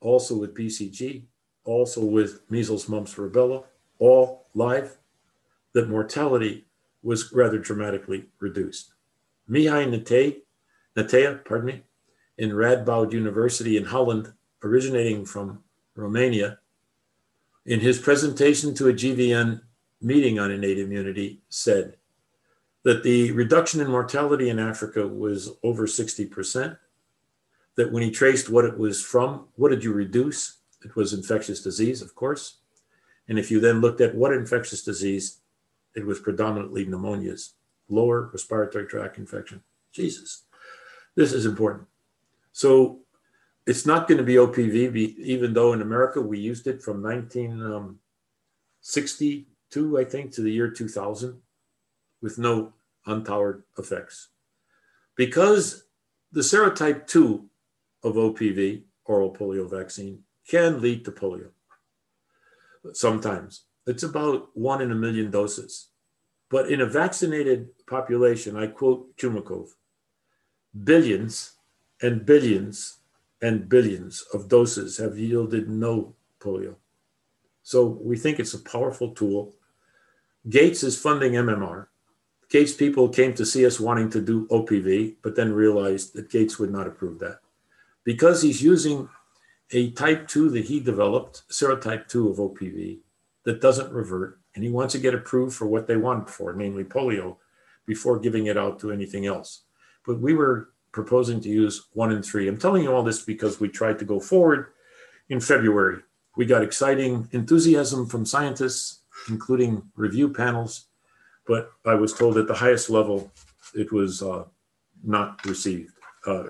also 0.00 0.36
with 0.36 0.54
BCG, 0.54 1.22
also 1.64 2.04
with 2.04 2.42
measles, 2.50 2.86
mumps, 2.86 3.14
rubella, 3.14 3.64
all 3.98 4.46
live 4.54 4.98
that 5.72 5.88
mortality 5.88 6.65
was 7.06 7.32
rather 7.32 7.56
dramatically 7.56 8.24
reduced. 8.40 8.92
Mihai 9.48 9.88
Nate, 9.88 10.44
Netea, 10.96 11.44
pardon 11.44 11.66
me, 11.66 11.82
in 12.36 12.50
Radboud 12.50 13.12
University 13.12 13.76
in 13.76 13.84
Holland, 13.84 14.32
originating 14.64 15.24
from 15.24 15.62
Romania, 15.94 16.58
in 17.64 17.78
his 17.78 18.00
presentation 18.00 18.74
to 18.74 18.88
a 18.88 18.92
GVN 18.92 19.60
meeting 20.02 20.40
on 20.40 20.50
innate 20.50 20.80
immunity, 20.80 21.40
said 21.48 21.96
that 22.82 23.04
the 23.04 23.30
reduction 23.32 23.80
in 23.80 23.88
mortality 23.88 24.48
in 24.48 24.58
Africa 24.58 25.06
was 25.06 25.52
over 25.62 25.86
60%. 25.86 26.76
That 27.76 27.92
when 27.92 28.02
he 28.02 28.10
traced 28.10 28.50
what 28.50 28.64
it 28.64 28.76
was 28.76 29.00
from, 29.00 29.46
what 29.54 29.70
did 29.70 29.84
you 29.84 29.92
reduce? 29.92 30.58
It 30.84 30.96
was 30.96 31.12
infectious 31.12 31.62
disease, 31.62 32.02
of 32.02 32.16
course. 32.16 32.58
And 33.28 33.38
if 33.38 33.50
you 33.50 33.60
then 33.60 33.80
looked 33.80 34.00
at 34.00 34.14
what 34.14 34.32
infectious 34.32 34.82
disease, 34.82 35.40
it 35.96 36.06
was 36.06 36.20
predominantly 36.20 36.86
pneumonias, 36.86 37.54
lower 37.88 38.30
respiratory 38.32 38.86
tract 38.86 39.18
infection. 39.18 39.62
Jesus, 39.92 40.44
this 41.16 41.32
is 41.32 41.46
important. 41.46 41.88
So 42.52 43.00
it's 43.66 43.86
not 43.86 44.06
going 44.06 44.18
to 44.18 44.24
be 44.24 44.34
OPV, 44.34 45.16
even 45.18 45.54
though 45.54 45.72
in 45.72 45.82
America 45.82 46.20
we 46.20 46.38
used 46.38 46.66
it 46.66 46.82
from 46.82 47.02
1962, 47.02 49.46
um, 49.74 49.96
I 49.96 50.04
think, 50.04 50.32
to 50.32 50.42
the 50.42 50.52
year 50.52 50.70
2000 50.70 51.40
with 52.20 52.36
no 52.38 52.74
untoward 53.06 53.62
effects. 53.78 54.28
Because 55.16 55.84
the 56.30 56.42
serotype 56.42 57.06
2 57.06 57.48
of 58.04 58.14
OPV, 58.14 58.82
oral 59.06 59.34
polio 59.34 59.68
vaccine, 59.68 60.22
can 60.46 60.80
lead 60.80 61.04
to 61.04 61.10
polio 61.10 61.50
sometimes. 62.92 63.65
It's 63.86 64.02
about 64.02 64.48
one 64.54 64.82
in 64.82 64.90
a 64.90 64.96
million 64.96 65.30
doses. 65.30 65.88
But 66.48 66.70
in 66.70 66.80
a 66.80 66.86
vaccinated 66.86 67.68
population, 67.86 68.56
I 68.56 68.68
quote 68.68 69.16
Chumakov, 69.16 69.70
billions 70.84 71.52
and 72.02 72.24
billions 72.26 72.98
and 73.42 73.68
billions 73.68 74.24
of 74.32 74.48
doses 74.48 74.96
have 74.98 75.18
yielded 75.18 75.68
no 75.68 76.14
polio. 76.40 76.76
So 77.62 77.84
we 77.84 78.16
think 78.16 78.38
it's 78.38 78.54
a 78.54 78.60
powerful 78.60 79.10
tool. 79.14 79.54
Gates 80.48 80.82
is 80.82 81.00
funding 81.00 81.32
MMR. 81.32 81.88
Gates 82.48 82.72
people 82.72 83.08
came 83.08 83.34
to 83.34 83.44
see 83.44 83.66
us 83.66 83.80
wanting 83.80 84.08
to 84.10 84.20
do 84.20 84.46
OPV, 84.46 85.16
but 85.22 85.34
then 85.34 85.52
realized 85.52 86.14
that 86.14 86.30
Gates 86.30 86.58
would 86.58 86.70
not 86.70 86.86
approve 86.86 87.18
that. 87.18 87.40
Because 88.04 88.40
he's 88.40 88.62
using 88.62 89.08
a 89.72 89.90
type 89.90 90.28
2 90.28 90.50
that 90.50 90.66
he 90.66 90.78
developed, 90.78 91.42
serotype 91.50 92.06
2 92.06 92.28
of 92.28 92.36
OPV, 92.36 93.00
that 93.46 93.60
doesn't 93.60 93.92
revert, 93.92 94.40
and 94.54 94.64
he 94.64 94.70
wants 94.70 94.92
to 94.92 94.98
get 94.98 95.14
approved 95.14 95.54
for 95.54 95.66
what 95.66 95.86
they 95.86 95.96
want 95.96 96.28
for, 96.28 96.52
namely 96.52 96.82
polio, 96.82 97.36
before 97.86 98.18
giving 98.18 98.46
it 98.46 98.58
out 98.58 98.80
to 98.80 98.90
anything 98.90 99.24
else. 99.24 99.62
But 100.04 100.20
we 100.20 100.34
were 100.34 100.70
proposing 100.90 101.40
to 101.42 101.48
use 101.48 101.86
one 101.92 102.10
and 102.10 102.24
three. 102.24 102.48
I'm 102.48 102.58
telling 102.58 102.82
you 102.82 102.92
all 102.92 103.04
this 103.04 103.22
because 103.22 103.60
we 103.60 103.68
tried 103.68 104.00
to 104.00 104.04
go 104.04 104.18
forward 104.18 104.72
in 105.28 105.38
February. 105.38 106.00
We 106.36 106.44
got 106.44 106.64
exciting 106.64 107.28
enthusiasm 107.30 108.06
from 108.06 108.26
scientists, 108.26 109.02
including 109.28 109.80
review 109.94 110.28
panels, 110.28 110.86
but 111.46 111.70
I 111.84 111.94
was 111.94 112.12
told 112.12 112.38
at 112.38 112.48
the 112.48 112.54
highest 112.54 112.90
level 112.90 113.30
it 113.74 113.92
was 113.92 114.22
uh, 114.22 114.44
not 115.04 115.44
received 115.46 115.92
uh, 116.26 116.48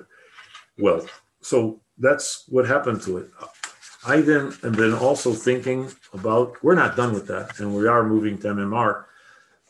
well. 0.78 1.06
So 1.42 1.82
that's 1.98 2.44
what 2.48 2.66
happened 2.66 3.02
to 3.02 3.18
it. 3.18 3.30
I 4.06 4.20
then 4.20 4.52
have 4.62 4.76
been 4.76 4.94
also 4.94 5.32
thinking 5.32 5.90
about, 6.12 6.62
we're 6.62 6.76
not 6.76 6.94
done 6.94 7.12
with 7.12 7.26
that, 7.26 7.58
and 7.58 7.74
we 7.74 7.88
are 7.88 8.04
moving 8.04 8.38
to 8.38 8.48
MMR, 8.48 9.04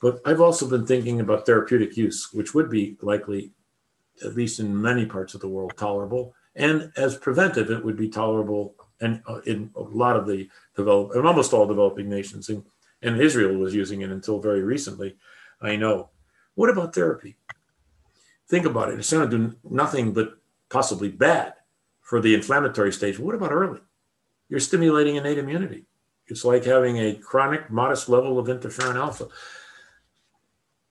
but 0.02 0.20
I've 0.26 0.42
also 0.42 0.68
been 0.68 0.86
thinking 0.86 1.20
about 1.20 1.46
therapeutic 1.46 1.96
use, 1.96 2.28
which 2.34 2.52
would 2.52 2.68
be 2.68 2.98
likely, 3.00 3.52
at 4.22 4.34
least 4.34 4.60
in 4.60 4.78
many 4.78 5.06
parts 5.06 5.32
of 5.32 5.40
the 5.40 5.48
world, 5.48 5.72
tolerable. 5.78 6.34
And 6.54 6.92
as 6.98 7.16
preventive, 7.16 7.70
it 7.70 7.82
would 7.82 7.96
be 7.96 8.10
tolerable 8.10 8.74
and 9.00 9.22
uh, 9.26 9.40
in 9.46 9.70
a 9.74 9.80
lot 9.80 10.16
of 10.16 10.26
the 10.26 10.50
develop, 10.74 11.12
and 11.14 11.26
almost 11.26 11.54
all 11.54 11.66
developing 11.66 12.10
nations. 12.10 12.50
And, 12.50 12.62
and 13.00 13.18
Israel 13.18 13.56
was 13.56 13.74
using 13.74 14.02
it 14.02 14.10
until 14.10 14.38
very 14.38 14.62
recently, 14.62 15.16
I 15.62 15.76
know. 15.76 16.10
What 16.56 16.68
about 16.68 16.94
therapy? 16.94 17.36
Think 18.48 18.66
about 18.66 18.90
it. 18.90 18.98
It's 18.98 19.10
going 19.10 19.30
to 19.30 19.38
do 19.38 19.56
nothing 19.64 20.12
but 20.12 20.38
possibly 20.68 21.08
bad 21.08 21.54
for 22.02 22.20
the 22.20 22.34
inflammatory 22.34 22.92
stage. 22.92 23.18
What 23.18 23.34
about 23.34 23.52
early? 23.52 23.80
You're 24.48 24.60
stimulating 24.60 25.16
innate 25.16 25.38
immunity. 25.38 25.84
It's 26.28 26.44
like 26.44 26.64
having 26.64 26.98
a 26.98 27.14
chronic, 27.14 27.70
modest 27.70 28.08
level 28.08 28.38
of 28.38 28.46
interferon 28.46 28.96
alpha. 28.96 29.28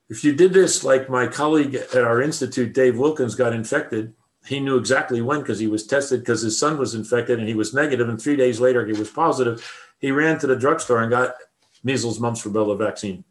If 0.10 0.24
you 0.24 0.34
did 0.34 0.54
this 0.54 0.84
like 0.84 1.10
my 1.10 1.28
colleague 1.28 1.76
at 1.76 2.04
our 2.04 2.22
institute, 2.22 2.74
Dave 2.74 2.98
Wilkins, 2.98 3.36
got 3.36 3.54
infected, 3.54 4.14
he 4.46 4.60
knew 4.60 4.78
exactly 4.78 5.22
when 5.22 5.40
because 5.40 5.60
he 5.60 5.68
was 5.68 5.88
tested 5.88 6.20
because 6.20 6.42
his 6.42 6.60
son 6.60 6.78
was 6.78 6.94
infected 6.94 7.40
and 7.40 7.48
he 7.48 7.56
was 7.56 7.74
negative, 7.74 8.08
and 8.08 8.22
three 8.22 8.36
days 8.36 8.60
later 8.60 8.86
he 8.86 8.94
was 8.94 9.10
positive. 9.10 9.66
He 10.00 10.12
ran 10.12 10.38
to 10.40 10.48
the 10.48 10.56
drugstore 10.56 11.02
and 11.02 11.10
got 11.10 11.36
measles, 11.84 12.20
mumps, 12.20 12.44
rubella 12.44 12.78
vaccine. 12.78 13.24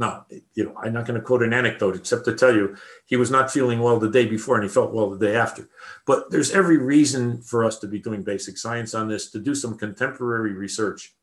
Now, 0.00 0.24
you 0.54 0.64
know, 0.64 0.74
I'm 0.82 0.94
not 0.94 1.06
going 1.06 1.20
to 1.20 1.24
quote 1.24 1.42
an 1.42 1.52
anecdote 1.52 1.94
except 1.94 2.24
to 2.24 2.34
tell 2.34 2.54
you 2.54 2.74
he 3.04 3.16
was 3.16 3.30
not 3.30 3.50
feeling 3.50 3.80
well 3.80 3.98
the 3.98 4.08
day 4.08 4.24
before 4.24 4.54
and 4.54 4.64
he 4.64 4.70
felt 4.70 4.94
well 4.94 5.10
the 5.10 5.26
day 5.26 5.36
after. 5.36 5.68
But 6.06 6.30
there's 6.30 6.52
every 6.52 6.78
reason 6.78 7.42
for 7.42 7.66
us 7.66 7.78
to 7.80 7.86
be 7.86 7.98
doing 7.98 8.22
basic 8.22 8.56
science 8.56 8.94
on 8.94 9.08
this, 9.08 9.30
to 9.32 9.38
do 9.38 9.54
some 9.54 9.76
contemporary 9.76 10.54
research, 10.54 11.14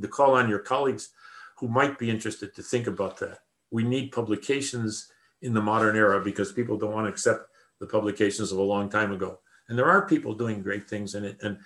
to 0.00 0.06
call 0.06 0.36
on 0.36 0.48
your 0.48 0.60
colleagues 0.60 1.10
who 1.58 1.66
might 1.66 1.98
be 1.98 2.08
interested 2.08 2.54
to 2.54 2.62
think 2.62 2.86
about 2.86 3.18
that. 3.18 3.40
We 3.72 3.82
need 3.82 4.12
publications 4.12 5.10
in 5.42 5.52
the 5.52 5.60
modern 5.60 5.96
era 5.96 6.22
because 6.22 6.52
people 6.52 6.78
don't 6.78 6.92
want 6.92 7.06
to 7.06 7.12
accept 7.12 7.50
the 7.80 7.86
publications 7.88 8.52
of 8.52 8.58
a 8.58 8.62
long 8.62 8.88
time 8.88 9.10
ago. 9.10 9.40
And 9.68 9.76
there 9.76 9.90
are 9.90 10.06
people 10.06 10.32
doing 10.32 10.62
great 10.62 10.88
things 10.88 11.16
in 11.16 11.24
it. 11.24 11.38
And 11.42 11.58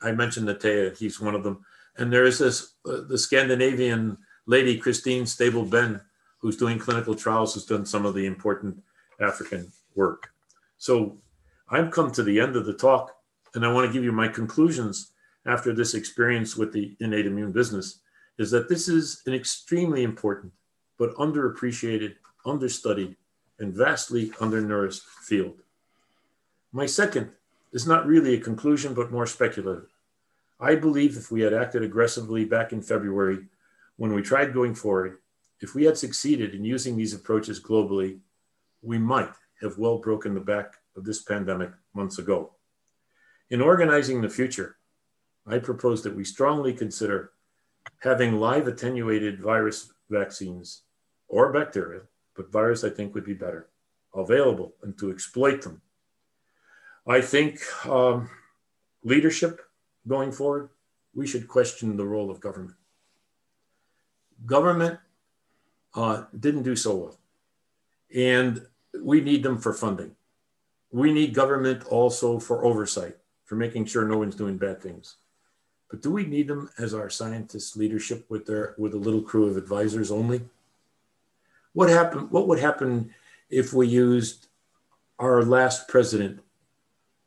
I 0.00 0.12
mentioned 0.12 0.46
Netea, 0.46 0.96
he's 0.96 1.20
one 1.20 1.34
of 1.34 1.42
them. 1.42 1.64
And 1.96 2.12
there 2.12 2.26
is 2.26 2.38
this, 2.38 2.74
uh, 2.86 3.00
the 3.08 3.18
Scandinavian 3.18 4.18
lady, 4.46 4.76
Christine 4.76 5.24
Stabell 5.24 5.68
Benn, 5.68 6.00
who's 6.38 6.56
doing 6.56 6.78
clinical 6.78 7.14
trials, 7.14 7.54
has 7.54 7.64
done 7.64 7.84
some 7.84 8.06
of 8.06 8.14
the 8.14 8.26
important 8.26 8.82
African 9.20 9.70
work. 9.94 10.32
So 10.78 11.18
I've 11.68 11.90
come 11.90 12.10
to 12.12 12.22
the 12.22 12.40
end 12.40 12.56
of 12.56 12.66
the 12.66 12.74
talk, 12.74 13.16
and 13.54 13.64
I 13.64 13.72
want 13.72 13.86
to 13.86 13.92
give 13.92 14.04
you 14.04 14.12
my 14.12 14.28
conclusions 14.28 15.12
after 15.46 15.72
this 15.72 15.94
experience 15.94 16.56
with 16.56 16.72
the 16.72 16.96
innate 17.00 17.26
immune 17.26 17.52
business 17.52 18.00
is 18.38 18.50
that 18.50 18.68
this 18.68 18.88
is 18.88 19.22
an 19.26 19.34
extremely 19.34 20.02
important 20.02 20.52
but 20.98 21.14
underappreciated, 21.16 22.14
understudied, 22.44 23.16
and 23.58 23.74
vastly 23.74 24.32
undernourished 24.40 25.02
field. 25.02 25.62
My 26.72 26.86
second 26.86 27.30
is 27.72 27.86
not 27.86 28.06
really 28.06 28.34
a 28.34 28.40
conclusion, 28.40 28.94
but 28.94 29.10
more 29.10 29.26
speculative. 29.26 29.88
I 30.58 30.74
believe 30.74 31.16
if 31.16 31.30
we 31.30 31.40
had 31.40 31.54
acted 31.54 31.82
aggressively 31.82 32.44
back 32.44 32.72
in 32.72 32.82
February, 32.82 33.46
when 34.00 34.14
we 34.14 34.22
tried 34.22 34.54
going 34.54 34.74
forward, 34.74 35.18
if 35.60 35.74
we 35.74 35.84
had 35.84 35.98
succeeded 35.98 36.54
in 36.54 36.64
using 36.64 36.96
these 36.96 37.12
approaches 37.12 37.62
globally, 37.62 38.18
we 38.80 38.96
might 38.96 39.34
have 39.60 39.76
well 39.76 39.98
broken 39.98 40.32
the 40.32 40.40
back 40.40 40.72
of 40.96 41.04
this 41.04 41.20
pandemic 41.20 41.68
months 41.92 42.18
ago. 42.18 42.52
In 43.50 43.60
organizing 43.60 44.22
the 44.22 44.30
future, 44.30 44.78
I 45.46 45.58
propose 45.58 46.02
that 46.02 46.16
we 46.16 46.24
strongly 46.24 46.72
consider 46.72 47.32
having 47.98 48.40
live 48.40 48.66
attenuated 48.66 49.42
virus 49.42 49.92
vaccines 50.08 50.84
or 51.28 51.52
bacteria, 51.52 52.00
but 52.34 52.50
virus 52.50 52.84
I 52.84 52.88
think 52.88 53.14
would 53.14 53.26
be 53.26 53.34
better, 53.34 53.68
available 54.14 54.72
and 54.82 54.98
to 54.98 55.10
exploit 55.10 55.60
them. 55.60 55.82
I 57.06 57.20
think 57.20 57.60
um, 57.84 58.30
leadership 59.04 59.60
going 60.08 60.32
forward, 60.32 60.70
we 61.14 61.26
should 61.26 61.48
question 61.48 61.98
the 61.98 62.06
role 62.06 62.30
of 62.30 62.40
government 62.40 62.76
government 64.46 64.98
uh, 65.94 66.24
didn't 66.38 66.62
do 66.62 66.76
so 66.76 66.96
well. 66.96 67.18
And 68.14 68.66
we 69.02 69.20
need 69.20 69.42
them 69.42 69.58
for 69.58 69.72
funding. 69.72 70.16
We 70.92 71.12
need 71.12 71.34
government 71.34 71.84
also 71.84 72.38
for 72.40 72.64
oversight, 72.64 73.16
for 73.44 73.54
making 73.54 73.86
sure 73.86 74.06
no 74.06 74.18
one's 74.18 74.34
doing 74.34 74.56
bad 74.56 74.82
things. 74.82 75.16
But 75.88 76.02
do 76.02 76.10
we 76.10 76.24
need 76.24 76.48
them 76.48 76.70
as 76.78 76.94
our 76.94 77.10
scientists 77.10 77.76
leadership 77.76 78.24
with 78.28 78.46
their 78.46 78.74
with 78.78 78.94
a 78.94 78.98
little 78.98 79.22
crew 79.22 79.46
of 79.46 79.56
advisors 79.56 80.10
only? 80.10 80.42
What 81.72 81.88
happened? 81.88 82.30
What 82.30 82.48
would 82.48 82.60
happen 82.60 83.12
if 83.48 83.72
we 83.72 83.86
used 83.86 84.46
our 85.18 85.42
last 85.42 85.88
president 85.88 86.40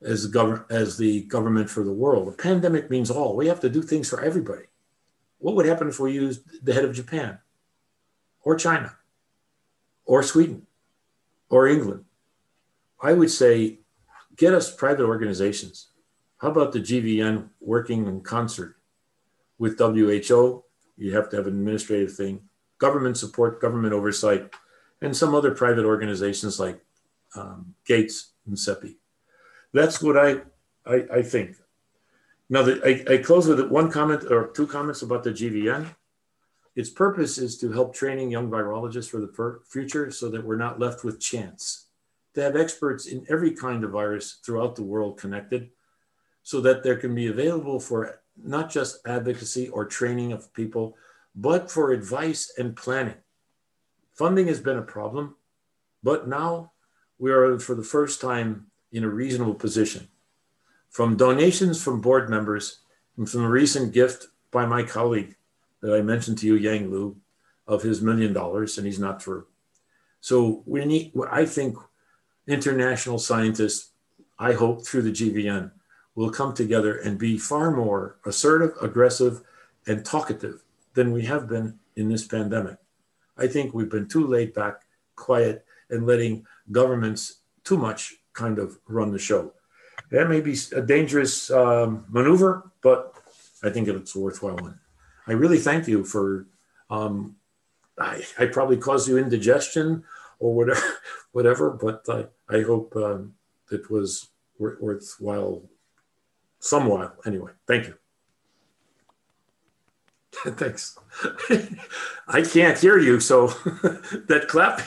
as 0.02 0.24
the 0.24 0.30
government 0.30 0.66
as 0.70 0.98
the 0.98 1.24
government 1.24 1.70
for 1.70 1.84
the 1.84 1.94
world? 1.94 2.28
A 2.30 2.32
pandemic 2.32 2.90
means 2.90 3.12
all. 3.12 3.36
We 3.36 3.48
have 3.48 3.60
to 3.62 3.70
do 3.70 3.82
things 3.82 4.10
for 4.10 4.22
everybody. 4.22 4.66
What 5.44 5.56
would 5.56 5.66
happen 5.66 5.90
if 5.90 6.00
we 6.00 6.14
used 6.14 6.66
the 6.66 6.74
head 6.74 6.86
of 6.86 6.96
Japan 6.96 7.38
or 8.46 8.56
China 8.56 8.96
or 10.06 10.24
Sweden 10.24 10.66
or 11.50 11.68
England? 11.68 12.06
I 13.02 13.12
would 13.12 13.30
say 13.30 13.80
get 14.38 14.54
us 14.54 14.74
private 14.74 15.04
organizations. 15.04 15.88
How 16.38 16.50
about 16.50 16.72
the 16.72 16.80
GVN 16.80 17.50
working 17.60 18.08
in 18.08 18.22
concert 18.22 18.78
with 19.58 19.78
WHO? 19.78 20.64
You 20.96 21.14
have 21.14 21.30
to 21.32 21.36
have 21.36 21.48
an 21.48 21.60
administrative 21.60 22.16
thing 22.16 22.48
government 22.78 23.18
support, 23.18 23.60
government 23.60 23.94
oversight, 23.94 24.50
and 25.02 25.16
some 25.16 25.36
other 25.36 25.52
private 25.52 25.84
organizations 25.84 26.58
like 26.58 26.80
um, 27.36 27.76
Gates 27.86 28.32
and 28.48 28.56
CEPI. 28.56 28.96
That's 29.74 30.02
what 30.02 30.18
I, 30.18 30.38
I, 30.86 31.06
I 31.16 31.22
think. 31.22 31.58
Now, 32.50 32.64
the, 32.64 32.82
I, 32.86 33.14
I 33.14 33.18
close 33.18 33.48
with 33.48 33.60
one 33.70 33.92
comment 33.92 34.26
or 34.30 34.48
two 34.48 34.68
comments 34.68 35.02
about 35.02 35.24
the 35.24 35.32
GVN. 35.32 35.88
Its 36.76 36.90
purpose 36.90 37.38
is 37.38 37.58
to 37.60 37.72
help 37.72 37.94
training 37.94 38.32
young 38.32 38.50
virologists 38.50 39.10
for 39.10 39.20
the 39.20 39.62
future 39.68 40.12
so 40.12 40.30
that 40.30 40.44
we're 40.44 40.56
not 40.56 40.80
left 40.80 41.04
with 41.04 41.20
chance. 41.20 41.88
To 42.36 42.42
have 42.42 42.56
experts 42.56 43.06
in 43.06 43.26
every 43.30 43.52
kind 43.52 43.84
of 43.84 43.92
virus 43.92 44.40
throughout 44.44 44.76
the 44.76 44.84
world 44.84 45.20
connected 45.20 45.70
so 46.42 46.60
that 46.62 46.84
there 46.84 46.98
can 46.98 47.14
be 47.14 47.28
available 47.28 47.80
for 47.80 48.22
not 48.36 48.72
just 48.72 49.06
advocacy 49.08 49.70
or 49.70 49.86
training 49.86 50.32
of 50.32 50.54
people, 50.54 50.98
but 51.36 51.72
for 51.72 51.92
advice 51.92 52.52
and 52.58 52.76
planning. 52.76 53.16
Funding 54.14 54.48
has 54.48 54.60
been 54.60 54.78
a 54.78 54.84
problem, 54.84 55.36
but 56.02 56.28
now 56.28 56.72
we 57.18 57.32
are 57.32 57.58
for 57.60 57.76
the 57.76 57.84
first 57.84 58.20
time 58.20 58.68
in 58.92 59.04
a 59.04 59.10
reasonable 59.10 59.56
position. 59.56 60.08
From 60.94 61.18
donations 61.18 61.84
from 61.84 62.02
board 62.02 62.30
members 62.30 62.82
and 63.18 63.28
from 63.28 63.44
a 63.44 63.50
recent 63.50 63.94
gift 63.94 64.28
by 64.52 64.68
my 64.68 64.84
colleague 64.84 65.36
that 65.82 65.92
I 65.92 66.04
mentioned 66.04 66.38
to 66.38 66.46
you, 66.46 66.54
Yang 66.54 66.92
Lu, 66.92 67.18
of 67.66 67.82
his 67.82 68.00
million 68.00 68.32
dollars, 68.32 68.78
and 68.78 68.86
he's 68.86 69.00
not 69.00 69.20
for. 69.24 69.48
So 70.22 70.62
we 70.68 70.86
need, 70.86 71.12
I 71.32 71.46
think 71.46 71.78
international 72.48 73.18
scientists, 73.18 73.90
I 74.38 74.54
hope 74.54 74.86
through 74.86 75.02
the 75.02 75.12
GVN, 75.12 75.72
will 76.14 76.30
come 76.30 76.54
together 76.54 76.96
and 77.00 77.18
be 77.18 77.40
far 77.40 77.72
more 77.72 78.20
assertive, 78.24 78.74
aggressive, 78.80 79.42
and 79.88 80.06
talkative 80.06 80.62
than 80.94 81.12
we 81.12 81.24
have 81.24 81.50
been 81.50 81.80
in 81.96 82.08
this 82.08 82.28
pandemic. 82.28 82.78
I 83.36 83.48
think 83.48 83.74
we've 83.74 83.90
been 83.90 84.08
too 84.08 84.28
laid 84.28 84.54
back, 84.54 84.84
quiet, 85.16 85.66
and 85.90 86.06
letting 86.06 86.46
governments 86.72 87.40
too 87.64 87.78
much 87.78 88.14
kind 88.34 88.60
of 88.60 88.78
run 88.88 89.12
the 89.12 89.18
show. 89.18 89.54
That 90.14 90.30
may 90.30 90.42
be 90.42 90.56
a 90.76 90.82
dangerous 90.82 91.50
um, 91.50 92.06
maneuver, 92.08 92.72
but 92.84 93.16
I 93.64 93.72
think 93.72 93.88
it's 93.88 94.16
a 94.16 94.20
worthwhile 94.20 94.58
one. 94.58 94.80
I 95.26 95.32
really 95.32 95.58
thank 95.58 95.88
you 95.88 96.04
for. 96.04 96.46
Um, 96.92 97.38
I, 98.00 98.24
I 98.38 98.46
probably 98.46 98.78
caused 98.78 99.08
you 99.08 99.18
indigestion 99.18 100.04
or 100.38 100.54
whatever, 100.54 100.82
whatever. 101.32 101.72
But 101.72 102.06
I, 102.08 102.28
I 102.48 102.62
hope 102.62 102.96
um, 102.96 103.34
it 103.72 103.90
was 103.90 104.30
worthwhile, 104.60 105.64
some 106.60 106.86
while 106.86 107.16
anyway. 107.26 107.54
Thank 107.68 107.88
you. 107.88 107.96
Thanks. 110.54 110.96
I 112.28 112.44
can't 112.44 112.78
hear 112.78 113.00
you, 113.00 113.20
so 113.20 113.48
that 113.48 114.46
clap. 114.48 114.80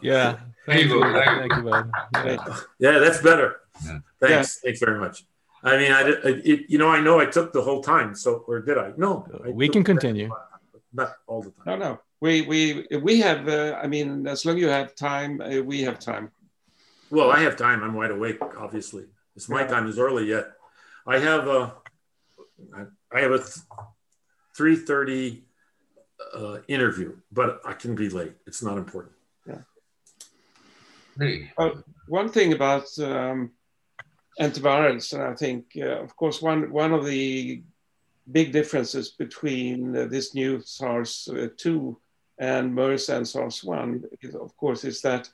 yeah. 0.00 0.38
Thank 0.64 0.86
you. 0.88 1.00
Thank 1.00 1.56
you, 1.56 1.62
man. 1.62 1.92
Yeah. 2.14 2.56
yeah, 2.78 2.98
that's 2.98 3.20
better. 3.20 3.60
Yeah. 3.84 3.98
Thanks. 4.20 4.60
Yeah. 4.62 4.68
Thanks 4.68 4.80
very 4.80 4.98
much. 4.98 5.24
I 5.62 5.76
mean, 5.76 5.90
I, 5.90 6.02
it, 6.24 6.66
you 6.68 6.78
know, 6.78 6.88
I 6.88 7.00
know 7.00 7.18
I 7.18 7.26
took 7.26 7.52
the 7.52 7.62
whole 7.62 7.82
time. 7.82 8.14
So, 8.14 8.44
or 8.46 8.60
did 8.60 8.78
I? 8.78 8.92
No. 8.96 9.26
I 9.44 9.50
we 9.50 9.68
can 9.68 9.82
continue. 9.82 10.30
Not 10.92 11.12
all 11.26 11.42
the 11.42 11.50
time. 11.50 11.64
No, 11.66 11.76
no. 11.76 12.00
We 12.20 12.42
we 12.42 12.86
we 13.02 13.20
have. 13.20 13.48
Uh, 13.48 13.78
I 13.82 13.86
mean, 13.86 14.26
as 14.26 14.44
long 14.44 14.56
as 14.56 14.62
you 14.62 14.68
have 14.68 14.94
time, 14.94 15.40
uh, 15.40 15.60
we 15.62 15.82
have 15.82 15.98
time. 15.98 16.30
Well, 17.10 17.30
I 17.30 17.40
have 17.40 17.56
time. 17.56 17.82
I'm 17.82 17.94
wide 17.94 18.10
awake. 18.10 18.38
Obviously, 18.56 19.04
it's 19.34 19.48
my 19.48 19.64
time 19.64 19.86
is 19.88 19.98
early 19.98 20.26
yet. 20.26 20.52
I 21.06 21.18
have 21.18 21.48
a. 21.48 21.74
I 23.12 23.20
have 23.20 23.32
a 23.32 23.44
three 24.56 24.76
thirty 24.76 25.44
uh, 26.34 26.58
interview, 26.68 27.16
but 27.32 27.60
I 27.64 27.74
can 27.74 27.94
be 27.94 28.08
late. 28.08 28.32
It's 28.46 28.62
not 28.62 28.78
important. 28.78 29.14
Yeah. 29.46 29.62
Hey. 31.18 31.52
Uh, 31.58 31.70
one 32.08 32.28
thing 32.30 32.52
about 32.52 32.86
um, 32.98 33.52
antivirals, 34.40 35.12
and 35.12 35.22
I 35.22 35.34
think, 35.34 35.64
uh, 35.76 36.02
of 36.02 36.14
course, 36.16 36.42
one 36.42 36.70
one 36.70 36.92
of 36.92 37.04
the 37.06 37.62
big 38.32 38.52
differences 38.52 39.10
between 39.10 39.96
uh, 39.96 40.06
this 40.06 40.34
new 40.34 40.60
SARS-2 40.60 41.96
and 42.38 42.74
MERS 42.74 43.08
and 43.08 43.26
SARS-1, 43.26 44.04
of 44.34 44.56
course, 44.56 44.84
is 44.84 45.00
that 45.02 45.30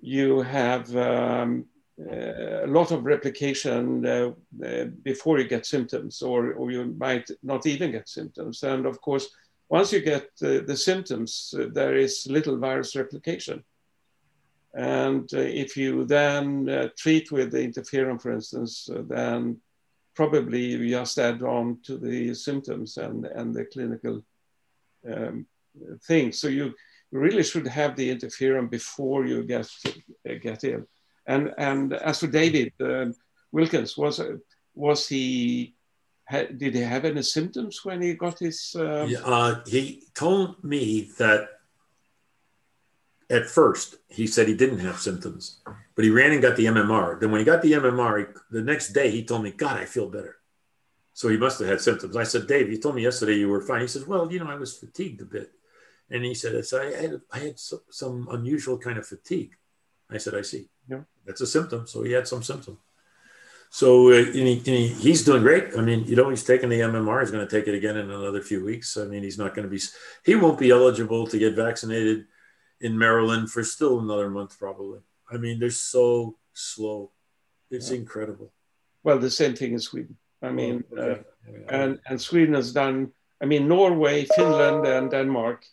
you 0.00 0.40
have 0.40 0.94
um, 0.96 1.66
uh, 1.98 2.64
a 2.64 2.66
lot 2.66 2.90
of 2.92 3.04
replication 3.04 4.04
uh, 4.04 4.30
uh, 4.64 4.84
before 5.02 5.38
you 5.38 5.48
get 5.48 5.64
symptoms, 5.64 6.22
or, 6.22 6.52
or 6.52 6.70
you 6.70 6.94
might 6.98 7.30
not 7.42 7.66
even 7.66 7.92
get 7.92 8.08
symptoms. 8.08 8.62
And 8.62 8.86
of 8.86 9.00
course, 9.00 9.28
once 9.68 9.92
you 9.92 10.00
get 10.00 10.30
the 10.38 10.76
symptoms, 10.76 11.54
there 11.72 11.96
is 11.96 12.26
little 12.30 12.56
virus 12.58 12.94
replication. 12.94 13.64
And 14.76 15.28
uh, 15.32 15.38
if 15.38 15.76
you 15.76 16.04
then 16.04 16.90
treat 16.98 17.32
with 17.32 17.50
the 17.50 17.66
interferon, 17.66 18.20
for 18.20 18.30
instance, 18.30 18.88
then 19.08 19.58
probably 20.14 20.64
you 20.64 20.90
just 20.90 21.18
add 21.18 21.42
on 21.42 21.78
to 21.84 21.96
the 21.96 22.34
symptoms 22.34 22.98
and, 22.98 23.24
and 23.26 23.54
the 23.54 23.64
clinical 23.64 24.22
um, 25.10 25.46
thing. 26.06 26.32
So 26.32 26.48
you 26.48 26.74
really 27.10 27.42
should 27.42 27.66
have 27.66 27.96
the 27.96 28.14
interferon 28.14 28.68
before 28.70 29.26
you 29.26 29.44
get 29.44 29.68
get 30.42 30.64
ill. 30.64 30.84
And 31.26 31.54
and 31.58 31.92
as 31.94 32.20
for 32.20 32.26
David 32.26 32.72
uh, 32.80 33.06
Wilkins, 33.52 33.96
was 33.96 34.20
was 34.74 35.08
he 35.08 35.74
did 36.30 36.74
he 36.74 36.80
have 36.80 37.04
any 37.04 37.22
symptoms 37.22 37.84
when 37.84 38.02
he 38.02 38.14
got 38.14 38.38
his? 38.40 38.72
Yeah, 38.74 39.20
uh, 39.24 39.64
he 39.66 40.02
told 40.14 40.62
me 40.62 41.10
that 41.18 41.48
at 43.28 43.46
first 43.46 43.96
he 44.08 44.26
said 44.26 44.48
he 44.48 44.54
didn't 44.54 44.78
have 44.78 44.98
symptoms, 44.98 45.60
but 45.94 46.04
he 46.04 46.10
ran 46.10 46.32
and 46.32 46.42
got 46.42 46.56
the 46.56 46.66
MMR. 46.66 47.18
Then 47.18 47.30
when 47.30 47.40
he 47.40 47.44
got 47.44 47.62
the 47.62 47.72
MMR, 47.72 48.18
he, 48.18 48.24
the 48.50 48.62
next 48.62 48.92
day 48.92 49.10
he 49.10 49.24
told 49.24 49.42
me, 49.42 49.50
"God, 49.50 49.76
I 49.76 49.84
feel 49.84 50.08
better." 50.08 50.36
So 51.12 51.28
he 51.28 51.36
must 51.36 51.58
have 51.60 51.68
had 51.68 51.80
symptoms. 51.80 52.16
I 52.16 52.24
said, 52.24 52.46
"Dave, 52.46 52.70
you 52.70 52.78
told 52.78 52.94
me 52.94 53.02
yesterday 53.02 53.34
you 53.34 53.48
were 53.48 53.60
fine." 53.60 53.80
He 53.80 53.88
says, 53.88 54.06
"Well, 54.06 54.30
you 54.30 54.38
know, 54.38 54.50
I 54.50 54.56
was 54.56 54.76
fatigued 54.76 55.20
a 55.22 55.24
bit." 55.24 55.52
And 56.10 56.24
he 56.24 56.34
said, 56.34 56.54
"I 56.74 56.84
had, 57.02 57.20
I 57.32 57.38
had 57.38 57.58
some 57.58 58.28
unusual 58.30 58.78
kind 58.78 58.98
of 58.98 59.06
fatigue." 59.06 59.54
I 60.10 60.18
said, 60.18 60.34
"I 60.34 60.42
see. 60.42 60.68
Yeah, 60.88 61.02
that's 61.24 61.40
a 61.40 61.46
symptom." 61.46 61.86
So 61.86 62.02
he 62.02 62.12
had 62.12 62.28
some 62.28 62.42
symptom. 62.42 62.78
So 63.70 64.12
uh, 64.12 64.16
and 64.16 64.34
he, 64.34 64.58
and 64.58 64.66
he, 64.66 64.88
he's 64.88 65.24
doing 65.24 65.42
great. 65.42 65.76
I 65.76 65.80
mean, 65.80 66.04
you 66.04 66.14
know, 66.14 66.30
he's 66.30 66.44
taking 66.44 66.68
the 66.68 66.80
MMR. 66.80 67.20
He's 67.20 67.32
going 67.32 67.46
to 67.46 67.50
take 67.50 67.66
it 67.66 67.74
again 67.74 67.96
in 67.96 68.10
another 68.10 68.40
few 68.40 68.64
weeks. 68.64 68.96
I 68.96 69.04
mean, 69.04 69.24
he's 69.24 69.38
not 69.38 69.54
going 69.54 69.68
to 69.68 69.70
be. 69.70 69.80
He 70.24 70.36
won't 70.36 70.58
be 70.58 70.70
eligible 70.70 71.26
to 71.26 71.38
get 71.38 71.56
vaccinated 71.56 72.26
in 72.80 72.98
Maryland 72.98 73.50
for 73.50 73.64
still 73.64 74.00
another 74.00 74.30
month, 74.30 74.58
probably. 74.58 75.00
I 75.30 75.36
mean, 75.36 75.58
they're 75.58 75.70
so 75.70 76.36
slow. 76.52 77.10
It's 77.70 77.90
yeah. 77.90 77.98
incredible. 77.98 78.52
Well, 79.02 79.18
the 79.18 79.30
same 79.30 79.54
thing 79.54 79.72
in 79.72 79.80
Sweden. 79.80 80.16
I 80.42 80.50
mean, 80.50 80.84
oh, 80.96 81.00
okay. 81.00 81.22
uh, 81.48 81.74
and 81.74 82.00
and 82.06 82.20
Sweden 82.20 82.54
has 82.54 82.72
done. 82.72 83.12
I 83.42 83.46
mean, 83.46 83.68
Norway, 83.68 84.24
Finland, 84.36 84.86
and 84.86 85.10
Denmark, 85.10 85.64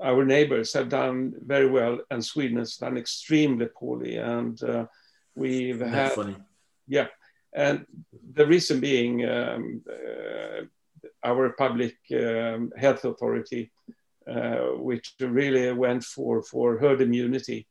our 0.00 0.24
neighbors, 0.24 0.72
have 0.72 0.88
done 0.88 1.34
very 1.46 1.68
well, 1.68 2.00
and 2.10 2.24
Sweden 2.24 2.58
has 2.58 2.76
done 2.76 2.96
extremely 2.96 3.66
poorly. 3.66 4.16
And 4.16 4.62
uh, 4.62 4.86
we've 5.34 5.78
That's 5.78 5.94
had, 5.94 6.12
funny. 6.12 6.36
yeah, 6.86 7.08
and 7.54 7.86
the 8.34 8.46
reason 8.46 8.80
being, 8.80 9.28
um, 9.28 9.82
uh, 9.88 10.62
our 11.24 11.50
public 11.50 11.96
um, 12.12 12.72
health 12.76 13.04
authority 13.04 13.70
which 14.76 15.14
really 15.20 15.72
went 15.72 16.04
for, 16.04 16.42
for 16.42 16.78
herd 16.78 17.00
immunity 17.00 17.66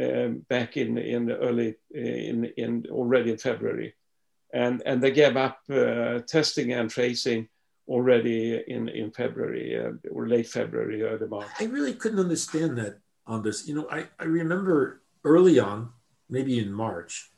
um, 0.00 0.44
back 0.48 0.76
in, 0.76 0.98
in 0.98 1.26
the 1.26 1.36
early, 1.38 1.74
in, 1.92 2.46
in 2.56 2.86
already 2.90 3.30
in 3.30 3.38
February. 3.38 3.94
And, 4.52 4.82
and 4.86 5.02
they 5.02 5.10
gave 5.10 5.36
up 5.36 5.58
uh, 5.70 6.20
testing 6.26 6.72
and 6.72 6.90
tracing 6.90 7.48
already 7.88 8.62
in, 8.66 8.88
in 8.88 9.10
February 9.10 9.78
uh, 9.78 9.92
or 10.10 10.28
late 10.28 10.48
February, 10.48 11.02
early 11.02 11.28
March. 11.28 11.48
I 11.60 11.64
really 11.64 11.94
couldn't 11.94 12.20
understand 12.20 12.78
that 12.78 12.98
on 13.26 13.42
this. 13.42 13.66
You 13.66 13.74
know, 13.74 13.88
I, 13.90 14.06
I 14.18 14.24
remember 14.24 15.02
early 15.24 15.58
on, 15.58 15.90
maybe 16.28 16.58
in 16.58 16.72
March, 16.72 17.30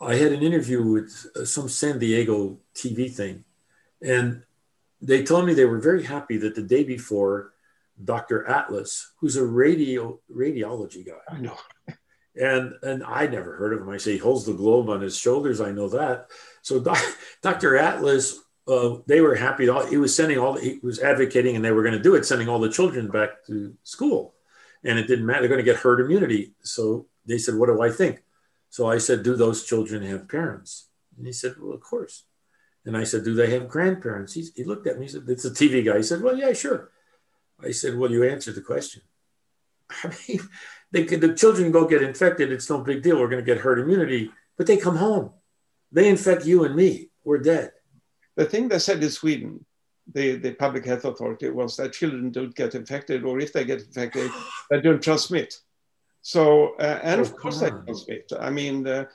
I 0.00 0.14
had 0.14 0.32
an 0.32 0.42
interview 0.42 0.82
with 0.82 1.26
uh, 1.36 1.44
some 1.44 1.68
San 1.68 1.98
Diego 1.98 2.58
TV 2.74 3.12
thing, 3.12 3.44
and 4.00 4.42
they 5.02 5.24
told 5.24 5.46
me 5.46 5.54
they 5.54 5.64
were 5.64 5.80
very 5.80 6.04
happy 6.04 6.36
that 6.38 6.54
the 6.54 6.62
day 6.62 6.84
before 6.84 7.52
Dr. 8.02 8.46
Atlas, 8.46 9.12
who's 9.18 9.36
a 9.36 9.44
radio 9.44 10.20
radiology 10.34 11.06
guy. 11.06 11.18
I 11.28 11.38
know. 11.38 11.56
And 12.36 12.74
and 12.82 13.02
I 13.02 13.26
never 13.26 13.56
heard 13.56 13.72
of 13.72 13.80
him. 13.80 13.88
I 13.88 13.96
say 13.96 14.12
he 14.12 14.18
holds 14.18 14.44
the 14.44 14.52
globe 14.52 14.88
on 14.88 15.00
his 15.00 15.16
shoulders. 15.18 15.60
I 15.60 15.72
know 15.72 15.88
that. 15.88 16.28
So 16.62 16.78
doc, 16.78 16.98
Dr. 17.42 17.76
Atlas, 17.76 18.38
uh, 18.68 18.98
they 19.06 19.20
were 19.20 19.34
happy. 19.34 19.68
He 19.88 19.96
was 19.96 20.14
sending 20.14 20.38
all. 20.38 20.56
He 20.56 20.78
was 20.82 21.00
advocating, 21.00 21.56
and 21.56 21.64
they 21.64 21.72
were 21.72 21.82
going 21.82 21.96
to 21.96 22.02
do 22.02 22.14
it, 22.14 22.26
sending 22.26 22.48
all 22.48 22.60
the 22.60 22.70
children 22.70 23.08
back 23.08 23.44
to 23.46 23.74
school. 23.82 24.34
And 24.84 24.98
it 24.98 25.08
didn't 25.08 25.26
matter. 25.26 25.40
They're 25.40 25.48
going 25.48 25.64
to 25.64 25.70
get 25.70 25.80
herd 25.80 26.00
immunity. 26.00 26.52
So 26.62 27.06
they 27.26 27.38
said, 27.38 27.56
"What 27.56 27.66
do 27.66 27.80
I 27.82 27.90
think?" 27.90 28.22
So 28.70 28.86
I 28.86 28.98
said, 28.98 29.24
"Do 29.24 29.34
those 29.34 29.64
children 29.64 30.02
have 30.04 30.28
parents?" 30.28 30.88
And 31.16 31.26
he 31.26 31.32
said, 31.32 31.54
"Well, 31.60 31.74
of 31.74 31.80
course." 31.80 32.24
And 32.84 32.96
I 32.96 33.02
said, 33.02 33.24
"Do 33.24 33.34
they 33.34 33.50
have 33.50 33.68
grandparents?" 33.68 34.34
He, 34.34 34.46
he 34.54 34.62
looked 34.62 34.86
at 34.86 34.98
me. 34.98 35.06
He 35.06 35.12
said, 35.12 35.24
"It's 35.26 35.44
a 35.44 35.50
TV 35.50 35.84
guy." 35.84 35.96
He 35.96 36.02
said, 36.04 36.22
"Well, 36.22 36.38
yeah, 36.38 36.52
sure." 36.52 36.90
I 37.62 37.72
said, 37.72 37.96
well, 37.96 38.10
you 38.10 38.24
answered 38.24 38.54
the 38.54 38.62
question. 38.62 39.02
I 39.90 40.12
mean, 40.28 40.40
they 40.90 41.04
could, 41.04 41.20
the 41.20 41.34
children 41.34 41.72
go 41.72 41.86
get 41.86 42.02
infected. 42.02 42.52
It's 42.52 42.70
no 42.70 42.80
big 42.80 43.02
deal. 43.02 43.18
We're 43.18 43.28
going 43.28 43.44
to 43.44 43.54
get 43.54 43.62
herd 43.62 43.78
immunity, 43.78 44.30
but 44.56 44.66
they 44.66 44.76
come 44.76 44.96
home. 44.96 45.30
They 45.92 46.08
infect 46.08 46.46
you 46.46 46.64
and 46.64 46.76
me. 46.76 47.10
We're 47.24 47.38
dead. 47.38 47.72
The 48.36 48.44
thing 48.44 48.68
they 48.68 48.78
said 48.78 49.02
in 49.02 49.10
Sweden, 49.10 49.64
the, 50.12 50.36
the 50.36 50.52
public 50.52 50.84
health 50.84 51.04
authority, 51.04 51.50
was 51.50 51.76
that 51.76 51.92
children 51.92 52.30
don't 52.30 52.54
get 52.54 52.74
infected, 52.74 53.24
or 53.24 53.40
if 53.40 53.52
they 53.52 53.64
get 53.64 53.80
infected, 53.80 54.30
they 54.70 54.80
don't 54.80 55.02
transmit. 55.02 55.58
So, 56.22 56.74
uh, 56.78 57.00
and 57.02 57.20
Oh, 57.20 57.24
of 57.24 57.36
course 57.36 57.60
come 57.60 57.84
they 57.86 57.92
transmit. 57.92 58.32
I 58.38 58.50
mean, 58.50 58.86
uh, 58.86 59.06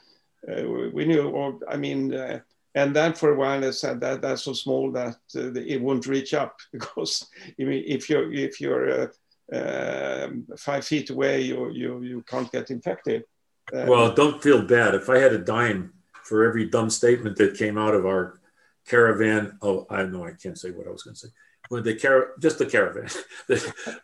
uh, 0.48 0.64
we 0.94 1.06
knew, 1.06 1.30
or 1.30 1.60
I 1.70 1.78
mean, 1.78 2.14
uh, 2.14 2.40
and 2.76 2.96
then 2.96 3.14
for 3.14 3.34
a 3.34 3.36
while 3.36 3.62
they 3.62 3.72
said 3.72 4.00
that 4.02 4.22
that's 4.22 4.44
so 4.44 4.54
small 4.54 4.92
that 4.92 5.18
uh, 5.36 5.54
it 5.54 5.82
won't 5.82 6.08
reach 6.08 6.34
up 6.34 6.58
because 6.72 7.28
I 7.60 7.64
mean, 7.64 7.84
if 7.86 8.10
you're 8.10 8.32
if 8.34 8.60
you're 8.60 8.90
uh, 9.04 9.08
um, 9.54 10.48
five 10.58 10.86
feet 10.86 11.10
away, 11.10 11.42
you 11.42 11.70
you 11.72 12.02
you 12.02 12.24
can't 12.24 12.52
get 12.52 12.72
infected. 12.72 13.24
Uh, 13.74 13.86
Well, 13.88 14.14
don't 14.14 14.42
feel 14.42 14.62
bad. 14.62 14.96
If 14.96 15.10
I 15.10 15.20
had 15.20 15.34
a 15.34 15.40
dime 15.40 15.94
for 16.24 16.44
every 16.44 16.66
dumb 16.66 16.90
statement 16.90 17.38
that 17.38 17.58
came 17.58 17.78
out 17.78 17.96
of 17.96 18.06
our 18.06 18.40
caravan, 18.88 19.58
oh, 19.62 19.86
I 19.90 20.04
know 20.04 20.26
I 20.26 20.32
can't 20.32 20.58
say 20.58 20.72
what 20.72 20.88
I 20.88 20.92
was 20.92 21.04
going 21.04 21.16
to 21.16 21.20
say. 21.20 21.28
When 21.70 21.84
the 21.84 21.96
car, 21.96 22.32
just 22.40 22.60
the 22.60 22.66
caravan, 22.66 23.10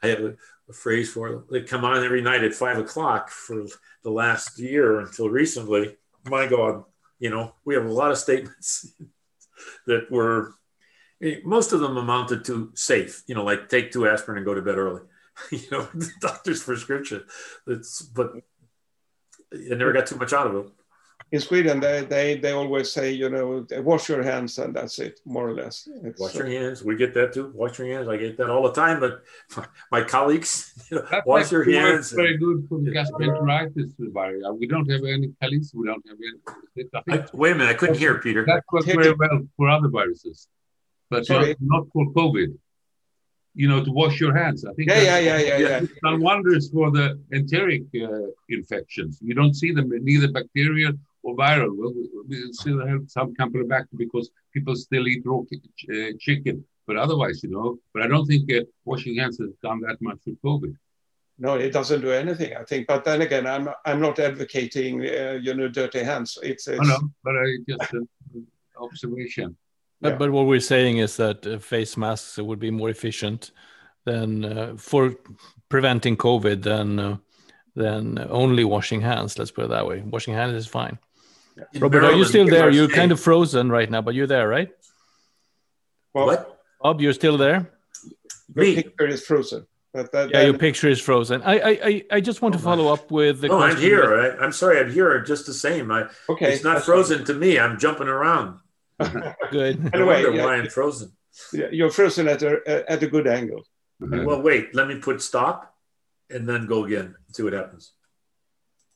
I 0.04 0.08
have 0.08 0.20
a, 0.22 0.36
a 0.70 0.74
phrase 0.74 1.12
for 1.12 1.28
it. 1.28 1.52
They 1.52 1.62
come 1.62 1.84
on 1.84 2.04
every 2.04 2.22
night 2.22 2.44
at 2.44 2.54
five 2.54 2.78
o'clock 2.78 3.30
for 3.30 3.66
the 4.04 4.12
last 4.12 4.60
year 4.60 5.00
until 5.00 5.30
recently. 5.30 5.98
My 6.26 6.48
God, 6.48 6.84
you 7.20 7.30
know, 7.30 7.54
we 7.66 7.76
have 7.76 7.86
a 7.86 7.92
lot 7.92 8.12
of 8.12 8.18
statements 8.18 8.94
that 9.88 10.10
were, 10.10 10.56
eh, 11.22 11.38
most 11.44 11.74
of 11.74 11.82
them 11.82 11.98
amounted 11.98 12.46
to 12.46 12.72
safe, 12.76 13.24
you 13.28 13.36
know, 13.36 13.44
like 13.44 13.70
take 13.70 13.92
two 13.92 14.08
aspirin 14.08 14.38
and 14.38 14.46
go 14.46 14.54
to 14.54 14.62
bed 14.62 14.78
early. 14.78 15.02
you 15.52 15.70
know, 15.72 15.82
the 15.94 16.10
doctor's 16.20 16.64
prescription. 16.64 17.24
It's, 17.68 18.02
but 18.02 18.34
I 19.54 19.76
never 19.76 19.94
got 19.94 20.08
too 20.08 20.18
much 20.18 20.34
out 20.34 20.48
of 20.48 20.56
it. 20.56 20.72
In 21.32 21.40
Sweden, 21.40 21.80
they, 21.80 22.06
they 22.06 22.38
they 22.38 22.52
always 22.54 22.92
say, 22.92 23.12
you 23.12 23.30
know, 23.30 23.66
wash 23.82 24.10
your 24.10 24.24
hands 24.24 24.58
and 24.58 24.76
that's 24.76 24.98
it, 24.98 25.20
more 25.26 25.48
or 25.48 25.54
less. 25.54 25.88
It's, 26.04 26.20
Wash 26.20 26.36
uh, 26.36 26.40
your 26.40 26.48
hands. 26.48 26.84
We 26.84 26.96
get 26.96 27.14
that 27.14 27.34
too. 27.34 27.52
Wash 27.54 27.78
your 27.78 27.88
hands. 27.88 28.08
I 28.08 28.18
get 28.18 28.38
that 28.38 28.50
all 28.50 28.64
the 28.64 28.74
time. 28.74 29.00
But 29.00 29.22
my 29.92 30.02
colleagues, 30.02 30.74
you 30.92 30.98
know, 30.98 31.06
That 31.12 31.28
wash 31.28 31.52
your 31.52 31.62
actually 31.62 31.76
works 31.76 32.10
hands. 32.10 32.12
Very 32.14 32.38
good 32.38 32.66
for 32.68 32.80
the 32.80 32.92
gastroenteritis 32.92 33.94
virus. 34.12 34.44
We 34.58 34.68
don't 34.68 34.90
have 34.90 35.04
any 35.04 35.32
colleagues. 35.42 35.72
We 35.74 35.86
don't 35.86 36.04
have 36.08 36.18
any. 36.30 36.88
I 37.10 37.18
I, 37.20 37.26
wait 37.34 37.52
a 37.52 37.56
minute. 37.56 37.70
I 37.70 37.74
couldn't 37.76 38.00
hear 38.00 38.18
Peter. 38.20 38.44
that 38.46 38.64
works 38.72 38.86
very 38.88 39.14
well 39.14 39.48
for 39.56 39.70
other 39.70 39.90
viruses, 39.90 40.48
but 41.12 41.28
Sorry. 41.28 41.56
not, 41.60 41.84
not 41.84 41.88
for 41.94 42.12
COVID. 42.14 42.58
You 43.56 43.68
know, 43.68 43.84
to 43.84 43.92
wash 43.92 44.20
your 44.20 44.36
hands. 44.36 44.64
I 44.64 44.74
think. 44.74 44.90
yeah, 44.90 45.02
yeah, 45.02 45.20
yeah, 45.20 45.38
yeah, 45.38 45.58
yeah. 45.58 45.78
It's 45.84 45.92
done 46.04 46.22
wonders 46.22 46.70
for 46.70 46.92
the 46.92 47.20
enteric 47.34 47.84
uh, 48.02 48.30
infections. 48.48 49.20
You 49.22 49.34
don't 49.34 49.54
see 49.54 49.72
them 49.72 49.90
neither 49.92 50.32
bacterial 50.32 50.94
or 51.30 51.36
viral. 51.36 51.72
Well, 51.78 51.94
we, 51.98 52.04
we 52.28 52.54
still 52.54 52.80
have 52.86 53.02
some 53.08 53.34
Campylobacter 53.40 53.98
because 53.98 54.30
people 54.54 54.76
still 54.76 55.08
eat 55.08 55.24
raw 55.26 55.42
ki- 55.50 55.62
uh, 55.96 56.12
chicken. 56.20 56.66
But 56.88 56.98
otherwise, 56.98 57.44
you 57.44 57.52
know, 57.52 57.78
but 57.94 58.02
I 58.04 58.08
don't 58.08 58.26
think 58.26 58.52
uh, 58.52 58.62
washing 58.84 59.16
hands 59.22 59.38
has 59.40 59.54
done 59.62 59.80
that 59.82 59.98
much 60.02 60.20
for 60.24 60.32
COVID. 60.48 60.74
No, 61.38 61.52
it 61.56 61.72
doesn't 61.72 62.02
do 62.02 62.12
anything, 62.12 62.52
I 62.62 62.64
think. 62.64 62.88
But 62.88 63.04
then 63.06 63.22
again, 63.22 63.46
I'm 63.48 63.70
I'm 63.86 64.02
not 64.02 64.20
advocating, 64.20 64.94
uh, 65.02 65.40
you 65.46 65.54
know, 65.54 65.70
dirty 65.70 66.04
hands. 66.04 66.38
It's, 66.42 66.68
it's 66.68 66.82
I 66.82 66.84
know, 66.90 67.02
but 67.24 67.36
I 67.44 67.46
just 67.72 67.94
uh, 67.94 68.84
observation. 68.86 69.56
But, 70.02 70.10
Yeah. 70.12 70.18
but 70.18 70.32
what 70.32 70.48
we're 70.48 70.70
saying 70.76 70.98
is 70.98 71.16
that 71.18 71.46
uh, 71.46 71.60
face 71.60 71.96
masks 71.96 72.38
would 72.38 72.60
be 72.60 72.72
more 72.72 72.90
efficient 72.90 73.52
than 74.06 74.46
uh, 74.46 74.76
for 74.78 75.16
preventing 75.70 76.18
COVID 76.18 76.64
than 76.64 77.00
uh, 77.00 77.18
than 77.76 78.04
only 78.30 78.64
washing 78.64 79.02
hands. 79.02 79.38
Let's 79.38 79.52
put 79.52 79.66
it 79.66 79.70
that 79.70 79.88
way. 79.88 80.02
Washing 80.02 80.34
hands 80.34 80.56
is 80.56 80.68
fine. 80.68 80.98
In 81.74 81.82
Robert, 81.82 82.04
are 82.04 82.14
you 82.14 82.26
still 82.26 82.46
there? 82.48 82.70
You're 82.70 82.86
state- 82.88 82.96
kind 82.96 83.12
of 83.12 83.20
frozen 83.20 83.70
right 83.72 83.90
now, 83.90 84.02
but 84.02 84.14
you're 84.16 84.28
there, 84.28 84.48
right? 84.48 84.70
well, 86.14 86.28
What? 86.28 86.60
Bob, 86.82 87.02
you're 87.02 87.14
still 87.14 87.38
there. 87.38 87.72
your 88.56 88.66
Me? 88.66 88.76
picture 88.76 89.08
is 89.08 89.26
frozen. 89.26 89.66
But 89.94 90.12
that, 90.12 90.30
Yeah, 90.30 90.44
your 90.44 90.58
picture 90.58 90.88
is 90.88 91.02
frozen. 91.02 91.42
I 91.44 91.56
I 91.60 91.70
I, 91.90 92.04
I 92.18 92.20
just 92.22 92.42
want 92.44 92.54
to 92.54 92.60
Oh, 92.60 92.64
follow 92.64 92.94
up 92.94 93.10
with 93.12 93.42
the 93.42 93.48
No, 93.48 93.56
I'm 93.60 93.72
question. 93.72 93.82
here. 93.90 94.06
I, 94.22 94.44
I'm 94.44 94.52
sorry. 94.52 94.80
I'm 94.80 94.92
here 94.92 95.20
just 95.22 95.46
the 95.48 95.54
same. 95.54 95.92
I, 95.92 96.08
okay, 96.30 96.54
it's 96.54 96.64
not 96.64 96.76
that's 96.76 96.86
frozen 96.86 97.26
to 97.26 97.34
me. 97.34 97.58
I'm 97.60 97.78
jumping 97.80 98.08
around. 98.08 98.60
Good. 99.52 99.76
I 99.94 99.98
Anyway, 99.98 100.24
wonder 100.24 100.32
yeah. 100.36 100.46
why 100.46 100.56
I'm 100.58 100.70
frozen. 100.70 101.12
Yeah, 101.54 101.70
You're 101.72 101.90
frozen 101.90 102.28
at 102.28 102.42
a 102.44 102.52
at 102.92 103.02
a 103.02 103.08
good 103.08 103.26
angle. 103.28 103.64
Well, 104.00 104.42
wait. 104.42 104.76
Let 104.76 104.88
me 104.88 105.00
put 105.00 105.22
stop 105.22 105.74
and 106.30 106.48
then 106.48 106.66
go 106.68 106.86
again. 106.86 107.16
See 107.34 107.44
what 107.44 107.54
happens. 107.54 107.94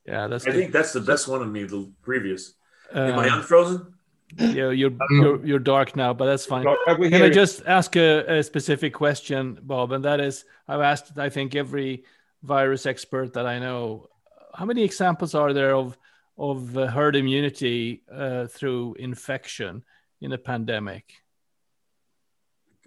Yeah, 0.06 0.28
that's 0.28 0.46
I 0.46 0.52
good. 0.52 0.58
think 0.60 0.72
that's 0.74 0.94
the 0.94 1.02
best 1.02 1.28
one 1.28 1.42
of 1.42 1.48
me. 1.50 1.64
The 1.64 1.92
previous. 2.02 2.54
Am 2.94 3.18
I 3.20 3.30
Um, 3.30 3.40
unfrozen? 3.40 3.94
yeah, 4.38 4.70
you're, 4.72 4.92
you're 5.12 5.46
you're 5.46 5.60
dark 5.60 5.96
now, 5.96 6.14
but 6.14 6.26
that's 6.26 6.46
fine. 6.46 6.64
Can 6.64 7.14
I 7.14 7.26
you. 7.28 7.30
just 7.34 7.64
ask 7.66 7.96
a, 7.96 8.40
a 8.40 8.44
specific 8.44 8.94
question, 8.94 9.60
Bob? 9.62 9.92
And 9.92 10.04
that 10.06 10.20
is, 10.20 10.46
I've 10.68 10.82
asked, 10.82 11.18
I 11.18 11.30
think, 11.30 11.56
every 11.56 12.04
virus 12.42 12.86
expert 12.86 13.34
that 13.34 13.46
I 13.46 13.60
know, 13.60 14.08
how 14.54 14.66
many 14.66 14.84
examples 14.84 15.34
are 15.36 15.54
there 15.54 15.76
of 15.76 15.98
of 16.38 16.76
uh, 16.78 16.88
herd 16.88 17.16
immunity 17.16 18.04
uh, 18.12 18.48
through 18.48 18.96
infection 19.00 19.84
in 20.20 20.34
a 20.34 20.38
pandemic? 20.38 21.06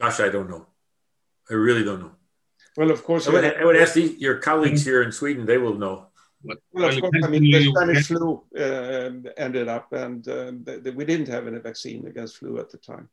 Gosh, 0.01 0.21
I 0.21 0.29
don't 0.29 0.51
know. 0.51 0.67
I 1.51 1.55
really 1.55 1.85
don't 1.85 2.01
know. 2.01 2.13
well, 2.77 2.91
of 2.91 3.03
course, 3.05 3.29
I 3.29 3.33
would, 3.33 3.45
I 3.45 3.65
would 3.65 3.77
ask 3.77 3.95
the, 3.95 4.15
your 4.19 4.39
colleagues 4.39 4.85
here 4.85 5.03
in 5.03 5.13
Sweden. 5.13 5.47
They 5.47 5.59
will 5.59 5.79
know. 5.79 6.07
What- 6.47 6.63
well, 6.73 6.89
of 6.89 7.01
course, 7.01 7.25
I 7.27 7.29
mean, 7.35 7.45
the 7.55 7.63
Spanish 7.75 8.07
flu 8.09 8.43
uh, 8.65 9.11
ended 9.47 9.69
up, 9.77 9.87
and 10.05 10.21
um, 10.37 10.53
the, 10.67 10.75
the, 10.85 10.91
we 10.99 11.05
didn't 11.11 11.29
have 11.37 11.45
any 11.51 11.59
vaccine 11.71 12.03
against 12.13 12.33
flu 12.39 12.53
at 12.65 12.69
the 12.71 12.79
time. 12.93 13.07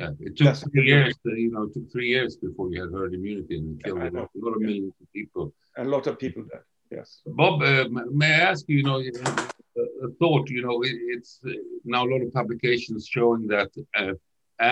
Yeah, 0.00 0.10
it 0.26 0.32
took 0.36 0.46
Yes. 0.46 0.64
three 0.72 0.86
years. 0.92 1.14
To, 1.22 1.30
you 1.44 1.50
know, 1.54 1.62
it 1.66 1.72
took 1.74 1.86
three 1.94 2.08
years 2.14 2.32
before 2.46 2.66
you 2.72 2.78
had 2.82 2.90
herd 2.98 3.12
immunity 3.18 3.58
and 3.58 3.82
killed 3.82 4.00
I 4.00 4.06
a 4.06 4.10
lot, 4.18 4.30
a 4.34 4.44
lot 4.46 4.54
of 4.58 4.62
millions 4.70 4.94
of 5.02 5.08
people. 5.18 5.44
And 5.76 5.84
a 5.88 5.90
lot 5.96 6.06
of 6.10 6.14
people 6.24 6.42
died. 6.52 6.66
Yes. 6.90 7.08
Bob, 7.26 7.54
uh, 7.62 7.84
may 8.22 8.30
I 8.40 8.40
ask 8.52 8.62
you? 8.68 8.76
You 8.78 8.86
know, 8.88 8.98
a, 9.00 9.82
a 10.06 10.08
thought. 10.20 10.46
You 10.56 10.62
know, 10.66 10.76
it, 10.82 10.96
it's 11.14 11.32
uh, 11.46 11.50
now 11.84 12.02
a 12.06 12.10
lot 12.12 12.22
of 12.26 12.30
publications 12.40 13.06
showing 13.06 13.46
that 13.48 13.70
uh, 14.00 14.12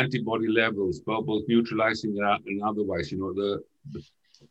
antibody 0.03 0.49
levels, 0.63 1.01
both, 1.01 1.45
neutralizing 1.49 2.13
and, 2.19 2.47
and 2.47 2.63
otherwise. 2.71 3.07
You 3.13 3.19
know, 3.19 3.33
the, 3.41 3.51
the 3.93 4.01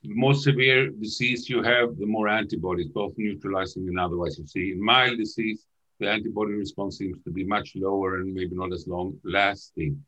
more 0.03 0.33
severe 0.33 0.89
disease 0.89 1.49
you 1.49 1.61
have, 1.63 1.97
the 1.97 2.05
more 2.05 2.27
antibodies, 2.27 2.89
both 2.89 3.13
neutralizing 3.17 3.87
and 3.87 3.99
otherwise. 3.99 4.37
You 4.37 4.47
see, 4.47 4.71
in 4.71 4.83
mild 4.83 5.17
disease, 5.17 5.65
the 5.99 6.09
antibody 6.09 6.53
response 6.53 6.97
seems 6.97 7.21
to 7.23 7.31
be 7.31 7.43
much 7.43 7.73
lower 7.75 8.17
and 8.17 8.33
maybe 8.33 8.55
not 8.55 8.71
as 8.71 8.87
long 8.87 9.17
lasting. 9.23 10.01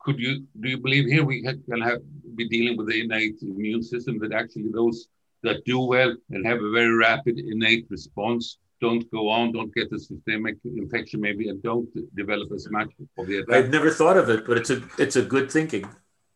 Could 0.00 0.18
you 0.18 0.44
do 0.60 0.68
you 0.68 0.78
believe 0.78 1.06
here 1.06 1.24
we 1.24 1.42
can 1.42 1.80
have 1.80 2.00
be 2.36 2.48
dealing 2.48 2.76
with 2.76 2.88
the 2.88 3.00
innate 3.00 3.40
immune 3.42 3.82
system 3.82 4.18
that 4.18 4.32
actually 4.32 4.70
those 4.70 5.08
that 5.42 5.64
do 5.64 5.80
well 5.80 6.14
and 6.30 6.46
have 6.46 6.62
a 6.62 6.70
very 6.70 6.94
rapid 6.94 7.38
innate 7.38 7.86
response 7.90 8.58
don't 8.80 9.10
go 9.10 9.28
on, 9.30 9.52
don't 9.52 9.74
get 9.74 9.88
the 9.90 9.98
systemic 9.98 10.56
infection 10.64 11.20
maybe, 11.20 11.48
and 11.48 11.62
don't 11.62 11.88
develop 12.14 12.52
as 12.52 12.68
much 12.70 12.90
of 13.18 13.26
the 13.26 13.44
I've 13.50 13.70
never 13.70 13.90
thought 13.90 14.18
of 14.18 14.28
it, 14.28 14.46
but 14.46 14.58
it's 14.58 14.70
a 14.70 14.82
it's 14.98 15.16
a 15.16 15.22
good 15.22 15.50
thinking. 15.50 15.88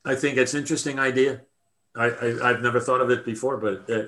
I 0.05 0.15
think 0.15 0.39
it's 0.39 0.55
interesting 0.55 0.99
idea. 0.99 1.43
I, 1.97 2.07
I 2.11 2.51
I've 2.51 2.63
never 2.63 2.81
thought 2.81 3.01
of 3.01 3.11
it 3.11 3.25
before, 3.25 3.57
but 3.57 3.89
uh, 3.91 4.05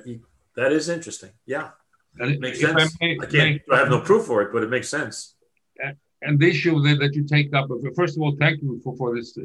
that 0.56 0.72
is 0.72 0.88
interesting. 0.88 1.30
Yeah, 1.46 1.70
And 2.18 2.30
it 2.32 2.40
makes 2.40 2.60
if 2.62 2.74
I 2.76 2.80
sense. 2.80 2.96
may- 3.00 3.18
I 3.22 3.26
can't. 3.26 3.62
I 3.72 3.76
have 3.78 3.88
no 3.90 4.00
proof 4.00 4.26
for 4.26 4.42
it, 4.42 4.52
but 4.52 4.62
it 4.62 4.70
makes 4.70 4.88
sense. 4.88 5.34
and 6.22 6.38
the 6.38 6.48
issue 6.48 6.80
that, 6.82 6.98
that 7.00 7.14
you 7.14 7.24
take 7.24 7.52
up, 7.54 7.68
first 7.96 8.16
of 8.16 8.22
all, 8.22 8.36
thank 8.38 8.60
you 8.62 8.78
for, 8.84 8.94
for 8.96 9.14
this 9.16 9.36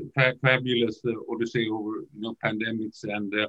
fabulous 0.41 0.99
uh, 1.07 1.11
odyssey 1.31 1.69
over 1.69 1.91
you 2.15 2.21
know 2.23 2.35
pandemics 2.43 2.99
and 3.15 3.33
uh, 3.43 3.47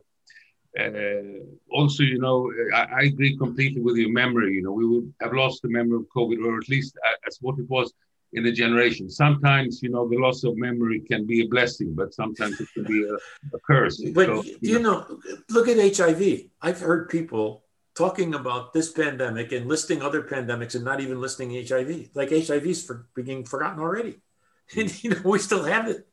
uh, 0.83 1.45
also 1.79 2.03
you 2.03 2.19
know 2.25 2.39
I, 2.75 2.83
I 3.01 3.03
agree 3.13 3.37
completely 3.37 3.81
with 3.87 3.97
your 3.97 4.13
memory. 4.23 4.53
You 4.55 4.63
know 4.65 4.73
we 4.73 4.87
would 4.87 5.13
have 5.23 5.33
lost 5.33 5.63
the 5.63 5.69
memory 5.69 5.97
of 6.03 6.07
COVID, 6.17 6.39
or 6.47 6.59
at 6.59 6.69
least 6.69 6.93
as 7.27 7.39
what 7.41 7.59
it 7.59 7.69
was 7.69 7.93
in 8.33 8.47
a 8.47 8.53
generation. 8.53 9.09
Sometimes 9.09 9.83
you 9.83 9.91
know 9.91 10.09
the 10.09 10.19
loss 10.19 10.45
of 10.45 10.57
memory 10.57 11.01
can 11.01 11.27
be 11.27 11.43
a 11.43 11.49
blessing, 11.49 11.95
but 11.95 12.15
sometimes 12.15 12.61
it 12.61 12.69
can 12.75 12.85
be 12.85 13.05
a, 13.05 13.15
a 13.55 13.61
curse. 13.61 14.03
But 14.15 14.27
So, 14.27 14.45
you 14.61 14.79
know, 14.79 15.21
look 15.51 15.69
at 15.69 15.97
HIV. 15.97 16.51
I've 16.61 16.81
heard 16.81 17.09
people 17.09 17.65
talking 17.95 18.35
about 18.35 18.73
this 18.73 18.93
pandemic 18.93 19.53
and 19.53 19.67
listing 19.67 20.03
other 20.03 20.23
pandemics 20.23 20.75
and 20.75 20.85
not 20.85 21.01
even 21.01 21.21
listing 21.21 21.51
HIV. 21.51 22.11
Like 22.15 22.31
HIV's 22.31 22.85
for 22.85 23.07
being 23.15 23.45
forgotten 23.45 23.81
already, 23.81 24.21
and 24.77 24.93
you 25.03 25.11
know 25.11 25.23
we 25.25 25.39
still 25.39 25.65
have 25.65 25.89
it. 25.89 26.07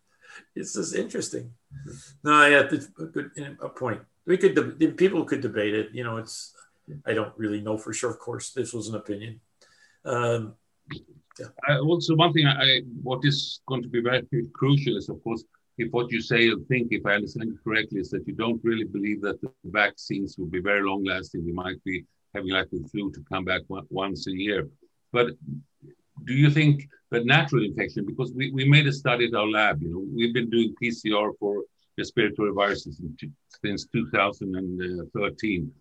It's 0.56 0.74
just 0.74 0.96
interesting. 0.96 1.54
No, 2.24 2.46
yeah, 2.46 2.64
it's 2.72 2.88
a 3.00 3.06
good 3.06 3.32
a 3.62 3.70
point. 3.70 4.02
We 4.26 4.38
could 4.38 4.56
de- 4.56 4.92
people 4.92 5.26
could 5.26 5.42
debate 5.42 5.74
it. 5.74 5.90
You 5.94 6.04
know, 6.04 6.18
it's 6.18 6.54
I 7.06 7.14
don't 7.14 7.34
really 7.38 7.62
know 7.62 7.78
for 7.78 7.94
sure. 7.94 8.10
Of 8.10 8.20
course, 8.20 8.52
this 8.52 8.74
was 8.74 8.88
an 8.88 8.96
opinion. 8.96 9.42
Um, 10.06 10.56
Uh, 11.68 11.80
also, 11.80 12.16
one 12.16 12.32
thing 12.34 12.46
I, 12.46 12.56
I- 12.62 12.82
what 13.02 13.22
is 13.24 13.62
going 13.68 13.82
to 13.84 13.90
be 13.90 14.02
very 14.02 14.24
crucial 14.54 14.98
is, 14.98 15.10
of 15.10 15.24
course, 15.24 15.44
if 15.78 15.92
what 15.92 16.12
you 16.12 16.22
say 16.22 16.50
and 16.50 16.68
think, 16.68 16.90
if 16.92 17.06
I 17.06 17.14
understand 17.16 17.50
it 17.50 17.64
correctly, 17.64 18.00
is 18.00 18.10
that 18.12 18.28
you 18.28 18.34
don't 18.34 18.62
really 18.64 18.84
believe 18.84 19.22
that 19.22 19.42
the 19.42 19.52
vaccines 19.66 20.38
will 20.38 20.46
be 20.48 20.60
very 20.62 20.84
long 20.84 21.04
lasting. 21.04 21.44
We 21.46 21.52
might 21.52 21.84
be 21.84 22.06
having 22.36 22.52
like 22.52 22.70
the 22.70 22.84
flu 22.92 23.12
to 23.12 23.24
come 23.32 23.46
back 23.46 23.62
once 23.90 24.28
a 24.28 24.32
year. 24.32 24.68
But 25.12 25.28
do 26.26 26.34
you 26.34 26.50
think 26.52 26.88
that 27.12 27.26
natural 27.26 27.64
infection, 27.66 28.06
because 28.06 28.32
we, 28.34 28.52
we 28.52 28.66
made 28.70 28.86
a 28.88 28.94
study 28.94 29.26
at 29.26 29.34
our 29.34 29.48
lab, 29.48 29.82
you 29.82 29.90
know, 29.90 30.04
we've 30.16 30.34
been 30.34 30.50
doing 30.50 30.76
PCR 30.82 31.32
for 31.40 31.64
respiratory 31.98 32.52
viruses 32.54 33.02
since 33.64 33.86
2013. 33.86 35.72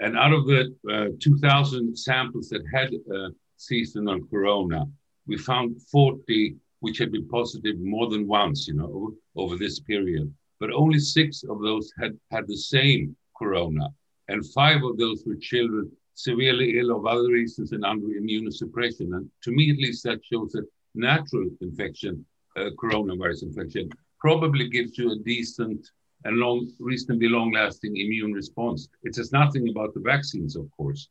And 0.00 0.16
out 0.16 0.32
of 0.32 0.46
the 0.46 0.74
uh, 0.90 1.08
2,000 1.20 1.96
samples 1.98 2.48
that 2.50 2.62
had 2.72 2.90
uh, 2.94 3.30
seasonal 3.58 4.20
corona, 4.30 4.86
we 5.26 5.36
found 5.36 5.80
40 5.92 6.56
which 6.80 6.98
had 6.98 7.10
been 7.10 7.28
positive 7.28 7.78
more 7.80 8.08
than 8.08 8.26
once, 8.26 8.68
you 8.68 8.74
know, 8.74 8.86
over, 8.86 9.12
over 9.36 9.56
this 9.56 9.80
period. 9.80 10.32
But 10.60 10.72
only 10.72 10.98
six 10.98 11.44
of 11.44 11.60
those 11.60 11.92
had 12.00 12.16
had 12.30 12.46
the 12.46 12.56
same 12.56 13.16
corona, 13.36 13.88
and 14.28 14.46
five 14.52 14.82
of 14.82 14.96
those 14.96 15.24
were 15.26 15.36
children 15.36 15.90
severely 16.14 16.78
ill 16.78 16.96
of 16.96 17.06
other 17.06 17.28
reasons 17.28 17.70
and 17.72 17.84
under 17.84 18.08
immunosuppression. 18.08 19.14
And 19.14 19.30
to 19.44 19.52
me, 19.52 19.70
at 19.70 19.76
least, 19.76 20.02
that 20.04 20.24
shows 20.24 20.50
that 20.52 20.66
natural 20.94 21.48
infection, 21.60 22.24
uh, 22.56 22.70
coronavirus 22.76 23.44
infection, 23.44 23.88
probably 24.18 24.68
gives 24.68 24.98
you 24.98 25.12
a 25.12 25.18
decent 25.18 25.88
and 26.24 26.36
long, 26.36 26.68
reasonably 26.80 27.28
long-lasting 27.28 27.96
immune 27.96 28.32
response. 28.32 28.88
It 29.04 29.14
says 29.14 29.30
nothing 29.30 29.68
about 29.68 29.94
the 29.94 30.00
vaccines, 30.00 30.56
of 30.56 30.68
course. 30.76 31.08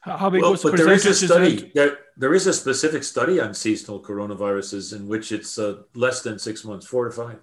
How 0.00 0.30
big 0.30 0.40
well, 0.40 0.52
was 0.52 0.62
but 0.62 0.76
there 0.76 0.92
is 0.92 1.04
a 1.04 1.14
study. 1.14 1.56
that? 1.56 1.74
There, 1.74 1.98
there 2.16 2.34
is 2.34 2.46
a 2.46 2.54
specific 2.54 3.04
study 3.04 3.38
on 3.38 3.52
seasonal 3.52 4.02
coronaviruses 4.02 4.96
in 4.96 5.06
which 5.06 5.30
it's 5.30 5.58
uh, 5.58 5.82
less 5.94 6.22
than 6.22 6.38
six 6.38 6.64
months, 6.64 6.86
four 6.86 7.04
to 7.04 7.10
five. 7.10 7.38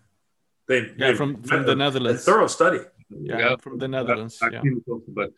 They, 0.68 0.80
yeah, 0.98 1.12
they, 1.12 1.16
from, 1.16 1.44
from 1.44 1.66
the 1.66 1.76
Netherlands. 1.76 2.22
A 2.28 2.32
thorough 2.32 2.48
study. 2.48 2.80
Yeah, 3.10 3.38
yeah 3.38 3.56
from 3.58 3.78
the 3.78 3.88
Netherlands. 3.88 4.40
yeah. 4.52 4.62
But 5.08 5.34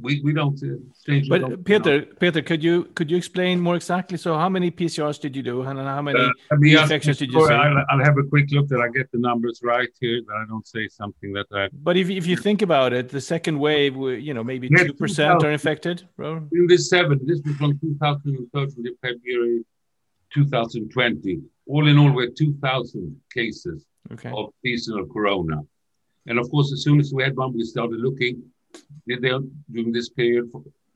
we, 0.00 0.20
we 0.22 0.32
don't 0.32 0.62
uh, 0.62 1.20
but 1.28 1.40
don't, 1.40 1.64
Peter, 1.64 2.02
Peter, 2.02 2.42
could 2.42 2.62
you 2.62 2.84
could 2.94 3.10
you 3.10 3.16
explain 3.16 3.60
more 3.60 3.76
exactly? 3.76 4.18
So, 4.18 4.36
how 4.36 4.48
many 4.48 4.70
PCRs 4.70 5.18
did 5.20 5.34
you 5.34 5.42
do, 5.42 5.62
and 5.62 5.78
how 5.78 6.02
many 6.02 6.20
uh, 6.20 6.82
infections 6.82 7.18
did 7.18 7.32
you 7.32 7.46
see? 7.46 7.54
I'll, 7.54 7.84
I'll, 7.88 8.04
have 8.04 8.18
a 8.18 8.24
quick 8.24 8.50
look 8.50 8.68
that 8.68 8.80
I 8.80 8.88
get 8.88 9.10
the 9.10 9.18
numbers 9.18 9.60
right 9.62 9.88
here. 9.98 10.20
That 10.26 10.34
I 10.34 10.44
don't 10.48 10.66
say 10.66 10.88
something 10.88 11.32
that 11.32 11.46
I. 11.52 11.68
But 11.72 11.96
if 11.96 12.10
if 12.10 12.26
you 12.26 12.36
think 12.36 12.60
about 12.62 12.92
it, 12.92 13.08
the 13.08 13.20
second 13.20 13.58
wave, 13.58 13.96
you 13.96 14.34
know, 14.34 14.44
maybe 14.44 14.68
two 14.68 14.92
percent 14.92 15.42
are 15.42 15.50
infected. 15.50 16.06
Bro. 16.16 16.48
In 16.52 16.66
this 16.66 16.90
seven, 16.90 17.18
this 17.24 17.40
was 17.46 17.56
from 17.56 17.78
2013 17.78 18.84
to 18.84 18.96
February 19.00 19.64
2020. 20.34 21.40
All 21.68 21.88
in 21.88 21.98
all, 21.98 22.12
we're 22.12 22.30
2,000 22.30 23.20
cases 23.32 23.84
okay. 24.12 24.30
of 24.30 24.52
seasonal 24.62 25.06
corona. 25.06 25.62
And 26.26 26.38
of 26.38 26.50
course, 26.50 26.72
as 26.72 26.82
soon 26.82 27.00
as 27.00 27.12
we 27.12 27.22
had 27.22 27.36
one, 27.36 27.54
we 27.54 27.64
started 27.64 28.00
looking 28.00 28.42
did 29.06 29.22
they 29.22 29.32
during 29.70 29.92
this 29.92 30.08
period 30.08 30.50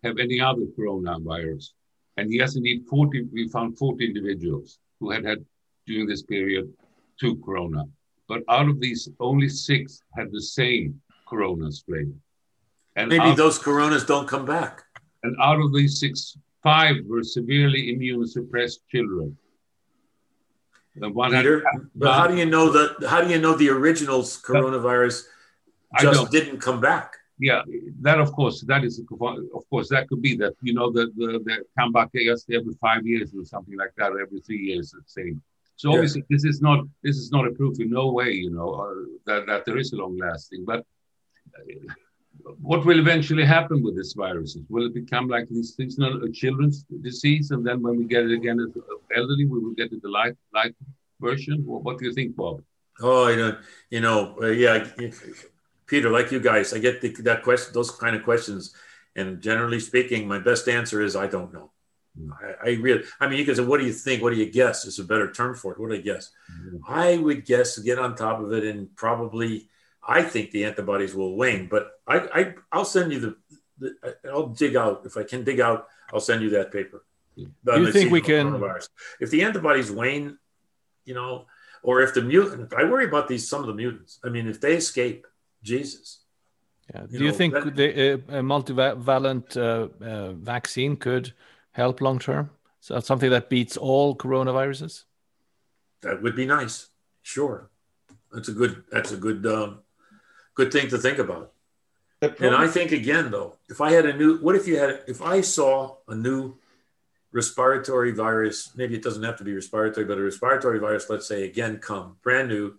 have 0.04 0.18
any 0.18 0.40
other 0.40 0.66
coronavirus? 0.78 1.70
And 2.16 2.32
yes, 2.32 2.56
indeed, 2.56 2.84
40, 2.88 3.28
we 3.32 3.48
found 3.48 3.78
40 3.78 4.04
individuals 4.04 4.78
who 4.98 5.10
had 5.10 5.24
had 5.24 5.44
during 5.86 6.06
this 6.06 6.22
period 6.22 6.72
two 7.18 7.36
corona. 7.44 7.84
But 8.28 8.42
out 8.48 8.68
of 8.68 8.80
these, 8.80 9.08
only 9.18 9.48
six 9.48 10.02
had 10.16 10.30
the 10.32 10.40
same 10.40 11.00
corona 11.28 11.70
strain. 11.72 12.20
And 12.96 13.08
maybe 13.08 13.24
out, 13.24 13.36
those 13.36 13.58
coronas 13.58 14.04
don't 14.04 14.28
come 14.28 14.44
back. 14.44 14.82
And 15.22 15.36
out 15.40 15.60
of 15.60 15.72
these 15.72 16.00
six, 16.00 16.36
five 16.62 16.96
were 17.06 17.22
severely 17.22 17.94
immunosuppressed 17.94 18.78
children. 18.90 19.36
Peter, 21.30 21.64
but 21.94 22.12
how 22.12 22.26
do 22.26 22.36
you 22.36 22.46
know 22.46 22.70
that? 22.70 23.08
How 23.08 23.22
do 23.22 23.30
you 23.30 23.38
know 23.38 23.54
the 23.54 23.70
original 23.70 24.20
coronavirus 24.22 25.24
just 26.00 26.30
didn't 26.30 26.58
come 26.58 26.80
back? 26.80 27.16
Yeah, 27.40 27.62
that 28.02 28.20
of 28.20 28.32
course, 28.32 28.60
that 28.62 28.84
is 28.84 29.00
of 29.00 29.64
course 29.70 29.88
that 29.88 30.08
could 30.08 30.20
be 30.20 30.36
that 30.36 30.54
you 30.62 30.74
know 30.74 30.90
the 30.92 31.06
the, 31.16 31.40
the 31.46 31.64
come 31.78 31.90
back 31.92 32.10
every 32.14 32.74
five 32.80 33.06
years 33.06 33.32
or 33.34 33.44
something 33.44 33.76
like 33.76 33.92
that, 33.96 34.12
or 34.12 34.20
every 34.20 34.40
three 34.40 34.58
years, 34.58 34.90
the 34.90 35.02
same. 35.06 35.42
So 35.76 35.88
yeah. 35.88 35.94
obviously, 35.94 36.24
this 36.28 36.44
is 36.44 36.60
not 36.60 36.84
this 37.02 37.16
is 37.16 37.32
not 37.32 37.46
a 37.46 37.52
proof 37.52 37.80
in 37.80 37.90
no 37.90 38.12
way, 38.12 38.32
you 38.32 38.50
know, 38.50 38.70
uh, 38.74 39.04
that 39.26 39.46
that 39.46 39.64
there 39.64 39.78
is 39.78 39.92
a 39.92 39.96
long 39.96 40.18
lasting. 40.18 40.64
But 40.66 40.80
uh, 41.56 41.94
what 42.60 42.84
will 42.84 42.98
eventually 42.98 43.46
happen 43.46 43.82
with 43.82 43.96
this 43.96 44.12
virus? 44.12 44.58
Will 44.68 44.86
it 44.86 44.94
become 44.94 45.26
like 45.28 45.48
this 45.48 45.76
seasonal 45.76 46.22
a 46.22 46.30
children's 46.30 46.84
disease, 47.02 47.52
and 47.52 47.66
then 47.66 47.82
when 47.82 47.96
we 47.96 48.04
get 48.04 48.24
it 48.24 48.32
again 48.32 48.60
as 48.60 48.70
elderly, 49.16 49.46
we 49.46 49.58
will 49.58 49.74
get 49.74 49.92
it 49.92 50.02
the 50.02 50.10
light 50.10 50.36
light 50.52 50.74
version? 51.20 51.64
Well, 51.66 51.80
what 51.80 51.98
do 51.98 52.04
you 52.04 52.12
think, 52.12 52.36
Bob? 52.36 52.62
Oh, 53.02 53.28
I 53.28 53.36
don't, 53.36 53.58
you 53.88 54.00
know, 54.00 54.36
uh, 54.42 54.48
yeah, 54.48 54.86
Peter, 55.90 56.08
like 56.08 56.30
you 56.30 56.38
guys, 56.38 56.72
I 56.72 56.78
get 56.78 57.00
the, 57.00 57.10
that 57.22 57.42
question, 57.42 57.74
those 57.74 57.90
kind 57.90 58.14
of 58.14 58.22
questions, 58.22 58.72
and 59.16 59.40
generally 59.40 59.80
speaking, 59.80 60.28
my 60.28 60.38
best 60.38 60.68
answer 60.68 61.02
is 61.02 61.16
I 61.16 61.26
don't 61.26 61.52
know. 61.52 61.72
I, 62.40 62.70
I 62.70 62.70
really, 62.74 63.02
I 63.18 63.28
mean, 63.28 63.40
you 63.40 63.44
can 63.44 63.56
say, 63.56 63.64
"What 63.64 63.80
do 63.80 63.86
you 63.86 63.92
think? 63.92 64.22
What 64.22 64.32
do 64.32 64.36
you 64.36 64.50
guess?" 64.50 64.84
Is 64.84 65.00
a 65.00 65.04
better 65.04 65.32
term 65.32 65.56
for 65.56 65.72
it. 65.72 65.80
What 65.80 65.90
do 65.90 65.96
I 65.96 66.00
guess? 66.00 66.30
Mm-hmm. 66.52 66.76
I 66.86 67.16
would 67.16 67.44
guess 67.44 67.76
get 67.78 67.98
on 67.98 68.14
top 68.14 68.40
of 68.40 68.52
it, 68.52 68.64
and 68.64 68.94
probably, 68.94 69.68
I 70.06 70.22
think 70.22 70.52
the 70.52 70.64
antibodies 70.64 71.14
will 71.14 71.36
wane. 71.36 71.68
But 71.68 71.90
I, 72.06 72.16
I 72.18 72.54
I'll 72.70 72.84
send 72.84 73.12
you 73.12 73.20
the, 73.20 73.36
the 73.80 74.16
I'll 74.32 74.48
dig 74.48 74.76
out 74.76 75.02
if 75.06 75.16
I 75.16 75.24
can 75.24 75.42
dig 75.42 75.60
out. 75.60 75.88
I'll 76.12 76.20
send 76.20 76.42
you 76.42 76.50
that 76.50 76.70
paper. 76.72 77.04
Do 77.36 77.80
you 77.80 77.90
think 77.90 78.12
we 78.12 78.20
can? 78.20 78.62
If 79.20 79.30
the 79.30 79.42
antibodies 79.42 79.90
wane, 79.90 80.38
you 81.04 81.14
know, 81.14 81.46
or 81.82 82.02
if 82.02 82.14
the 82.14 82.22
mutant, 82.22 82.74
I 82.74 82.84
worry 82.84 83.06
about 83.06 83.26
these 83.28 83.48
some 83.48 83.60
of 83.60 83.66
the 83.66 83.74
mutants. 83.74 84.20
I 84.24 84.28
mean, 84.28 84.46
if 84.46 84.60
they 84.60 84.74
escape, 84.76 85.26
Jesus. 85.62 86.20
Yeah. 86.92 87.02
Do 87.10 87.18
you, 87.18 87.30
know, 87.30 87.32
think 87.32 87.54
that, 87.54 87.76
the 87.76 88.14
uh, 88.14 88.42
multivalent 88.42 89.56
uh, 89.56 90.04
uh, 90.04 90.32
vaccine 90.32 90.96
could 90.96 91.32
help 91.72 92.00
long 92.00 92.18
term? 92.18 92.50
So 92.80 92.98
something 93.00 93.30
that 93.30 93.48
beats 93.48 93.76
all 93.76 94.16
coronaviruses. 94.16 95.04
That 96.00 96.22
would 96.22 96.34
be 96.34 96.46
nice. 96.46 96.88
Sure, 97.22 97.70
that's 98.32 98.48
a 98.48 98.52
good. 98.52 98.82
That's 98.90 99.12
a 99.12 99.16
good. 99.16 99.46
Um, 99.46 99.80
good 100.54 100.72
thing 100.72 100.88
to 100.90 100.98
think 100.98 101.18
about. 101.18 101.52
And 102.20 102.54
I 102.54 102.66
think 102.66 102.92
again, 102.92 103.30
though, 103.30 103.56
if 103.68 103.80
I 103.80 103.92
had 103.92 104.04
a 104.04 104.14
new, 104.14 104.38
what 104.38 104.54
if 104.54 104.66
you 104.68 104.76
had, 104.76 105.02
if 105.06 105.22
I 105.22 105.40
saw 105.40 105.96
a 106.06 106.14
new 106.14 106.56
respiratory 107.32 108.12
virus, 108.12 108.72
maybe 108.76 108.94
it 108.94 109.02
doesn't 109.02 109.22
have 109.22 109.38
to 109.38 109.44
be 109.44 109.54
respiratory, 109.54 110.04
but 110.04 110.18
a 110.18 110.22
respiratory 110.22 110.78
virus, 110.78 111.08
let's 111.08 111.26
say, 111.26 111.44
again, 111.44 111.78
come 111.78 112.16
brand 112.22 112.48
new 112.48 112.74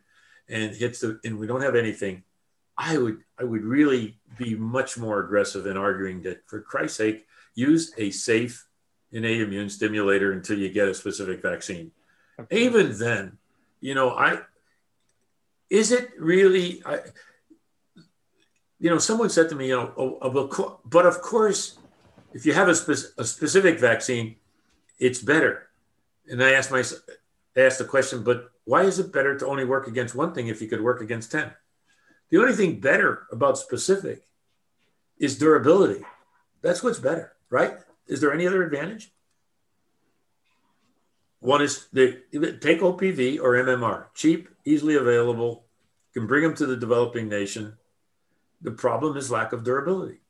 and 0.47 0.75
hits 0.75 0.99
the, 0.99 1.19
and 1.23 1.39
we 1.39 1.47
don't 1.47 1.61
have 1.61 1.75
anything 1.75 2.23
I 2.81 2.97
would 2.97 3.19
I 3.39 3.43
would 3.43 3.63
really 3.63 4.17
be 4.37 4.55
much 4.55 4.97
more 4.97 5.19
aggressive 5.19 5.67
in 5.67 5.77
arguing 5.77 6.23
that 6.23 6.47
for 6.47 6.61
Christ's 6.61 6.97
sake, 6.97 7.27
use 7.53 7.93
a 7.97 8.09
safe 8.09 8.67
innate 9.11 9.41
immune 9.41 9.69
stimulator 9.69 10.31
until 10.31 10.57
you 10.57 10.69
get 10.69 10.87
a 10.87 10.93
specific 10.93 11.41
vaccine. 11.41 11.91
Okay. 12.39 12.63
Even 12.65 12.97
then, 12.97 13.37
you 13.81 13.93
know, 13.93 14.09
I 14.11 14.39
is 15.69 15.91
it 15.91 16.09
really 16.17 16.81
I 16.85 16.99
you 18.81 18.89
know, 18.89 18.97
someone 18.97 19.29
said 19.29 19.47
to 19.49 19.55
me, 19.55 19.67
you 19.67 19.75
know, 19.75 19.93
oh, 19.95 20.17
oh, 20.23 20.79
but 20.83 21.05
of 21.05 21.21
course, 21.21 21.77
if 22.33 22.47
you 22.47 22.53
have 22.53 22.67
a, 22.67 22.73
spe- 22.73 23.13
a 23.15 23.23
specific 23.23 23.79
vaccine, 23.79 24.37
it's 24.97 25.21
better. 25.21 25.69
And 26.27 26.43
I 26.43 26.53
asked 26.53 26.71
myself, 26.71 27.01
asked 27.55 27.77
the 27.77 27.85
question, 27.85 28.23
but 28.23 28.49
why 28.65 28.81
is 28.83 28.97
it 28.97 29.13
better 29.13 29.37
to 29.37 29.45
only 29.45 29.65
work 29.65 29.87
against 29.87 30.15
one 30.15 30.33
thing 30.33 30.47
if 30.47 30.63
you 30.63 30.67
could 30.67 30.81
work 30.81 30.99
against 30.99 31.31
10? 31.31 31.51
The 32.31 32.37
only 32.39 32.53
thing 32.53 32.79
better 32.79 33.27
about 33.31 33.57
specific 33.57 34.23
is 35.19 35.37
durability. 35.37 36.03
That's 36.61 36.81
what's 36.81 36.99
better, 36.99 37.33
right? 37.49 37.73
Is 38.07 38.21
there 38.21 38.33
any 38.33 38.47
other 38.47 38.63
advantage? 38.63 39.11
One 41.41 41.61
is 41.61 41.87
the 41.91 42.21
take 42.61 42.81
OPV 42.81 43.39
or 43.39 43.53
MMR, 43.53 44.05
cheap, 44.13 44.47
easily 44.63 44.95
available, 44.95 45.65
can 46.13 46.25
bring 46.27 46.43
them 46.43 46.55
to 46.55 46.65
the 46.65 46.77
developing 46.77 47.27
nation. 47.27 47.73
The 48.61 48.71
problem 48.71 49.17
is 49.17 49.31
lack 49.31 49.53
of 49.53 49.63
durability. 49.63 50.21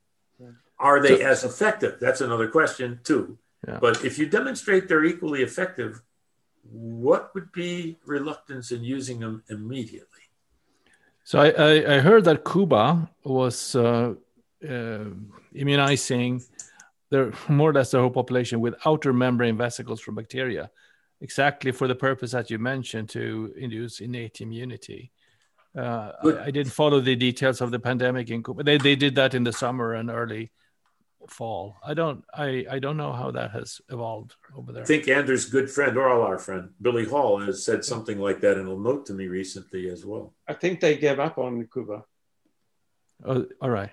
Are 0.78 1.00
they 1.00 1.18
so, 1.18 1.26
as 1.26 1.44
effective? 1.44 1.98
That's 2.00 2.20
another 2.20 2.48
question 2.48 3.00
too. 3.04 3.38
Yeah. 3.68 3.78
But 3.80 4.04
if 4.04 4.18
you 4.18 4.26
demonstrate 4.26 4.88
they're 4.88 5.04
equally 5.04 5.42
effective, 5.42 6.02
what 6.64 7.32
would 7.34 7.52
be 7.52 7.98
reluctance 8.04 8.72
in 8.72 8.82
using 8.82 9.20
them 9.20 9.44
immediately? 9.48 10.11
So 11.24 11.38
I, 11.38 11.50
I, 11.50 11.96
I 11.96 11.98
heard 12.00 12.24
that 12.24 12.44
Cuba 12.44 13.08
was 13.24 13.76
uh, 13.76 14.14
uh, 14.68 15.04
immunizing 15.54 16.42
their 17.10 17.32
more 17.48 17.70
or 17.70 17.74
less 17.74 17.90
the 17.90 18.00
whole 18.00 18.10
population 18.10 18.60
with 18.60 18.74
outer 18.86 19.12
membrane 19.12 19.56
vesicles 19.56 20.00
from 20.00 20.14
bacteria, 20.14 20.70
exactly 21.20 21.70
for 21.70 21.86
the 21.86 21.94
purpose 21.94 22.32
that 22.32 22.50
you 22.50 22.58
mentioned 22.58 23.08
to 23.10 23.52
induce 23.56 24.00
innate 24.00 24.40
immunity. 24.40 25.12
Uh, 25.76 26.12
I, 26.24 26.44
I, 26.44 26.50
didn't 26.50 26.72
follow 26.72 27.00
the 27.00 27.16
details 27.16 27.62
of 27.62 27.70
the 27.70 27.78
pandemic 27.78 28.28
in 28.30 28.42
Cuba. 28.42 28.62
They, 28.62 28.76
they 28.76 28.94
did 28.94 29.14
that 29.14 29.34
in 29.34 29.42
the 29.42 29.52
summer 29.52 29.94
and 29.94 30.10
early 30.10 30.50
fall. 31.28 31.76
I 31.84 31.94
don't 31.94 32.24
I, 32.34 32.64
I 32.70 32.78
don't 32.78 32.96
know 32.96 33.12
how 33.12 33.30
that 33.32 33.50
has 33.52 33.80
evolved 33.90 34.34
over 34.56 34.72
there. 34.72 34.82
I 34.82 34.86
think 34.86 35.08
Andrew's 35.08 35.46
good 35.46 35.70
friend, 35.70 35.96
or 35.96 36.08
all 36.08 36.22
our 36.22 36.38
friend, 36.38 36.70
Billy 36.80 37.04
Hall, 37.04 37.40
has 37.40 37.64
said 37.64 37.84
something 37.84 38.18
like 38.18 38.40
that 38.40 38.58
in 38.58 38.66
a 38.66 38.74
note 38.74 39.06
to 39.06 39.12
me 39.12 39.26
recently 39.28 39.90
as 39.90 40.04
well. 40.04 40.34
I 40.48 40.54
think 40.54 40.80
they 40.80 40.96
gave 40.96 41.18
up 41.20 41.38
on 41.38 41.68
Cuba. 41.72 42.04
Oh, 43.24 43.46
all 43.60 43.70
right. 43.70 43.90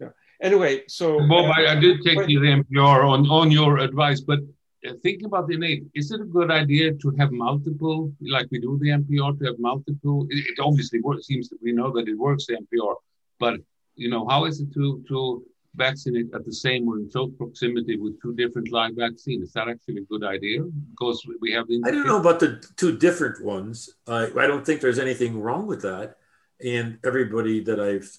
Yeah. 0.00 0.08
Anyway, 0.40 0.82
so 0.88 1.18
Bob, 1.28 1.46
uh, 1.46 1.60
I, 1.60 1.72
I, 1.72 1.74
did 1.76 2.02
take 2.04 2.18
the 2.26 2.36
MPR 2.36 3.04
on 3.08 3.26
on 3.30 3.50
your 3.50 3.78
advice, 3.78 4.20
but 4.20 4.40
uh, 4.86 4.92
thinking 5.02 5.26
about 5.26 5.46
the 5.46 5.54
innate, 5.54 5.84
is 5.94 6.10
it 6.10 6.20
a 6.20 6.24
good 6.24 6.50
idea 6.50 6.92
to 6.94 7.10
have 7.18 7.30
multiple, 7.30 8.12
like 8.20 8.48
we 8.50 8.58
do 8.58 8.78
the 8.80 8.88
MPR, 8.88 9.38
to 9.38 9.44
have 9.46 9.58
multiple? 9.58 10.26
It, 10.30 10.38
it 10.38 10.60
obviously 10.60 11.00
works. 11.00 11.26
Seems 11.26 11.48
that 11.50 11.62
we 11.62 11.72
know 11.72 11.92
that 11.92 12.08
it 12.08 12.18
works 12.18 12.46
the 12.46 12.56
MPR, 12.56 12.94
but 13.38 13.60
you 13.94 14.10
know, 14.10 14.26
how 14.26 14.44
is 14.46 14.60
it 14.60 14.72
to 14.74 15.04
to 15.08 15.44
vaccinate 15.74 16.32
at 16.34 16.44
the 16.44 16.52
same 16.52 16.88
or 16.88 16.98
in 16.98 17.08
close 17.10 17.30
proximity 17.36 17.96
with 17.96 18.20
two 18.20 18.34
different 18.34 18.70
live 18.70 18.94
vaccines. 18.96 19.48
Is 19.48 19.52
that 19.52 19.68
actually 19.68 19.98
a 19.98 20.04
good 20.04 20.24
idea? 20.24 20.62
Because 20.90 21.24
we 21.40 21.52
have 21.52 21.66
the. 21.68 21.82
I 21.84 21.90
don't 21.90 22.06
know 22.06 22.20
about 22.20 22.40
the 22.40 22.62
two 22.76 22.98
different 22.98 23.44
ones. 23.44 23.90
I 24.06 24.26
I 24.26 24.46
don't 24.46 24.64
think 24.64 24.80
there's 24.80 24.98
anything 24.98 25.40
wrong 25.40 25.66
with 25.66 25.82
that. 25.82 26.16
And 26.64 26.98
everybody 27.04 27.60
that 27.64 27.80
I've 27.80 28.10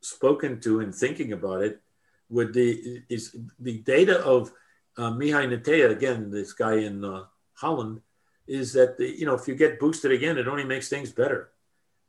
spoken 0.00 0.60
to 0.60 0.80
and 0.80 0.94
thinking 0.94 1.32
about 1.32 1.62
it, 1.62 1.80
would 2.28 2.54
the 2.54 3.02
is 3.08 3.36
the 3.58 3.78
data 3.78 4.20
of 4.24 4.52
uh, 4.96 5.10
Mihai 5.10 5.48
Netea 5.48 5.90
again, 5.90 6.30
this 6.30 6.52
guy 6.52 6.76
in 6.76 7.04
uh, 7.04 7.24
Holland, 7.54 8.00
is 8.46 8.72
that 8.74 8.96
the 8.98 9.08
you 9.08 9.26
know 9.26 9.34
if 9.34 9.48
you 9.48 9.54
get 9.54 9.80
boosted 9.80 10.12
again, 10.12 10.38
it 10.38 10.48
only 10.48 10.64
makes 10.64 10.88
things 10.88 11.12
better 11.12 11.51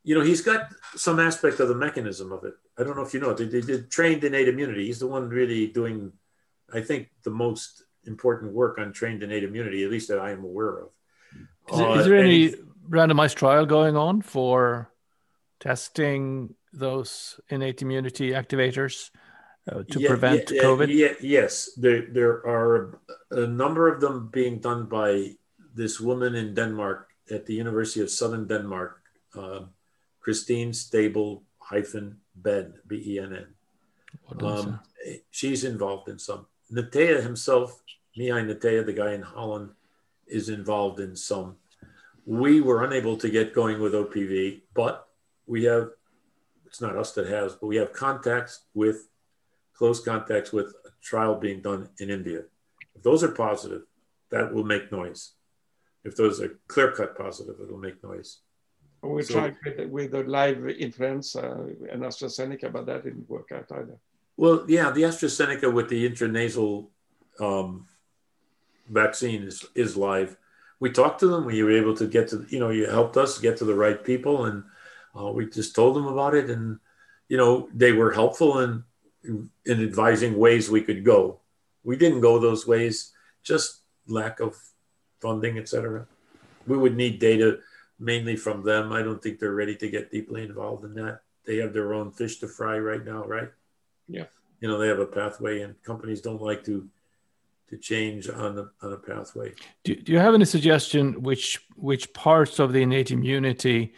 you 0.04 0.16
know, 0.16 0.22
he's 0.22 0.42
got 0.42 0.68
some 0.96 1.20
aspect 1.20 1.60
of 1.60 1.70
the 1.70 1.76
mechanism 1.76 2.32
of 2.32 2.44
it. 2.44 2.54
I 2.78 2.84
don't 2.84 2.96
know 2.96 3.04
if 3.04 3.14
you 3.14 3.20
know, 3.20 3.34
they, 3.34 3.46
they 3.46 3.62
did 3.62 3.90
trained 3.90 4.24
innate 4.24 4.50
immunity. 4.50 4.86
He's 4.86 5.00
the 5.00 5.08
one 5.08 5.30
really 5.30 5.68
doing, 5.68 6.12
I 6.74 6.82
think, 6.82 7.10
the 7.24 7.32
most 7.32 7.84
important 8.06 8.54
work 8.54 8.78
on 8.78 8.92
trained 8.92 9.24
innate 9.24 9.44
immunity, 9.44 9.84
at 9.84 9.92
least 9.92 10.10
that 10.10 10.20
I 10.20 10.32
am 10.32 10.44
aware 10.44 10.80
of. 10.80 10.90
Is, 11.72 11.80
uh, 11.80 11.94
is 11.94 12.06
there 12.06 12.18
any 12.18 12.54
randomized 12.90 13.36
trial 13.36 13.66
going 13.66 13.96
on 13.96 14.22
for 14.22 14.92
testing 15.62 16.54
those 16.74 17.40
innate 17.50 17.82
immunity 17.82 18.32
activators 18.32 19.10
uh, 19.72 19.84
to 19.90 20.00
yeah, 20.02 20.10
prevent 20.10 20.52
yeah, 20.52 20.64
COVID? 20.64 20.94
Yeah, 20.94 21.14
yes, 21.22 21.72
there, 21.78 22.08
there 22.12 22.46
are 22.46 23.00
a 23.32 23.48
number 23.48 23.88
of 23.88 24.02
them 24.02 24.30
being 24.34 24.60
done 24.60 24.88
by 24.88 25.36
this 25.74 26.02
woman 26.02 26.36
in 26.36 26.54
Denmark 26.54 27.08
at 27.32 27.46
the 27.46 27.54
University 27.54 28.02
of 28.02 28.10
Southern 28.10 28.48
Denmark. 28.48 29.02
Uh, 29.34 29.62
Christine 30.24 30.72
Stabell 30.72 31.42
hyphen 31.60 32.18
Benn, 32.36 32.74
B 32.88 33.04
E 33.06 33.20
N 33.20 33.34
N. 33.34 33.48
Um, 34.42 34.80
she's 35.32 35.64
involved 35.64 36.10
in 36.10 36.18
some. 36.18 36.46
Netea 36.72 37.22
himself, 37.22 37.82
Mihai 38.18 38.46
Netea, 38.46 38.86
the 38.86 38.94
guy 38.94 39.14
in 39.14 39.22
Holland, 39.22 39.72
is 40.28 40.50
involved 40.50 41.00
in 41.00 41.16
some. 41.16 41.58
We 42.26 42.62
were 42.62 42.84
unable 42.84 43.18
to 43.18 43.30
get 43.30 43.54
going 43.54 43.82
with 43.82 43.94
OPV, 43.94 44.62
but 44.74 45.08
we 45.46 45.66
have, 45.66 45.90
it's 46.66 46.80
not 46.80 46.96
us 46.96 47.12
that 47.14 47.28
has, 47.28 47.56
but 47.56 47.68
we 47.68 47.76
have 47.76 47.92
contacts 47.92 48.62
with, 48.74 49.10
close 49.74 50.00
contacts 50.00 50.54
with 50.54 50.68
a 50.86 50.90
trial 51.02 51.36
being 51.36 51.62
done 51.62 51.90
in 52.00 52.10
India. 52.10 52.44
If 52.96 53.04
those 53.04 53.24
are 53.24 53.32
positive, 53.32 53.82
that 54.32 54.54
will 54.54 54.64
make 54.64 54.92
noise. 54.92 55.34
If 56.06 56.16
those 56.16 56.42
are 56.42 56.60
clear 56.68 56.92
cut 56.92 57.18
positive, 57.18 57.56
it'll 57.62 57.78
make 57.78 58.02
noise. 58.04 58.40
We 59.04 59.24
so, 59.24 59.34
tried 59.34 59.58
with, 59.66 59.90
with 59.90 60.12
the 60.12 60.24
live 60.24 60.66
influenza 60.70 61.68
and 61.92 62.04
AstraZeneca, 62.04 62.72
but 62.72 62.86
that 62.86 63.04
didn't 63.04 63.30
work 63.30 63.52
out 63.52 63.70
either. 63.72 63.98
Well, 64.38 64.66
yeah, 64.68 64.92
the 64.92 65.04
AstraZeneca 65.04 65.72
with 65.72 65.90
the 65.90 66.10
intranasal 66.10 66.88
um, 67.40 67.86
vaccine 68.90 69.44
is, 69.44 69.66
is 69.76 69.98
live. 69.98 70.38
We 70.80 70.90
talked 70.90 71.20
to 71.20 71.28
them. 71.28 71.46
We 71.46 71.62
were 71.64 71.72
able 71.72 71.96
to 71.98 72.08
get 72.08 72.30
to, 72.30 72.46
you 72.50 72.60
know, 72.60 72.70
you 72.70 72.90
helped 72.90 73.18
us 73.18 73.40
get 73.40 73.58
to 73.58 73.66
the 73.66 73.76
right 73.76 74.04
people, 74.04 74.46
and 74.46 74.64
uh, 75.18 75.32
we 75.32 75.50
just 75.50 75.76
told 75.76 75.96
them 75.96 76.08
about 76.08 76.34
it, 76.34 76.50
and 76.50 76.80
you 77.30 77.38
know, 77.38 77.70
they 77.74 77.92
were 77.92 78.12
helpful 78.12 78.60
in 78.60 78.84
in 79.24 79.82
advising 79.82 80.38
ways 80.38 80.70
we 80.70 80.82
could 80.82 81.06
go. 81.06 81.40
We 81.84 81.96
didn't 81.96 82.22
go 82.22 82.40
those 82.40 82.68
ways, 82.68 83.14
just 83.44 83.82
lack 84.08 84.40
of 84.40 84.58
funding, 85.22 85.58
etc. 85.58 86.06
We 86.68 86.78
would 86.78 86.98
need 86.98 87.20
data 87.20 87.60
mainly 88.04 88.36
from 88.36 88.64
them. 88.64 88.92
I 88.92 89.02
don't 89.02 89.22
think 89.22 89.40
they're 89.40 89.54
ready 89.54 89.76
to 89.78 89.90
get 89.90 90.12
deeply 90.12 90.44
involved 90.44 90.84
in 90.84 90.94
that. 90.96 91.22
They 91.46 91.58
have 91.58 91.74
their 91.74 91.94
own 91.94 92.12
fish 92.12 92.40
to 92.40 92.48
fry 92.48 92.78
right 92.78 93.04
now, 93.04 93.26
right? 93.26 93.50
Yeah. 94.08 94.26
You 94.60 94.68
know, 94.68 94.78
they 94.78 94.88
have 94.88 95.00
a 95.00 95.06
pathway, 95.06 95.62
and 95.62 95.82
companies 95.84 96.22
don't 96.22 96.42
like 96.42 96.64
to 96.66 96.88
to 97.70 97.78
change 97.78 98.30
on 98.30 98.56
the 98.56 98.70
on 98.82 98.94
a 98.94 98.98
pathway. 98.98 99.54
Do, 99.84 99.96
do 99.96 100.12
you 100.12 100.20
have 100.20 100.34
any 100.34 100.46
suggestion 100.46 101.22
which 101.22 101.66
which 101.76 102.14
parts 102.14 102.60
of 102.60 102.72
the 102.72 102.82
innate 102.82 103.12
immunity 103.12 103.94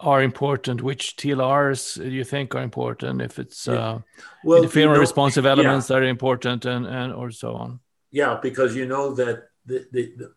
are 0.00 0.22
important? 0.22 0.82
Which 0.82 1.16
TLRs 1.16 1.96
do 1.96 2.10
you 2.10 2.24
think 2.24 2.54
are 2.54 2.62
important? 2.62 3.20
If 3.22 3.38
it's 3.38 3.66
yeah. 3.66 3.74
uh, 3.74 3.98
well, 4.44 4.62
interferon 4.62 4.74
you 4.74 4.86
know, 4.86 5.00
responsive 5.00 5.46
elements 5.46 5.88
yeah. 5.88 5.96
that 5.96 6.02
are 6.02 6.08
important, 6.08 6.64
and 6.64 6.86
and 6.86 7.12
or 7.12 7.30
so 7.30 7.54
on. 7.54 7.80
Yeah, 8.10 8.38
because 8.40 8.74
you 8.76 8.86
know 8.86 9.14
that 9.14 9.48
the, 9.66 9.86
the, 9.92 10.12
the 10.16 10.32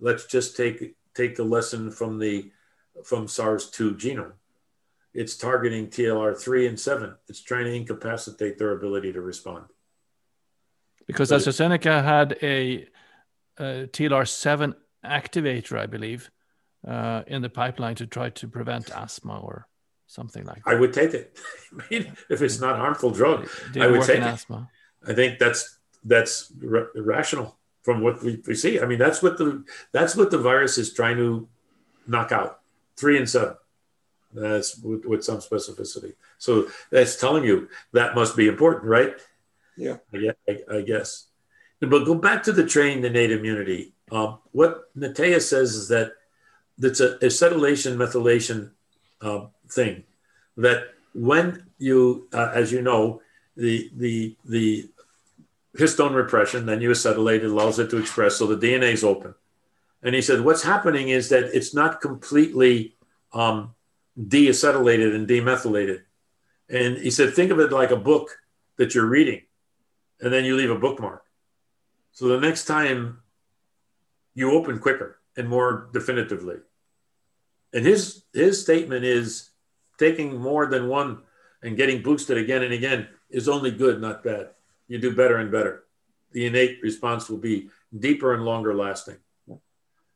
let's 0.00 0.26
just 0.26 0.56
take 0.56 0.94
take 1.16 1.36
the 1.36 1.44
lesson 1.44 1.90
from 1.90 2.18
the 2.18 2.50
from 3.04 3.28
SARS-2 3.28 3.98
genome. 3.98 4.32
It's 5.12 5.36
targeting 5.36 5.88
TLR3 5.88 6.68
and 6.68 6.80
7. 6.80 7.14
It's 7.28 7.40
trying 7.40 7.64
to 7.64 7.74
incapacitate 7.74 8.58
their 8.58 8.72
ability 8.72 9.12
to 9.14 9.20
respond. 9.20 9.64
Because 11.06 11.30
but 11.30 11.40
AstraZeneca 11.40 12.02
had 12.04 12.38
a, 12.42 12.86
a 13.58 13.86
TLR7 13.86 14.74
activator, 15.04 15.78
I 15.78 15.86
believe, 15.86 16.30
uh, 16.86 17.22
in 17.26 17.42
the 17.42 17.48
pipeline 17.48 17.94
to 17.96 18.06
try 18.06 18.30
to 18.30 18.48
prevent 18.48 18.90
asthma 18.90 19.38
or 19.40 19.68
something 20.06 20.44
like 20.44 20.64
that. 20.64 20.70
I 20.70 20.74
would 20.74 20.92
take 20.92 21.14
it. 21.14 21.38
I 21.72 21.84
mean, 21.90 22.12
if 22.28 22.42
it's 22.42 22.60
not 22.60 22.76
harmful 22.76 23.10
drug, 23.10 23.48
I 23.78 23.86
would 23.86 24.02
take 24.02 24.18
it. 24.18 24.22
Asthma? 24.22 24.68
I 25.06 25.14
think 25.14 25.38
that's 25.38 25.78
that's 26.04 26.52
rational 26.94 27.55
from 27.86 28.00
what 28.00 28.20
we, 28.20 28.42
we 28.44 28.56
see. 28.56 28.80
I 28.80 28.84
mean, 28.84 28.98
that's 28.98 29.22
what 29.22 29.38
the 29.38 29.64
that's 29.92 30.16
what 30.16 30.32
the 30.32 30.38
virus 30.38 30.76
is 30.76 30.92
trying 30.92 31.18
to 31.18 31.48
knock 32.08 32.32
out. 32.32 32.58
Three 32.96 33.16
and 33.16 33.30
seven. 33.30 33.54
That's 34.34 34.76
with, 34.78 35.04
with 35.04 35.22
some 35.22 35.38
specificity. 35.38 36.14
So 36.38 36.66
that's 36.90 37.14
telling 37.14 37.44
you 37.44 37.68
that 37.92 38.16
must 38.16 38.36
be 38.36 38.48
important, 38.48 38.86
right? 38.86 39.14
Yeah. 39.76 39.98
I, 40.12 40.58
I, 40.68 40.80
guess. 40.80 41.26
But 41.80 42.04
go 42.04 42.16
back 42.16 42.42
to 42.44 42.52
the 42.52 42.66
trained 42.66 43.04
innate 43.04 43.30
immunity. 43.30 43.94
Um, 44.10 44.38
what 44.50 44.92
Netea 44.98 45.40
says 45.40 45.76
is 45.76 45.86
that 45.88 46.10
it's 46.82 46.98
a 46.98 47.18
acetylation 47.18 47.96
methylation 47.96 48.72
uh, 49.20 49.46
thing. 49.70 50.02
That 50.56 50.88
when 51.14 51.66
you, 51.78 52.28
uh, 52.32 52.50
as 52.52 52.72
you 52.72 52.82
know, 52.82 53.22
the 53.56 53.90
the 53.94 54.36
the 54.44 54.90
histone 55.76 56.14
repression, 56.14 56.66
then 56.66 56.80
you 56.80 56.90
acetylate, 56.90 57.42
it 57.42 57.44
allows 57.44 57.78
it 57.78 57.90
to 57.90 57.98
express, 57.98 58.36
so 58.36 58.46
the 58.46 58.56
DNA 58.66 58.92
is 58.92 59.04
open. 59.04 59.34
And 60.02 60.14
he 60.14 60.22
said, 60.22 60.42
what's 60.42 60.62
happening 60.62 61.08
is 61.08 61.28
that 61.30 61.44
it's 61.54 61.74
not 61.74 62.00
completely 62.00 62.96
um, 63.32 63.74
deacetylated 64.18 65.14
and 65.14 65.26
demethylated. 65.26 66.02
And 66.68 66.98
he 66.98 67.10
said, 67.10 67.34
think 67.34 67.50
of 67.50 67.60
it 67.60 67.72
like 67.72 67.90
a 67.90 67.96
book 67.96 68.38
that 68.76 68.94
you're 68.94 69.06
reading, 69.06 69.42
and 70.20 70.32
then 70.32 70.44
you 70.44 70.56
leave 70.56 70.70
a 70.70 70.78
bookmark. 70.78 71.22
So 72.12 72.28
the 72.28 72.40
next 72.40 72.64
time 72.64 73.20
you 74.34 74.52
open 74.52 74.78
quicker 74.78 75.18
and 75.36 75.48
more 75.48 75.88
definitively. 75.92 76.56
And 77.72 77.84
his 77.84 78.22
his 78.32 78.62
statement 78.62 79.04
is 79.04 79.50
taking 79.98 80.40
more 80.40 80.66
than 80.66 80.88
one 80.88 81.22
and 81.62 81.76
getting 81.76 82.02
boosted 82.02 82.38
again 82.38 82.62
and 82.62 82.72
again 82.72 83.08
is 83.28 83.48
only 83.48 83.70
good, 83.70 84.00
not 84.00 84.24
bad 84.24 84.50
you 84.88 84.98
do 84.98 85.14
better 85.14 85.36
and 85.36 85.50
better. 85.50 85.84
The 86.32 86.46
innate 86.46 86.80
response 86.82 87.28
will 87.28 87.38
be 87.38 87.70
deeper 87.96 88.34
and 88.34 88.44
longer 88.44 88.74
lasting. 88.74 89.16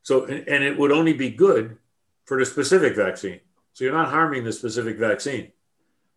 So, 0.03 0.25
and 0.25 0.65
it 0.65 0.79
would 0.79 0.93
only 0.93 1.13
be 1.13 1.31
good 1.31 1.79
for 2.25 2.39
the 2.39 2.47
specific 2.47 2.97
vaccine. 2.97 3.41
So 3.73 3.85
you're 3.85 3.93
not 3.93 4.09
harming 4.09 4.45
the 4.45 4.53
specific 4.53 4.99
vaccine. 4.99 5.53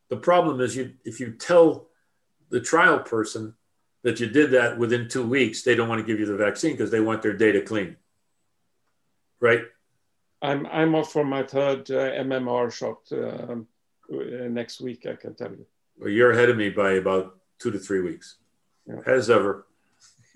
The 0.09 0.17
problem 0.17 0.61
is 0.61 0.75
you 0.75 0.93
if 1.03 1.19
you 1.19 1.31
tell 1.31 1.87
the 2.49 2.61
trial 2.61 2.99
person 2.99 3.55
that 4.03 4.19
you 4.19 4.27
did 4.27 4.51
that 4.51 4.77
within 4.77 5.09
two 5.09 5.25
weeks, 5.25 5.63
they 5.63 5.75
don't 5.75 5.89
want 5.89 5.99
to 5.99 6.05
give 6.05 6.19
you 6.19 6.25
the 6.25 6.35
vaccine 6.35 6.71
because 6.71 6.91
they 6.91 6.99
want 6.99 7.21
their 7.21 7.33
data 7.33 7.61
clean. 7.61 7.95
Right? 9.39 9.63
I'm 10.41 10.65
I'm 10.67 10.95
off 10.95 11.11
for 11.11 11.23
my 11.23 11.43
third 11.43 11.89
uh, 11.91 12.11
MMR 12.23 12.71
shot 12.71 13.11
uh, 13.11 13.55
next 14.49 14.81
week. 14.81 15.05
I 15.05 15.15
can 15.15 15.35
tell 15.35 15.51
you. 15.51 15.65
Well, 15.97 16.09
you're 16.09 16.31
ahead 16.31 16.49
of 16.49 16.57
me 16.57 16.69
by 16.69 16.93
about 16.93 17.37
two 17.59 17.71
to 17.71 17.79
three 17.79 18.01
weeks 18.01 18.37
as 19.05 19.29
ever. 19.29 19.65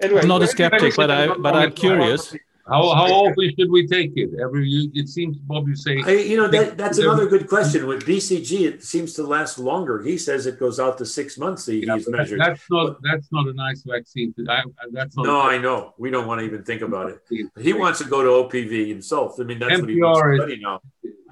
anyway, 0.00 0.20
I'm 0.20 0.28
not 0.28 0.42
a 0.42 0.46
skeptic, 0.46 0.94
but 0.96 1.10
I 1.10 1.34
but 1.34 1.54
I'm 1.54 1.72
curious. 1.72 2.34
How, 2.66 2.94
how 2.94 3.06
often 3.06 3.52
should 3.58 3.72
we 3.72 3.88
take 3.88 4.12
it? 4.14 4.30
Every 4.40 4.68
it 4.94 5.08
seems 5.08 5.36
Bob 5.36 5.66
you 5.66 5.74
say. 5.74 6.00
I, 6.06 6.12
you 6.12 6.36
know 6.36 6.46
that 6.46 6.78
that's 6.78 6.98
another 6.98 7.26
good 7.26 7.48
question. 7.48 7.88
With 7.88 8.06
BCG, 8.06 8.60
it 8.60 8.84
seems 8.84 9.14
to 9.14 9.24
last 9.24 9.58
longer. 9.58 10.00
He 10.00 10.16
says 10.16 10.46
it 10.46 10.60
goes 10.60 10.78
out 10.78 10.96
to 10.98 11.04
six 11.04 11.36
months. 11.36 11.66
He, 11.66 11.84
Yeah, 11.84 11.96
he's 11.96 12.08
measured. 12.08 12.38
That's 12.40 12.62
not 12.70 12.98
that's 13.02 13.32
not 13.32 13.48
a 13.48 13.52
nice 13.52 13.82
vaccine. 13.82 14.32
To, 14.34 14.46
I, 14.48 14.62
that's 14.92 15.16
not. 15.16 15.26
no, 15.26 15.40
a 15.40 15.44
I 15.44 15.58
know. 15.58 15.94
We 15.98 16.10
don't 16.10 16.28
want 16.28 16.38
to 16.40 16.46
even 16.46 16.62
think 16.62 16.82
about 16.82 17.10
it. 17.10 17.50
He 17.60 17.72
wants 17.72 17.98
to 17.98 18.04
go 18.04 18.22
to 18.22 18.48
OPV 18.48 18.88
himself. 18.88 19.40
I 19.40 19.42
mean, 19.42 19.58
that's 19.58 19.80
what 19.80 19.90
he 19.90 19.96
NPR 19.96 20.02
wants 20.02 20.22
to 20.22 20.36
study 20.36 20.60
now. 20.62 20.80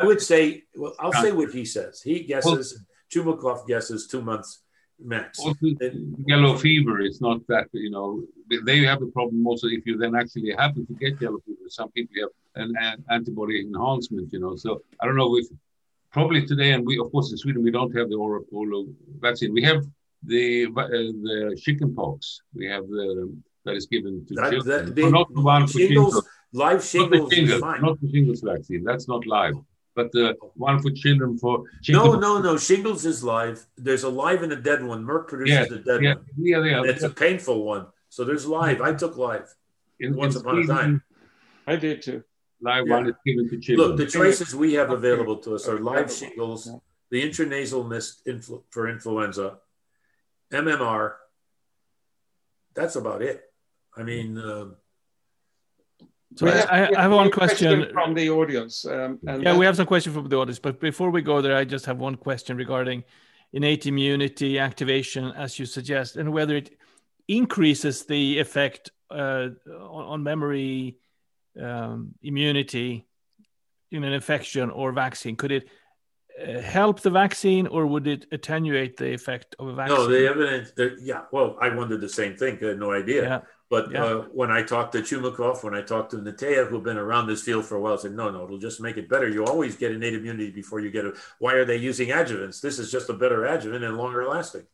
I 0.00 0.04
would 0.04 0.20
say, 0.20 0.64
well, 0.74 0.94
I'll 0.98 1.12
say 1.12 1.30
what 1.30 1.52
he 1.52 1.64
says. 1.64 2.02
He 2.02 2.20
guesses, 2.20 2.84
Chumakov 3.12 3.68
guesses 3.68 4.08
two 4.08 4.22
months 4.22 4.62
max. 5.04 5.38
Also, 5.38 5.66
yellow 6.26 6.56
fever 6.56 7.00
is 7.00 7.20
not 7.20 7.38
that 7.48 7.68
you 7.72 7.90
know 7.90 8.22
they- 8.48 8.62
they 8.68 8.78
have 8.92 9.00
a 9.02 9.06
problem 9.18 9.46
also 9.46 9.66
if 9.68 9.82
you 9.86 9.96
then 9.96 10.14
actually 10.14 10.52
happen 10.64 10.86
to 10.86 10.94
get 10.94 11.20
yellow 11.20 11.38
fever. 11.46 11.66
Some 11.68 11.90
people 11.92 12.14
have 12.22 12.32
an, 12.62 12.74
an 12.88 13.04
antibody 13.10 13.60
enhancement, 13.66 14.32
you 14.32 14.40
know. 14.40 14.56
So 14.56 14.82
I 15.00 15.06
don't 15.06 15.16
know 15.16 15.36
if 15.36 15.46
probably 16.12 16.40
today, 16.46 16.72
and 16.72 16.84
we 16.86 16.98
of 16.98 17.10
course 17.12 17.30
in 17.32 17.38
Sweden 17.38 17.62
we 17.62 17.70
don't 17.70 17.94
have 17.98 18.08
the 18.10 18.16
oral 18.16 18.44
polio 18.52 18.80
vaccine. 19.20 19.52
We 19.52 19.62
have 19.62 19.82
the 20.32 20.66
uh, 20.66 20.86
the 21.26 21.56
chickenpox. 21.62 22.40
We 22.54 22.66
have 22.66 22.86
the 22.88 23.32
that 23.64 23.74
is 23.76 23.86
given 23.86 24.24
to 24.26 24.34
That, 24.34 24.50
children. 24.52 24.86
that, 24.86 24.94
But 24.94 25.10
not 25.10 25.28
the 25.34 25.42
one 25.42 25.66
for 25.66 25.78
shingles, 25.78 26.14
shingles. 26.14 26.28
live 26.52 26.80
Not 26.80 26.80
the 26.80 26.86
shingles 26.86 27.32
is 27.56 27.60
fine. 27.60 27.82
not 27.82 28.00
the 28.00 28.10
shingles 28.10 28.40
vaccine. 28.40 28.82
That's 28.84 29.06
not 29.06 29.26
live. 29.26 29.54
But 29.94 30.12
the 30.12 30.36
one 30.54 30.80
for 30.80 30.90
children 30.92 31.36
for 31.38 31.64
No, 31.88 32.14
no, 32.14 32.40
no. 32.40 32.56
Shingles 32.56 33.04
is 33.04 33.24
live. 33.24 33.66
There's 33.76 34.04
a 34.04 34.08
live 34.08 34.42
and 34.42 34.52
a 34.52 34.56
dead 34.56 34.84
one. 34.84 35.04
Merck 35.04 35.28
produces 35.28 35.68
Yeah, 35.70 35.76
the 35.76 35.78
dead 35.78 36.02
yeah, 36.02 36.14
one. 36.14 36.24
yeah, 36.38 36.64
yeah. 36.64 36.80
And 36.80 36.86
it's 36.86 37.02
a 37.02 37.10
painful 37.10 37.64
one. 37.64 37.86
So 38.08 38.24
there's 38.24 38.46
live. 38.46 38.80
I 38.80 38.94
took 38.94 39.16
live. 39.16 39.52
In- 39.98 40.16
once 40.16 40.36
in 40.36 40.42
upon 40.42 40.58
a 40.60 40.66
time. 40.66 41.02
I 41.66 41.76
did 41.76 42.02
too. 42.02 42.22
Live 42.62 42.86
Yeah. 42.86 42.94
one 42.96 43.06
is 43.08 43.14
given 43.26 43.48
to 43.50 43.58
children. 43.58 43.88
Look, 43.88 43.96
the 43.98 44.06
choices 44.06 44.54
we 44.54 44.74
have 44.74 44.90
available 44.90 45.36
to 45.38 45.54
us 45.54 45.68
are 45.68 45.78
live 45.78 46.10
shingles, 46.12 46.66
yeah. 46.66 46.78
the 47.10 47.22
intranasal 47.28 47.86
mist 47.88 48.24
influ- 48.26 48.62
for 48.70 48.88
influenza, 48.88 49.58
MMR. 50.52 51.14
That's 52.74 52.96
about 52.96 53.22
it. 53.22 53.42
I 53.96 54.02
mean, 54.02 54.38
um, 54.38 54.76
So 56.36 56.46
We 56.46 56.52
I, 56.52 56.88
I 56.96 57.02
have 57.02 57.12
one 57.12 57.30
question. 57.30 57.88
from 57.92 58.14
the 58.14 58.30
audience. 58.30 58.84
Um, 58.86 59.18
and 59.26 59.42
Yeah, 59.42 59.52
that- 59.52 59.58
we 59.58 59.66
have 59.66 59.76
some 59.76 59.86
questions 59.86 60.14
from 60.14 60.28
the 60.28 60.36
audience, 60.36 60.58
but 60.58 60.80
before 60.80 61.10
we 61.10 61.22
go 61.22 61.40
there, 61.40 61.56
I 61.56 61.64
just 61.64 61.86
have 61.86 61.98
one 61.98 62.16
question 62.16 62.56
regarding 62.56 63.04
innate 63.52 63.86
immunity 63.86 64.58
activation, 64.58 65.32
as 65.36 65.58
you 65.58 65.66
suggest, 65.66 66.16
and 66.16 66.32
whether 66.32 66.54
it 66.56 66.70
increases 67.26 68.04
the 68.06 68.38
effect 68.38 68.90
uh, 69.10 69.48
on, 69.68 70.04
on 70.04 70.22
memory 70.22 70.98
um, 71.60 72.14
immunity 72.22 73.06
in 73.90 74.04
an 74.04 74.12
infection 74.12 74.70
or 74.70 74.92
vaccine. 74.92 75.34
Could 75.34 75.50
it 75.50 75.68
uh, 76.40 76.60
help 76.60 77.00
the 77.00 77.10
vaccine, 77.10 77.66
or 77.66 77.86
would 77.86 78.06
it 78.06 78.26
attenuate 78.30 78.96
the 78.96 79.12
effect 79.12 79.56
of 79.58 79.66
a 79.66 79.74
vaccine? 79.74 79.96
no, 79.96 80.06
the 80.06 80.28
evidence, 80.28 80.70
the, 80.76 80.96
yeah, 81.02 81.22
well, 81.32 81.56
I 81.60 81.74
wondered 81.74 82.00
the 82.00 82.08
same 82.08 82.36
thing. 82.36 82.56
I 82.62 82.66
had 82.68 82.78
no 82.78 82.92
idea. 82.92 83.22
yeah, 83.24 83.40
But 83.70 83.92
Yeah. 83.92 84.04
uh, 84.04 84.22
when 84.32 84.50
I 84.50 84.62
talked 84.62 84.92
to 84.92 84.98
Chumakov, 85.00 85.62
when 85.62 85.74
I 85.74 85.82
talked 85.82 86.10
to 86.10 86.16
Netea, 86.18 86.66
who've 86.68 86.82
been 86.82 86.98
around 86.98 87.28
this 87.28 87.42
field 87.42 87.64
for 87.64 87.76
a 87.76 87.80
while, 87.80 87.96
said, 87.96 88.12
no, 88.12 88.28
no, 88.28 88.42
it'll 88.44 88.58
just 88.58 88.80
make 88.80 88.96
it 88.96 89.08
better. 89.08 89.28
You 89.28 89.44
always 89.44 89.76
get 89.76 89.92
innate 89.92 90.14
immunity 90.14 90.50
before 90.50 90.80
you 90.80 90.90
get 90.90 91.04
it. 91.04 91.14
Why 91.38 91.52
are 91.54 91.64
they 91.64 91.76
using 91.76 92.08
adjuvants? 92.08 92.60
This 92.60 92.80
is 92.80 92.90
just 92.90 93.08
a 93.08 93.12
better 93.12 93.44
adjuvant 93.46 93.84
and 93.84 93.96
longer 93.96 94.26
lasting. 94.26 94.66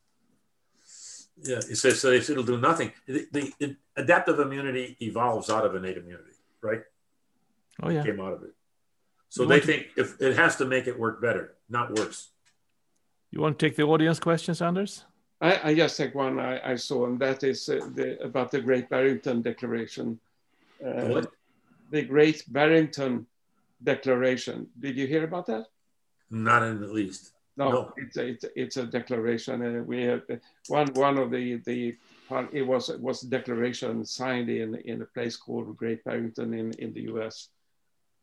Yeah, 1.43 1.57
it 1.57 1.75
says 1.77 2.01
so 2.01 2.11
it'll 2.11 2.41
do 2.43 2.57
nothing. 2.59 2.91
The, 3.05 3.27
the, 3.31 3.53
the 3.59 3.75
adaptive 3.95 4.39
immunity 4.39 4.97
evolves 4.99 5.51
out 5.51 5.63
of 5.65 5.75
innate 5.75 5.97
immunity, 5.97 6.31
right? 6.61 6.81
oh 7.83 7.89
yeah. 7.89 8.03
Came 8.03 8.19
out 8.19 8.33
of 8.33 8.41
it. 8.41 8.55
So 9.29 9.43
You 9.43 9.49
they 9.49 9.53
want 9.55 9.61
to- 9.61 9.67
think 9.67 9.87
if 9.97 10.19
it 10.19 10.35
has 10.35 10.55
to 10.55 10.65
make 10.65 10.87
it 10.87 10.97
work 10.97 11.21
better, 11.21 11.53
not 11.69 11.93
worse. 11.95 12.29
You 13.29 13.41
want 13.41 13.59
to 13.59 13.63
take 13.67 13.75
the 13.75 13.83
audience 13.83 14.19
questions, 14.19 14.59
Anders? 14.63 15.05
I, 15.39 15.69
I 15.69 15.75
just 15.75 15.97
take 15.97 16.15
one 16.15 16.39
I, 16.39 16.71
I 16.71 16.75
saw, 16.75 17.05
and 17.05 17.19
that 17.19 17.43
is 17.43 17.69
uh, 17.69 17.79
the, 17.93 18.21
about 18.23 18.51
the 18.51 18.61
Great 18.61 18.89
Barrington 18.89 19.41
Declaration. 19.41 20.19
Uh, 20.83 21.07
What? 21.07 21.31
the 21.91 22.01
Great 22.03 22.43
Barrington 22.51 23.27
Declaration. 23.83 24.67
Did 24.79 24.97
you 24.97 25.07
hear 25.07 25.23
about 25.23 25.45
that? 25.47 25.65
Not 26.29 26.63
in 26.63 26.81
the 26.81 26.87
least. 26.87 27.31
No, 27.55 27.69
No. 27.71 27.93
It's, 27.97 28.17
a, 28.17 28.27
it's, 28.27 28.43
a, 28.43 28.61
it's 28.61 28.77
a 28.77 28.85
declaration. 28.85 29.61
Uh, 29.61 29.83
we 29.83 30.03
have 30.03 30.21
uh, 30.29 30.35
one 30.67 30.87
one 30.93 31.17
of 31.17 31.31
the 31.31 31.57
the 31.65 31.95
it 32.51 32.61
was 32.61 32.89
it 32.89 32.99
was 32.99 33.23
a 33.23 33.29
declaration 33.29 34.05
signed 34.05 34.49
in 34.49 34.75
in 34.85 35.01
a 35.01 35.05
place 35.05 35.37
called 35.37 35.77
Great 35.77 36.03
Barrington 36.03 36.53
in 36.53 36.71
in 36.73 36.93
the 36.93 37.03
U.S. 37.13 37.49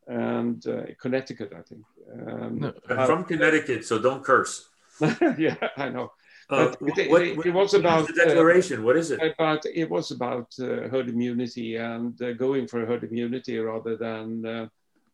and 0.07 0.65
uh, 0.67 0.83
Connecticut, 1.01 1.53
I 1.57 1.63
think. 1.63 1.85
Um, 2.13 2.59
No. 2.61 2.73
I'm 2.91 2.99
uh, 2.99 3.07
from 3.07 3.25
Connecticut, 3.25 3.85
so 3.87 3.99
don't 3.99 4.23
curse. 4.23 4.69
yeah, 5.39 5.57
I 5.77 5.89
know. 5.89 6.13
Uh, 6.51 6.73
it- 6.81 7.11
what- 7.11 7.23
it- 7.23 7.47
it 7.47 7.55
was 7.55 7.73
about, 7.75 8.07
the 8.07 8.13
declaration. 8.13 8.83
what 8.85 8.97
is 8.97 9.11
it? 9.11 9.19
But 9.39 9.65
it 9.83 9.89
was 9.89 10.11
about 10.11 10.49
uh, 10.61 10.89
herd 10.93 11.09
immunity 11.09 11.77
and 11.77 12.21
uh, 12.23 12.33
going 12.35 12.67
for 12.69 12.85
herd 12.85 13.03
immunity 13.05 13.59
rather 13.59 13.97
than 13.97 14.45
uh, 14.45 14.69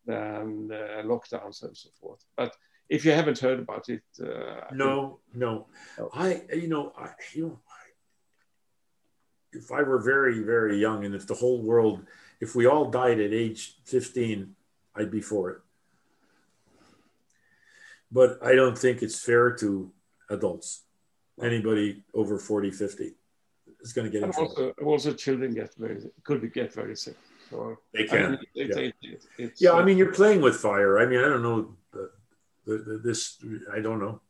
than 0.06 0.72
uh, 0.72 1.02
lockdowns 1.04 1.62
and 1.62 1.76
so 1.76 1.88
forth. 2.00 2.24
But 2.36 2.56
if 2.88 3.04
you 3.04 3.12
haven't 3.12 3.38
heard 3.38 3.60
about 3.60 3.88
it, 3.88 4.02
uh, 4.20 4.66
No, 4.72 5.20
no. 5.34 5.66
No. 5.98 6.10
I, 6.12 6.42
you 6.52 6.68
know, 6.68 6.92
I, 6.96 7.10
you 7.34 7.42
know, 7.46 7.58
if 9.52 9.70
I 9.70 9.82
were 9.82 9.98
very, 10.00 10.38
very 10.54 10.76
young, 10.78 11.04
and 11.04 11.14
if 11.14 11.26
the 11.26 11.34
whole 11.34 11.60
world, 11.62 12.06
if 12.40 12.54
we 12.56 12.66
all 12.66 12.86
died 12.90 13.20
at 13.20 13.32
age 13.32 13.76
15, 13.84 14.54
I'd 14.96 15.10
be 15.10 15.20
for 15.20 15.50
it. 15.50 15.58
But 18.10 18.38
I 18.42 18.54
don't 18.54 18.76
think 18.78 19.02
it's 19.02 19.18
fair 19.20 19.52
to 19.56 19.92
adults. 20.28 20.82
Anybody 21.42 22.02
over 22.14 22.38
40, 22.38 22.70
50 22.70 23.12
is 23.80 23.92
going 23.92 24.04
to 24.06 24.10
get 24.10 24.18
in 24.18 24.24
And 24.24 24.32
trouble. 24.32 24.50
also, 24.50 24.74
also 24.84 25.12
children 25.14 25.54
get 25.54 25.74
very 25.76 26.00
could 26.24 26.52
get 26.52 26.72
very 26.72 26.96
sick. 26.96 27.16
So 27.48 27.78
They 27.92 28.04
I 28.04 28.06
can. 28.06 28.30
mean, 28.32 28.40
it, 28.54 28.68
yeah. 28.68 28.78
it, 28.78 28.94
it, 29.02 29.24
it's, 29.38 29.60
Yeah, 29.60 29.72
I 29.72 29.80
uh, 29.80 29.84
mean, 29.84 29.96
you're 29.98 30.12
playing 30.12 30.40
with 30.40 30.56
fire. 30.56 30.98
I 30.98 31.06
mean, 31.06 31.18
I 31.18 31.28
don't 31.28 31.42
know 31.42 31.74
the, 31.92 32.10
the, 32.66 32.78
the, 32.78 32.98
this. 32.98 33.38
I 33.72 33.80
don't 33.80 33.98
know. 34.00 34.20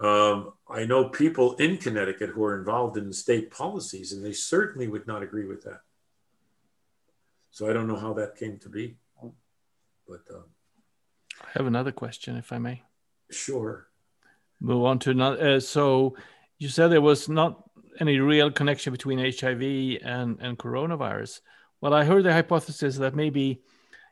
Um, 0.00 0.52
I 0.68 0.84
know 0.84 1.08
people 1.10 1.54
in 1.56 1.76
Connecticut 1.76 2.30
who 2.30 2.42
are 2.44 2.58
involved 2.58 2.96
in 2.96 3.12
state 3.12 3.50
policies, 3.52 4.12
and 4.12 4.24
they 4.24 4.32
certainly 4.32 4.88
would 4.88 5.06
not 5.06 5.22
agree 5.22 5.46
with 5.46 5.62
that. 5.64 5.82
So 7.50 7.68
I 7.68 7.72
don't 7.72 7.86
know 7.86 7.96
how 7.96 8.12
that 8.14 8.34
came 8.36 8.58
to 8.60 8.68
be, 8.68 8.96
but 10.08 10.22
um, 10.34 10.44
I 11.40 11.46
have 11.52 11.66
another 11.66 11.92
question, 11.92 12.36
if 12.36 12.50
I 12.52 12.58
may. 12.58 12.82
sure. 13.30 13.86
Move 14.62 14.84
on 14.84 14.98
to 15.00 15.10
another. 15.10 15.56
Uh, 15.56 15.60
so 15.60 16.16
you 16.58 16.68
said 16.68 16.88
there 16.88 17.00
was 17.00 17.28
not 17.28 17.68
any 18.00 18.18
real 18.18 18.50
connection 18.50 18.92
between 18.92 19.18
HIV 19.18 19.62
and, 20.02 20.38
and 20.40 20.58
coronavirus. 20.58 21.40
Well, 21.80 21.92
I 21.92 22.04
heard 22.04 22.24
the 22.24 22.32
hypothesis 22.32 22.96
that 22.96 23.14
maybe 23.14 23.60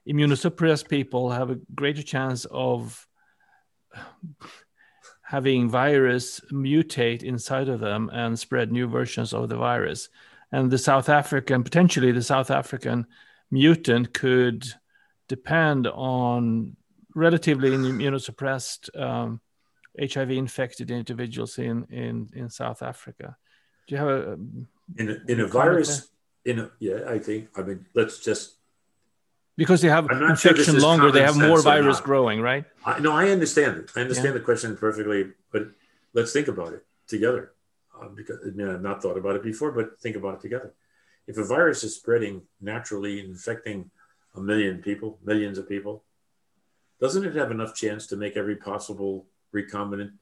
immunosuppressed 0.09 0.89
people 0.89 1.31
have 1.31 1.51
a 1.51 1.61
greater 1.75 2.03
chance 2.03 2.45
of 2.51 3.07
having 5.23 5.69
virus 5.69 6.41
mutate 6.53 7.23
inside 7.23 7.69
of 7.69 7.81
them 7.81 8.11
and 8.13 8.39
spread 8.39 8.73
new 8.73 8.89
versions 8.89 9.33
of 9.33 9.49
the 9.49 9.57
virus. 9.57 10.09
And 10.51 10.71
the 10.71 10.79
South 10.79 11.09
African, 11.09 11.63
potentially 11.63 12.11
the 12.11 12.23
South 12.23 12.51
African 12.51 13.07
mutant 13.53 14.13
could 14.13 14.67
depend 15.29 15.87
on 15.87 16.77
relatively 17.15 17.71
immunosuppressed 17.71 19.01
um, 19.01 19.41
HIV 19.99 20.31
infected 20.31 20.91
individuals 20.91 21.59
in, 21.59 21.85
in, 21.91 22.29
in 22.35 22.51
South 22.51 22.83
Africa. 22.83 23.37
Do 23.87 23.95
you 23.95 23.99
have 23.99 24.09
a 24.09 24.33
In 24.97 25.11
a, 25.11 25.33
in 25.33 25.41
a 25.41 25.47
virus, 25.47 26.09
in 26.45 26.61
a, 26.61 26.71
yeah, 26.79 27.01
I 27.09 27.19
think. 27.19 27.49
I 27.57 27.63
mean, 27.63 27.87
let's 27.95 28.19
just. 28.19 28.57
because 29.57 29.81
they 29.83 29.89
have 29.89 30.11
I'm 30.11 30.37
sure 30.37 30.53
infection 30.53 30.79
longer, 30.79 31.11
they 31.11 31.23
have 31.23 31.37
more 31.37 31.61
virus 31.61 32.01
growing, 32.01 32.41
right? 32.41 32.65
I, 32.85 33.01
no, 33.01 33.13
I 33.13 33.31
understand 33.31 33.77
it. 33.79 33.91
I 33.97 34.01
understand 34.03 34.29
Yeah. 34.35 34.39
the 34.39 34.45
question 34.45 34.77
perfectly, 34.77 35.33
but 35.53 35.63
let's 36.15 36.33
think 36.33 36.49
about 36.49 36.73
it 36.73 36.85
together. 37.07 37.53
Um, 38.01 38.15
because 38.15 38.39
I 38.47 38.51
mean, 38.51 38.69
I've 38.69 38.81
not 38.83 39.03
thought 39.03 39.19
about 39.19 39.37
it 39.37 39.43
before, 39.43 39.73
but 39.73 40.01
think 40.01 40.17
about 40.17 40.35
it 40.37 40.41
together. 40.41 40.73
If 41.27 41.37
a 41.37 41.45
virus 41.45 41.85
is 41.85 41.95
spreading 41.97 42.43
naturally, 42.61 43.21
infecting 43.21 43.91
a 44.35 44.41
million 44.41 44.81
people, 44.81 45.19
millions 45.25 45.59
of 45.59 45.69
people, 45.69 46.05
doesn't 47.01 47.25
it 47.25 47.35
have 47.35 47.51
enough 47.51 47.75
chance 47.75 48.07
to 48.09 48.17
make 48.17 48.37
every 48.37 48.57
possible 48.57 49.27
recombinant 49.55 50.13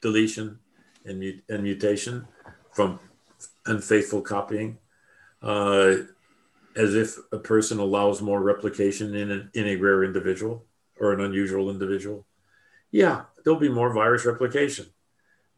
deletion 0.00 0.58
and, 1.04 1.20
mut- 1.20 1.42
and 1.48 1.62
mutation 1.62 2.26
from 2.72 2.98
unfaithful 3.66 4.20
copying, 4.20 4.78
uh, 5.42 5.94
as 6.76 6.94
if 6.94 7.16
a 7.32 7.38
person 7.38 7.78
allows 7.78 8.22
more 8.22 8.40
replication 8.40 9.14
in, 9.14 9.30
an, 9.30 9.50
in 9.54 9.66
a 9.66 9.76
rare 9.76 10.04
individual 10.04 10.64
or 10.98 11.12
an 11.12 11.20
unusual 11.20 11.70
individual? 11.70 12.26
Yeah, 12.90 13.24
there'll 13.44 13.58
be 13.58 13.68
more 13.68 13.92
virus 13.92 14.24
replication. 14.24 14.86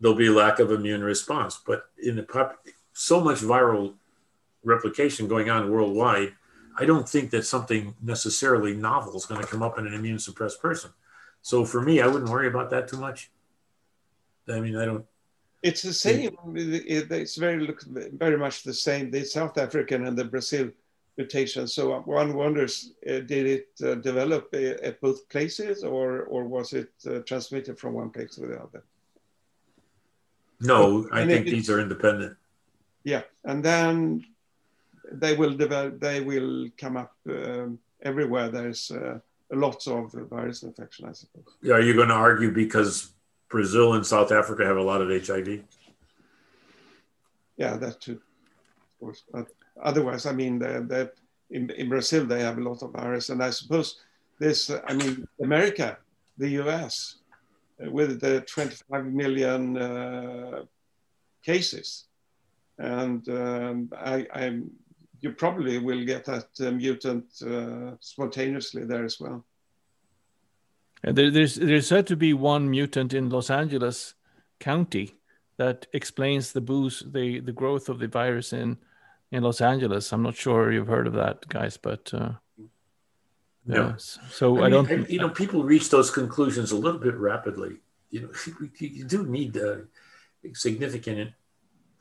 There'll 0.01 0.17
be 0.17 0.29
lack 0.29 0.59
of 0.59 0.73
immune 0.73 1.03
response, 1.03 1.61
but 1.65 1.87
in 2.03 2.17
the 2.17 2.23
pop, 2.23 2.67
so 2.93 3.21
much 3.21 3.39
viral 3.39 3.95
replication 4.65 5.29
going 5.29 5.51
on 5.51 5.71
worldwide, 5.71 6.35
I 6.79 6.85
don't 6.85 7.09
think 7.09 7.31
that 7.31 7.45
something 7.45 7.95
necessarily 8.03 8.75
novel 8.75 9.17
is 9.17 9.27
going 9.27 9.41
to 9.41 9.47
come 9.47 9.63
up 9.63 9.79
in 9.79 9.87
an 9.87 9.95
immune 9.95 10.19
suppressed 10.19 10.61
person. 10.61 10.91
So 11.43 11.65
for 11.65 11.83
me, 11.83 12.01
I 12.01 12.07
wouldn't 12.07 12.31
worry 12.31 12.49
about 12.49 12.71
that 12.71 12.89
too 12.89 12.99
much. 12.99 13.31
I 14.49 14.61
mean, 14.61 14.77
I 14.77 14.85
don't. 14.85 15.05
It's 15.63 15.83
the 15.83 15.93
same. 15.93 16.37
It's 16.55 17.37
very 17.37 17.69
very 18.17 18.39
much 18.39 18.63
the 18.63 18.75
same. 18.75 19.11
The 19.11 19.25
South 19.25 19.59
African 19.59 20.07
and 20.07 20.17
the 20.17 20.25
Brazil 20.25 20.71
mutation. 21.17 21.67
So 21.69 22.01
one 22.01 22.35
wonders, 22.35 22.93
uh, 23.07 23.21
did 23.21 23.47
it 23.47 23.69
uh, 23.85 23.95
develop 23.97 24.49
uh, 24.55 24.87
at 24.89 25.01
both 25.01 25.29
places, 25.29 25.85
or 25.85 26.23
or 26.23 26.45
was 26.45 26.73
it 26.73 26.91
uh, 27.07 27.21
transmitted 27.21 27.79
from 27.79 27.95
one 27.95 28.11
place 28.11 28.35
to 28.37 28.47
the 28.47 28.59
other? 28.61 28.83
No, 30.61 31.09
I 31.13 31.27
think 31.27 31.47
it, 31.47 31.51
these 31.51 31.71
are 31.71 31.81
independent. 31.81 32.37
Yeah, 33.05 33.23
and 33.45 33.65
then 33.65 34.25
they 35.11 35.35
will 35.35 35.55
develop. 35.55 36.01
They 36.01 36.21
will 36.21 36.69
come 36.79 36.97
up 36.97 37.15
um, 37.29 37.79
everywhere. 38.03 38.49
There's 38.49 38.91
uh, 38.91 39.19
lots 39.53 39.87
of 39.87 40.13
virus 40.13 40.63
infection, 40.63 41.09
I 41.09 41.13
suppose. 41.13 41.45
Are 41.71 41.81
you 41.81 41.95
going 41.95 42.09
to 42.09 42.15
argue 42.15 42.53
because 42.53 43.13
Brazil 43.49 43.95
and 43.95 44.07
South 44.07 44.33
Africa 44.33 44.65
have 44.65 44.77
a 44.77 44.83
lot 44.83 45.01
of 45.03 45.09
HIV? 45.09 45.63
Yeah, 47.57 47.77
that 47.77 48.01
too, 48.01 48.13
of 48.13 48.99
course. 48.99 49.23
But 49.31 49.49
otherwise, 49.83 50.27
I 50.27 50.33
mean, 50.33 50.59
they, 50.59 50.81
they, 50.81 51.09
in, 51.51 51.71
in 51.71 51.89
Brazil 51.89 52.25
they 52.25 52.41
have 52.41 52.59
a 52.59 52.63
lot 52.63 52.83
of 52.83 52.93
virus, 52.93 53.29
and 53.29 53.43
I 53.43 53.51
suppose 53.51 54.01
this. 54.39 54.71
I 54.71 54.95
mean, 54.95 55.27
America, 55.41 55.99
the 56.39 56.49
U.S. 56.63 57.17
With 57.79 58.21
the 58.21 58.41
25 58.43 59.07
million 59.07 59.77
uh, 59.77 60.63
cases, 61.45 62.07
and 62.79 63.29
um, 63.29 63.91
I, 63.97 64.27
I'm 64.33 64.71
you 65.23 65.31
probably 65.31 65.79
will 65.79 66.05
get 66.05 66.25
that 66.25 66.49
uh, 66.61 66.71
mutant 66.73 67.25
uh, 67.47 67.93
spontaneously 68.01 68.85
there 68.85 69.05
as 69.05 69.19
well. 69.21 69.45
And 71.05 71.17
there, 71.17 71.31
there's 71.31 71.55
there's 71.55 71.87
said 71.87 72.07
to 72.09 72.17
be 72.17 72.35
one 72.35 72.69
mutant 72.71 73.15
in 73.15 73.31
Los 73.31 73.49
Angeles 73.49 74.15
County 74.61 75.15
that 75.57 75.87
explains 75.93 76.53
the 76.53 76.61
boost, 76.61 77.13
the 77.13 77.41
the 77.41 77.53
growth 77.53 77.89
of 77.89 77.99
the 77.99 78.09
virus 78.09 78.53
in 78.53 78.79
in 79.31 79.43
Los 79.43 79.61
Angeles. 79.61 80.13
I'm 80.13 80.23
not 80.23 80.37
sure 80.37 80.73
you've 80.73 80.89
heard 80.89 81.07
of 81.07 81.15
that, 81.15 81.49
guys, 81.49 81.77
but 81.77 82.13
uh, 82.13 82.33
no. 83.65 83.95
So 83.97 84.59
I, 84.59 84.67
I 84.67 84.71
mean, 84.71 84.85
don't. 84.85 85.11
you 85.11 85.21
know, 85.21 85.29
people 85.29 85.63
reach 85.63 85.89
those 85.91 86.11
conclusions 86.11 86.73
a 86.73 86.77
little 86.77 87.01
bit 87.01 87.15
rapidly. 87.15 87.77
You 88.11 88.23
know, 88.23 88.31
you 88.79 89.05
do 89.05 89.25
need 89.25 89.57
uh, 89.57 89.77
significant 90.53 91.33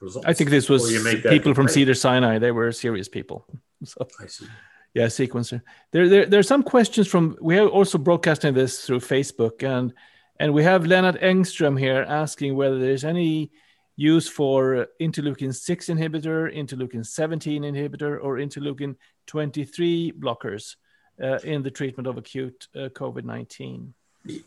results. 0.01 0.27
I 0.27 0.33
think 0.33 0.49
this 0.49 0.69
was 0.69 0.91
people 1.23 1.53
from 1.53 1.67
Cedar 1.67 1.93
Sinai. 1.93 2.39
They 2.39 2.51
were 2.51 2.71
serious 2.71 3.07
people. 3.07 3.45
So, 3.83 4.07
I 4.19 4.27
see. 4.27 4.45
Yeah, 4.93 5.07
sequencer. 5.07 5.63
There, 5.91 6.07
there, 6.07 6.27
there 6.27 6.39
are 6.39 6.43
some 6.43 6.61
questions 6.61 7.07
from. 7.07 7.35
We 7.41 7.57
are 7.57 7.67
also 7.67 7.97
broadcasting 7.97 8.53
this 8.53 8.85
through 8.85 8.99
Facebook, 8.99 9.63
and 9.63 9.91
and 10.39 10.53
we 10.53 10.63
have 10.63 10.85
Leonard 10.85 11.19
Engström 11.19 11.79
here 11.79 12.05
asking 12.07 12.55
whether 12.55 12.77
there's 12.77 13.03
any 13.03 13.49
use 13.95 14.27
for 14.27 14.87
interleukin 14.99 15.53
6 15.53 15.87
inhibitor, 15.87 16.55
interleukin 16.55 17.05
17 17.05 17.63
inhibitor, 17.63 18.19
or 18.21 18.37
interleukin 18.37 18.95
23 19.27 20.13
blockers 20.19 20.75
uh, 21.21 21.37
in 21.43 21.63
the 21.63 21.71
treatment 21.71 22.07
of 22.07 22.17
acute 22.17 22.67
uh, 22.75 22.89
COVID 22.89 23.23
19. 23.23 23.93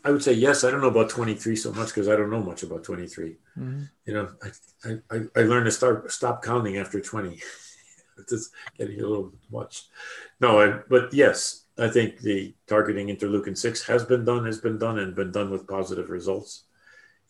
I 0.03 0.11
would 0.11 0.23
say 0.23 0.33
yes. 0.33 0.63
I 0.63 0.71
don't 0.71 0.81
know 0.81 0.87
about 0.87 1.09
23 1.09 1.55
so 1.55 1.73
much 1.73 1.89
because 1.89 2.07
I 2.07 2.15
don't 2.15 2.29
know 2.29 2.41
much 2.41 2.63
about 2.63 2.83
23. 2.83 3.35
Mm-hmm. 3.59 3.81
You 4.05 4.13
know, 4.13 4.31
I, 4.41 4.89
I, 5.11 5.19
I 5.35 5.41
learned 5.41 5.65
to 5.65 5.71
start 5.71 6.09
stop 6.11 6.43
counting 6.43 6.77
after 6.77 7.01
20. 7.01 7.29
it's 8.17 8.31
just 8.31 8.51
getting 8.77 8.99
a 9.01 9.07
little 9.07 9.33
much. 9.51 9.83
No, 10.39 10.61
I, 10.61 10.79
but 10.89 11.13
yes, 11.13 11.65
I 11.77 11.89
think 11.89 12.19
the 12.19 12.55
targeting 12.67 13.07
interleukin 13.07 13.57
6 13.57 13.83
has 13.87 14.05
been 14.05 14.23
done, 14.23 14.45
has 14.45 14.59
been 14.59 14.77
done, 14.77 14.99
and 14.99 15.13
been 15.13 15.31
done 15.31 15.49
with 15.49 15.67
positive 15.67 16.09
results. 16.09 16.63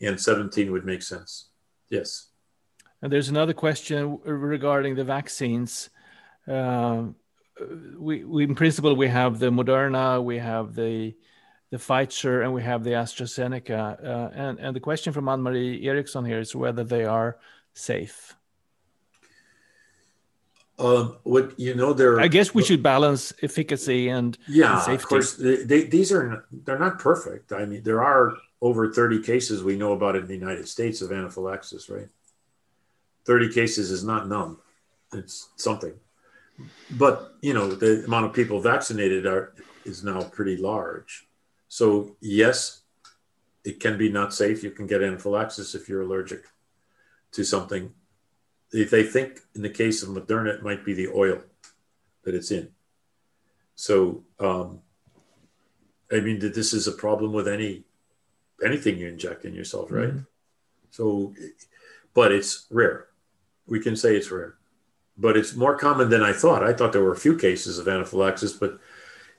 And 0.02 0.20
17 0.20 0.72
would 0.72 0.86
make 0.86 1.02
sense. 1.02 1.48
Yes. 1.90 2.28
And 3.02 3.12
there's 3.12 3.30
another 3.30 3.54
question 3.54 4.20
regarding 4.24 4.96
the 4.96 5.04
vaccines. 5.04 5.90
Uh, 6.48 7.06
we, 7.98 8.24
we, 8.24 8.44
in 8.44 8.56
principle, 8.56 8.96
we 8.96 9.08
have 9.08 9.40
the 9.40 9.50
Moderna, 9.50 10.24
we 10.24 10.38
have 10.38 10.76
the 10.76 11.16
the 11.76 11.84
Pfizer 11.84 12.42
and 12.42 12.54
we 12.54 12.64
have 12.64 12.86
the 12.86 12.92
AstraZeneca. 12.92 13.82
Uh, 14.02 14.30
and, 14.34 14.60
and 14.60 14.76
the 14.76 14.80
question 14.80 15.12
from 15.12 15.28
Anne 15.28 15.42
Marie 15.42 15.86
Eriksson 15.86 16.24
here 16.24 16.40
is 16.40 16.56
whether 16.56 16.86
they 16.86 17.04
are 17.04 17.38
safe. 17.74 18.34
Um, 20.80 21.18
what 21.24 21.58
you 21.60 21.74
know, 21.74 21.94
there. 21.94 22.20
I 22.20 22.28
guess 22.28 22.54
we 22.54 22.64
should 22.64 22.84
balance 22.84 23.34
efficacy 23.42 24.10
and 24.10 24.38
yeah, 24.48 24.74
and 24.74 24.82
safety. 24.82 25.04
of 25.04 25.08
course. 25.08 25.36
They, 25.36 25.56
they, 25.64 25.84
these 25.84 26.12
are 26.12 26.46
they're 26.52 26.80
not 26.80 27.00
perfect. 27.00 27.54
I 27.54 27.64
mean, 27.66 27.82
there 27.84 28.04
are 28.04 28.36
over 28.62 28.92
thirty 28.92 29.22
cases 29.22 29.64
we 29.64 29.78
know 29.78 29.94
about 29.94 30.18
in 30.18 30.28
the 30.28 30.36
United 30.36 30.68
States 30.68 31.02
of 31.02 31.14
anaphylaxis. 31.14 31.90
Right, 31.90 32.10
thirty 33.24 33.50
cases 33.54 33.90
is 33.90 34.04
not 34.04 34.28
none. 34.28 34.58
It's 35.14 35.48
something, 35.56 35.94
but 36.92 37.36
you 37.40 37.54
know, 37.54 37.72
the 37.72 38.04
amount 38.04 38.26
of 38.26 38.34
people 38.34 38.60
vaccinated 38.60 39.26
are 39.26 39.54
is 39.86 40.04
now 40.04 40.24
pretty 40.24 40.58
large. 40.58 41.25
So 41.68 42.16
yes, 42.22 42.82
it 43.64 43.80
can 43.80 43.98
be 43.98 44.10
not 44.10 44.34
safe. 44.34 44.64
You 44.64 44.72
can 44.72 44.88
get 44.88 45.02
anaphylaxis 45.02 45.76
if 45.76 45.90
you're 45.90 46.04
allergic 46.04 46.46
to 47.32 47.44
something. 47.44 47.92
If 48.72 48.90
they 48.90 49.04
think 49.04 49.40
in 49.56 49.62
the 49.62 49.70
case 49.70 50.04
of 50.04 50.10
Moderna, 50.10 50.56
it 50.56 50.64
might 50.64 50.86
be 50.86 50.94
the 50.94 51.10
oil 51.10 51.42
that 52.24 52.36
it's 52.36 52.52
in. 52.52 52.70
So 53.76 54.24
um, 54.40 54.82
I 56.12 56.20
mean, 56.20 56.40
that 56.40 56.54
this 56.54 56.74
is 56.74 56.88
a 56.88 56.92
problem 56.92 57.34
with 57.34 57.48
any 57.48 57.84
anything 58.64 58.98
you 58.98 59.08
inject 59.08 59.46
in 59.46 59.54
yourself, 59.54 59.92
right? 59.92 60.10
Mm-hmm. 60.10 60.20
So, 60.92 61.34
but 62.14 62.32
it's 62.32 62.68
rare. 62.70 63.08
We 63.68 63.80
can 63.80 63.96
say 63.96 64.16
it's 64.16 64.32
rare, 64.32 64.56
but 65.18 65.36
it's 65.36 65.56
more 65.56 65.78
common 65.78 66.10
than 66.10 66.22
I 66.22 66.32
thought. 66.32 66.64
I 66.64 66.74
thought 66.74 66.94
there 66.94 67.04
were 67.04 67.12
a 67.12 67.18
few 67.18 67.36
cases 67.38 67.80
of 67.80 67.88
anaphylaxis, 67.88 68.54
but 68.54 68.80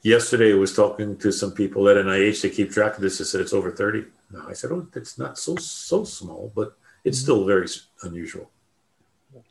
yesterday 0.02 0.52
I 0.52 0.56
was 0.56 0.74
talking 0.74 1.16
to 1.18 1.32
some 1.32 1.52
people 1.52 1.88
at 1.88 1.96
NIH 1.96 2.40
to 2.42 2.50
keep 2.50 2.70
track 2.70 2.96
of 2.96 3.00
this. 3.00 3.20
I 3.20 3.24
said 3.24 3.40
it's 3.40 3.52
over 3.52 3.70
30. 3.70 4.04
No, 4.32 4.44
I 4.48 4.52
said, 4.52 4.72
oh, 4.72 4.86
it's 4.94 5.18
not 5.18 5.38
so 5.38 5.56
so 5.56 6.04
small, 6.04 6.52
but 6.54 6.76
it's 7.04 7.18
still 7.18 7.38
mm-hmm. 7.38 7.48
very 7.48 7.68
unusual. 8.02 8.50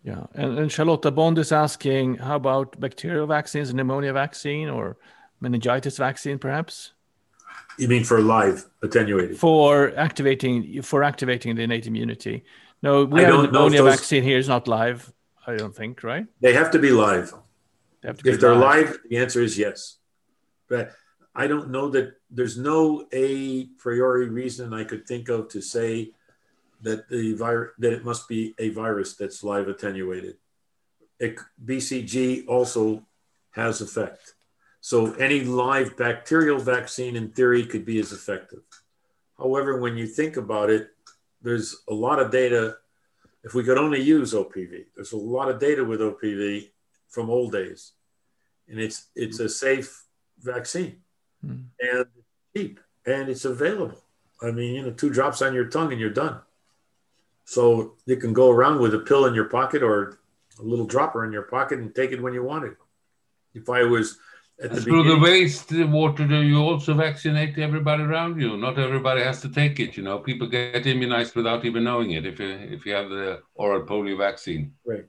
Yeah, 0.04 0.26
and, 0.34 0.58
and 0.58 0.72
Charlotta 0.72 1.12
Bond 1.12 1.38
is 1.38 1.52
asking, 1.52 2.16
how 2.16 2.38
about 2.38 2.80
bacterial 2.80 3.28
vaccines, 3.28 3.74
pneumonia 3.74 4.14
vaccine, 4.14 4.68
or 4.68 4.98
meningitis 5.40 5.98
vaccine, 5.98 6.40
perhaps? 6.40 6.94
You 7.78 7.88
mean 7.88 8.04
for 8.04 8.20
live 8.20 8.66
attenuated? 8.82 9.38
For 9.38 9.94
activating 9.96 10.82
for 10.82 11.04
activating 11.04 11.56
the 11.56 11.64
innate 11.64 11.88
immunity. 11.88 12.44
No, 12.82 13.06
we 13.06 13.22
I 13.22 13.26
have 13.26 13.40
a 13.40 13.44
pneumonia 13.44 13.84
those... 13.84 13.96
vaccine 13.96 14.24
here 14.24 14.38
is 14.38 14.48
not 14.48 14.68
live. 14.68 15.12
I 15.48 15.56
don't 15.56 15.76
think, 15.76 16.04
right? 16.04 16.26
They 16.42 16.54
have 16.54 16.72
to 16.72 16.80
be 16.80 16.90
live. 16.90 17.34
They 18.02 18.12
to 18.12 18.24
be 18.24 18.32
if 18.32 18.40
they're 18.40 18.56
live, 18.56 18.98
the 19.10 19.18
answer 19.18 19.42
is 19.42 19.58
yes 19.58 19.98
but 20.70 20.92
I 21.36 21.48
don't 21.48 21.70
know 21.70 21.90
that 21.90 22.14
there's 22.30 22.58
no 22.58 23.08
a 23.12 23.66
priori 23.78 24.30
reason 24.30 24.74
I 24.74 24.86
could 24.86 25.06
think 25.06 25.30
of 25.30 25.50
to 25.50 25.62
say 25.62 26.12
that 26.82 27.10
the 27.10 27.34
virus 27.34 27.72
that 27.80 27.94
it 27.94 28.06
must 28.06 28.28
be 28.30 28.56
a 28.58 28.70
virus 28.70 29.16
that's 29.16 29.44
live 29.44 29.68
attenuated. 29.68 30.38
It, 31.20 31.38
BCG 31.64 32.48
also 32.48 33.04
has 33.52 33.82
effect. 33.82 34.36
So 34.80 35.14
any 35.14 35.42
live 35.42 35.98
bacterial 35.98 36.60
vaccine 36.60 37.16
in 37.16 37.32
theory 37.32 37.66
could 37.66 37.86
be 37.86 38.00
as 38.00 38.12
effective. 38.12 38.64
However, 39.38 39.80
when 39.80 39.98
you 39.98 40.06
think 40.06 40.38
about 40.38 40.70
it, 40.70 40.90
there's 41.42 41.76
a 41.90 41.94
lot 41.94 42.20
of 42.20 42.32
data. 42.32 42.78
If 43.44 43.54
we 43.54 43.64
could 43.64 43.78
only 43.78 44.02
use 44.02 44.34
OPV, 44.34 44.86
there's 44.96 45.12
a 45.12 45.18
lot 45.18 45.50
of 45.50 45.60
data 45.60 45.84
with 45.84 46.00
OPV 46.00 46.70
from 47.10 47.30
old 47.30 47.52
days, 47.52 47.94
and 48.68 48.80
it's 48.80 49.08
it's 49.16 49.40
a 49.40 49.50
safe 49.50 50.05
vaccine 50.42 50.98
mm. 51.46 51.64
and 51.80 52.06
cheap 52.56 52.80
and 53.06 53.30
it's 53.30 53.46
available. 53.46 54.02
I 54.42 54.52
mean, 54.52 54.76
you 54.76 54.82
know, 54.82 54.92
two 54.92 55.10
drops 55.10 55.42
on 55.42 55.54
your 55.54 55.66
tongue 55.66 55.92
and 55.92 56.00
you're 56.00 56.10
done. 56.10 56.40
So 57.46 57.94
you 58.06 58.18
can 58.18 58.34
go 58.34 58.52
around 58.52 58.80
with 58.80 58.94
a 58.94 59.00
pill 59.00 59.26
in 59.26 59.36
your 59.36 59.46
pocket 59.46 59.84
or 59.84 60.20
a 60.60 60.64
little 60.64 60.86
dropper 60.86 61.26
in 61.26 61.32
your 61.32 61.44
pocket 61.44 61.80
and 61.80 61.94
take 61.94 62.12
it 62.12 62.22
when 62.22 62.34
you 62.34 62.44
want 62.44 62.66
it. 62.66 62.78
If 63.54 63.70
I 63.70 63.84
was 63.84 64.18
at 64.62 64.72
the 64.72 64.82
through 64.82 65.04
the 65.04 65.20
waste 65.20 65.72
water, 65.72 66.28
do 66.28 66.42
you 66.42 66.58
also 66.58 66.94
vaccinate 66.94 67.58
everybody 67.58 68.04
around 68.04 68.42
you? 68.42 68.58
Not 68.58 68.80
everybody 68.80 69.22
has 69.22 69.42
to 69.42 69.50
take 69.50 69.80
it. 69.80 69.96
You 69.96 70.04
know, 70.04 70.20
people 70.20 70.48
get 70.48 70.88
immunized 70.88 71.36
without 71.36 71.66
even 71.66 71.84
knowing 71.84 72.12
it. 72.12 72.26
If 72.26 72.40
you 72.40 72.50
if 72.50 72.86
you 72.86 72.94
have 72.94 73.10
the 73.10 73.42
oral 73.54 73.84
polio 73.84 74.18
vaccine, 74.18 74.74
right. 74.86 75.06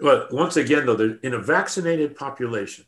Well, 0.00 0.26
once 0.30 0.56
again, 0.56 0.86
though, 0.86 1.18
in 1.22 1.34
a 1.34 1.38
vaccinated 1.38 2.16
population, 2.16 2.84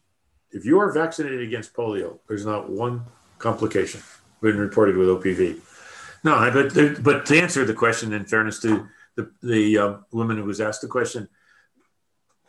if 0.56 0.64
you 0.64 0.80
are 0.80 0.90
vaccinated 0.92 1.42
against 1.42 1.74
polio, 1.74 2.18
there's 2.28 2.46
not 2.46 2.70
one 2.70 3.04
complication 3.38 4.00
been 4.40 4.58
reported 4.58 4.96
with 4.96 5.08
OPV. 5.08 5.60
No, 6.24 6.50
but 6.52 7.02
but 7.02 7.26
to 7.26 7.40
answer 7.40 7.64
the 7.64 7.74
question, 7.74 8.12
in 8.12 8.24
fairness 8.24 8.60
to 8.60 8.88
the 9.16 9.30
the 9.42 9.78
uh, 9.78 9.94
woman 10.12 10.36
who 10.36 10.44
was 10.44 10.60
asked 10.60 10.80
the 10.80 10.88
question, 10.88 11.28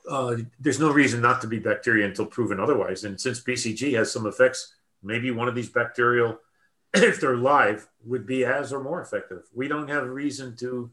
uh, 0.10 0.38
there's 0.60 0.80
no 0.80 0.92
reason 0.92 1.22
not 1.22 1.42
to 1.42 1.48
be 1.48 1.60
bacteria 1.60 2.06
until 2.06 2.26
proven 2.26 2.60
otherwise. 2.60 3.04
And 3.04 3.20
since 3.20 3.42
BCG 3.42 3.94
has 3.98 4.12
some 4.12 4.26
effects, 4.26 4.74
maybe 5.04 5.32
one 5.32 5.48
of 5.48 5.56
these 5.56 5.70
bacterial, 5.70 6.40
if 6.94 7.20
they're 7.20 7.38
live, 7.38 7.88
would 8.06 8.26
be 8.26 8.46
as 8.46 8.74
or 8.74 8.82
more 8.82 9.02
effective. 9.02 9.44
We 9.54 9.68
don't 9.68 9.90
have 9.90 10.04
a 10.04 10.12
reason 10.12 10.56
to 10.58 10.92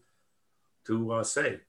to 0.87 1.13
uh, 1.13 1.25
say. 1.25 1.61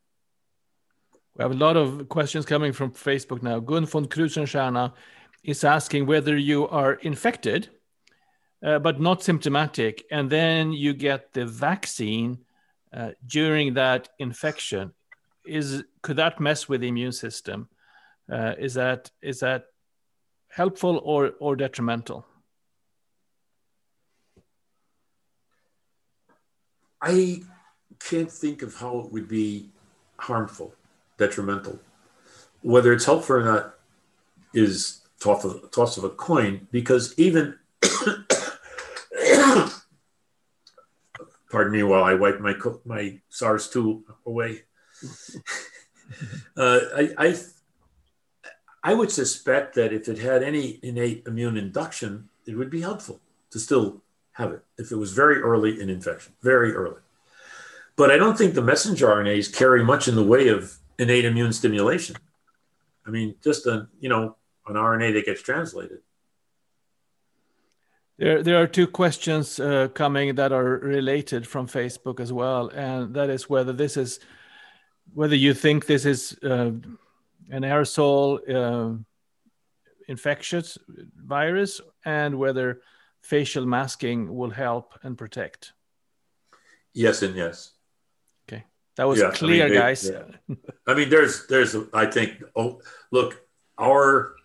We 1.37 1.43
have 1.43 1.51
a 1.51 1.55
lot 1.55 1.75
of 1.77 2.07
questions 2.07 2.45
coming 2.45 2.73
from 2.73 2.91
Facebook 2.91 3.43
now. 3.43 3.59
Gun 3.59 3.85
von 3.85 4.05
Krusenstjerna 4.05 4.93
is 5.45 5.63
asking 5.63 6.07
whether 6.07 6.35
you 6.35 6.67
are 6.67 6.93
infected, 6.93 7.69
uh, 8.65 8.79
but 8.79 8.99
not 8.99 9.21
symptomatic, 9.21 10.03
and 10.11 10.29
then 10.29 10.73
you 10.73 10.93
get 10.93 11.33
the 11.33 11.45
vaccine 11.45 12.39
uh, 12.91 13.11
during 13.27 13.75
that 13.75 14.09
infection. 14.17 14.91
Is 15.45 15.83
could 16.01 16.15
that 16.15 16.39
mess 16.39 16.67
with 16.67 16.81
the 16.81 16.87
immune 16.87 17.11
system? 17.11 17.69
Uh, 18.31 18.53
is 18.57 18.73
that 18.73 19.11
is 19.21 19.39
that 19.41 19.65
helpful 20.49 20.99
or 21.03 21.33
or 21.39 21.55
detrimental? 21.55 22.25
I 27.01 27.43
can't 27.99 28.31
think 28.31 28.63
of 28.63 28.75
how 28.75 28.99
it 29.01 29.11
would 29.11 29.27
be 29.27 29.69
harmful, 30.17 30.73
detrimental. 31.19 31.79
Whether 32.63 32.93
it's 32.93 33.05
helpful 33.05 33.35
or 33.35 33.43
not 33.43 33.75
is 34.55 35.04
toss 35.25 35.43
of, 35.43 35.71
toss 35.71 35.97
of 35.97 36.03
a 36.03 36.09
coin 36.09 36.67
because 36.71 37.13
even 37.17 37.57
pardon 41.49 41.73
me 41.73 41.83
while 41.83 42.03
I 42.03 42.13
wipe 42.13 42.39
my 42.39 42.53
my 42.85 43.19
SARS 43.29 43.69
two 43.69 44.03
away. 44.25 44.61
uh, 46.57 46.79
I, 46.95 47.09
I 47.17 47.35
I 48.83 48.93
would 48.93 49.11
suspect 49.11 49.73
that 49.75 49.91
if 49.91 50.07
it 50.07 50.19
had 50.19 50.43
any 50.43 50.79
innate 50.83 51.23
immune 51.25 51.57
induction, 51.57 52.29
it 52.45 52.55
would 52.55 52.69
be 52.69 52.81
helpful 52.81 53.19
to 53.49 53.59
still 53.59 54.03
have 54.33 54.51
it 54.51 54.63
if 54.77 54.91
it 54.91 54.97
was 54.97 55.13
very 55.13 55.41
early 55.41 55.81
in 55.81 55.89
infection, 55.89 56.33
very 56.43 56.71
early. 56.73 57.01
But 57.95 58.11
I 58.11 58.17
don't 58.17 58.37
think 58.37 58.53
the 58.53 58.61
messenger 58.61 59.07
RNAs 59.07 59.55
carry 59.55 59.83
much 59.83 60.07
in 60.07 60.15
the 60.15 60.23
way 60.23 60.49
of 60.49 60.77
innate 60.99 61.25
immune 61.25 61.53
stimulation. 61.53 62.15
I 63.07 63.09
mean, 63.09 63.35
just 63.43 63.65
a 63.65 63.87
you 63.99 64.09
know 64.09 64.35
an 64.67 64.75
RNA 64.75 65.13
that 65.13 65.25
gets 65.25 65.41
translated. 65.41 65.99
There, 68.17 68.41
there 68.43 68.61
are 68.61 68.67
two 68.67 68.87
questions 68.87 69.59
uh, 69.59 69.89
coming 69.93 70.35
that 70.35 70.51
are 70.53 70.63
related 70.63 71.45
from 71.45 71.67
Facebook 71.67 72.19
as 72.19 72.31
well, 72.31 72.69
and 72.69 73.13
that 73.15 73.29
is 73.29 73.49
whether 73.49 73.73
this 73.73 73.97
is 73.97 74.19
whether 75.13 75.35
you 75.35 75.53
think 75.53 75.85
this 75.85 76.05
is 76.05 76.37
uh, 76.43 76.71
an 77.51 77.61
aerosol 77.63 78.39
uh, 78.49 78.97
infectious 80.07 80.77
virus 80.87 81.81
and 82.05 82.37
whether 82.37 82.81
facial 83.21 83.65
masking 83.65 84.33
will 84.33 84.49
help 84.49 84.93
and 85.03 85.17
protect. 85.17 85.73
Yes, 86.93 87.21
and 87.21 87.35
yes. 87.35 87.73
Okay, 88.47 88.63
that 88.95 89.07
was 89.07 89.19
yeah, 89.19 89.31
clear, 89.31 89.65
I 89.65 89.69
mean, 89.69 89.77
guys. 89.77 90.09
Yeah. 90.09 90.55
I 90.87 90.93
mean, 90.93 91.09
there's, 91.09 91.47
there's, 91.47 91.75
I 91.93 92.05
think. 92.05 92.41
Oh, 92.55 92.81
look, 93.11 93.41
our, 93.77 94.35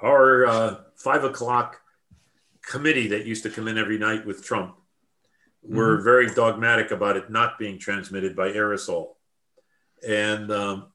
our 0.00 0.46
uh, 0.46 0.76
five 0.96 1.24
o'clock 1.24 1.80
committee 2.62 3.08
that 3.08 3.26
used 3.26 3.42
to 3.42 3.50
come 3.50 3.68
in 3.68 3.78
every 3.78 3.98
night 3.98 4.26
with 4.26 4.44
Trump 4.44 4.76
were 5.62 5.96
mm-hmm. 5.96 6.04
very 6.04 6.34
dogmatic 6.34 6.90
about 6.90 7.16
it 7.16 7.30
not 7.30 7.58
being 7.58 7.78
transmitted 7.78 8.36
by 8.36 8.50
aerosol. 8.50 9.14
And 10.06 10.50
um, 10.52 10.86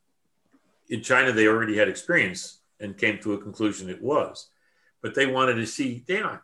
in 0.89 1.01
China, 1.01 1.31
they 1.31 1.47
already 1.47 1.77
had 1.77 1.89
experience 1.89 2.59
and 2.79 2.97
came 2.97 3.19
to 3.19 3.33
a 3.33 3.37
conclusion 3.37 3.89
it 3.89 4.01
was. 4.01 4.49
But 5.01 5.15
they 5.15 5.25
wanted 5.25 5.55
to 5.55 5.65
see, 5.65 6.03
they 6.07 6.21
are 6.21 6.43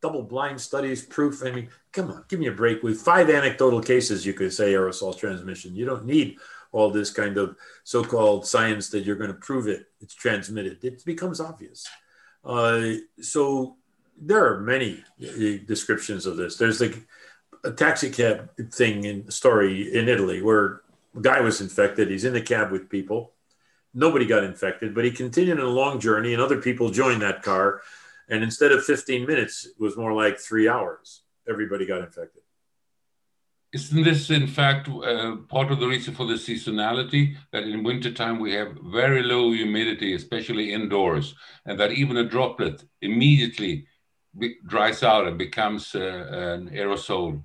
double 0.00 0.22
blind 0.22 0.60
studies, 0.60 1.04
proof. 1.04 1.42
I 1.44 1.50
mean, 1.50 1.68
come 1.92 2.10
on, 2.10 2.24
give 2.28 2.38
me 2.38 2.46
a 2.46 2.52
break. 2.52 2.82
With 2.82 3.00
five 3.00 3.28
anecdotal 3.28 3.82
cases, 3.82 4.24
you 4.24 4.32
could 4.34 4.52
say 4.52 4.72
aerosol 4.72 5.18
transmission. 5.18 5.74
You 5.74 5.84
don't 5.84 6.04
need 6.04 6.38
all 6.72 6.90
this 6.90 7.10
kind 7.10 7.36
of 7.36 7.56
so 7.84 8.04
called 8.04 8.46
science 8.46 8.90
that 8.90 9.04
you're 9.04 9.16
going 9.16 9.32
to 9.32 9.38
prove 9.38 9.66
it, 9.66 9.86
it's 10.00 10.14
transmitted. 10.14 10.82
It 10.84 11.04
becomes 11.04 11.40
obvious. 11.40 11.86
Uh, 12.44 12.94
so 13.20 13.76
there 14.20 14.52
are 14.52 14.60
many 14.60 15.04
uh, 15.22 15.58
descriptions 15.66 16.26
of 16.26 16.36
this. 16.36 16.56
There's 16.56 16.80
like 16.80 17.06
a 17.64 17.72
taxi 17.72 18.10
cab 18.10 18.50
thing 18.72 19.04
in 19.04 19.30
story 19.30 19.94
in 19.94 20.08
Italy 20.08 20.42
where 20.42 20.82
a 21.16 21.20
guy 21.20 21.40
was 21.40 21.60
infected. 21.60 22.10
He's 22.10 22.24
in 22.24 22.32
the 22.34 22.40
cab 22.40 22.70
with 22.70 22.88
people. 22.88 23.32
Nobody 23.94 24.26
got 24.26 24.44
infected, 24.44 24.94
but 24.94 25.04
he 25.04 25.10
continued 25.10 25.58
on 25.58 25.66
a 25.66 25.70
long 25.70 25.98
journey, 25.98 26.34
and 26.34 26.42
other 26.42 26.60
people 26.60 26.90
joined 26.90 27.22
that 27.22 27.42
car. 27.42 27.80
And 28.28 28.44
instead 28.44 28.70
of 28.70 28.84
15 28.84 29.26
minutes, 29.26 29.64
it 29.64 29.80
was 29.80 29.96
more 29.96 30.12
like 30.12 30.38
three 30.38 30.68
hours. 30.68 31.22
Everybody 31.48 31.86
got 31.86 32.02
infected. 32.02 32.42
Isn't 33.72 34.02
this, 34.02 34.30
in 34.30 34.46
fact, 34.46 34.88
uh, 34.88 35.36
part 35.48 35.70
of 35.70 35.78
the 35.78 35.86
reason 35.86 36.14
for 36.14 36.26
the 36.26 36.34
seasonality 36.34 37.36
that 37.52 37.64
in 37.64 37.84
wintertime 37.84 38.38
we 38.40 38.54
have 38.54 38.78
very 38.82 39.22
low 39.22 39.52
humidity, 39.52 40.14
especially 40.14 40.72
indoors, 40.72 41.34
and 41.66 41.78
that 41.78 41.92
even 41.92 42.16
a 42.16 42.24
droplet 42.24 42.82
immediately 43.02 43.86
dries 44.66 45.02
out 45.02 45.26
and 45.26 45.36
becomes 45.36 45.94
uh, 45.94 46.00
an 46.00 46.70
aerosol. 46.70 47.42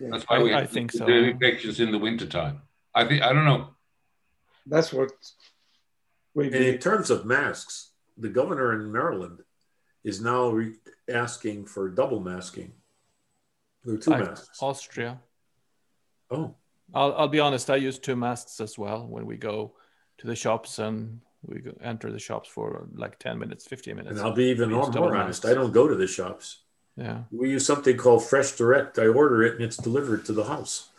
That's 0.00 0.24
why 0.24 0.36
I, 0.36 0.42
we 0.42 0.54
I 0.54 0.66
think 0.66 0.90
so. 0.90 1.06
the 1.06 1.12
infections 1.12 1.78
in 1.78 1.92
the 1.92 1.98
wintertime. 1.98 2.62
I 2.94 3.04
think 3.04 3.22
I 3.22 3.32
don't 3.32 3.44
know. 3.44 3.68
That's 4.66 4.92
what. 4.92 5.12
And 6.34 6.54
in 6.54 6.78
terms 6.78 7.10
of 7.10 7.26
masks, 7.26 7.92
the 8.16 8.28
governor 8.28 8.72
in 8.72 8.90
Maryland 8.90 9.42
is 10.02 10.20
now 10.20 10.48
re- 10.48 10.74
asking 11.08 11.66
for 11.66 11.88
double 11.88 12.20
masking. 12.20 12.72
There 13.84 13.96
two 13.96 14.14
I, 14.14 14.18
masks. 14.20 14.58
Austria. 14.60 15.20
Oh. 16.30 16.54
I'll, 16.94 17.14
I'll 17.14 17.28
be 17.28 17.40
honest. 17.40 17.70
I 17.70 17.76
use 17.76 17.98
two 17.98 18.16
masks 18.16 18.60
as 18.60 18.78
well 18.78 19.06
when 19.06 19.26
we 19.26 19.36
go 19.36 19.72
to 20.18 20.26
the 20.26 20.36
shops 20.36 20.78
and 20.78 21.20
we 21.44 21.60
go, 21.60 21.72
enter 21.82 22.10
the 22.10 22.18
shops 22.18 22.48
for 22.48 22.86
like 22.94 23.18
10 23.18 23.38
minutes 23.38 23.66
15 23.66 23.96
minutes 23.96 24.18
and 24.18 24.20
i'll 24.20 24.32
be 24.32 24.44
even 24.44 24.70
more, 24.70 24.90
more 24.92 25.16
honest 25.16 25.44
i 25.44 25.54
don't 25.54 25.72
go 25.72 25.88
to 25.88 25.94
the 25.94 26.06
shops 26.06 26.60
yeah 26.96 27.22
we 27.30 27.50
use 27.50 27.66
something 27.66 27.96
called 27.96 28.24
fresh 28.24 28.52
direct 28.52 28.98
i 28.98 29.06
order 29.06 29.42
it 29.42 29.54
and 29.54 29.62
it's 29.62 29.76
delivered 29.76 30.24
to 30.24 30.32
the 30.32 30.44
house 30.44 30.90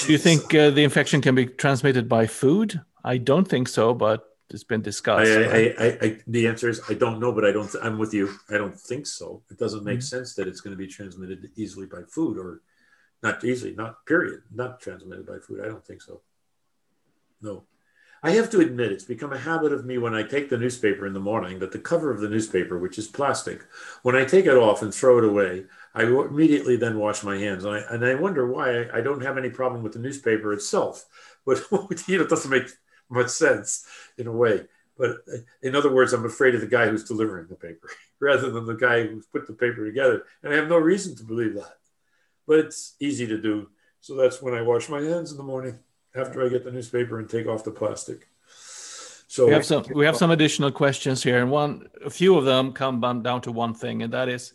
do 0.00 0.12
you 0.12 0.18
think 0.18 0.54
uh, 0.54 0.70
the 0.70 0.82
infection 0.82 1.20
can 1.20 1.34
be 1.34 1.46
transmitted 1.46 2.08
by 2.08 2.26
food 2.26 2.80
i 3.04 3.16
don't 3.16 3.46
think 3.46 3.68
so 3.68 3.94
but 3.94 4.29
it's 4.52 4.64
been 4.64 4.82
discussed 4.82 5.30
I, 5.30 5.46
right? 5.46 5.74
I, 5.78 6.06
I, 6.06 6.18
the 6.26 6.46
answer 6.46 6.68
is 6.68 6.80
i 6.88 6.94
don't 6.94 7.20
know 7.20 7.32
but 7.32 7.44
i 7.44 7.52
don't 7.52 7.74
i'm 7.82 7.98
with 7.98 8.14
you 8.14 8.34
i 8.50 8.54
don't 8.54 8.78
think 8.78 9.06
so 9.06 9.42
it 9.50 9.58
doesn't 9.58 9.84
make 9.84 9.98
mm-hmm. 9.98 10.16
sense 10.16 10.34
that 10.34 10.48
it's 10.48 10.60
going 10.60 10.72
to 10.72 10.78
be 10.78 10.86
transmitted 10.86 11.50
easily 11.56 11.86
by 11.86 12.02
food 12.08 12.38
or 12.38 12.62
not 13.22 13.44
easily 13.44 13.74
not 13.74 14.04
period 14.06 14.40
not 14.52 14.80
transmitted 14.80 15.26
by 15.26 15.38
food 15.38 15.60
i 15.62 15.66
don't 15.66 15.86
think 15.86 16.02
so 16.02 16.20
no 17.40 17.64
I 18.22 18.32
have 18.32 18.50
to 18.50 18.60
admit, 18.60 18.92
it's 18.92 19.04
become 19.04 19.32
a 19.32 19.38
habit 19.38 19.72
of 19.72 19.86
me 19.86 19.96
when 19.96 20.14
I 20.14 20.22
take 20.22 20.50
the 20.50 20.58
newspaper 20.58 21.06
in 21.06 21.14
the 21.14 21.20
morning 21.20 21.58
that 21.60 21.72
the 21.72 21.78
cover 21.78 22.10
of 22.10 22.20
the 22.20 22.28
newspaper, 22.28 22.78
which 22.78 22.98
is 22.98 23.08
plastic, 23.08 23.62
when 24.02 24.14
I 24.14 24.26
take 24.26 24.44
it 24.44 24.56
off 24.56 24.82
and 24.82 24.92
throw 24.92 25.18
it 25.18 25.24
away, 25.24 25.64
I 25.94 26.02
immediately 26.02 26.76
then 26.76 26.98
wash 26.98 27.24
my 27.24 27.38
hands. 27.38 27.64
And 27.64 27.76
I, 27.76 27.78
and 27.90 28.04
I 28.04 28.14
wonder 28.16 28.46
why 28.46 28.82
I, 28.82 28.98
I 28.98 29.00
don't 29.00 29.22
have 29.22 29.38
any 29.38 29.48
problem 29.48 29.82
with 29.82 29.94
the 29.94 29.98
newspaper 29.98 30.52
itself. 30.52 31.06
But 31.46 31.62
you 32.06 32.18
know, 32.18 32.24
it 32.24 32.28
doesn't 32.28 32.50
make 32.50 32.68
much 33.10 33.28
sense 33.28 33.86
in 34.16 34.26
a 34.26 34.32
way. 34.32 34.66
But 34.96 35.18
uh, 35.32 35.38
in 35.62 35.74
other 35.74 35.92
words, 35.92 36.12
I'm 36.12 36.24
afraid 36.24 36.54
of 36.54 36.60
the 36.60 36.66
guy 36.66 36.88
who's 36.88 37.04
delivering 37.04 37.48
the 37.48 37.56
paper 37.56 37.88
rather 38.20 38.50
than 38.50 38.66
the 38.66 38.74
guy 38.74 39.06
who's 39.06 39.26
put 39.26 39.46
the 39.46 39.54
paper 39.54 39.84
together. 39.84 40.24
And 40.42 40.52
I 40.52 40.56
have 40.56 40.68
no 40.68 40.78
reason 40.78 41.16
to 41.16 41.24
believe 41.24 41.54
that. 41.54 41.78
But 42.46 42.60
it's 42.60 42.94
easy 43.00 43.26
to 43.26 43.40
do. 43.40 43.68
So 44.00 44.14
that's 44.14 44.40
when 44.40 44.54
I 44.54 44.62
wash 44.62 44.88
my 44.88 45.00
hands 45.00 45.30
in 45.30 45.36
the 45.36 45.42
morning 45.42 45.78
after 46.14 46.44
I 46.44 46.48
get 46.48 46.64
the 46.64 46.72
newspaper 46.72 47.18
and 47.18 47.28
take 47.28 47.46
off 47.46 47.64
the 47.64 47.70
plastic. 47.70 48.28
So 49.28 49.46
we 49.46 49.52
have 49.52 49.64
some 49.64 49.84
we 49.94 50.06
have 50.06 50.16
some 50.16 50.32
additional 50.32 50.72
questions 50.72 51.22
here, 51.22 51.40
and 51.40 51.52
one 51.52 51.88
a 52.04 52.10
few 52.10 52.36
of 52.36 52.44
them 52.44 52.72
come 52.72 53.00
down 53.22 53.42
to 53.42 53.52
one 53.52 53.74
thing, 53.74 54.02
and 54.02 54.12
that 54.12 54.28
is 54.28 54.54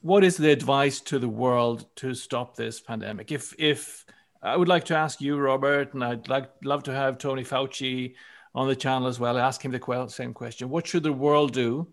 what 0.00 0.24
is 0.24 0.36
the 0.36 0.50
advice 0.50 1.00
to 1.00 1.18
the 1.18 1.28
world 1.28 1.86
to 1.96 2.14
stop 2.14 2.56
this 2.56 2.80
pandemic? 2.80 3.30
If 3.30 3.54
if 3.58 4.04
I 4.42 4.56
would 4.56 4.68
like 4.68 4.84
to 4.86 4.96
ask 4.96 5.20
you, 5.20 5.36
Robert, 5.36 5.92
and 5.94 6.02
I'd 6.02 6.28
like 6.28 6.50
love 6.64 6.84
to 6.84 6.92
have 6.92 7.18
Tony 7.18 7.44
Fauci 7.44 8.14
on 8.54 8.68
the 8.68 8.76
channel 8.76 9.06
as 9.06 9.20
well. 9.20 9.38
Ask 9.38 9.62
him 9.62 9.72
the 9.72 10.06
same 10.08 10.32
question: 10.32 10.70
What 10.70 10.86
should 10.86 11.02
the 11.02 11.12
world 11.12 11.52
do 11.52 11.88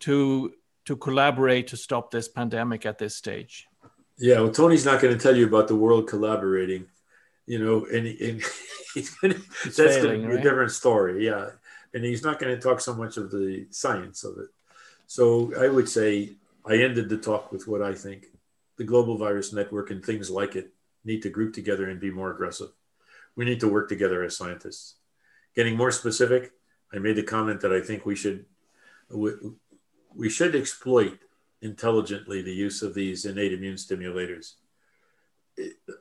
to 0.00 0.52
to 0.86 0.96
collaborate 0.96 1.68
to 1.68 1.76
stop 1.76 2.10
this 2.10 2.28
pandemic 2.28 2.84
at 2.84 2.98
this 2.98 3.14
stage? 3.14 3.68
Yeah, 4.18 4.40
well, 4.40 4.50
Tony's 4.50 4.84
not 4.84 5.00
going 5.00 5.16
to 5.16 5.22
tell 5.22 5.36
you 5.36 5.46
about 5.46 5.68
the 5.68 5.76
world 5.76 6.08
collaborating, 6.08 6.86
you 7.46 7.58
know, 7.58 7.86
and, 7.86 8.06
and 8.06 8.42
he's 8.94 9.10
gonna, 9.10 9.34
that's 9.64 9.76
failing, 9.76 10.26
right? 10.26 10.38
a 10.38 10.42
different 10.42 10.72
story. 10.72 11.24
Yeah, 11.24 11.50
and 11.94 12.04
he's 12.04 12.24
not 12.24 12.38
going 12.38 12.54
to 12.54 12.60
talk 12.60 12.80
so 12.80 12.94
much 12.94 13.16
of 13.16 13.30
the 13.30 13.66
science 13.70 14.24
of 14.24 14.38
it. 14.38 14.48
So 15.06 15.52
I 15.58 15.68
would 15.68 15.88
say 15.88 16.32
I 16.66 16.74
ended 16.74 17.08
the 17.08 17.18
talk 17.18 17.52
with 17.52 17.68
what 17.68 17.82
I 17.82 17.94
think 17.94 18.26
the 18.76 18.84
global 18.84 19.16
virus 19.16 19.52
network 19.52 19.90
and 19.90 20.04
things 20.04 20.30
like 20.30 20.56
it 20.56 20.72
need 21.04 21.22
to 21.22 21.30
group 21.30 21.54
together 21.54 21.88
and 21.88 22.00
be 22.00 22.10
more 22.10 22.30
aggressive. 22.30 22.70
We 23.36 23.44
need 23.44 23.60
to 23.60 23.68
work 23.68 23.88
together 23.88 24.22
as 24.22 24.36
scientists. 24.36 24.96
Getting 25.54 25.76
more 25.76 25.90
specific, 25.90 26.52
I 26.92 26.98
made 26.98 27.16
the 27.16 27.22
comment 27.22 27.60
that 27.62 27.72
I 27.72 27.80
think 27.80 28.04
we 28.04 28.16
should 28.16 28.44
we, 29.10 30.30
should 30.30 30.54
exploit 30.54 31.18
intelligently 31.60 32.42
the 32.42 32.52
use 32.52 32.82
of 32.82 32.94
these 32.94 33.24
innate 33.24 33.52
immune 33.52 33.76
stimulators. 33.76 34.54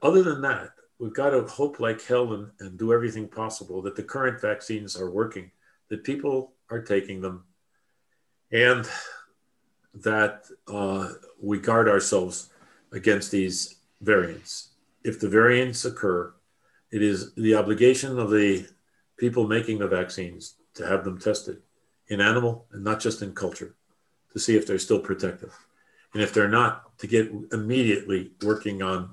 Other 0.01 0.23
than 0.23 0.41
that, 0.41 0.71
we've 0.99 1.13
got 1.13 1.31
to 1.31 1.41
hope 1.43 1.79
like 1.79 2.01
hell 2.03 2.33
and, 2.33 2.51
and 2.59 2.77
do 2.77 2.93
everything 2.93 3.27
possible 3.27 3.81
that 3.81 3.95
the 3.95 4.03
current 4.03 4.41
vaccines 4.41 4.95
are 4.95 5.09
working, 5.09 5.51
that 5.89 6.03
people 6.03 6.53
are 6.69 6.81
taking 6.81 7.21
them, 7.21 7.43
and 8.51 8.87
that 9.93 10.45
uh, 10.67 11.09
we 11.41 11.59
guard 11.59 11.89
ourselves 11.89 12.49
against 12.91 13.31
these 13.31 13.77
variants. 14.01 14.70
If 15.03 15.19
the 15.19 15.29
variants 15.29 15.85
occur, 15.85 16.33
it 16.91 17.01
is 17.01 17.33
the 17.35 17.55
obligation 17.55 18.19
of 18.19 18.29
the 18.29 18.67
people 19.17 19.47
making 19.47 19.79
the 19.79 19.87
vaccines 19.87 20.55
to 20.75 20.85
have 20.85 21.03
them 21.03 21.19
tested 21.19 21.61
in 22.07 22.21
animal 22.21 22.65
and 22.71 22.83
not 22.83 22.99
just 22.99 23.21
in 23.21 23.33
culture 23.33 23.75
to 24.33 24.39
see 24.39 24.55
if 24.55 24.65
they're 24.65 24.79
still 24.79 24.99
protective. 24.99 25.53
And 26.13 26.21
if 26.21 26.33
they're 26.33 26.49
not, 26.49 26.97
to 26.99 27.07
get 27.07 27.31
immediately 27.51 28.31
working 28.43 28.81
on 28.81 29.11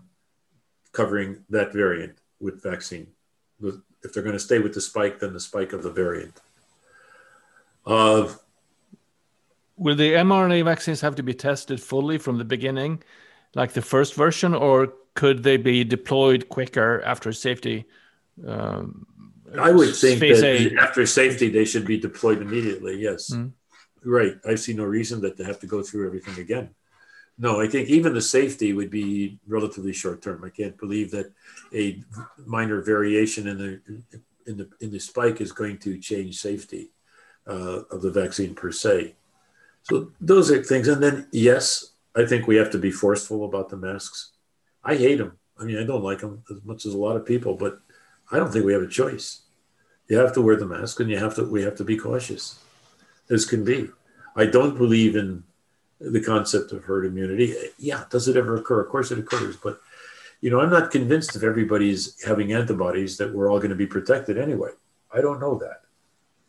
covering 0.92 1.44
that 1.50 1.72
variant 1.72 2.18
with 2.40 2.62
vaccine. 2.62 3.08
If 3.62 4.12
they're 4.12 4.22
going 4.22 4.34
to 4.34 4.38
stay 4.40 4.58
with 4.58 4.74
the 4.74 4.80
spike, 4.80 5.20
then 5.20 5.32
the 5.32 5.40
spike 5.40 5.72
of 5.72 5.82
the 5.82 5.90
variant. 5.90 6.40
Uh, 7.86 8.28
Will 9.76 9.94
the 9.94 10.12
mRNA 10.12 10.64
vaccines 10.64 11.00
have 11.00 11.14
to 11.16 11.22
be 11.22 11.34
tested 11.34 11.80
fully 11.80 12.18
from 12.18 12.38
the 12.38 12.44
beginning, 12.44 13.02
like 13.54 13.72
the 13.72 13.82
first 13.82 14.14
version, 14.14 14.52
or 14.54 14.92
could 15.18 15.42
they 15.42 15.56
be 15.56 15.82
deployed 15.82 16.48
quicker 16.48 17.02
after 17.02 17.32
safety? 17.32 17.86
Um, 18.46 19.04
I 19.58 19.72
would 19.72 19.96
think 19.96 20.20
that 20.20 20.44
a. 20.44 20.76
after 20.76 21.04
safety, 21.06 21.48
they 21.48 21.64
should 21.64 21.84
be 21.84 21.98
deployed 21.98 22.40
immediately. 22.40 22.94
Yes. 23.02 23.30
Mm. 23.30 23.50
Right. 24.04 24.36
I 24.46 24.54
see 24.54 24.74
no 24.74 24.84
reason 24.84 25.20
that 25.22 25.36
they 25.36 25.42
have 25.42 25.58
to 25.58 25.66
go 25.66 25.82
through 25.82 26.06
everything 26.06 26.38
again. 26.38 26.70
No, 27.36 27.60
I 27.60 27.66
think 27.66 27.88
even 27.88 28.14
the 28.14 28.22
safety 28.38 28.72
would 28.72 28.90
be 28.90 29.40
relatively 29.48 29.92
short 29.92 30.22
term. 30.22 30.44
I 30.44 30.50
can't 30.50 30.78
believe 30.78 31.10
that 31.10 31.32
a 31.74 32.00
minor 32.46 32.80
variation 32.80 33.48
in 33.48 33.58
the 33.58 33.72
in 34.46 34.56
the 34.56 34.68
in 34.80 34.92
the 34.92 35.00
spike 35.00 35.40
is 35.40 35.50
going 35.50 35.78
to 35.78 35.98
change 35.98 36.38
safety 36.38 36.92
uh, 37.48 37.80
of 37.90 38.02
the 38.02 38.12
vaccine 38.22 38.54
per 38.54 38.70
se. 38.70 39.16
So 39.82 40.12
those 40.20 40.48
are 40.52 40.62
things. 40.62 40.86
And 40.86 41.02
then 41.02 41.26
yes, 41.32 41.92
I 42.14 42.24
think 42.24 42.46
we 42.46 42.54
have 42.54 42.70
to 42.70 42.78
be 42.78 42.92
forceful 42.92 43.44
about 43.44 43.68
the 43.68 43.76
masks. 43.76 44.37
I 44.88 44.96
hate 44.96 45.18
them. 45.18 45.36
I 45.60 45.64
mean, 45.64 45.78
I 45.78 45.84
don't 45.84 46.02
like 46.02 46.20
them 46.20 46.42
as 46.50 46.64
much 46.64 46.86
as 46.86 46.94
a 46.94 46.98
lot 46.98 47.16
of 47.16 47.26
people, 47.26 47.54
but 47.54 47.78
I 48.32 48.38
don't 48.38 48.50
think 48.50 48.64
we 48.64 48.72
have 48.72 48.82
a 48.82 48.88
choice. 48.88 49.42
You 50.08 50.16
have 50.16 50.32
to 50.32 50.40
wear 50.40 50.56
the 50.56 50.64
mask, 50.64 50.98
and 51.00 51.10
you 51.10 51.18
have 51.18 51.34
to. 51.34 51.44
We 51.44 51.62
have 51.62 51.76
to 51.76 51.84
be 51.84 51.98
cautious 51.98 52.58
as 53.28 53.44
can 53.44 53.64
be. 53.64 53.90
I 54.34 54.46
don't 54.46 54.78
believe 54.78 55.14
in 55.14 55.44
the 56.00 56.22
concept 56.22 56.72
of 56.72 56.84
herd 56.84 57.04
immunity. 57.04 57.54
Yeah, 57.76 58.04
does 58.08 58.28
it 58.28 58.36
ever 58.38 58.56
occur? 58.56 58.80
Of 58.80 58.88
course 58.88 59.10
it 59.10 59.18
occurs, 59.18 59.56
but 59.56 59.78
you 60.40 60.50
know, 60.50 60.60
I'm 60.60 60.70
not 60.70 60.90
convinced 60.90 61.36
if 61.36 61.42
everybody's 61.42 62.22
having 62.24 62.54
antibodies 62.54 63.18
that 63.18 63.34
we're 63.34 63.50
all 63.50 63.58
going 63.58 63.70
to 63.70 63.76
be 63.76 63.86
protected 63.86 64.38
anyway. 64.38 64.70
I 65.12 65.20
don't 65.20 65.40
know 65.40 65.58
that. 65.58 65.82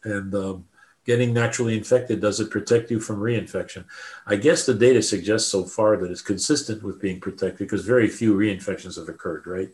And 0.05 0.33
um, 0.33 0.65
getting 1.10 1.34
naturally 1.34 1.76
infected, 1.76 2.22
does 2.22 2.40
it 2.40 2.52
protect 2.52 2.91
you 2.91 2.99
from 2.99 3.18
reinfection? 3.18 3.84
I 4.27 4.36
guess 4.36 4.68
the 4.68 4.76
data 4.76 5.02
suggests 5.02 5.49
so 5.49 5.64
far 5.64 5.98
that 5.98 6.11
it's 6.11 6.22
consistent 6.22 6.84
with 6.84 7.02
being 7.02 7.19
protected 7.19 7.57
because 7.57 7.84
very 7.84 8.07
few 8.07 8.36
reinfections 8.36 8.95
have 8.95 9.10
occurred, 9.10 9.48
right? 9.48 9.72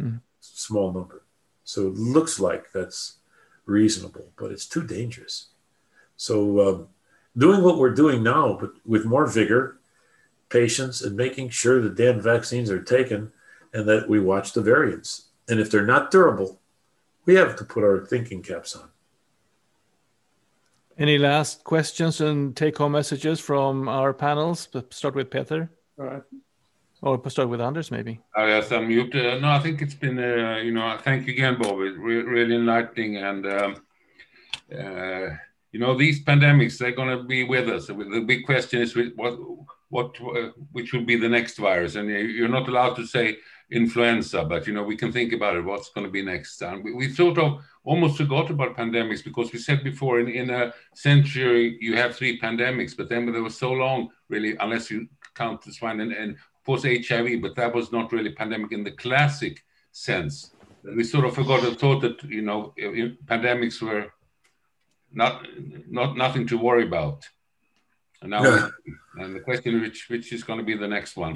Mm. 0.00 0.20
Small 0.38 0.92
number. 0.92 1.24
So 1.64 1.88
it 1.88 1.94
looks 1.94 2.38
like 2.38 2.70
that's 2.70 3.16
reasonable, 3.66 4.30
but 4.36 4.52
it's 4.52 4.66
too 4.66 4.86
dangerous. 4.86 5.48
So 6.16 6.36
um, 6.68 6.88
doing 7.36 7.64
what 7.64 7.78
we're 7.78 8.00
doing 8.02 8.22
now, 8.22 8.56
but 8.60 8.70
with 8.86 9.04
more 9.04 9.26
vigor, 9.26 9.80
patience, 10.48 11.02
and 11.02 11.16
making 11.16 11.48
sure 11.48 11.82
the 11.82 11.90
damn 11.90 12.20
vaccines 12.20 12.70
are 12.70 12.84
taken 12.84 13.32
and 13.74 13.88
that 13.88 14.08
we 14.08 14.20
watch 14.20 14.52
the 14.52 14.62
variants. 14.62 15.24
And 15.48 15.58
if 15.58 15.72
they're 15.72 15.84
not 15.84 16.12
durable, 16.12 16.60
we 17.24 17.34
have 17.34 17.56
to 17.56 17.64
put 17.64 17.82
our 17.82 18.06
thinking 18.06 18.42
caps 18.44 18.76
on. 18.76 18.90
Any 20.98 21.16
last 21.16 21.64
questions 21.64 22.20
and 22.20 22.56
take 22.56 22.76
home 22.76 22.92
messages 22.92 23.38
from 23.40 23.88
our 23.88 24.12
panels? 24.12 24.68
Start 24.90 25.14
with 25.14 25.30
Peter. 25.30 25.70
All 25.98 26.04
right. 26.04 26.22
Or 27.00 27.30
start 27.30 27.48
with 27.48 27.60
Anders, 27.60 27.92
maybe. 27.92 28.20
Oh, 28.36 28.44
yes, 28.44 28.72
I'm 28.72 28.88
mute. 28.88 29.14
Uh, 29.14 29.38
no, 29.38 29.50
I 29.50 29.60
think 29.60 29.80
it's 29.80 29.94
been, 29.94 30.18
uh, 30.18 30.56
you 30.56 30.72
know, 30.72 30.98
thank 31.00 31.28
you 31.28 31.34
again, 31.34 31.56
Bob. 31.56 31.80
It's 31.82 31.96
re 31.96 32.22
really 32.22 32.56
enlightening. 32.56 33.18
And 33.18 33.46
um, 33.46 33.76
uh, 34.76 35.28
you 35.72 35.80
know 35.80 35.96
these 35.96 36.24
pandemics 36.24 36.78
they're 36.78 36.92
going 36.92 37.16
to 37.16 37.24
be 37.24 37.44
with 37.44 37.68
us 37.68 37.86
the 37.86 38.24
big 38.26 38.44
question 38.44 38.80
is 38.82 38.96
what 39.16 39.38
what 39.90 40.16
uh, 40.20 40.48
which 40.72 40.92
will 40.92 41.04
be 41.04 41.16
the 41.16 41.28
next 41.28 41.58
virus 41.58 41.94
and 41.94 42.08
you're 42.08 42.48
not 42.48 42.68
allowed 42.68 42.94
to 42.94 43.06
say 43.06 43.36
influenza 43.70 44.44
but 44.44 44.66
you 44.66 44.72
know 44.72 44.82
we 44.82 44.96
can 44.96 45.12
think 45.12 45.32
about 45.32 45.54
it 45.54 45.64
what's 45.64 45.90
going 45.90 46.06
to 46.06 46.10
be 46.10 46.22
next 46.22 46.62
and 46.62 46.82
we, 46.82 46.92
we 46.92 47.10
sort 47.12 47.38
of 47.38 47.62
almost 47.84 48.16
forgot 48.16 48.50
about 48.50 48.76
pandemics 48.76 49.22
because 49.22 49.52
we 49.52 49.58
said 49.58 49.84
before 49.84 50.20
in, 50.20 50.28
in 50.28 50.48
a 50.50 50.72
century 50.94 51.76
you 51.80 51.94
have 51.94 52.16
three 52.16 52.40
pandemics 52.40 52.96
but 52.96 53.08
then 53.08 53.30
there 53.30 53.42
was 53.42 53.56
so 53.56 53.70
long 53.70 54.08
really 54.28 54.56
unless 54.60 54.90
you 54.90 55.06
count 55.34 55.60
the 55.62 55.72
swine 55.72 56.00
and, 56.00 56.12
and 56.12 56.32
of 56.32 56.64
course 56.64 56.82
hiv 56.82 57.42
but 57.42 57.54
that 57.54 57.74
was 57.74 57.92
not 57.92 58.10
really 58.10 58.32
pandemic 58.32 58.72
in 58.72 58.82
the 58.82 58.92
classic 58.92 59.62
sense 59.92 60.52
we 60.96 61.04
sort 61.04 61.26
of 61.26 61.34
forgot 61.34 61.62
and 61.64 61.78
thought 61.78 62.00
that 62.00 62.22
you 62.24 62.42
know 62.42 62.72
pandemics 63.26 63.82
were 63.82 64.10
not 65.12 65.46
not 65.88 66.16
nothing 66.16 66.46
to 66.48 66.58
worry 66.58 66.84
about. 66.84 67.28
And 68.20 68.30
now, 68.30 68.42
no. 68.42 68.70
and 69.16 69.36
the 69.36 69.40
question 69.40 69.80
which 69.80 70.08
which 70.08 70.32
is 70.32 70.42
going 70.42 70.58
to 70.58 70.64
be 70.64 70.76
the 70.76 70.88
next 70.88 71.16
one, 71.16 71.34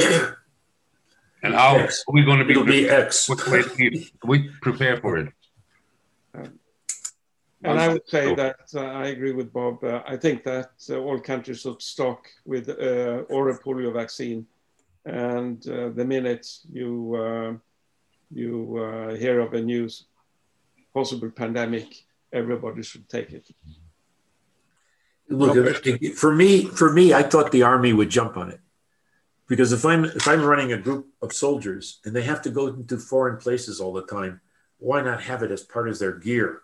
and 1.43 1.55
how 1.55 1.77
X. 1.77 2.05
are 2.09 2.12
we 2.12 2.24
going 2.24 2.39
to 2.39 2.44
be? 2.44 2.52
It'll 2.52 2.64
be 2.64 2.89
X. 2.89 3.28
we 4.24 4.48
prepare 4.60 4.97
for 4.98 5.19
it. 5.19 5.28
and 7.64 7.81
I 7.81 7.89
would 7.89 8.09
say 8.09 8.35
that 8.35 8.60
uh, 8.74 8.81
I 8.81 9.06
agree 9.09 9.32
with 9.32 9.52
Bob. 9.52 9.82
Uh, 9.85 10.02
I 10.06 10.16
think 10.16 10.44
that 10.44 10.70
uh, 10.89 10.98
all 10.98 11.20
countries 11.20 11.60
should 11.60 11.82
stock 11.82 12.27
with 12.44 12.69
uh, 12.69 13.24
oral 13.28 13.59
polio 13.59 13.93
vaccine, 13.93 14.47
and 15.05 15.66
uh, 15.69 15.90
the 15.90 16.05
minute 16.05 16.47
you 16.73 17.14
uh, 17.16 17.52
you 18.31 19.16
hear 19.19 19.40
of 19.40 19.52
a 19.55 19.60
new 19.60 19.89
possible 20.94 21.31
pandemic, 21.31 21.89
everybody 22.32 22.82
should 22.82 23.09
take 23.09 23.32
it. 23.32 23.47
Look, 25.28 25.55
for 26.14 26.35
me, 26.35 26.66
for 26.66 26.93
me, 26.93 27.14
I 27.14 27.23
thought 27.23 27.52
the 27.52 27.62
army 27.62 27.93
would 27.93 28.10
jump 28.10 28.36
on 28.36 28.51
it 28.51 28.60
because 29.52 29.70
if 29.70 29.84
I'm 29.84 30.06
if 30.06 30.26
I'm 30.26 30.42
running 30.42 30.72
a 30.72 30.78
group 30.78 31.08
of 31.20 31.34
soldiers 31.34 32.00
and 32.06 32.16
they 32.16 32.22
have 32.22 32.40
to 32.40 32.50
go 32.50 32.68
into 32.68 32.96
foreign 32.96 33.36
places 33.36 33.80
all 33.80 33.92
the 33.92 34.06
time, 34.06 34.40
why 34.78 35.02
not 35.02 35.20
have 35.24 35.42
it 35.42 35.50
as 35.50 35.62
part 35.62 35.90
of 35.90 35.98
their 35.98 36.12
gear? 36.12 36.62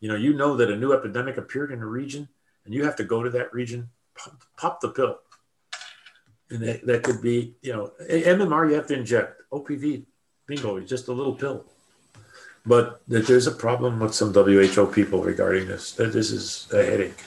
You 0.00 0.10
know, 0.10 0.16
you 0.16 0.34
know 0.34 0.54
that 0.58 0.70
a 0.70 0.76
new 0.76 0.92
epidemic 0.92 1.38
appeared 1.38 1.72
in 1.72 1.80
a 1.80 1.86
region, 1.86 2.28
and 2.66 2.74
you 2.74 2.84
have 2.84 2.96
to 2.96 3.04
go 3.04 3.22
to 3.22 3.30
that 3.30 3.54
region, 3.54 3.88
pop, 4.14 4.42
pop 4.58 4.80
the 4.82 4.90
pill, 4.90 5.16
and 6.50 6.60
that, 6.62 6.84
that 6.84 7.04
could 7.04 7.22
be, 7.22 7.54
you 7.62 7.72
know, 7.72 7.92
MMR 8.06 8.68
you 8.68 8.74
have 8.74 8.86
to 8.88 8.98
inject, 8.98 9.40
OPV, 9.50 10.04
bingo, 10.46 10.78
just 10.80 11.08
a 11.08 11.14
little 11.14 11.34
pill 11.34 11.64
but 12.66 13.00
there's 13.06 13.46
a 13.46 13.52
problem 13.52 14.00
with 14.00 14.12
some 14.12 14.34
WHO 14.34 14.88
people 14.88 15.22
regarding 15.22 15.68
this. 15.68 15.92
That 15.92 16.12
this 16.12 16.32
is 16.32 16.66
a 16.72 16.84
headache. 16.84 17.22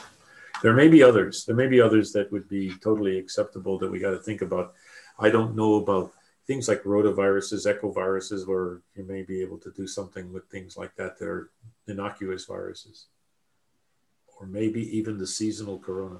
There 0.61 0.73
may 0.73 0.89
be 0.89 1.01
others. 1.01 1.45
There 1.45 1.55
may 1.55 1.67
be 1.67 1.79
others 1.79 2.11
that 2.11 2.29
would 2.33 2.49
be 2.49 2.73
totally 2.83 3.17
acceptable 3.17 3.79
that 3.79 3.89
we 3.89 3.99
got 3.99 4.11
to 4.11 4.19
think 4.19 4.41
about. 4.41 4.73
I 5.19 5.29
don't 5.29 5.55
know 5.55 5.75
about 5.75 6.13
things 6.47 6.67
like 6.67 6.83
rotaviruses, 6.83 7.67
echoviruses, 7.67 8.47
where 8.47 8.81
you 8.95 9.03
may 9.03 9.21
be 9.21 9.41
able 9.41 9.57
to 9.59 9.71
do 9.71 9.85
something 9.85 10.33
with 10.33 10.45
things 10.45 10.77
like 10.77 10.95
that 10.95 11.19
that 11.19 11.27
are 11.27 11.51
innocuous 11.87 12.45
viruses, 12.45 13.07
or 14.39 14.47
maybe 14.47 14.97
even 14.97 15.17
the 15.17 15.27
seasonal 15.27 15.77
corona. 15.77 16.19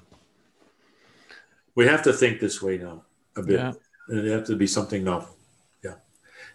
We 1.76 1.88
have 1.88 2.04
to 2.04 2.14
think 2.14 2.40
this 2.40 2.62
way 2.62 2.78
now 2.78 3.04
a 3.36 3.42
bit, 3.42 3.60
yeah. 3.60 3.74
and 4.10 4.20
it 4.20 4.32
has 4.32 4.48
to 4.50 4.56
be 4.56 4.68
something 4.68 5.04
novel. 5.04 5.36
Yeah. 5.84 5.96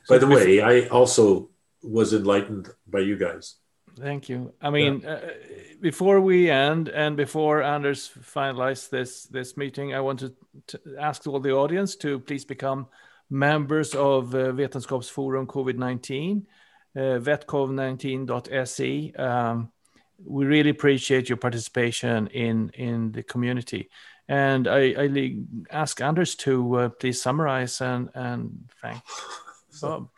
So 0.05 0.15
By 0.15 0.19
the 0.19 0.27
way, 0.27 0.61
I 0.61 0.87
also 0.89 1.49
was 1.83 2.13
enlightened 2.13 2.71
by 2.87 3.01
you 3.01 3.17
guys. 3.17 3.57
Thank 3.99 4.29
you. 4.29 4.53
I 4.61 4.71
mean, 4.71 5.01
yeah. 5.01 5.11
uh, 5.11 5.21
before 5.81 6.21
we 6.21 6.51
end 6.51 6.89
and 6.89 7.17
before 7.17 7.63
Anders 7.63 8.11
finalize 8.21 8.89
this 8.91 9.25
this 9.25 9.57
meeting, 9.57 9.95
I 9.95 10.01
want 10.01 10.21
to, 10.21 10.35
to 10.69 10.81
ask 10.99 11.27
all 11.27 11.41
the 11.41 11.53
audience 11.53 11.95
to 11.97 12.19
please 12.19 12.45
become 12.45 12.89
members 13.31 13.95
of 13.95 14.35
uh, 14.35 14.53
Vetenskapsforum 14.53 15.47
COVID-19, 15.47 16.43
uh, 16.97 17.01
vetcov19.se. 17.21 19.13
Um, 19.13 19.71
we 20.25 20.45
really 20.45 20.71
appreciate 20.71 21.29
your 21.29 21.39
participation 21.39 22.27
in 22.29 22.71
in 22.71 23.13
the 23.13 23.23
community. 23.23 23.91
And 24.27 24.67
I, 24.67 24.95
I 24.99 25.37
ask 25.71 26.01
Anders 26.01 26.35
to 26.37 26.75
uh, 26.77 26.89
please 26.89 27.21
summarize 27.23 27.81
and 27.81 28.09
and 28.15 28.71
thank 28.81 29.03
Bob. 29.81 30.09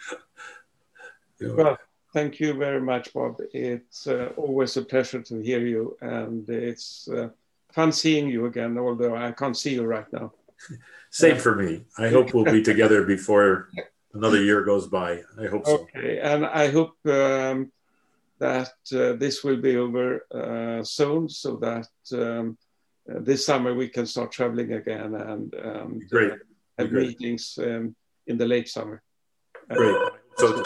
Well, 1.41 1.79
thank 2.17 2.41
you 2.41 2.55
very 2.55 2.81
much, 2.81 3.13
Bob. 3.13 3.35
It's 3.53 4.07
uh, 4.07 4.33
always 4.39 4.75
a 4.79 4.83
pleasure 4.93 5.21
to 5.21 5.35
hear 5.49 5.61
you, 5.75 5.99
and 6.01 6.49
it's 6.49 7.09
uh, 7.09 7.29
fun 7.77 7.93
seeing 7.93 8.27
you 8.31 8.47
again, 8.47 8.79
although 8.79 9.15
I 9.15 9.33
can't 9.33 9.59
see 9.63 9.75
you 9.75 9.85
right 9.85 10.11
now. 10.19 10.33
Same 11.11 11.37
for 11.37 11.55
me. 11.55 11.85
I 11.99 12.09
hope 12.09 12.33
we'll 12.33 12.57
be 12.59 12.63
together 12.63 13.05
before 13.05 13.69
another 14.15 14.43
year 14.43 14.65
goes 14.65 14.87
by. 14.87 15.11
I 15.43 15.47
hope 15.53 15.67
so. 15.67 15.75
Okay, 15.83 16.19
and 16.33 16.47
I 16.47 16.67
hope 16.77 16.95
um, 17.05 17.71
that 18.39 18.73
uh, 19.01 19.13
this 19.23 19.45
will 19.45 19.61
be 19.69 19.77
over 19.77 20.07
uh, 20.41 20.83
soon 20.85 21.29
so 21.29 21.57
that 21.67 21.91
um, 22.13 22.57
uh, 23.11 23.21
this 23.29 23.45
summer 23.45 23.75
we 23.75 23.89
can 23.89 24.07
start 24.07 24.33
traveling 24.33 24.73
again 24.73 25.15
and 25.15 25.55
um, 25.69 26.01
Great. 26.09 26.33
have 26.79 26.89
Great. 26.89 27.09
meetings 27.09 27.59
um, 27.63 27.95
in 28.27 28.39
the 28.39 28.47
late 28.47 28.69
summer. 28.69 29.03
Great. 29.69 29.97
So, 30.39 30.63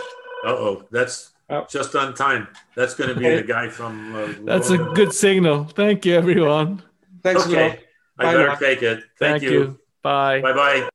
uh-oh, 0.47 0.85
that's 0.91 1.33
Oh. 1.51 1.67
just 1.69 1.95
on 1.97 2.15
time. 2.15 2.47
That's 2.77 2.95
going 2.95 3.13
to 3.13 3.19
be 3.19 3.29
the 3.29 3.43
guy 3.43 3.69
from. 3.69 4.15
Uh, 4.15 4.29
That's 4.45 4.71
a 4.71 4.79
good 4.79 5.13
signal. 5.13 5.65
Thank 5.65 6.07
you, 6.07 6.15
everyone. 6.15 6.83
Thanks 7.23 7.45
a 7.47 7.49
lot. 7.49 7.59
Okay. 7.59 7.81
I 8.19 8.25
Bye 8.25 8.33
better 8.35 8.47
now. 8.49 8.55
take 8.55 8.83
it. 8.83 8.99
Thank 9.19 9.41
Thank, 9.41 9.43
you. 9.43 9.51
you. 9.51 9.81
Bye. 10.03 10.41
Bye 10.41 10.53
bye. 10.53 10.90